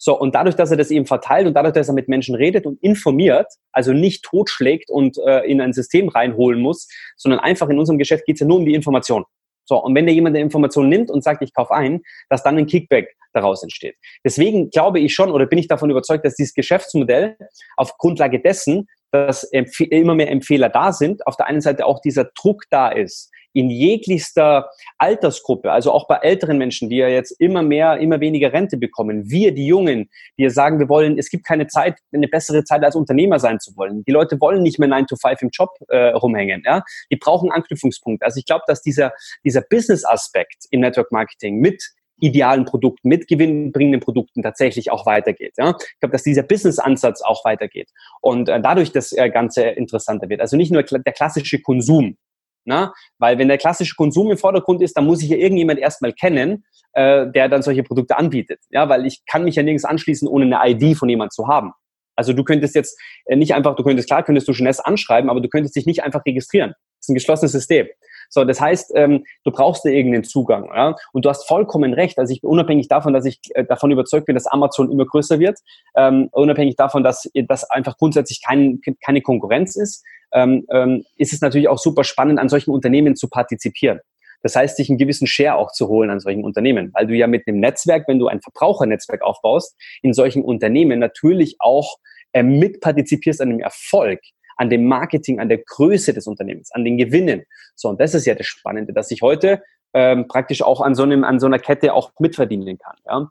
So, 0.00 0.16
und 0.16 0.36
dadurch, 0.36 0.54
dass 0.54 0.70
er 0.70 0.76
das 0.76 0.92
eben 0.92 1.06
verteilt 1.06 1.48
und 1.48 1.54
dadurch, 1.54 1.74
dass 1.74 1.88
er 1.88 1.94
mit 1.94 2.08
Menschen 2.08 2.36
redet 2.36 2.64
und 2.64 2.80
informiert, 2.80 3.48
also 3.72 3.92
nicht 3.92 4.24
totschlägt 4.24 4.88
und 4.88 5.18
äh, 5.18 5.40
in 5.46 5.60
ein 5.60 5.72
System 5.72 6.08
reinholen 6.08 6.60
muss, 6.60 6.86
sondern 7.16 7.40
einfach 7.40 7.68
in 7.68 7.80
unserem 7.80 7.98
Geschäft 7.98 8.24
geht 8.24 8.36
es 8.36 8.40
ja 8.40 8.46
nur 8.46 8.58
um 8.58 8.64
die 8.64 8.74
Information. 8.74 9.24
So, 9.64 9.82
und 9.82 9.96
wenn 9.96 10.06
der 10.06 10.14
jemand 10.14 10.36
die 10.36 10.40
Information 10.40 10.88
nimmt 10.88 11.10
und 11.10 11.24
sagt, 11.24 11.42
ich 11.42 11.52
kaufe 11.52 11.74
ein, 11.74 12.02
dass 12.30 12.44
dann 12.44 12.56
ein 12.56 12.66
Kickback 12.66 13.16
daraus 13.32 13.62
entsteht. 13.62 13.96
Deswegen 14.24 14.70
glaube 14.70 15.00
ich 15.00 15.14
schon 15.14 15.30
oder 15.30 15.46
bin 15.46 15.58
ich 15.58 15.68
davon 15.68 15.90
überzeugt, 15.90 16.24
dass 16.24 16.34
dieses 16.34 16.54
Geschäftsmodell 16.54 17.36
auf 17.76 17.96
Grundlage 17.98 18.40
dessen, 18.40 18.88
dass 19.10 19.44
immer 19.44 20.14
mehr 20.14 20.30
Empfehler 20.30 20.68
da 20.68 20.92
sind, 20.92 21.26
auf 21.26 21.36
der 21.36 21.46
einen 21.46 21.60
Seite 21.60 21.86
auch 21.86 22.00
dieser 22.00 22.24
Druck 22.34 22.64
da 22.70 22.88
ist, 22.88 23.30
in 23.58 23.70
jeglichster 23.70 24.70
Altersgruppe, 24.98 25.72
also 25.72 25.90
auch 25.90 26.06
bei 26.06 26.16
älteren 26.16 26.58
Menschen, 26.58 26.88
die 26.90 26.96
ja 26.96 27.08
jetzt 27.08 27.32
immer 27.40 27.62
mehr, 27.62 27.98
immer 27.98 28.20
weniger 28.20 28.52
Rente 28.52 28.76
bekommen. 28.76 29.30
Wir, 29.30 29.52
die 29.52 29.66
Jungen, 29.66 30.10
die 30.38 30.44
ja 30.44 30.50
sagen, 30.50 30.78
wir 30.78 30.88
wollen, 30.88 31.18
es 31.18 31.30
gibt 31.30 31.44
keine 31.44 31.66
Zeit, 31.66 31.96
eine 32.12 32.28
bessere 32.28 32.64
Zeit 32.64 32.84
als 32.84 32.94
Unternehmer 32.94 33.38
sein 33.38 33.58
zu 33.58 33.76
wollen. 33.76 34.04
Die 34.04 34.12
Leute 34.12 34.40
wollen 34.40 34.62
nicht 34.62 34.78
mehr 34.78 34.88
9 34.88 35.06
to 35.06 35.16
5 35.16 35.42
im 35.42 35.50
Job 35.50 35.70
äh, 35.88 36.10
rumhängen. 36.10 36.62
Ja? 36.64 36.84
Die 37.10 37.16
brauchen 37.16 37.50
Anknüpfungspunkte. 37.50 38.24
Also 38.24 38.38
ich 38.38 38.46
glaube, 38.46 38.62
dass 38.66 38.82
dieser, 38.82 39.12
dieser 39.44 39.62
Business-Aspekt 39.62 40.66
im 40.70 40.80
Network 40.80 41.10
Marketing 41.10 41.58
mit 41.58 41.82
idealen 42.20 42.64
Produkten, 42.64 43.08
mit 43.08 43.28
gewinnbringenden 43.28 44.00
Produkten 44.00 44.42
tatsächlich 44.42 44.90
auch 44.90 45.06
weitergeht. 45.06 45.54
Ja? 45.56 45.76
Ich 45.78 46.00
glaube, 46.00 46.12
dass 46.12 46.22
dieser 46.22 46.42
Business-Ansatz 46.42 47.22
auch 47.22 47.44
weitergeht 47.44 47.90
und 48.20 48.48
äh, 48.48 48.60
dadurch 48.60 48.92
das 48.92 49.12
äh, 49.12 49.30
Ganze 49.30 49.62
interessanter 49.62 50.28
wird. 50.28 50.40
Also 50.40 50.56
nicht 50.56 50.72
nur 50.72 50.82
der 50.82 51.12
klassische 51.12 51.60
Konsum, 51.60 52.16
na? 52.64 52.92
Weil 53.18 53.38
wenn 53.38 53.48
der 53.48 53.56
klassische 53.56 53.94
Konsum 53.96 54.30
im 54.30 54.36
Vordergrund 54.36 54.82
ist, 54.82 54.96
dann 54.96 55.06
muss 55.06 55.22
ich 55.22 55.30
ja 55.30 55.36
irgendjemand 55.38 55.80
erstmal 55.80 56.12
kennen, 56.12 56.64
äh, 56.92 57.26
der 57.26 57.48
dann 57.48 57.62
solche 57.62 57.82
Produkte 57.82 58.18
anbietet. 58.18 58.60
Ja, 58.70 58.88
weil 58.88 59.06
ich 59.06 59.24
kann 59.26 59.44
mich 59.44 59.56
ja 59.56 59.62
nirgends 59.62 59.86
anschließen, 59.86 60.28
ohne 60.28 60.54
eine 60.54 60.70
ID 60.74 60.96
von 60.96 61.08
jemand 61.08 61.32
zu 61.32 61.48
haben. 61.48 61.72
Also 62.14 62.32
du 62.32 62.44
könntest 62.44 62.74
jetzt 62.74 63.00
äh, 63.26 63.36
nicht 63.36 63.54
einfach, 63.54 63.76
du 63.76 63.84
könntest, 63.84 64.08
klar, 64.08 64.22
könntest 64.22 64.48
du 64.48 64.52
Jeunesse 64.52 64.84
anschreiben, 64.84 65.30
aber 65.30 65.40
du 65.40 65.48
könntest 65.48 65.76
dich 65.76 65.86
nicht 65.86 66.02
einfach 66.02 66.26
registrieren. 66.26 66.70
Das 66.70 67.04
ist 67.04 67.08
ein 67.10 67.14
geschlossenes 67.14 67.52
System. 67.52 67.86
So, 68.28 68.44
das 68.44 68.60
heißt, 68.60 68.92
ähm, 68.94 69.24
du 69.44 69.50
brauchst 69.50 69.84
da 69.84 69.88
irgendeinen 69.88 70.24
Zugang. 70.24 70.68
Ja? 70.74 70.96
Und 71.12 71.24
du 71.24 71.30
hast 71.30 71.46
vollkommen 71.46 71.94
recht. 71.94 72.18
Also 72.18 72.32
ich 72.32 72.40
bin 72.40 72.50
unabhängig 72.50 72.88
davon, 72.88 73.12
dass 73.12 73.24
ich 73.24 73.40
äh, 73.54 73.64
davon 73.64 73.90
überzeugt 73.90 74.26
bin, 74.26 74.34
dass 74.34 74.46
Amazon 74.46 74.90
immer 74.90 75.06
größer 75.06 75.38
wird, 75.38 75.58
ähm, 75.96 76.28
unabhängig 76.32 76.76
davon, 76.76 77.02
dass 77.02 77.28
das 77.34 77.68
einfach 77.70 77.96
grundsätzlich 77.96 78.42
kein, 78.46 78.80
keine 79.04 79.22
Konkurrenz 79.22 79.76
ist, 79.76 80.04
ähm, 80.32 80.66
ähm, 80.70 81.04
ist 81.16 81.32
es 81.32 81.40
natürlich 81.40 81.68
auch 81.68 81.78
super 81.78 82.04
spannend, 82.04 82.38
an 82.38 82.48
solchen 82.48 82.70
Unternehmen 82.70 83.16
zu 83.16 83.28
partizipieren. 83.28 84.00
Das 84.42 84.54
heißt, 84.54 84.76
sich 84.76 84.88
einen 84.88 84.98
gewissen 84.98 85.26
Share 85.26 85.56
auch 85.56 85.72
zu 85.72 85.88
holen 85.88 86.10
an 86.10 86.20
solchen 86.20 86.44
Unternehmen, 86.44 86.92
weil 86.94 87.06
du 87.06 87.14
ja 87.14 87.26
mit 87.26 87.46
einem 87.46 87.60
Netzwerk, 87.60 88.06
wenn 88.06 88.18
du 88.18 88.28
ein 88.28 88.40
Verbrauchernetzwerk 88.40 89.22
aufbaust, 89.22 89.76
in 90.02 90.12
solchen 90.12 90.44
Unternehmen 90.44 91.00
natürlich 91.00 91.56
auch 91.58 91.96
äh, 92.32 92.42
mitpartizipierst 92.42 93.40
an 93.40 93.50
dem 93.50 93.60
Erfolg 93.60 94.20
an 94.58 94.70
dem 94.70 94.86
Marketing, 94.86 95.40
an 95.40 95.48
der 95.48 95.58
Größe 95.58 96.12
des 96.12 96.26
Unternehmens, 96.26 96.70
an 96.72 96.84
den 96.84 96.98
Gewinnen. 96.98 97.44
So, 97.74 97.88
und 97.88 98.00
das 98.00 98.14
ist 98.14 98.26
ja 98.26 98.34
das 98.34 98.46
Spannende, 98.46 98.92
dass 98.92 99.10
ich 99.10 99.22
heute 99.22 99.62
ähm, 99.94 100.28
praktisch 100.28 100.62
auch 100.62 100.80
an 100.80 100.94
so, 100.94 101.02
einem, 101.02 101.24
an 101.24 101.40
so 101.40 101.46
einer 101.46 101.58
Kette 101.58 101.94
auch 101.94 102.12
mitverdienen 102.18 102.78
kann. 102.78 102.96
Ja? 103.06 103.30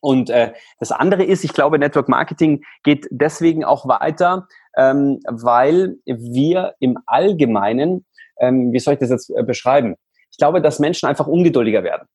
Und 0.00 0.30
äh, 0.30 0.52
das 0.78 0.92
andere 0.92 1.24
ist, 1.24 1.44
ich 1.44 1.52
glaube, 1.52 1.78
Network 1.78 2.08
Marketing 2.08 2.62
geht 2.84 3.06
deswegen 3.10 3.64
auch 3.64 3.86
weiter, 3.86 4.48
ähm, 4.76 5.20
weil 5.26 5.96
wir 6.06 6.74
im 6.78 6.98
Allgemeinen, 7.06 8.06
ähm, 8.38 8.72
wie 8.72 8.78
soll 8.78 8.94
ich 8.94 9.00
das 9.00 9.10
jetzt 9.10 9.30
äh, 9.30 9.42
beschreiben? 9.42 9.96
Ich 10.30 10.38
glaube, 10.38 10.62
dass 10.62 10.78
Menschen 10.78 11.08
einfach 11.08 11.26
ungeduldiger 11.26 11.82
werden. 11.84 12.06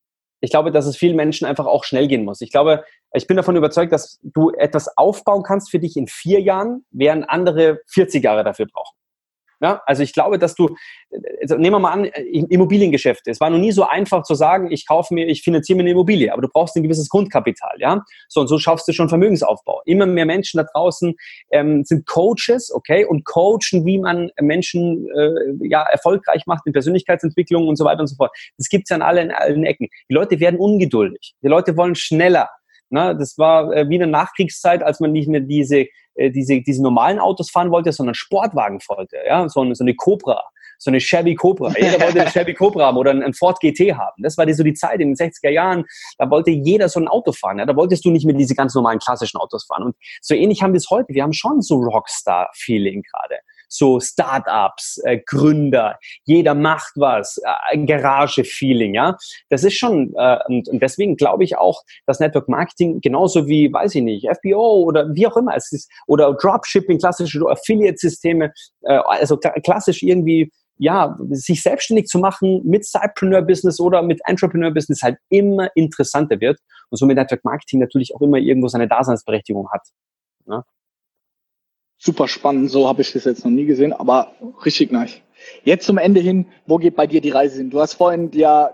Ich 0.42 0.52
glaube, 0.52 0.72
dass 0.72 0.86
es 0.86 0.98
vielen 0.98 1.16
Menschen 1.16 1.46
einfach 1.46 1.66
auch 1.66 1.84
schnell 1.84 2.08
gehen 2.08 2.26
muss. 2.26 2.42
Ich 2.42 2.52
glaube, 2.52 2.84
ich 3.14 3.28
bin 3.28 3.38
davon 3.38 3.56
überzeugt, 3.56 3.94
dass 3.94 4.20
du 4.24 4.52
etwas 4.52 4.98
aufbauen 4.98 5.44
kannst 5.44 5.72
für 5.72 5.80
dich 5.80 5.96
in 5.98 6.08
vier 6.08 6.42
Jahren, 6.42 6.86
während 6.92 7.30
andere 7.30 7.80
40 7.88 8.24
Jahre 8.24 8.44
dafür 8.44 8.68
brauchen. 8.72 8.95
Ja, 9.66 9.82
also 9.88 10.04
ich 10.04 10.14
glaube, 10.14 10.38
dass 10.38 10.54
du, 10.54 10.76
also 11.42 11.56
nehmen 11.56 11.74
wir 11.74 11.80
mal 11.80 11.92
an, 11.92 12.06
Immobiliengeschäfte. 12.06 13.32
Es 13.32 13.40
war 13.40 13.50
noch 13.50 13.58
nie 13.58 13.72
so 13.72 13.84
einfach 13.84 14.22
zu 14.22 14.36
sagen, 14.36 14.70
ich 14.70 14.86
kaufe 14.88 15.12
mir, 15.12 15.26
ich 15.26 15.42
finanziere 15.42 15.78
mir 15.78 15.82
eine 15.82 15.90
Immobilie, 15.90 16.32
aber 16.32 16.44
du 16.44 16.50
brauchst 16.50 16.76
ein 16.76 16.84
gewisses 16.84 17.10
Grundkapital, 17.10 17.72
ja. 17.80 18.04
So 18.30 18.42
und 18.42 18.48
so 18.48 18.60
schaffst 18.60 18.88
du 18.88 18.94
schon 18.94 19.10
Vermögensaufbau. 19.10 19.82
Immer 19.86 20.06
mehr 20.06 20.28
Menschen 20.28 20.60
da 20.60 20.68
draußen 20.72 21.16
ähm, 21.50 21.84
sind 21.84 22.06
Coaches, 22.06 22.72
okay, 22.72 23.06
und 23.06 23.26
coachen, 23.26 23.88
wie 23.88 23.98
man 23.98 24.30
Menschen 24.40 25.10
äh, 25.18 25.68
ja 25.68 25.82
erfolgreich 25.82 26.46
macht 26.46 26.68
in 26.68 26.74
Persönlichkeitsentwicklung 26.74 27.68
und 27.68 27.76
so 27.76 27.86
weiter 27.86 28.02
und 28.02 28.08
so 28.08 28.16
fort. 28.18 28.38
Das 28.60 28.70
gibt's 28.70 28.92
ja 28.92 28.98
an 28.98 29.02
allen, 29.02 29.32
allen 29.32 29.64
Ecken. 29.64 29.88
Die 30.12 30.14
Leute 30.14 30.40
werden 30.40 30.60
ungeduldig. 30.60 31.34
Die 31.42 31.48
Leute 31.48 31.76
wollen 31.76 31.96
schneller. 31.96 32.52
Ne? 32.92 33.16
Das 33.18 33.40
war 33.40 33.74
äh, 33.74 33.90
wie 33.90 33.96
in 33.96 34.02
der 34.02 34.10
Nachkriegszeit, 34.10 34.84
als 34.84 35.00
man 35.00 35.12
nicht 35.12 35.28
mehr 35.28 35.42
diese, 35.42 35.88
äh, 36.16 36.32
diese, 36.32 36.62
diese 36.62 36.82
normalen 36.82 37.20
Autos 37.20 37.50
fahren 37.50 37.72
wollte, 37.72 37.92
sondern 37.92 38.16
Sportwagen 38.16 38.80
wollte. 38.88 39.18
Ja? 39.28 39.48
So, 39.50 39.62
eine, 39.62 39.76
so 39.76 39.84
eine 39.84 39.96
Cobra, 39.96 40.42
so 40.78 40.90
eine 40.90 41.00
Chevy 41.00 41.36
Cobra. 41.36 41.74
Jeder 41.78 42.00
wollte 42.02 42.22
eine 42.22 42.30
Chevy 42.32 42.54
Cobra 42.54 42.88
haben 42.88 42.98
oder 42.98 43.12
einen 43.12 43.34
Ford 43.34 43.60
GT 43.60 43.96
haben. 43.96 44.22
Das 44.24 44.38
war 44.38 44.46
die, 44.46 44.54
so 44.54 44.64
die 44.64 44.74
Zeit 44.74 45.00
in 45.00 45.14
den 45.14 45.16
60er 45.16 45.50
Jahren. 45.50 45.86
Da 46.18 46.30
wollte 46.30 46.52
jeder 46.52 46.90
so 46.90 47.00
ein 47.00 47.08
Auto 47.08 47.32
fahren. 47.32 47.60
Ja? 47.60 47.66
Da 47.66 47.76
wolltest 47.76 48.06
du 48.06 48.10
nicht 48.10 48.26
mehr 48.26 48.36
diese 48.36 48.56
ganz 48.56 48.74
normalen 48.76 49.00
klassischen 49.00 49.38
Autos 49.38 49.66
fahren. 49.66 49.84
Und 49.84 49.96
so 50.22 50.34
ähnlich 50.34 50.62
haben 50.62 50.74
wir 50.74 50.80
es 50.80 50.90
heute. 50.90 51.14
Wir 51.14 51.24
haben 51.24 51.34
schon 51.34 51.62
so 51.62 51.76
Rockstar-Feeling 51.76 53.04
gerade 53.04 53.36
so 53.78 54.00
Startups, 54.00 55.00
äh, 55.04 55.20
Gründer, 55.26 56.00
jeder 56.24 56.56
macht 56.56 56.94
was, 56.96 57.40
äh, 57.72 57.78
Garage-Feeling, 57.86 58.96
ja. 58.96 59.18
Das 59.50 59.64
ist 59.64 59.78
schon, 59.78 60.14
äh, 60.18 60.38
und, 60.48 60.68
und 60.70 60.82
deswegen 60.82 61.16
glaube 61.16 61.44
ich 61.44 61.58
auch, 61.58 61.82
dass 62.06 62.20
Network 62.20 62.50
Marketing 62.50 63.02
genauso 63.02 63.48
wie, 63.48 63.72
weiß 63.72 63.96
ich 63.96 64.04
nicht, 64.04 64.28
FBO 64.28 64.84
oder 64.84 65.14
wie 65.14 65.28
auch 65.28 65.38
immer 65.38 65.56
es 65.56 65.72
ist, 65.72 65.92
oder 66.08 66.34
Dropshipping, 66.34 67.00
klassische 67.00 67.42
Affiliate-Systeme, 67.48 68.54
äh, 68.82 69.00
also 69.06 69.38
klassisch 69.38 70.04
irgendwie 70.04 70.52
ja, 70.78 71.18
sich 71.30 71.62
selbstständig 71.62 72.08
zu 72.08 72.20
machen 72.20 72.62
mit 72.66 72.86
Sidepreneur-Business 72.86 73.80
oder 73.80 74.02
mit 74.02 74.20
Entrepreneur-Business 74.26 75.02
halt 75.04 75.18
immer 75.30 75.70
interessanter 75.76 76.40
wird 76.42 76.60
und 76.90 76.98
somit 76.98 77.18
Network 77.18 77.46
Marketing 77.46 77.80
natürlich 77.80 78.14
auch 78.14 78.22
immer 78.22 78.38
irgendwo 78.38 78.68
seine 78.68 78.88
Daseinsberechtigung 78.88 79.70
hat. 79.72 79.88
Ne? 80.46 80.64
Super 81.98 82.28
spannend. 82.28 82.70
So 82.72 82.88
habe 82.88 83.02
ich 83.02 83.12
das 83.14 83.26
jetzt 83.26 83.44
noch 83.44 83.52
nie 83.52 83.66
gesehen, 83.66 83.94
aber 83.94 84.34
richtig 84.66 84.92
nice. 84.92 85.22
Jetzt 85.64 85.86
zum 85.86 85.98
Ende 85.98 86.20
hin, 86.20 86.48
wo 86.66 86.78
geht 86.78 86.96
bei 86.96 87.08
dir 87.08 87.22
die 87.22 87.30
Reise 87.30 87.58
hin? 87.58 87.70
Du 87.70 87.80
hast 87.80 87.94
vorhin 87.94 88.32
ja 88.34 88.72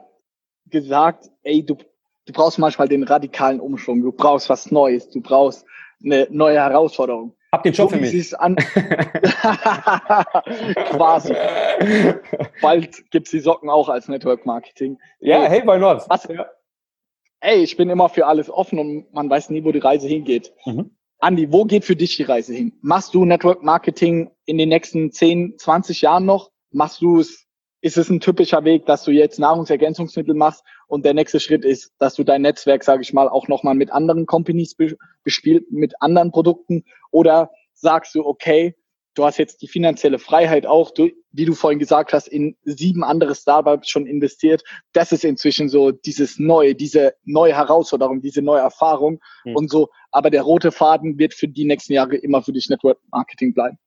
gesagt, 0.67 1.29
ey, 1.43 1.65
du, 1.65 1.75
du 2.25 2.33
brauchst 2.33 2.59
manchmal 2.59 2.87
den 2.87 3.03
radikalen 3.03 3.59
Umschwung, 3.59 4.01
du 4.01 4.11
brauchst 4.11 4.49
was 4.49 4.71
Neues, 4.71 5.09
du 5.09 5.21
brauchst 5.21 5.65
eine 6.03 6.27
neue 6.29 6.59
Herausforderung. 6.59 7.35
Hab 7.51 7.63
den 7.63 7.73
Job 7.73 7.89
so, 7.89 7.97
für 7.97 8.01
mich. 8.01 8.39
An 8.39 8.55
Quasi. 10.85 11.35
Bald 12.61 13.11
gibt's 13.11 13.31
die 13.31 13.41
Socken 13.41 13.69
auch 13.69 13.89
als 13.89 14.07
Network 14.07 14.45
Marketing. 14.45 14.97
Ja, 15.19 15.43
hey, 15.43 15.61
why 15.65 15.77
not? 15.77 16.05
Was? 16.07 16.23
Ja. 16.29 16.45
Ey, 17.41 17.61
ich 17.61 17.75
bin 17.75 17.89
immer 17.89 18.07
für 18.07 18.25
alles 18.27 18.49
offen 18.49 18.79
und 18.79 19.13
man 19.13 19.29
weiß 19.29 19.49
nie, 19.49 19.65
wo 19.65 19.73
die 19.73 19.79
Reise 19.79 20.07
hingeht. 20.07 20.53
Mhm. 20.65 20.95
Andi, 21.23 21.51
wo 21.51 21.65
geht 21.65 21.85
für 21.85 21.95
dich 21.95 22.17
die 22.17 22.23
Reise 22.23 22.55
hin? 22.55 22.73
Machst 22.81 23.13
du 23.13 23.25
Network 23.25 23.61
Marketing 23.61 24.31
in 24.45 24.57
den 24.57 24.69
nächsten 24.69 25.11
10, 25.11 25.59
20 25.59 26.01
Jahren 26.01 26.25
noch? 26.25 26.49
Machst 26.71 27.03
du 27.03 27.19
es, 27.19 27.45
ist 27.81 27.97
es 27.97 28.09
ein 28.09 28.19
typischer 28.19 28.63
Weg, 28.63 28.87
dass 28.87 29.03
du 29.03 29.11
jetzt 29.11 29.37
Nahrungsergänzungsmittel 29.37 30.33
machst 30.33 30.63
und 30.87 31.05
der 31.05 31.13
nächste 31.13 31.39
Schritt 31.39 31.63
ist, 31.63 31.93
dass 31.99 32.15
du 32.15 32.23
dein 32.23 32.41
Netzwerk, 32.41 32.83
sage 32.83 33.03
ich 33.03 33.13
mal, 33.13 33.29
auch 33.29 33.47
nochmal 33.47 33.75
mit 33.75 33.91
anderen 33.91 34.25
Companies 34.25 34.75
bespielt, 35.23 35.71
mit 35.71 35.93
anderen 36.01 36.31
Produkten? 36.31 36.85
Oder 37.11 37.51
sagst 37.73 38.15
du, 38.15 38.25
okay, 38.25 38.75
du 39.15 39.25
hast 39.25 39.37
jetzt 39.37 39.61
die 39.61 39.67
finanzielle 39.67 40.19
Freiheit 40.19 40.65
auch, 40.65 40.91
du, 40.91 41.09
wie 41.31 41.45
du 41.45 41.53
vorhin 41.53 41.79
gesagt 41.79 42.13
hast, 42.13 42.27
in 42.27 42.55
sieben 42.63 43.03
andere 43.03 43.35
Startups 43.35 43.89
schon 43.89 44.07
investiert. 44.07 44.63
Das 44.93 45.11
ist 45.11 45.25
inzwischen 45.25 45.69
so 45.69 45.91
dieses 45.91 46.39
neue, 46.39 46.75
diese 46.75 47.13
neue 47.23 47.55
Herausforderung, 47.55 48.21
diese 48.21 48.41
neue 48.41 48.61
Erfahrung 48.61 49.19
mhm. 49.45 49.55
und 49.55 49.69
so. 49.69 49.89
Aber 50.11 50.29
der 50.29 50.43
rote 50.43 50.71
Faden 50.71 51.17
wird 51.17 51.33
für 51.33 51.47
die 51.47 51.65
nächsten 51.65 51.93
Jahre 51.93 52.15
immer 52.15 52.41
für 52.41 52.53
dich 52.53 52.69
Network 52.69 52.99
Marketing 53.11 53.53
bleiben. 53.53 53.77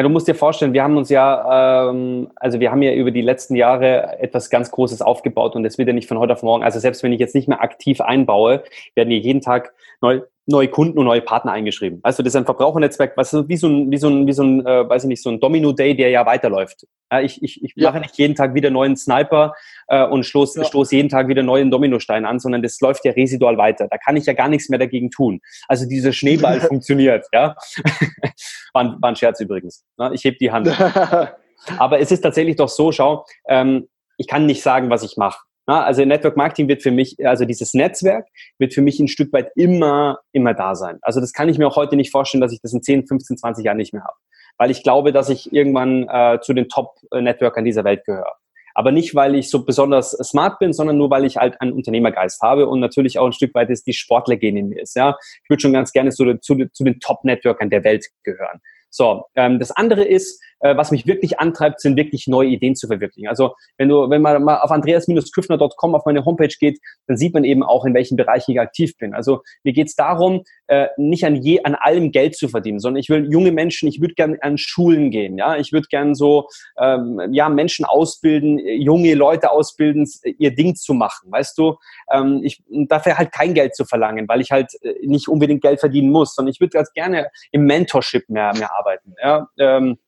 Na, 0.00 0.04
du 0.04 0.08
musst 0.08 0.26
dir 0.26 0.34
vorstellen, 0.34 0.72
wir 0.72 0.82
haben 0.82 0.96
uns 0.96 1.10
ja, 1.10 1.90
ähm, 1.90 2.30
also 2.36 2.58
wir 2.58 2.70
haben 2.70 2.80
ja 2.80 2.94
über 2.94 3.10
die 3.10 3.20
letzten 3.20 3.54
Jahre 3.54 4.18
etwas 4.18 4.48
ganz 4.48 4.70
Großes 4.70 5.02
aufgebaut 5.02 5.54
und 5.56 5.62
das 5.62 5.76
wird 5.76 5.88
ja 5.88 5.92
nicht 5.92 6.08
von 6.08 6.18
heute 6.18 6.32
auf 6.32 6.42
morgen. 6.42 6.64
Also 6.64 6.80
selbst 6.80 7.02
wenn 7.02 7.12
ich 7.12 7.20
jetzt 7.20 7.34
nicht 7.34 7.48
mehr 7.48 7.60
aktiv 7.60 8.00
einbaue, 8.00 8.64
werden 8.94 9.10
hier 9.10 9.18
jeden 9.18 9.42
Tag 9.42 9.74
neu, 10.00 10.22
neue 10.46 10.68
Kunden 10.68 10.98
und 10.98 11.04
neue 11.04 11.20
Partner 11.20 11.52
eingeschrieben. 11.52 12.00
Also 12.02 12.22
das 12.22 12.32
ist 12.32 12.36
ein 12.36 12.44
Verbrauchernetzwerk, 12.44 13.16
was 13.16 13.32
wie 13.32 13.56
so 13.56 13.68
ein, 13.68 13.90
wie 13.90 13.96
so 13.96 14.08
ein, 14.08 14.26
wie 14.26 14.32
so 14.32 14.42
ein, 14.42 14.66
äh, 14.66 14.88
weiß 14.88 15.04
ich 15.04 15.08
nicht, 15.08 15.22
so 15.22 15.30
ein 15.30 15.40
Domino-Day, 15.40 15.94
der 15.94 16.10
ja 16.10 16.26
weiterläuft. 16.26 16.86
Ja, 17.12 17.20
ich 17.20 17.42
ich, 17.42 17.62
ich 17.62 17.72
ja. 17.76 17.90
mache 17.90 18.00
nicht 18.00 18.16
jeden 18.18 18.34
Tag 18.34 18.54
wieder 18.54 18.70
neuen 18.70 18.96
Sniper 18.96 19.54
äh, 19.88 20.04
und 20.04 20.24
stoße 20.24 20.60
ja. 20.60 20.66
stoß 20.66 20.92
jeden 20.92 21.08
Tag 21.08 21.28
wieder 21.28 21.42
neuen 21.42 21.70
Dominostein 21.70 22.24
an, 22.24 22.38
sondern 22.38 22.62
das 22.62 22.80
läuft 22.80 23.04
ja 23.04 23.12
residual 23.12 23.58
weiter. 23.58 23.88
Da 23.88 23.98
kann 23.98 24.16
ich 24.16 24.26
ja 24.26 24.32
gar 24.32 24.48
nichts 24.48 24.68
mehr 24.68 24.78
dagegen 24.78 25.10
tun. 25.10 25.40
Also 25.68 25.86
dieser 25.86 26.12
Schneeball 26.12 26.60
funktioniert, 26.68 27.26
ja. 27.32 27.56
war, 28.72 28.84
ein, 28.84 28.96
war 29.00 29.10
ein 29.10 29.16
Scherz 29.16 29.40
übrigens. 29.40 29.84
Ne? 30.00 30.10
Ich 30.14 30.24
heb 30.24 30.38
die 30.38 30.50
Hand. 30.50 30.66
Aber 31.78 32.00
es 32.00 32.10
ist 32.10 32.22
tatsächlich 32.22 32.56
doch 32.56 32.68
so, 32.68 32.90
schau, 32.90 33.26
ähm, 33.46 33.88
ich 34.16 34.26
kann 34.26 34.46
nicht 34.46 34.62
sagen, 34.62 34.90
was 34.90 35.02
ich 35.02 35.16
mache. 35.16 35.38
Also 35.66 36.04
Network 36.04 36.36
Marketing 36.36 36.66
wird 36.66 36.82
für 36.82 36.90
mich, 36.90 37.16
also 37.24 37.44
dieses 37.44 37.74
Netzwerk 37.74 38.26
wird 38.58 38.74
für 38.74 38.82
mich 38.82 38.98
ein 38.98 39.06
Stück 39.06 39.32
weit 39.32 39.52
immer, 39.54 40.18
immer 40.32 40.52
da 40.52 40.74
sein. 40.74 40.98
Also 41.02 41.20
das 41.20 41.32
kann 41.32 41.48
ich 41.48 41.58
mir 41.58 41.68
auch 41.68 41.76
heute 41.76 41.94
nicht 41.94 42.10
vorstellen, 42.10 42.40
dass 42.40 42.52
ich 42.52 42.60
das 42.60 42.72
in 42.72 42.82
10, 42.82 43.06
15, 43.06 43.36
20 43.36 43.64
Jahren 43.64 43.76
nicht 43.76 43.92
mehr 43.92 44.02
habe. 44.02 44.16
Weil 44.58 44.72
ich 44.72 44.82
glaube, 44.82 45.12
dass 45.12 45.28
ich 45.28 45.52
irgendwann 45.52 46.08
äh, 46.08 46.40
zu 46.40 46.54
den 46.54 46.68
Top-Networkern 46.68 47.64
dieser 47.64 47.84
Welt 47.84 48.04
gehöre. 48.04 48.34
Aber 48.74 48.90
nicht, 48.90 49.14
weil 49.14 49.34
ich 49.34 49.48
so 49.48 49.64
besonders 49.64 50.10
smart 50.10 50.58
bin, 50.58 50.72
sondern 50.72 50.96
nur, 50.96 51.10
weil 51.10 51.24
ich 51.24 51.36
halt 51.36 51.60
einen 51.60 51.72
Unternehmergeist 51.72 52.40
habe 52.40 52.66
und 52.66 52.80
natürlich 52.80 53.18
auch 53.18 53.26
ein 53.26 53.32
Stück 53.32 53.54
weit 53.54 53.70
ist 53.70 53.86
die 53.86 53.92
Sportlergene 53.92 54.60
in 54.60 54.68
mir 54.70 54.82
ist. 54.82 54.96
Ja, 54.96 55.16
ich 55.44 55.50
würde 55.50 55.60
schon 55.60 55.72
ganz 55.72 55.92
gerne 55.92 56.10
zu, 56.10 56.34
zu 56.40 56.54
den 56.56 57.00
Top-Networkern 57.00 57.70
der 57.70 57.84
Welt 57.84 58.06
gehören. 58.24 58.60
So, 58.90 59.24
ähm, 59.36 59.58
das 59.58 59.70
andere 59.70 60.04
ist, 60.04 60.42
äh, 60.60 60.76
was 60.76 60.90
mich 60.90 61.06
wirklich 61.06 61.40
antreibt, 61.40 61.80
sind 61.80 61.96
wirklich 61.96 62.26
neue 62.26 62.48
Ideen 62.48 62.76
zu 62.76 62.86
verwirklichen. 62.86 63.28
Also 63.28 63.54
wenn 63.76 63.88
du, 63.88 64.08
wenn 64.08 64.22
man 64.22 64.42
mal 64.42 64.60
auf 64.60 64.70
andreas-küffner.com 64.70 65.94
auf 65.94 66.04
meine 66.04 66.24
Homepage 66.24 66.54
geht, 66.58 66.78
dann 67.06 67.16
sieht 67.16 67.34
man 67.34 67.44
eben 67.44 67.62
auch, 67.62 67.84
in 67.84 67.94
welchen 67.94 68.16
Bereichen 68.16 68.52
ich 68.52 68.60
aktiv 68.60 68.96
bin. 68.98 69.14
Also 69.14 69.42
mir 69.64 69.72
geht 69.72 69.88
es 69.88 69.94
darum, 69.94 70.42
äh, 70.66 70.88
nicht 70.96 71.24
an 71.24 71.36
je 71.36 71.62
an 71.62 71.74
allem 71.74 72.12
Geld 72.12 72.36
zu 72.36 72.48
verdienen, 72.48 72.78
sondern 72.78 73.00
ich 73.00 73.08
will 73.08 73.30
junge 73.30 73.52
Menschen, 73.52 73.88
ich 73.88 74.00
würde 74.00 74.14
gern 74.14 74.36
an 74.40 74.58
Schulen 74.58 75.10
gehen, 75.10 75.38
ja, 75.38 75.56
ich 75.56 75.72
würde 75.72 75.88
gern 75.90 76.14
so 76.14 76.48
ähm, 76.78 77.20
ja 77.32 77.48
Menschen 77.48 77.84
ausbilden, 77.84 78.58
junge 78.58 79.14
Leute 79.14 79.50
ausbilden, 79.50 80.08
ihr 80.38 80.54
Ding 80.54 80.76
zu 80.76 80.94
machen, 80.94 81.30
weißt 81.30 81.56
du. 81.58 81.76
Ähm, 82.12 82.40
ich 82.44 82.62
dafür 82.68 83.18
halt 83.18 83.32
kein 83.32 83.54
Geld 83.54 83.74
zu 83.74 83.84
verlangen, 83.84 84.28
weil 84.28 84.40
ich 84.40 84.50
halt 84.50 84.72
äh, 84.82 84.94
nicht 85.02 85.28
unbedingt 85.28 85.62
Geld 85.62 85.80
verdienen 85.80 86.10
muss, 86.10 86.34
sondern 86.34 86.52
ich 86.52 86.60
würde 86.60 86.70
ganz 86.70 86.92
gerne 86.92 87.28
im 87.50 87.64
Mentorship 87.64 88.28
mehr 88.28 88.52
mehr 88.56 88.70
arbeiten. 88.76 89.14
Ja. 89.22 89.48
Ähm, 89.58 89.98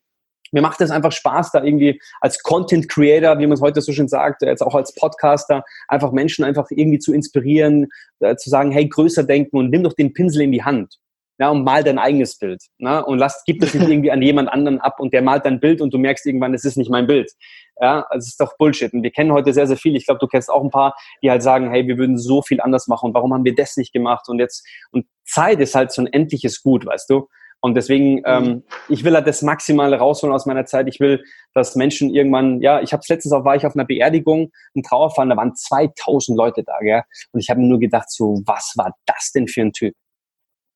mir 0.52 0.62
macht 0.62 0.80
es 0.80 0.90
einfach 0.90 1.12
Spaß, 1.12 1.50
da 1.50 1.64
irgendwie 1.64 2.00
als 2.20 2.42
Content 2.42 2.88
Creator, 2.88 3.38
wie 3.38 3.46
man 3.46 3.54
es 3.54 3.60
heute 3.60 3.80
so 3.80 3.92
schön 3.92 4.08
sagt, 4.08 4.42
jetzt 4.42 4.62
auch 4.62 4.74
als 4.74 4.94
Podcaster, 4.94 5.64
einfach 5.88 6.12
Menschen 6.12 6.44
einfach 6.44 6.66
irgendwie 6.70 6.98
zu 6.98 7.12
inspirieren, 7.12 7.88
äh, 8.20 8.36
zu 8.36 8.50
sagen, 8.50 8.70
hey, 8.70 8.88
größer 8.88 9.24
denken 9.24 9.56
und 9.56 9.70
nimm 9.70 9.82
doch 9.82 9.94
den 9.94 10.12
Pinsel 10.12 10.42
in 10.42 10.52
die 10.52 10.62
Hand. 10.62 10.98
Ja, 11.38 11.48
und 11.50 11.64
mal 11.64 11.82
dein 11.82 11.98
eigenes 11.98 12.38
Bild. 12.38 12.62
Ne? 12.78 13.04
Und 13.04 13.18
lass, 13.18 13.42
gib 13.46 13.60
das 13.60 13.74
nicht 13.74 13.88
irgendwie 13.88 14.10
an 14.10 14.22
jemand 14.22 14.48
anderen 14.50 14.78
ab 14.78 15.00
und 15.00 15.12
der 15.12 15.22
malt 15.22 15.44
dein 15.44 15.58
Bild 15.58 15.80
und 15.80 15.92
du 15.92 15.98
merkst 15.98 16.26
irgendwann, 16.26 16.54
es 16.54 16.64
ist 16.64 16.76
nicht 16.76 16.90
mein 16.90 17.06
Bild. 17.06 17.32
Ja, 17.80 18.06
also 18.10 18.18
es 18.18 18.28
ist 18.28 18.40
doch 18.40 18.56
Bullshit. 18.58 18.92
Und 18.92 19.02
wir 19.02 19.10
kennen 19.10 19.32
heute 19.32 19.52
sehr, 19.52 19.66
sehr 19.66 19.78
viel. 19.78 19.96
Ich 19.96 20.04
glaube, 20.06 20.20
du 20.20 20.28
kennst 20.28 20.50
auch 20.50 20.62
ein 20.62 20.70
paar, 20.70 20.94
die 21.22 21.30
halt 21.30 21.42
sagen, 21.42 21.70
hey, 21.70 21.88
wir 21.88 21.98
würden 21.98 22.18
so 22.18 22.42
viel 22.42 22.60
anders 22.60 22.86
machen 22.86 23.06
und 23.06 23.14
warum 23.14 23.32
haben 23.32 23.44
wir 23.44 23.54
das 23.54 23.76
nicht 23.76 23.92
gemacht? 23.92 24.28
Und 24.28 24.38
jetzt, 24.38 24.64
und 24.92 25.06
Zeit 25.24 25.58
ist 25.58 25.74
halt 25.74 25.90
so 25.90 26.02
ein 26.02 26.06
endliches 26.06 26.62
Gut, 26.62 26.86
weißt 26.86 27.08
du? 27.10 27.28
Und 27.64 27.74
deswegen, 27.74 28.16
mhm. 28.16 28.22
ähm, 28.26 28.62
ich 28.88 29.04
will 29.04 29.14
halt 29.14 29.26
das 29.26 29.40
Maximale 29.40 29.96
rausholen 29.96 30.34
aus 30.34 30.46
meiner 30.46 30.66
Zeit. 30.66 30.88
Ich 30.88 30.98
will, 30.98 31.22
dass 31.54 31.76
Menschen 31.76 32.12
irgendwann, 32.12 32.60
ja, 32.60 32.80
ich 32.80 32.92
habe 32.92 33.02
letztens 33.08 33.32
auch, 33.32 33.44
war 33.44 33.54
ich 33.54 33.64
auf 33.64 33.76
einer 33.76 33.84
Beerdigung, 33.84 34.50
ein 34.74 34.82
Trauerfall, 34.82 35.28
da 35.28 35.36
waren 35.36 35.54
2000 35.54 36.36
Leute 36.36 36.64
da, 36.64 36.78
gell? 36.80 37.02
Und 37.30 37.40
ich 37.40 37.50
habe 37.50 37.60
mir 37.60 37.68
nur 37.68 37.78
gedacht, 37.78 38.10
so, 38.10 38.42
was 38.46 38.72
war 38.76 38.94
das 39.06 39.30
denn 39.32 39.46
für 39.46 39.62
ein 39.62 39.72
Typ? 39.72 39.94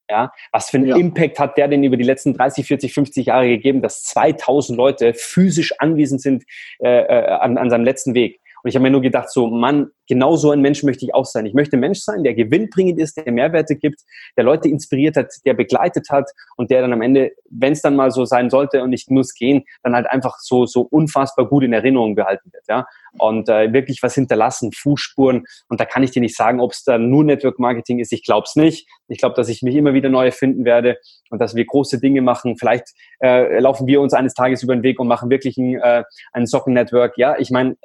Ja, 0.09 0.31
was 0.53 0.71
für 0.71 0.77
einen 0.77 0.87
ja. 0.87 0.97
Impact 0.97 1.41
hat 1.41 1.59
der 1.59 1.67
denn 1.67 1.83
über 1.83 1.97
die 1.97 2.05
letzten 2.05 2.33
30, 2.33 2.65
40, 2.65 2.95
50 2.95 3.27
Jahre 3.27 3.49
gegeben, 3.49 3.83
dass 3.83 4.05
2000 4.05 4.77
Leute 4.77 5.15
physisch 5.15 5.75
anwesend 5.81 6.23
sind 6.23 6.45
äh, 6.79 7.01
äh, 7.01 7.27
an, 7.27 7.59
an 7.59 7.69
seinem 7.71 7.85
letzten 7.85 8.15
Weg? 8.15 8.39
Und 8.63 8.69
ich 8.69 8.77
habe 8.77 8.85
mir 8.85 8.93
nur 8.93 9.03
gedacht, 9.03 9.33
so, 9.33 9.49
Mann, 9.49 9.91
genau 10.07 10.37
so 10.37 10.51
ein 10.51 10.61
Mensch 10.61 10.83
möchte 10.83 11.05
ich 11.05 11.15
auch 11.15 11.25
sein. 11.25 11.47
Ich 11.47 11.55
möchte 11.55 11.77
ein 11.77 11.81
Mensch 11.81 12.01
sein, 12.01 12.25
der 12.25 12.35
gewinnbringend 12.35 12.99
ist, 12.99 13.17
der 13.17 13.33
Mehrwerte 13.33 13.77
gibt, 13.77 14.01
der 14.37 14.45
Leute 14.45 14.69
inspiriert 14.69 15.17
hat, 15.17 15.33
der 15.45 15.55
begleitet 15.55 16.09
hat 16.11 16.31
und 16.57 16.71
der 16.71 16.83
dann 16.83 16.93
am 16.93 17.03
Ende, 17.03 17.33
wenn 17.51 17.73
es 17.73 17.83
dann 17.83 17.97
mal 17.97 18.11
so 18.11 18.25
sein 18.25 18.51
sollte 18.51 18.83
und 18.83 18.93
ich 18.93 19.07
muss 19.09 19.35
gehen, 19.35 19.65
dann 19.83 19.95
halt 19.95 20.09
einfach 20.09 20.39
so, 20.39 20.67
so 20.67 20.83
unfassbar 20.83 21.47
gut 21.47 21.65
in 21.65 21.73
Erinnerung 21.73 22.15
behalten 22.15 22.53
wird, 22.53 22.65
ja. 22.69 22.87
Und 23.19 23.49
äh, 23.49 23.73
wirklich 23.73 24.03
was 24.03 24.15
hinterlassen, 24.15 24.73
Fußspuren. 24.73 25.45
Und 25.69 25.81
da 25.81 25.87
kann 25.87 26.03
ich 26.03 26.11
dir 26.11 26.21
nicht 26.21 26.37
sagen, 26.37 26.61
ob 26.61 26.73
es 26.73 26.85
dann 26.85 27.09
nur 27.09 27.25
Network 27.25 27.59
Marketing 27.59 27.99
ist. 27.99 28.13
Ich 28.13 28.23
glaube 28.23 28.45
es 28.47 28.57
nicht. 28.57 28.87
Ich 29.09 29.19
glaube, 29.19 29.35
dass 29.35 29.49
ich 29.49 29.63
mich 29.63 29.75
immer 29.75 29.95
wieder 29.95 30.11
neu 30.11 30.31
finden 30.31 30.67
werde 30.67 30.99
und 31.31 31.41
dass 31.41 31.55
wir 31.55 31.65
große 31.65 31.99
Dinge 31.99 32.21
machen. 32.21 32.59
Vielleicht 32.59 32.89
äh, 33.21 33.59
laufen 33.59 33.87
wir 33.87 34.03
uns 34.03 34.13
eines 34.13 34.35
Tages 34.35 34.63
über 34.63 34.75
den 34.75 34.83
Weg 34.83 35.01
und 35.01 35.09
machen 35.09 35.31
wirklich 35.31 35.57
ein, 35.57 35.81
äh, 35.81 36.05
ein 36.33 36.47
Socken-Network. 36.47 37.17
Ja, 37.17 37.37
ich 37.39 37.51
meine, 37.51 37.77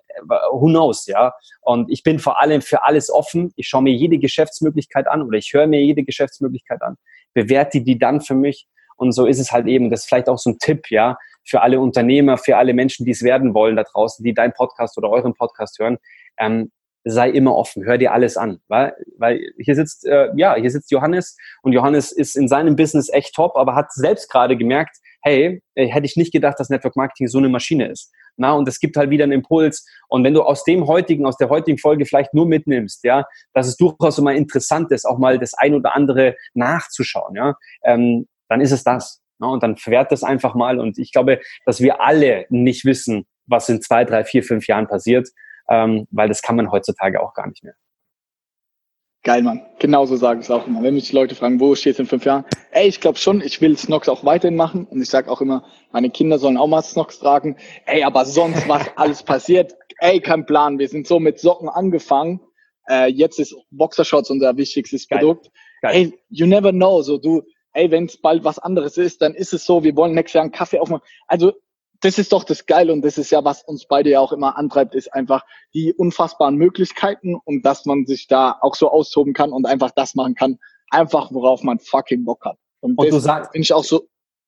who 0.52 0.68
knows, 0.68 1.06
ja. 1.08 1.34
Und 1.62 1.90
ich 1.90 2.04
bin 2.04 2.11
vor 2.20 2.42
allem 2.42 2.62
für 2.62 2.84
alles 2.84 3.10
offen. 3.10 3.54
Ich 3.56 3.68
schaue 3.68 3.84
mir 3.84 3.94
jede 3.94 4.18
Geschäftsmöglichkeit 4.18 5.08
an 5.08 5.22
oder 5.22 5.38
ich 5.38 5.54
höre 5.54 5.68
mir 5.68 5.82
jede 5.82 6.04
Geschäftsmöglichkeit 6.04 6.82
an, 6.82 6.98
bewerte 7.34 7.82
die 7.82 7.98
dann 7.98 8.22
für 8.22 8.36
mich. 8.36 8.68
Und 8.98 9.14
so 9.14 9.26
ist 9.26 9.40
es 9.40 9.52
halt 9.52 9.68
eben. 9.68 9.90
Das 9.90 10.02
ist 10.02 10.08
vielleicht 10.08 10.30
auch 10.30 10.38
so 10.38 10.52
ein 10.52 10.60
Tipp, 10.60 10.90
ja, 10.90 11.18
für 11.44 11.62
alle 11.62 11.80
Unternehmer, 11.80 12.38
für 12.38 12.58
alle 12.58 12.74
Menschen, 12.74 13.06
die 13.06 13.12
es 13.12 13.24
werden 13.24 13.54
wollen 13.54 13.76
da 13.76 13.84
draußen, 13.84 14.24
die 14.24 14.34
deinen 14.34 14.54
Podcast 14.54 14.98
oder 14.98 15.10
euren 15.10 15.34
Podcast 15.34 15.80
hören. 15.80 15.98
Ähm, 16.38 16.72
sei 17.04 17.30
immer 17.30 17.56
offen, 17.56 17.84
hör 17.84 17.98
dir 17.98 18.14
alles 18.14 18.38
an, 18.38 18.60
weil, 18.68 18.94
weil 19.18 19.42
hier 19.58 19.76
sitzt, 19.76 20.06
äh, 20.06 20.30
ja, 20.36 20.56
hier 20.56 20.70
sitzt 20.70 20.92
Johannes 20.92 21.36
und 21.64 21.74
Johannes 21.74 22.12
ist 22.12 22.36
in 22.36 22.48
seinem 22.48 22.76
Business 22.76 23.10
echt 23.10 23.34
top, 23.34 23.56
aber 23.56 23.76
hat 23.76 23.92
selbst 23.92 24.30
gerade 24.30 24.56
gemerkt, 24.56 24.98
hey, 25.24 25.64
äh, 25.76 25.88
hätte 25.88 26.06
ich 26.06 26.16
nicht 26.16 26.32
gedacht, 26.32 26.60
dass 26.60 26.70
Network 26.70 26.96
Marketing 26.96 27.28
so 27.28 27.40
eine 27.40 27.50
Maschine 27.50 27.88
ist. 27.88 28.12
Na, 28.38 28.54
und 28.54 28.68
es 28.68 28.80
gibt 28.80 28.98
halt 28.98 29.10
wieder 29.10 29.24
einen 29.24 29.34
Impuls. 29.34 29.86
Und 30.08 30.24
wenn 30.24 30.34
du 30.34 30.44
aus 30.44 30.64
dem 30.64 30.88
heutigen, 30.88 31.26
aus 31.26 31.38
der 31.38 31.50
heutigen 31.50 31.78
Folge 31.78 32.06
vielleicht 32.06 32.34
nur 32.34 32.46
mitnimmst, 32.46 33.04
ja, 33.04 33.26
dass 33.54 33.68
es 33.68 33.78
durchaus 33.78 34.18
immer 34.18 34.34
interessant 34.34 34.92
ist, 34.92 35.06
auch 35.06 35.18
mal 35.18 35.38
das 35.38 35.54
ein 35.54 35.74
oder 35.74 35.96
andere 35.96 36.36
nachzuschauen, 36.54 37.36
ja, 37.36 37.56
ähm, 37.84 38.28
dann 38.50 38.62
ist 38.62 38.72
es 38.72 38.84
das. 38.84 39.22
Na, 39.40 39.48
und 39.48 39.64
dann 39.64 39.78
verwehrt 39.78 40.12
das 40.12 40.24
einfach 40.24 40.56
mal. 40.56 40.80
Und 40.80 40.98
ich 40.98 41.12
glaube, 41.12 41.40
dass 41.66 41.82
wir 41.82 42.02
alle 42.02 42.46
nicht 42.50 42.86
wissen, 42.86 43.26
was 43.48 43.70
in 43.70 43.82
zwei, 43.82 44.06
drei, 44.06 44.24
vier, 44.24 44.44
fünf 44.44 44.68
Jahren 44.68 44.88
passiert, 44.88 45.28
ähm, 45.70 46.08
weil 46.12 46.28
das 46.28 46.42
kann 46.42 46.56
man 46.56 46.72
heutzutage 46.72 47.22
auch 47.22 47.34
gar 47.34 47.48
nicht 47.48 47.64
mehr. 47.64 47.74
Geil, 49.24 49.44
Mann. 49.44 49.62
Genauso 49.78 50.16
sage 50.16 50.40
ich 50.40 50.48
es 50.48 50.52
auch 50.52 50.66
immer. 50.66 50.82
Wenn 50.82 50.96
mich 50.96 51.10
die 51.10 51.16
Leute 51.16 51.36
fragen, 51.36 51.60
wo 51.60 51.76
steht 51.76 51.94
es 51.94 52.00
in 52.00 52.08
fünf 52.08 52.26
Jahren? 52.26 52.44
Ey, 52.72 52.88
ich 52.88 53.00
glaube 53.00 53.20
schon, 53.20 53.42
ich 53.42 53.62
will 53.62 53.78
Snox 53.78 54.10
auch 54.10 54.26
weiterhin 54.26 54.56
machen. 54.56 54.86
Und 54.86 55.00
ich 55.00 55.10
sage 55.10 55.30
auch 55.30 55.42
immer, 55.42 55.64
meine 55.92 56.10
Kinder 56.10 56.40
sollen 56.40 56.58
auch 56.58 56.66
mal 56.66 56.82
Snox 56.82 57.20
tragen. 57.20 57.56
Ey, 57.86 58.04
aber 58.04 58.26
sonst, 58.26 58.68
was 58.68 58.88
alles 58.96 59.22
passiert, 59.22 59.76
ey, 60.00 60.20
kein 60.20 60.48
Plan. 60.48 60.80
Wir 60.80 60.90
sind 60.90 61.06
so 61.06 61.20
mit 61.20 61.40
Socken 61.40 61.70
angefangen. 61.70 62.40
Äh, 62.90 63.12
jetzt 63.12 63.40
ist 63.40 63.56
Boxershorts 63.70 64.32
unser 64.32 64.58
wichtigstes 64.58 65.08
Geil. 65.08 65.20
Produkt. 65.20 65.52
Geil. 65.84 65.96
Ey, 65.96 66.20
you 66.30 66.48
never 66.48 66.72
know. 66.72 67.04
So, 67.04 67.20
du, 67.20 67.44
ey, 67.74 67.92
wenn 67.92 68.06
es 68.06 68.18
bald 68.18 68.44
was 68.44 68.58
anderes 68.58 68.98
ist, 68.98 69.22
dann 69.22 69.36
ist 69.36 69.54
es 69.54 69.66
so, 69.66 69.84
wir 69.84 69.96
wollen 69.96 70.16
nächstes 70.16 70.34
Jahr 70.34 70.44
einen 70.44 70.52
Kaffee 70.52 70.80
aufmachen. 70.80 71.06
Also 71.28 71.54
das 72.02 72.18
ist 72.18 72.34
doch 72.34 72.44
das 72.44 72.66
Geile 72.66 72.92
und 72.94 73.04
das 73.04 73.18
ist 73.18 73.32
ja, 73.32 73.44
was 73.44 73.64
uns 73.64 73.86
beide 73.86 74.10
ja 74.10 74.20
auch 74.20 74.32
immer 74.32 74.58
antreibt, 74.58 74.96
ist 74.96 75.14
einfach 75.14 75.46
die 75.74 75.94
unfassbaren 75.94 76.56
Möglichkeiten 76.56 77.36
und 77.36 77.64
dass 77.64 77.86
man 77.86 78.06
sich 78.06 78.28
da 78.28 78.58
auch 78.62 78.76
so 78.76 78.92
austoben 78.92 79.34
kann 79.34 79.52
und 79.52 79.66
einfach 79.66 79.92
das 79.92 80.16
machen 80.16 80.36
kann, 80.36 80.60
einfach 80.90 81.32
worauf 81.32 81.64
man 81.64 81.80
fucking 81.80 82.26
Bock 82.26 82.44
hat. 82.44 82.58
Und, 82.80 82.98
und 82.98 83.12
du 83.12 83.20
sagst, 83.20 83.52
bin 83.52 83.62
ich 83.62 83.72
auch 83.72 83.84
so. 83.84 84.08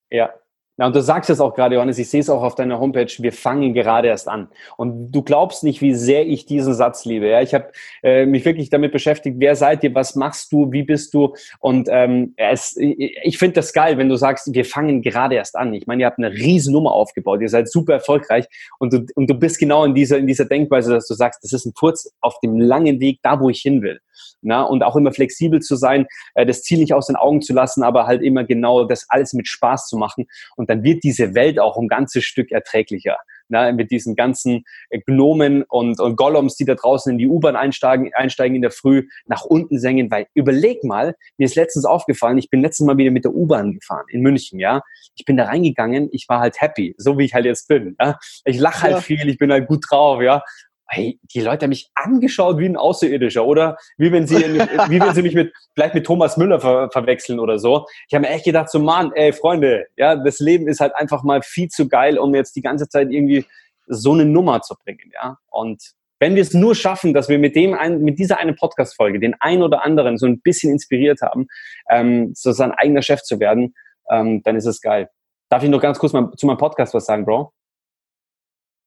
Ja, 0.09 0.33
ja, 0.77 0.87
und 0.87 0.95
du 0.95 1.03
sagst 1.03 1.29
es 1.29 1.39
auch 1.39 1.53
gerade, 1.53 1.75
Johannes, 1.75 1.99
ich 1.99 2.09
sehe 2.09 2.21
es 2.21 2.31
auch 2.31 2.41
auf 2.41 2.55
deiner 2.55 2.79
Homepage, 2.79 3.11
wir 3.19 3.31
fangen 3.31 3.75
gerade 3.75 4.07
erst 4.07 4.27
an. 4.27 4.47
Und 4.75 5.11
du 5.11 5.21
glaubst 5.21 5.63
nicht, 5.63 5.81
wie 5.81 5.93
sehr 5.93 6.25
ich 6.25 6.47
diesen 6.47 6.73
Satz 6.73 7.05
liebe. 7.05 7.27
Ja, 7.27 7.41
ich 7.41 7.53
habe 7.53 7.71
äh, 8.01 8.25
mich 8.25 8.43
wirklich 8.43 8.71
damit 8.71 8.91
beschäftigt, 8.91 9.35
wer 9.39 9.55
seid 9.55 9.83
ihr, 9.83 9.93
was 9.93 10.15
machst 10.15 10.51
du, 10.51 10.71
wie 10.71 10.81
bist 10.81 11.13
du? 11.13 11.35
Und 11.59 11.89
ähm, 11.91 12.33
es, 12.37 12.75
ich 12.77 13.37
finde 13.37 13.53
das 13.53 13.71
geil, 13.71 13.99
wenn 13.99 14.09
du 14.09 14.15
sagst, 14.15 14.51
wir 14.51 14.65
fangen 14.65 15.03
gerade 15.03 15.35
erst 15.35 15.55
an. 15.55 15.75
Ich 15.75 15.85
meine, 15.85 16.01
ihr 16.01 16.05
habt 16.07 16.17
eine 16.17 16.31
riesen 16.31 16.73
Nummer 16.73 16.93
aufgebaut, 16.93 17.41
ihr 17.41 17.49
seid 17.49 17.69
super 17.69 17.93
erfolgreich 17.93 18.47
und 18.79 18.93
du, 18.93 19.05
und 19.13 19.29
du 19.29 19.35
bist 19.35 19.59
genau 19.59 19.85
in 19.85 19.93
dieser, 19.93 20.17
in 20.17 20.25
dieser 20.25 20.45
Denkweise, 20.45 20.91
dass 20.91 21.07
du 21.07 21.13
sagst, 21.13 21.43
das 21.43 21.53
ist 21.53 21.65
ein 21.65 21.73
Furz 21.77 22.11
auf 22.19 22.39
dem 22.39 22.59
langen 22.59 22.99
Weg, 22.99 23.19
da 23.21 23.39
wo 23.39 23.49
ich 23.49 23.61
hin 23.61 23.83
will. 23.83 23.99
Na, 24.41 24.63
und 24.63 24.83
auch 24.83 24.95
immer 24.95 25.11
flexibel 25.11 25.61
zu 25.61 25.75
sein, 25.75 26.05
äh, 26.35 26.45
das 26.45 26.63
Ziel 26.63 26.79
nicht 26.79 26.93
aus 26.93 27.07
den 27.07 27.15
Augen 27.15 27.41
zu 27.41 27.53
lassen, 27.53 27.83
aber 27.83 28.05
halt 28.07 28.21
immer 28.21 28.43
genau 28.43 28.83
das 28.83 29.05
alles 29.09 29.33
mit 29.33 29.47
Spaß 29.47 29.87
zu 29.87 29.97
machen. 29.97 30.27
Und 30.55 30.62
dann 30.69 30.83
wird 30.83 31.03
diese 31.03 31.35
Welt 31.35 31.59
auch 31.59 31.77
ein 31.77 31.87
ganzes 31.87 32.23
Stück 32.23 32.51
erträglicher. 32.51 33.17
Na, 33.49 33.71
mit 33.73 33.91
diesen 33.91 34.15
ganzen 34.15 34.63
Gnomen 35.05 35.63
und, 35.63 35.99
und 35.99 36.15
Gollums, 36.15 36.55
die 36.55 36.63
da 36.63 36.75
draußen 36.75 37.11
in 37.11 37.17
die 37.17 37.27
U-Bahn 37.27 37.57
einsteigen, 37.57 38.09
einsteigen 38.13 38.55
in 38.55 38.61
der 38.61 38.71
Früh, 38.71 39.07
nach 39.25 39.43
unten 39.43 39.77
sengen, 39.79 40.09
weil 40.09 40.27
überleg 40.33 40.83
mal, 40.85 41.13
mir 41.37 41.45
ist 41.45 41.55
letztens 41.55 41.85
aufgefallen, 41.85 42.37
ich 42.37 42.49
bin 42.49 42.61
letztes 42.61 42.85
Mal 42.87 42.97
wieder 42.97 43.11
mit 43.11 43.25
der 43.25 43.35
U-Bahn 43.35 43.73
gefahren 43.73 44.05
in 44.07 44.21
München, 44.21 44.59
ja. 44.59 44.81
Ich 45.15 45.25
bin 45.25 45.35
da 45.35 45.45
reingegangen, 45.45 46.07
ich 46.13 46.27
war 46.29 46.39
halt 46.39 46.61
happy, 46.61 46.95
so 46.97 47.17
wie 47.17 47.25
ich 47.25 47.33
halt 47.33 47.45
jetzt 47.45 47.67
bin. 47.67 47.97
Ja? 47.99 48.17
Ich 48.45 48.57
lache 48.57 48.83
halt 48.83 48.93
ja. 48.93 49.01
viel, 49.01 49.27
ich 49.27 49.37
bin 49.37 49.51
halt 49.51 49.67
gut 49.67 49.83
drauf, 49.89 50.21
ja 50.21 50.41
hey, 50.87 51.19
die 51.33 51.41
Leute 51.41 51.63
haben 51.63 51.69
mich 51.69 51.89
angeschaut 51.95 52.57
wie 52.57 52.65
ein 52.65 52.77
Außerirdischer 52.77 53.45
oder 53.45 53.77
wie 53.97 54.11
wenn 54.11 54.27
sie, 54.27 54.35
wie 54.89 54.99
wenn 54.99 55.13
sie 55.13 55.21
mich 55.21 55.35
mit, 55.35 55.53
vielleicht 55.73 55.95
mit 55.95 56.05
Thomas 56.05 56.37
Müller 56.37 56.59
ver 56.59 56.89
verwechseln 56.91 57.39
oder 57.39 57.59
so. 57.59 57.85
Ich 58.07 58.13
habe 58.13 58.25
mir 58.25 58.29
echt 58.31 58.45
gedacht, 58.45 58.69
so 58.69 58.79
Mann, 58.79 59.11
ey, 59.15 59.33
Freunde, 59.33 59.87
ja, 59.97 60.15
das 60.15 60.39
Leben 60.39 60.67
ist 60.67 60.79
halt 60.79 60.95
einfach 60.95 61.23
mal 61.23 61.41
viel 61.41 61.69
zu 61.69 61.87
geil, 61.87 62.17
um 62.17 62.35
jetzt 62.35 62.55
die 62.55 62.61
ganze 62.61 62.87
Zeit 62.87 63.11
irgendwie 63.11 63.45
so 63.87 64.13
eine 64.13 64.25
Nummer 64.25 64.61
zu 64.61 64.75
bringen, 64.83 65.11
ja. 65.13 65.37
Und 65.49 65.81
wenn 66.19 66.35
wir 66.35 66.41
es 66.41 66.53
nur 66.53 66.73
schaffen, 66.73 67.13
dass 67.13 67.27
wir 67.27 67.37
mit 67.37 67.55
dem 67.55 67.73
ein, 67.73 68.01
mit 68.01 68.17
dieser 68.17 68.37
einen 68.37 68.55
Podcast-Folge 68.55 69.19
den 69.19 69.35
einen 69.41 69.61
oder 69.61 69.83
anderen 69.83 70.17
so 70.17 70.25
ein 70.25 70.39
bisschen 70.39 70.71
inspiriert 70.71 71.21
haben, 71.21 71.47
ähm, 71.89 72.31
so 72.33 72.53
sein 72.53 72.71
eigener 72.71 73.01
Chef 73.01 73.21
zu 73.23 73.41
werden, 73.41 73.75
ähm, 74.09 74.41
dann 74.43 74.55
ist 74.55 74.65
es 74.65 74.79
geil. 74.79 75.09
Darf 75.49 75.63
ich 75.63 75.69
noch 75.69 75.81
ganz 75.81 75.99
kurz 75.99 76.13
mal 76.13 76.31
zu 76.37 76.47
meinem 76.47 76.57
Podcast 76.57 76.93
was 76.93 77.05
sagen, 77.05 77.25
Bro? 77.25 77.51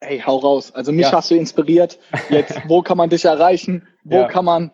Hey, 0.00 0.20
hau 0.24 0.36
raus. 0.36 0.74
Also 0.74 0.92
mich 0.92 1.06
ja. 1.06 1.12
hast 1.12 1.30
du 1.30 1.34
inspiriert. 1.34 1.98
Jetzt, 2.28 2.60
wo 2.68 2.82
kann 2.82 2.98
man 2.98 3.10
dich 3.10 3.24
erreichen? 3.24 3.86
Wo 4.04 4.16
ja. 4.16 4.28
kann 4.28 4.44
man 4.44 4.70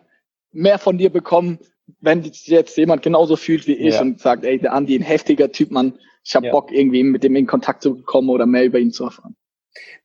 mehr 0.51 0.79
von 0.79 0.97
dir 0.97 1.09
bekommen, 1.09 1.59
wenn 1.99 2.23
jetzt 2.23 2.77
jemand 2.77 3.01
genauso 3.01 3.35
fühlt 3.35 3.67
wie 3.67 3.73
ich 3.73 3.95
ja. 3.95 4.01
und 4.01 4.19
sagt, 4.19 4.43
ey, 4.43 4.59
der 4.59 4.73
Andi, 4.73 4.95
ein 4.95 5.01
heftiger 5.01 5.51
Typ, 5.51 5.71
Mann. 5.71 5.99
Ich 6.25 6.35
habe 6.35 6.49
Bock, 6.51 6.71
irgendwie 6.71 7.03
mit 7.03 7.23
dem 7.23 7.35
in 7.35 7.47
Kontakt 7.47 7.81
zu 7.81 8.01
kommen 8.03 8.29
oder 8.29 8.45
mehr 8.45 8.63
über 8.63 8.79
ihn 8.79 8.91
zu 8.91 9.03
erfahren. 9.03 9.35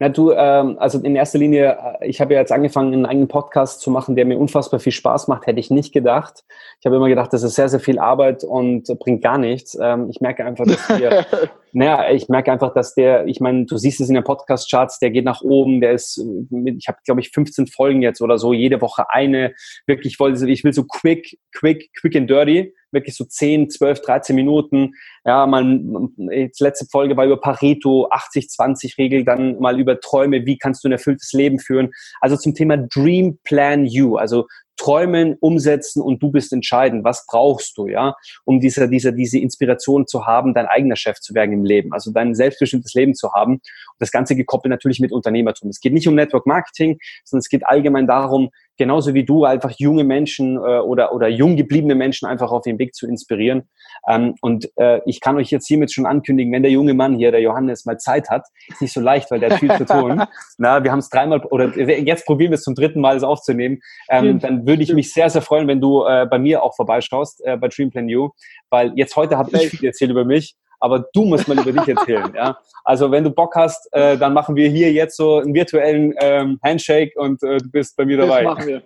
Na 0.00 0.08
du, 0.08 0.32
ähm, 0.32 0.76
also 0.78 1.00
in 1.00 1.16
erster 1.16 1.38
Linie, 1.38 1.76
äh, 2.00 2.08
ich 2.08 2.20
habe 2.20 2.34
ja 2.34 2.40
jetzt 2.40 2.52
angefangen, 2.52 2.92
einen 2.92 3.06
eigenen 3.06 3.28
Podcast 3.28 3.80
zu 3.80 3.90
machen, 3.90 4.16
der 4.16 4.24
mir 4.24 4.38
unfassbar 4.38 4.80
viel 4.80 4.92
Spaß 4.92 5.28
macht, 5.28 5.46
hätte 5.46 5.60
ich 5.60 5.70
nicht 5.70 5.92
gedacht. 5.92 6.44
Ich 6.80 6.86
habe 6.86 6.96
immer 6.96 7.08
gedacht, 7.08 7.32
das 7.32 7.42
ist 7.42 7.56
sehr, 7.56 7.68
sehr 7.68 7.80
viel 7.80 7.98
Arbeit 7.98 8.44
und 8.44 8.86
bringt 8.98 9.22
gar 9.22 9.38
nichts. 9.38 9.76
Ähm, 9.80 10.08
ich 10.08 10.20
merke 10.20 10.44
einfach, 10.44 10.66
dass 10.66 10.88
wir, 10.88 11.26
naja, 11.72 12.10
ich 12.10 12.28
merke 12.28 12.52
einfach, 12.52 12.72
dass 12.72 12.94
der, 12.94 13.26
ich 13.26 13.40
meine, 13.40 13.66
du 13.66 13.76
siehst 13.76 14.00
es 14.00 14.08
in 14.08 14.14
den 14.14 14.24
Podcast-Charts, 14.24 14.98
der 14.98 15.10
geht 15.10 15.24
nach 15.24 15.42
oben, 15.42 15.80
der 15.80 15.92
ist, 15.92 16.22
mit, 16.50 16.76
ich 16.78 16.88
habe, 16.88 16.98
glaube 17.04 17.20
ich, 17.20 17.30
15 17.30 17.66
Folgen 17.66 18.02
jetzt 18.02 18.20
oder 18.20 18.38
so, 18.38 18.52
jede 18.52 18.80
Woche 18.80 19.10
eine. 19.10 19.54
Wirklich, 19.86 20.16
ich, 20.18 20.42
ich 20.42 20.64
will 20.64 20.72
so 20.72 20.84
quick, 20.84 21.38
quick, 21.52 21.90
quick 22.00 22.16
and 22.16 22.28
dirty 22.28 22.72
wirklich 22.92 23.16
so 23.16 23.24
10, 23.24 23.70
12, 23.70 24.00
13 24.00 24.36
Minuten. 24.36 24.92
Ja, 25.24 25.46
man, 25.46 26.08
jetzt 26.30 26.60
letzte 26.60 26.86
Folge 26.86 27.16
war 27.16 27.26
über 27.26 27.40
Pareto, 27.40 28.08
80-20-Regel, 28.10 29.24
dann 29.24 29.58
mal 29.58 29.78
über 29.78 30.00
Träume, 30.00 30.46
wie 30.46 30.58
kannst 30.58 30.84
du 30.84 30.88
ein 30.88 30.92
erfülltes 30.92 31.32
Leben 31.32 31.58
führen. 31.58 31.90
Also 32.20 32.36
zum 32.36 32.54
Thema 32.54 32.76
Dream 32.76 33.38
Plan 33.44 33.84
You, 33.84 34.16
also 34.16 34.46
träumen, 34.79 35.37
umsetzen 35.41 36.01
und 36.01 36.22
du 36.22 36.31
bist 36.31 36.53
entscheidend. 36.53 37.05
Was 37.05 37.26
brauchst 37.26 37.76
du, 37.76 37.89
ja, 37.89 38.14
um 38.45 38.61
diese, 38.61 38.89
diese, 38.89 39.12
diese 39.12 39.39
Inspiration 39.39 40.07
zu 40.07 40.26
haben, 40.26 40.55
dein 40.55 40.66
eigener 40.66 40.97
Chef 40.97 41.18
zu 41.20 41.35
werden 41.35 41.53
im 41.53 41.64
Leben, 41.64 41.93
also 41.93 42.11
dein 42.12 42.35
selbstbestimmtes 42.35 42.95
Leben 42.95 43.14
zu 43.14 43.33
haben. 43.33 43.55
Und 43.55 43.62
das 43.99 44.11
Ganze 44.11 44.37
gekoppelt 44.37 44.70
natürlich 44.70 45.01
mit 45.01 45.12
Unternehmertum. 45.12 45.68
Es 45.68 45.81
geht 45.81 45.93
nicht 45.93 46.09
um 46.09 46.14
Network 46.14 46.47
Marketing, 46.47 46.99
sondern 47.24 47.41
es 47.41 47.49
geht 47.49 47.66
allgemein 47.66 48.07
darum, 48.07 48.51
genauso 48.79 49.12
wie 49.14 49.24
du 49.24 49.45
einfach 49.45 49.72
junge 49.76 50.05
Menschen 50.05 50.57
äh, 50.57 50.79
oder, 50.79 51.12
oder 51.12 51.29
jung 51.29 51.57
gebliebene 51.57 51.95
Menschen 51.95 52.26
einfach 52.26 52.51
auf 52.51 52.62
den 52.62 52.79
Weg 52.79 52.95
zu 52.95 53.07
inspirieren. 53.07 53.68
Ähm, 54.09 54.35
und 54.41 54.70
äh, 54.76 55.01
ich 55.05 55.20
kann 55.20 55.37
euch 55.37 55.51
jetzt 55.51 55.66
hiermit 55.66 55.93
schon 55.93 56.07
ankündigen, 56.07 56.53
wenn 56.53 56.62
der 56.62 56.72
junge 56.72 56.95
Mann 56.95 57.16
hier, 57.16 57.31
der 57.31 57.41
Johannes, 57.41 57.85
mal 57.85 57.99
Zeit 57.99 58.31
hat, 58.31 58.47
ist 58.68 58.81
nicht 58.81 58.93
so 58.93 59.01
leicht, 59.01 59.31
weil 59.31 59.41
der 59.41 59.51
hat 59.51 59.59
viel 59.59 59.76
zu 59.76 59.85
tun. 59.85 60.22
Na, 60.59 60.83
wir 60.83 60.93
haben 60.93 61.01
es 61.01 61.11
dreimal 61.11 61.45
oder 61.51 61.76
jetzt 61.76 62.24
probieren 62.24 62.53
wir 62.53 62.57
es 62.57 62.62
zum 62.62 62.74
dritten 62.74 63.01
Mal, 63.01 63.16
es 63.16 63.22
aufzunehmen. 63.22 63.81
Ähm, 64.09 64.39
dann 64.39 64.66
würde 64.66 64.83
ich 64.83 64.93
mich 64.93 65.12
sehr, 65.12 65.29
sehr 65.29 65.43
freuen, 65.43 65.68
wenn 65.68 65.81
du 65.81 66.05
äh, 66.05 66.26
bei 66.31 66.39
mir 66.39 66.62
auch 66.62 66.74
vorbeischaust, 66.74 67.45
äh, 67.45 67.57
bei 67.57 67.68
Dreamplan 67.68 68.09
You, 68.09 68.31
weil 68.70 68.93
jetzt 68.95 69.16
heute 69.16 69.37
habe 69.37 69.51
ich 69.53 69.68
viel 69.70 69.85
erzählt 69.85 70.11
über 70.11 70.24
mich 70.24 70.57
aber 70.81 71.07
du 71.12 71.24
musst 71.24 71.49
mal 71.49 71.59
über 71.59 71.72
dich 71.72 71.89
erzählen. 71.89 72.33
Ja? 72.35 72.59
Also 72.85 73.11
wenn 73.11 73.24
du 73.24 73.31
Bock 73.31 73.55
hast, 73.57 73.89
äh, 73.93 74.16
dann 74.16 74.33
machen 74.33 74.57
wir 74.57 74.68
hier 74.68 74.93
jetzt 74.93 75.16
so 75.16 75.39
einen 75.39 75.55
virtuellen 75.55 76.14
ähm, 76.20 76.59
Handshake 76.62 77.12
und 77.16 77.43
äh, 77.43 77.59
du 77.59 77.70
bist 77.70 77.97
bei 77.97 78.05
mir 78.05 78.18
dabei. 78.18 78.43
Das 78.43 78.55
machen 78.55 78.66
wir. 78.66 78.83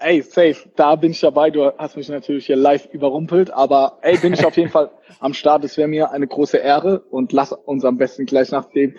Ey, 0.00 0.22
safe, 0.22 0.70
da 0.76 0.94
bin 0.94 1.10
ich 1.10 1.18
dabei. 1.18 1.50
Du 1.50 1.72
hast 1.76 1.96
mich 1.96 2.08
natürlich 2.08 2.46
hier 2.46 2.54
live 2.54 2.86
überrumpelt, 2.92 3.50
aber 3.50 3.98
ey, 4.02 4.16
bin 4.18 4.32
ich 4.32 4.46
auf 4.46 4.56
jeden 4.56 4.70
Fall 4.70 4.92
am 5.18 5.34
Start. 5.34 5.64
Es 5.64 5.76
wäre 5.76 5.88
mir 5.88 6.12
eine 6.12 6.28
große 6.28 6.56
Ehre 6.56 7.00
und 7.10 7.32
lass 7.32 7.50
uns 7.50 7.84
am 7.84 7.98
besten 7.98 8.24
gleich 8.24 8.52
nach 8.52 8.66
dem 8.66 8.94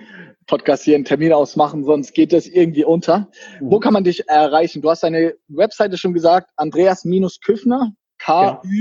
Podcast 0.46 0.84
hier 0.84 0.96
einen 0.96 1.06
Termin 1.06 1.32
ausmachen, 1.32 1.86
sonst 1.86 2.14
geht 2.14 2.34
das 2.34 2.48
irgendwie 2.48 2.84
unter. 2.84 3.30
Mhm. 3.62 3.72
Wo 3.72 3.80
kann 3.80 3.94
man 3.94 4.04
dich 4.04 4.28
erreichen? 4.28 4.82
Du 4.82 4.90
hast 4.90 5.04
deine 5.04 5.36
Webseite 5.48 5.98
schon 5.98 6.14
gesagt, 6.14 6.50
Andreas-Küffner, 6.58 7.94
K-Ü-F-F-N-E-R.de. 8.18 8.78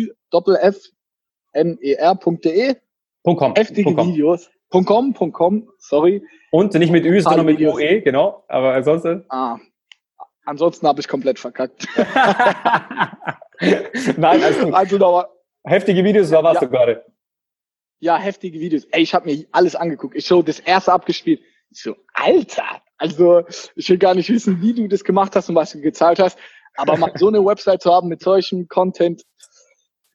.com. 3.24 3.54
Heftige 3.54 3.94
.com. 3.94 4.08
Videos. 4.08 4.50
.com, 4.70 5.14
.com, 5.32 5.68
sorry. 5.78 6.22
Und 6.50 6.74
nicht 6.74 6.90
mit 6.90 7.04
Ü, 7.04 7.20
sondern 7.20 7.46
mit 7.46 7.60
UE, 7.60 8.02
genau. 8.02 8.44
Aber 8.48 8.74
ansonsten. 8.74 9.24
Ah, 9.28 9.58
ansonsten 10.44 10.86
habe 10.86 11.00
ich 11.00 11.08
komplett 11.08 11.38
verkackt. 11.38 11.86
Nein, 14.16 14.42
also, 14.42 14.72
also 14.72 14.98
noch 14.98 15.26
heftige 15.64 16.04
Videos, 16.04 16.30
da 16.30 16.42
warst 16.42 16.62
ja. 16.62 16.68
du 16.68 16.72
gerade. 16.72 17.04
Ja, 18.00 18.16
heftige 18.16 18.60
Videos. 18.60 18.84
Ey, 18.92 19.02
ich 19.02 19.14
habe 19.14 19.26
mir 19.30 19.46
alles 19.52 19.74
angeguckt. 19.74 20.14
Ich 20.14 20.26
so 20.26 20.42
das 20.42 20.60
erste 20.60 20.92
abgespielt. 20.92 21.40
Ich 21.70 21.82
so, 21.82 21.96
Alter, 22.14 22.80
also 22.96 23.44
ich 23.74 23.88
will 23.90 23.98
gar 23.98 24.14
nicht 24.14 24.30
wissen, 24.30 24.62
wie 24.62 24.72
du 24.74 24.88
das 24.88 25.04
gemacht 25.04 25.34
hast 25.34 25.48
und 25.48 25.54
was 25.54 25.72
du 25.72 25.80
gezahlt 25.80 26.18
hast. 26.18 26.38
Aber 26.76 26.96
mal 26.96 27.12
so 27.16 27.28
eine 27.28 27.44
Website 27.44 27.82
zu 27.82 27.92
haben 27.92 28.08
mit 28.08 28.22
solchem 28.22 28.68
Content 28.68 29.22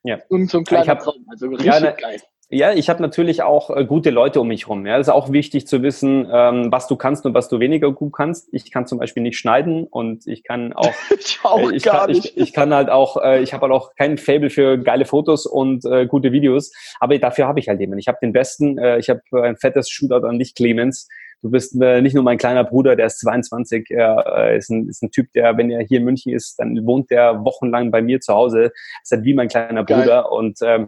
ja. 0.03 0.19
und 0.29 0.49
so 0.49 0.59
ein 0.59 0.63
kleiner 0.63 0.97
Traum. 0.97 1.25
Also 1.29 1.47
richtig 1.49 1.65
ja, 1.65 1.79
ne, 1.79 1.95
geil. 1.99 2.21
Ja, 2.49 2.71
ich 2.71 2.89
habe 2.89 3.01
natürlich 3.01 3.41
auch 3.41 3.75
äh, 3.75 3.85
gute 3.85 4.11
Leute 4.11 4.39
um 4.39 4.47
mich 4.47 4.67
rum. 4.67 4.85
Ja, 4.85 4.97
es 4.97 5.07
ist 5.07 5.13
auch 5.13 5.31
wichtig 5.31 5.65
zu 5.65 5.81
wissen, 5.81 6.27
ähm, 6.31 6.71
was 6.71 6.87
du 6.87 6.95
kannst 6.95 7.25
und 7.25 7.33
was 7.33 7.49
du 7.49 7.59
weniger 7.59 7.91
gut 7.91 8.13
kannst. 8.13 8.49
Ich 8.51 8.71
kann 8.71 8.85
zum 8.85 8.99
Beispiel 8.99 9.23
nicht 9.23 9.39
schneiden 9.39 9.85
und 9.85 10.27
ich 10.27 10.43
kann 10.43 10.73
auch, 10.73 10.93
ich 11.17 11.39
auch 11.43 11.71
äh, 11.71 11.75
ich 11.75 11.83
kann. 11.83 12.09
Ich, 12.09 12.37
ich, 12.37 12.53
kann 12.53 12.73
halt 12.73 12.89
auch, 12.89 13.17
äh, 13.17 13.41
ich 13.41 13.53
habe 13.53 13.63
halt 13.63 13.73
auch 13.73 13.95
kein 13.95 14.17
Fable 14.17 14.49
für 14.49 14.77
geile 14.77 15.05
Fotos 15.05 15.45
und 15.45 15.85
äh, 15.85 16.05
gute 16.05 16.31
Videos. 16.31 16.71
Aber 16.99 17.17
dafür 17.17 17.47
habe 17.47 17.59
ich 17.59 17.69
halt 17.69 17.79
jemanden. 17.79 17.99
Ich 17.99 18.07
habe 18.07 18.19
den 18.21 18.33
besten. 18.33 18.77
Äh, 18.77 18.99
ich 18.99 19.09
habe 19.09 19.21
ein 19.31 19.57
fettes 19.57 19.89
Shootout 19.89 20.27
an 20.27 20.37
dich, 20.37 20.53
Clemens. 20.53 21.07
Du 21.41 21.51
bist 21.51 21.75
äh, 21.81 22.01
nicht 22.01 22.13
nur 22.13 22.23
mein 22.23 22.37
kleiner 22.37 22.63
Bruder, 22.63 22.95
der 22.95 23.07
ist 23.07 23.19
22, 23.19 23.87
er 23.89 24.25
äh, 24.37 24.57
ist, 24.57 24.69
ein, 24.69 24.87
ist 24.87 25.03
ein 25.03 25.11
Typ, 25.11 25.33
der, 25.33 25.57
wenn 25.57 25.69
er 25.69 25.81
hier 25.83 25.97
in 25.97 26.05
München 26.05 26.33
ist, 26.33 26.57
dann 26.57 26.85
wohnt 26.85 27.11
der 27.11 27.43
wochenlang 27.43 27.91
bei 27.91 28.01
mir 28.01 28.21
zu 28.21 28.33
Hause. 28.33 28.71
Ist 29.03 29.11
halt 29.11 29.25
wie 29.25 29.33
mein 29.33 29.49
kleiner 29.49 29.83
Geil. 29.83 29.99
Bruder 29.99 30.31
und 30.31 30.59
ähm, 30.61 30.87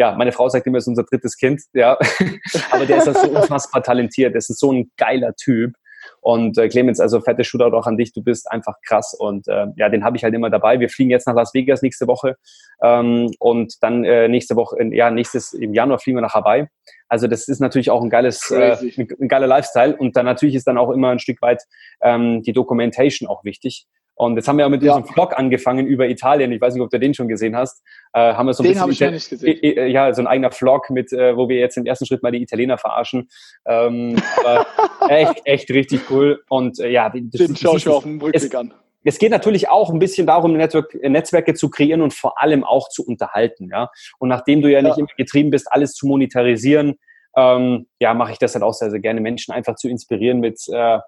ja, 0.00 0.14
meine 0.16 0.32
Frau 0.32 0.48
sagt 0.48 0.66
immer, 0.66 0.78
er 0.78 0.78
ist 0.78 0.88
unser 0.88 1.04
drittes 1.04 1.36
Kind, 1.36 1.60
ja. 1.74 1.98
Aber 2.70 2.86
der 2.86 2.96
ist 2.96 3.06
halt 3.06 3.18
so 3.18 3.28
unfassbar 3.28 3.82
talentiert. 3.82 4.34
Das 4.34 4.48
ist 4.48 4.58
so 4.58 4.72
ein 4.72 4.90
geiler 4.96 5.34
Typ. 5.34 5.74
Und 6.22 6.56
äh, 6.56 6.70
Clemens, 6.70 7.00
also 7.00 7.20
fette 7.20 7.44
Shootout 7.44 7.76
auch 7.76 7.86
an 7.86 7.98
dich, 7.98 8.14
du 8.14 8.22
bist 8.22 8.50
einfach 8.50 8.76
krass 8.86 9.14
und 9.18 9.46
äh, 9.48 9.66
ja, 9.76 9.90
den 9.90 10.02
habe 10.02 10.16
ich 10.16 10.24
halt 10.24 10.32
immer 10.32 10.48
dabei. 10.48 10.80
Wir 10.80 10.88
fliegen 10.88 11.10
jetzt 11.10 11.26
nach 11.26 11.34
Las 11.34 11.52
Vegas 11.52 11.82
nächste 11.82 12.06
Woche 12.06 12.36
ähm, 12.82 13.30
und 13.38 13.74
dann 13.82 14.04
äh, 14.04 14.26
nächste 14.28 14.56
Woche, 14.56 14.82
ja, 14.90 15.10
nächstes 15.10 15.52
im 15.52 15.74
Januar 15.74 15.98
fliegen 15.98 16.16
wir 16.16 16.22
nach 16.22 16.32
Hawaii. 16.32 16.66
Also 17.08 17.26
das 17.26 17.46
ist 17.48 17.60
natürlich 17.60 17.90
auch 17.90 18.02
ein 18.02 18.08
geiles, 18.08 18.50
äh, 18.50 18.78
ein, 18.96 19.08
ein 19.20 19.28
geiler 19.28 19.46
Lifestyle 19.46 19.94
und 19.94 20.16
dann 20.16 20.24
natürlich 20.24 20.54
ist 20.54 20.66
dann 20.66 20.78
auch 20.78 20.90
immer 20.90 21.10
ein 21.10 21.18
Stück 21.18 21.42
weit 21.42 21.62
ähm, 22.00 22.42
die 22.42 22.54
Documentation 22.54 23.28
auch 23.28 23.44
wichtig. 23.44 23.86
Und 24.20 24.36
jetzt 24.36 24.46
haben 24.48 24.58
wir 24.58 24.66
ja 24.66 24.68
mit 24.68 24.82
ja. 24.82 24.98
diesem 24.98 25.10
Vlog 25.10 25.38
angefangen 25.38 25.86
über 25.86 26.06
Italien. 26.06 26.52
Ich 26.52 26.60
weiß 26.60 26.74
nicht, 26.74 26.82
ob 26.82 26.90
du 26.90 27.00
den 27.00 27.14
schon 27.14 27.26
gesehen 27.26 27.56
hast. 27.56 27.82
Äh, 28.12 28.34
haben 28.34 28.44
wir 28.48 28.52
so 28.52 28.62
ein 28.62 28.68
den 28.68 28.78
habe 28.78 28.92
ich 28.92 29.00
noch 29.00 29.10
nicht 29.12 29.30
gesehen. 29.30 29.58
Äh, 29.62 29.86
ja, 29.86 30.12
so 30.12 30.20
ein 30.20 30.26
eigener 30.26 30.50
Vlog 30.50 30.90
mit, 30.90 31.10
äh, 31.10 31.34
wo 31.38 31.48
wir 31.48 31.56
jetzt 31.56 31.78
im 31.78 31.86
ersten 31.86 32.04
Schritt 32.04 32.22
mal 32.22 32.30
die 32.30 32.42
Italiener 32.42 32.76
verarschen. 32.76 33.30
Ähm, 33.64 34.20
echt, 35.08 35.40
echt 35.46 35.70
richtig 35.70 36.10
cool. 36.10 36.42
Und 36.50 36.78
äh, 36.80 36.90
ja, 36.90 37.08
das, 37.08 37.46
den 37.46 37.56
schaue 37.56 37.78
ich 37.78 37.86
mir 37.86 37.94
auf 37.94 38.02
dem 38.02 38.20
Rückweg 38.20 38.54
an. 38.54 38.74
Es 39.04 39.18
geht 39.18 39.30
natürlich 39.30 39.70
auch 39.70 39.90
ein 39.90 39.98
bisschen 39.98 40.26
darum, 40.26 40.52
Network, 40.52 40.94
Netzwerke 41.02 41.54
zu 41.54 41.70
kreieren 41.70 42.02
und 42.02 42.12
vor 42.12 42.42
allem 42.42 42.62
auch 42.62 42.90
zu 42.90 43.02
unterhalten. 43.06 43.70
Ja? 43.72 43.88
Und 44.18 44.28
nachdem 44.28 44.60
du 44.60 44.70
ja, 44.70 44.80
ja. 44.80 44.82
nicht 44.86 44.98
immer 44.98 45.08
getrieben 45.16 45.48
bist, 45.48 45.72
alles 45.72 45.94
zu 45.94 46.06
monetarisieren, 46.06 46.98
ähm, 47.36 47.86
ja, 47.98 48.12
mache 48.12 48.32
ich 48.32 48.38
das 48.38 48.52
halt 48.52 48.64
auch 48.64 48.74
sehr, 48.74 48.90
sehr 48.90 49.00
gerne, 49.00 49.22
Menschen 49.22 49.54
einfach 49.54 49.76
zu 49.76 49.88
inspirieren 49.88 50.40
mit 50.40 50.60
äh, 50.70 50.98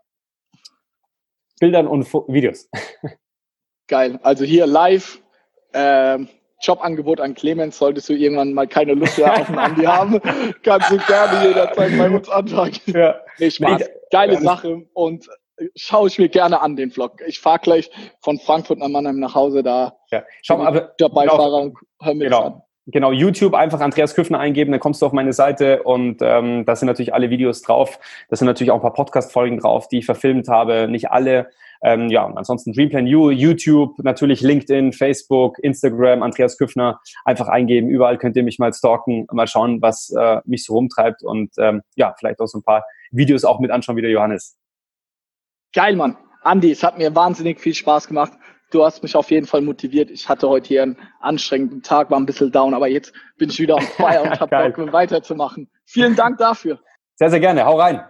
Bildern 1.60 1.86
und 1.86 2.04
Fo 2.04 2.24
Videos. 2.28 2.68
Geil. 3.88 4.18
Also 4.22 4.44
hier 4.44 4.66
live. 4.66 5.20
Ähm, 5.74 6.28
Jobangebot 6.62 7.20
an 7.20 7.34
Clemens, 7.34 7.76
solltest 7.76 8.08
du 8.08 8.14
irgendwann 8.14 8.52
mal 8.52 8.68
keine 8.68 8.94
Lust 8.94 9.18
mehr 9.18 9.40
auf 9.40 9.48
ein 9.48 9.58
Andi 9.58 9.82
haben, 9.86 10.20
kannst 10.62 10.90
du 10.92 10.98
gerne 10.98 11.48
jederzeit 11.48 11.98
bei 11.98 12.08
uns 12.08 12.28
anfangen. 12.28 12.76
Ja. 12.86 13.20
Nee, 13.38 13.50
Spaß. 13.50 13.82
Geile 14.10 14.40
Sache 14.40 14.86
und 14.92 15.26
schaue 15.74 16.08
ich 16.08 16.18
mir 16.18 16.28
gerne 16.28 16.60
an, 16.60 16.76
den 16.76 16.90
Vlog. 16.90 17.20
Ich 17.26 17.40
fahre 17.40 17.58
gleich 17.58 17.90
von 18.20 18.38
Frankfurt 18.38 18.78
nach 18.78 18.88
Mannheim 18.88 19.18
nach 19.18 19.34
Hause, 19.34 19.62
da 19.62 19.96
ja. 20.10 20.22
Schau 20.42 20.58
mal, 20.58 20.68
aber, 20.68 20.80
der 21.00 21.08
Beifahrer 21.08 21.62
genau, 21.62 21.74
hör 22.00 22.14
mir 22.14 22.24
genau. 22.24 22.42
an. 22.44 22.62
Genau, 22.86 23.12
YouTube 23.12 23.54
einfach 23.54 23.80
Andreas 23.80 24.16
Küffner 24.16 24.40
eingeben, 24.40 24.72
dann 24.72 24.80
kommst 24.80 25.02
du 25.02 25.06
auf 25.06 25.12
meine 25.12 25.32
Seite 25.32 25.84
und 25.84 26.20
ähm, 26.20 26.64
da 26.64 26.74
sind 26.74 26.88
natürlich 26.88 27.14
alle 27.14 27.30
Videos 27.30 27.62
drauf. 27.62 28.00
Da 28.28 28.34
sind 28.34 28.46
natürlich 28.46 28.72
auch 28.72 28.76
ein 28.76 28.82
paar 28.82 28.92
Podcast-Folgen 28.92 29.58
drauf, 29.58 29.86
die 29.86 29.98
ich 29.98 30.04
verfilmt 30.04 30.48
habe. 30.48 30.88
Nicht 30.88 31.12
alle. 31.12 31.50
Ähm, 31.84 32.08
ja, 32.08 32.24
und 32.24 32.36
ansonsten 32.36 32.72
Dreamplan 32.72 33.06
U, 33.06 33.30
YouTube, 33.30 33.96
natürlich 34.02 34.40
LinkedIn, 34.40 34.92
Facebook, 34.92 35.60
Instagram, 35.60 36.24
Andreas 36.24 36.58
Küffner. 36.58 37.00
Einfach 37.24 37.46
eingeben. 37.46 37.88
Überall 37.88 38.18
könnt 38.18 38.36
ihr 38.36 38.42
mich 38.42 38.58
mal 38.58 38.74
stalken, 38.74 39.28
mal 39.30 39.46
schauen, 39.46 39.80
was 39.80 40.10
äh, 40.10 40.40
mich 40.44 40.64
so 40.64 40.72
rumtreibt 40.72 41.22
und 41.22 41.52
ähm, 41.58 41.82
ja, 41.94 42.14
vielleicht 42.18 42.40
auch 42.40 42.46
so 42.46 42.58
ein 42.58 42.64
paar 42.64 42.84
Videos 43.12 43.44
auch 43.44 43.60
mit 43.60 43.70
anschauen 43.70 43.96
wie 43.96 44.02
der 44.02 44.10
Johannes. 44.10 44.56
Geil, 45.72 45.94
Mann. 45.94 46.16
Andi, 46.42 46.72
es 46.72 46.82
hat 46.82 46.98
mir 46.98 47.14
wahnsinnig 47.14 47.60
viel 47.60 47.74
Spaß 47.74 48.08
gemacht 48.08 48.32
du 48.72 48.84
hast 48.84 49.02
mich 49.02 49.14
auf 49.14 49.30
jeden 49.30 49.46
Fall 49.46 49.60
motiviert. 49.60 50.10
Ich 50.10 50.28
hatte 50.28 50.48
heute 50.48 50.68
hier 50.68 50.82
einen 50.82 50.96
anstrengenden 51.20 51.82
Tag, 51.82 52.10
war 52.10 52.18
ein 52.18 52.26
bisschen 52.26 52.50
down, 52.50 52.74
aber 52.74 52.88
jetzt 52.88 53.12
bin 53.36 53.50
ich 53.50 53.58
wieder 53.60 53.76
on 53.76 53.82
fire 53.96 54.22
und 54.22 54.40
habe 54.40 54.72
Bock, 54.72 54.92
weiterzumachen. 54.92 55.70
Vielen 55.84 56.16
Dank 56.16 56.38
dafür. 56.38 56.78
Sehr, 57.16 57.30
sehr 57.30 57.40
gerne. 57.40 57.64
Hau 57.64 57.78
rein. 57.78 58.00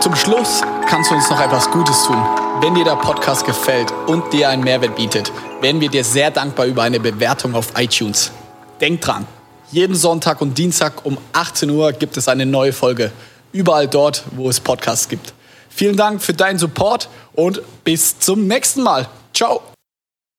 Zum 0.00 0.14
Schluss 0.16 0.62
kannst 0.86 1.10
du 1.10 1.14
uns 1.14 1.30
noch 1.30 1.40
etwas 1.40 1.70
Gutes 1.70 2.04
tun. 2.04 2.16
Wenn 2.60 2.74
dir 2.74 2.84
der 2.84 2.96
Podcast 2.96 3.46
gefällt 3.46 3.92
und 4.06 4.32
dir 4.32 4.48
einen 4.48 4.64
Mehrwert 4.64 4.96
bietet, 4.96 5.32
wären 5.60 5.80
wir 5.80 5.88
dir 5.88 6.04
sehr 6.04 6.30
dankbar 6.30 6.66
über 6.66 6.82
eine 6.82 6.98
Bewertung 6.98 7.54
auf 7.54 7.72
iTunes. 7.78 8.32
Denk 8.80 9.02
dran, 9.02 9.26
jeden 9.70 9.94
Sonntag 9.94 10.40
und 10.40 10.56
Dienstag 10.56 11.04
um 11.04 11.18
18 11.32 11.70
Uhr 11.70 11.92
gibt 11.92 12.16
es 12.16 12.28
eine 12.28 12.46
neue 12.46 12.72
Folge. 12.72 13.12
Überall 13.52 13.88
dort, 13.88 14.24
wo 14.32 14.48
es 14.48 14.58
Podcasts 14.58 15.08
gibt. 15.08 15.34
Vielen 15.70 15.96
Dank 15.96 16.20
für 16.22 16.34
deinen 16.34 16.58
Support 16.58 17.08
und 17.32 17.62
bis 17.84 18.18
zum 18.18 18.46
nächsten 18.46 18.82
Mal. 18.82 19.08
Ciao. 19.32 19.62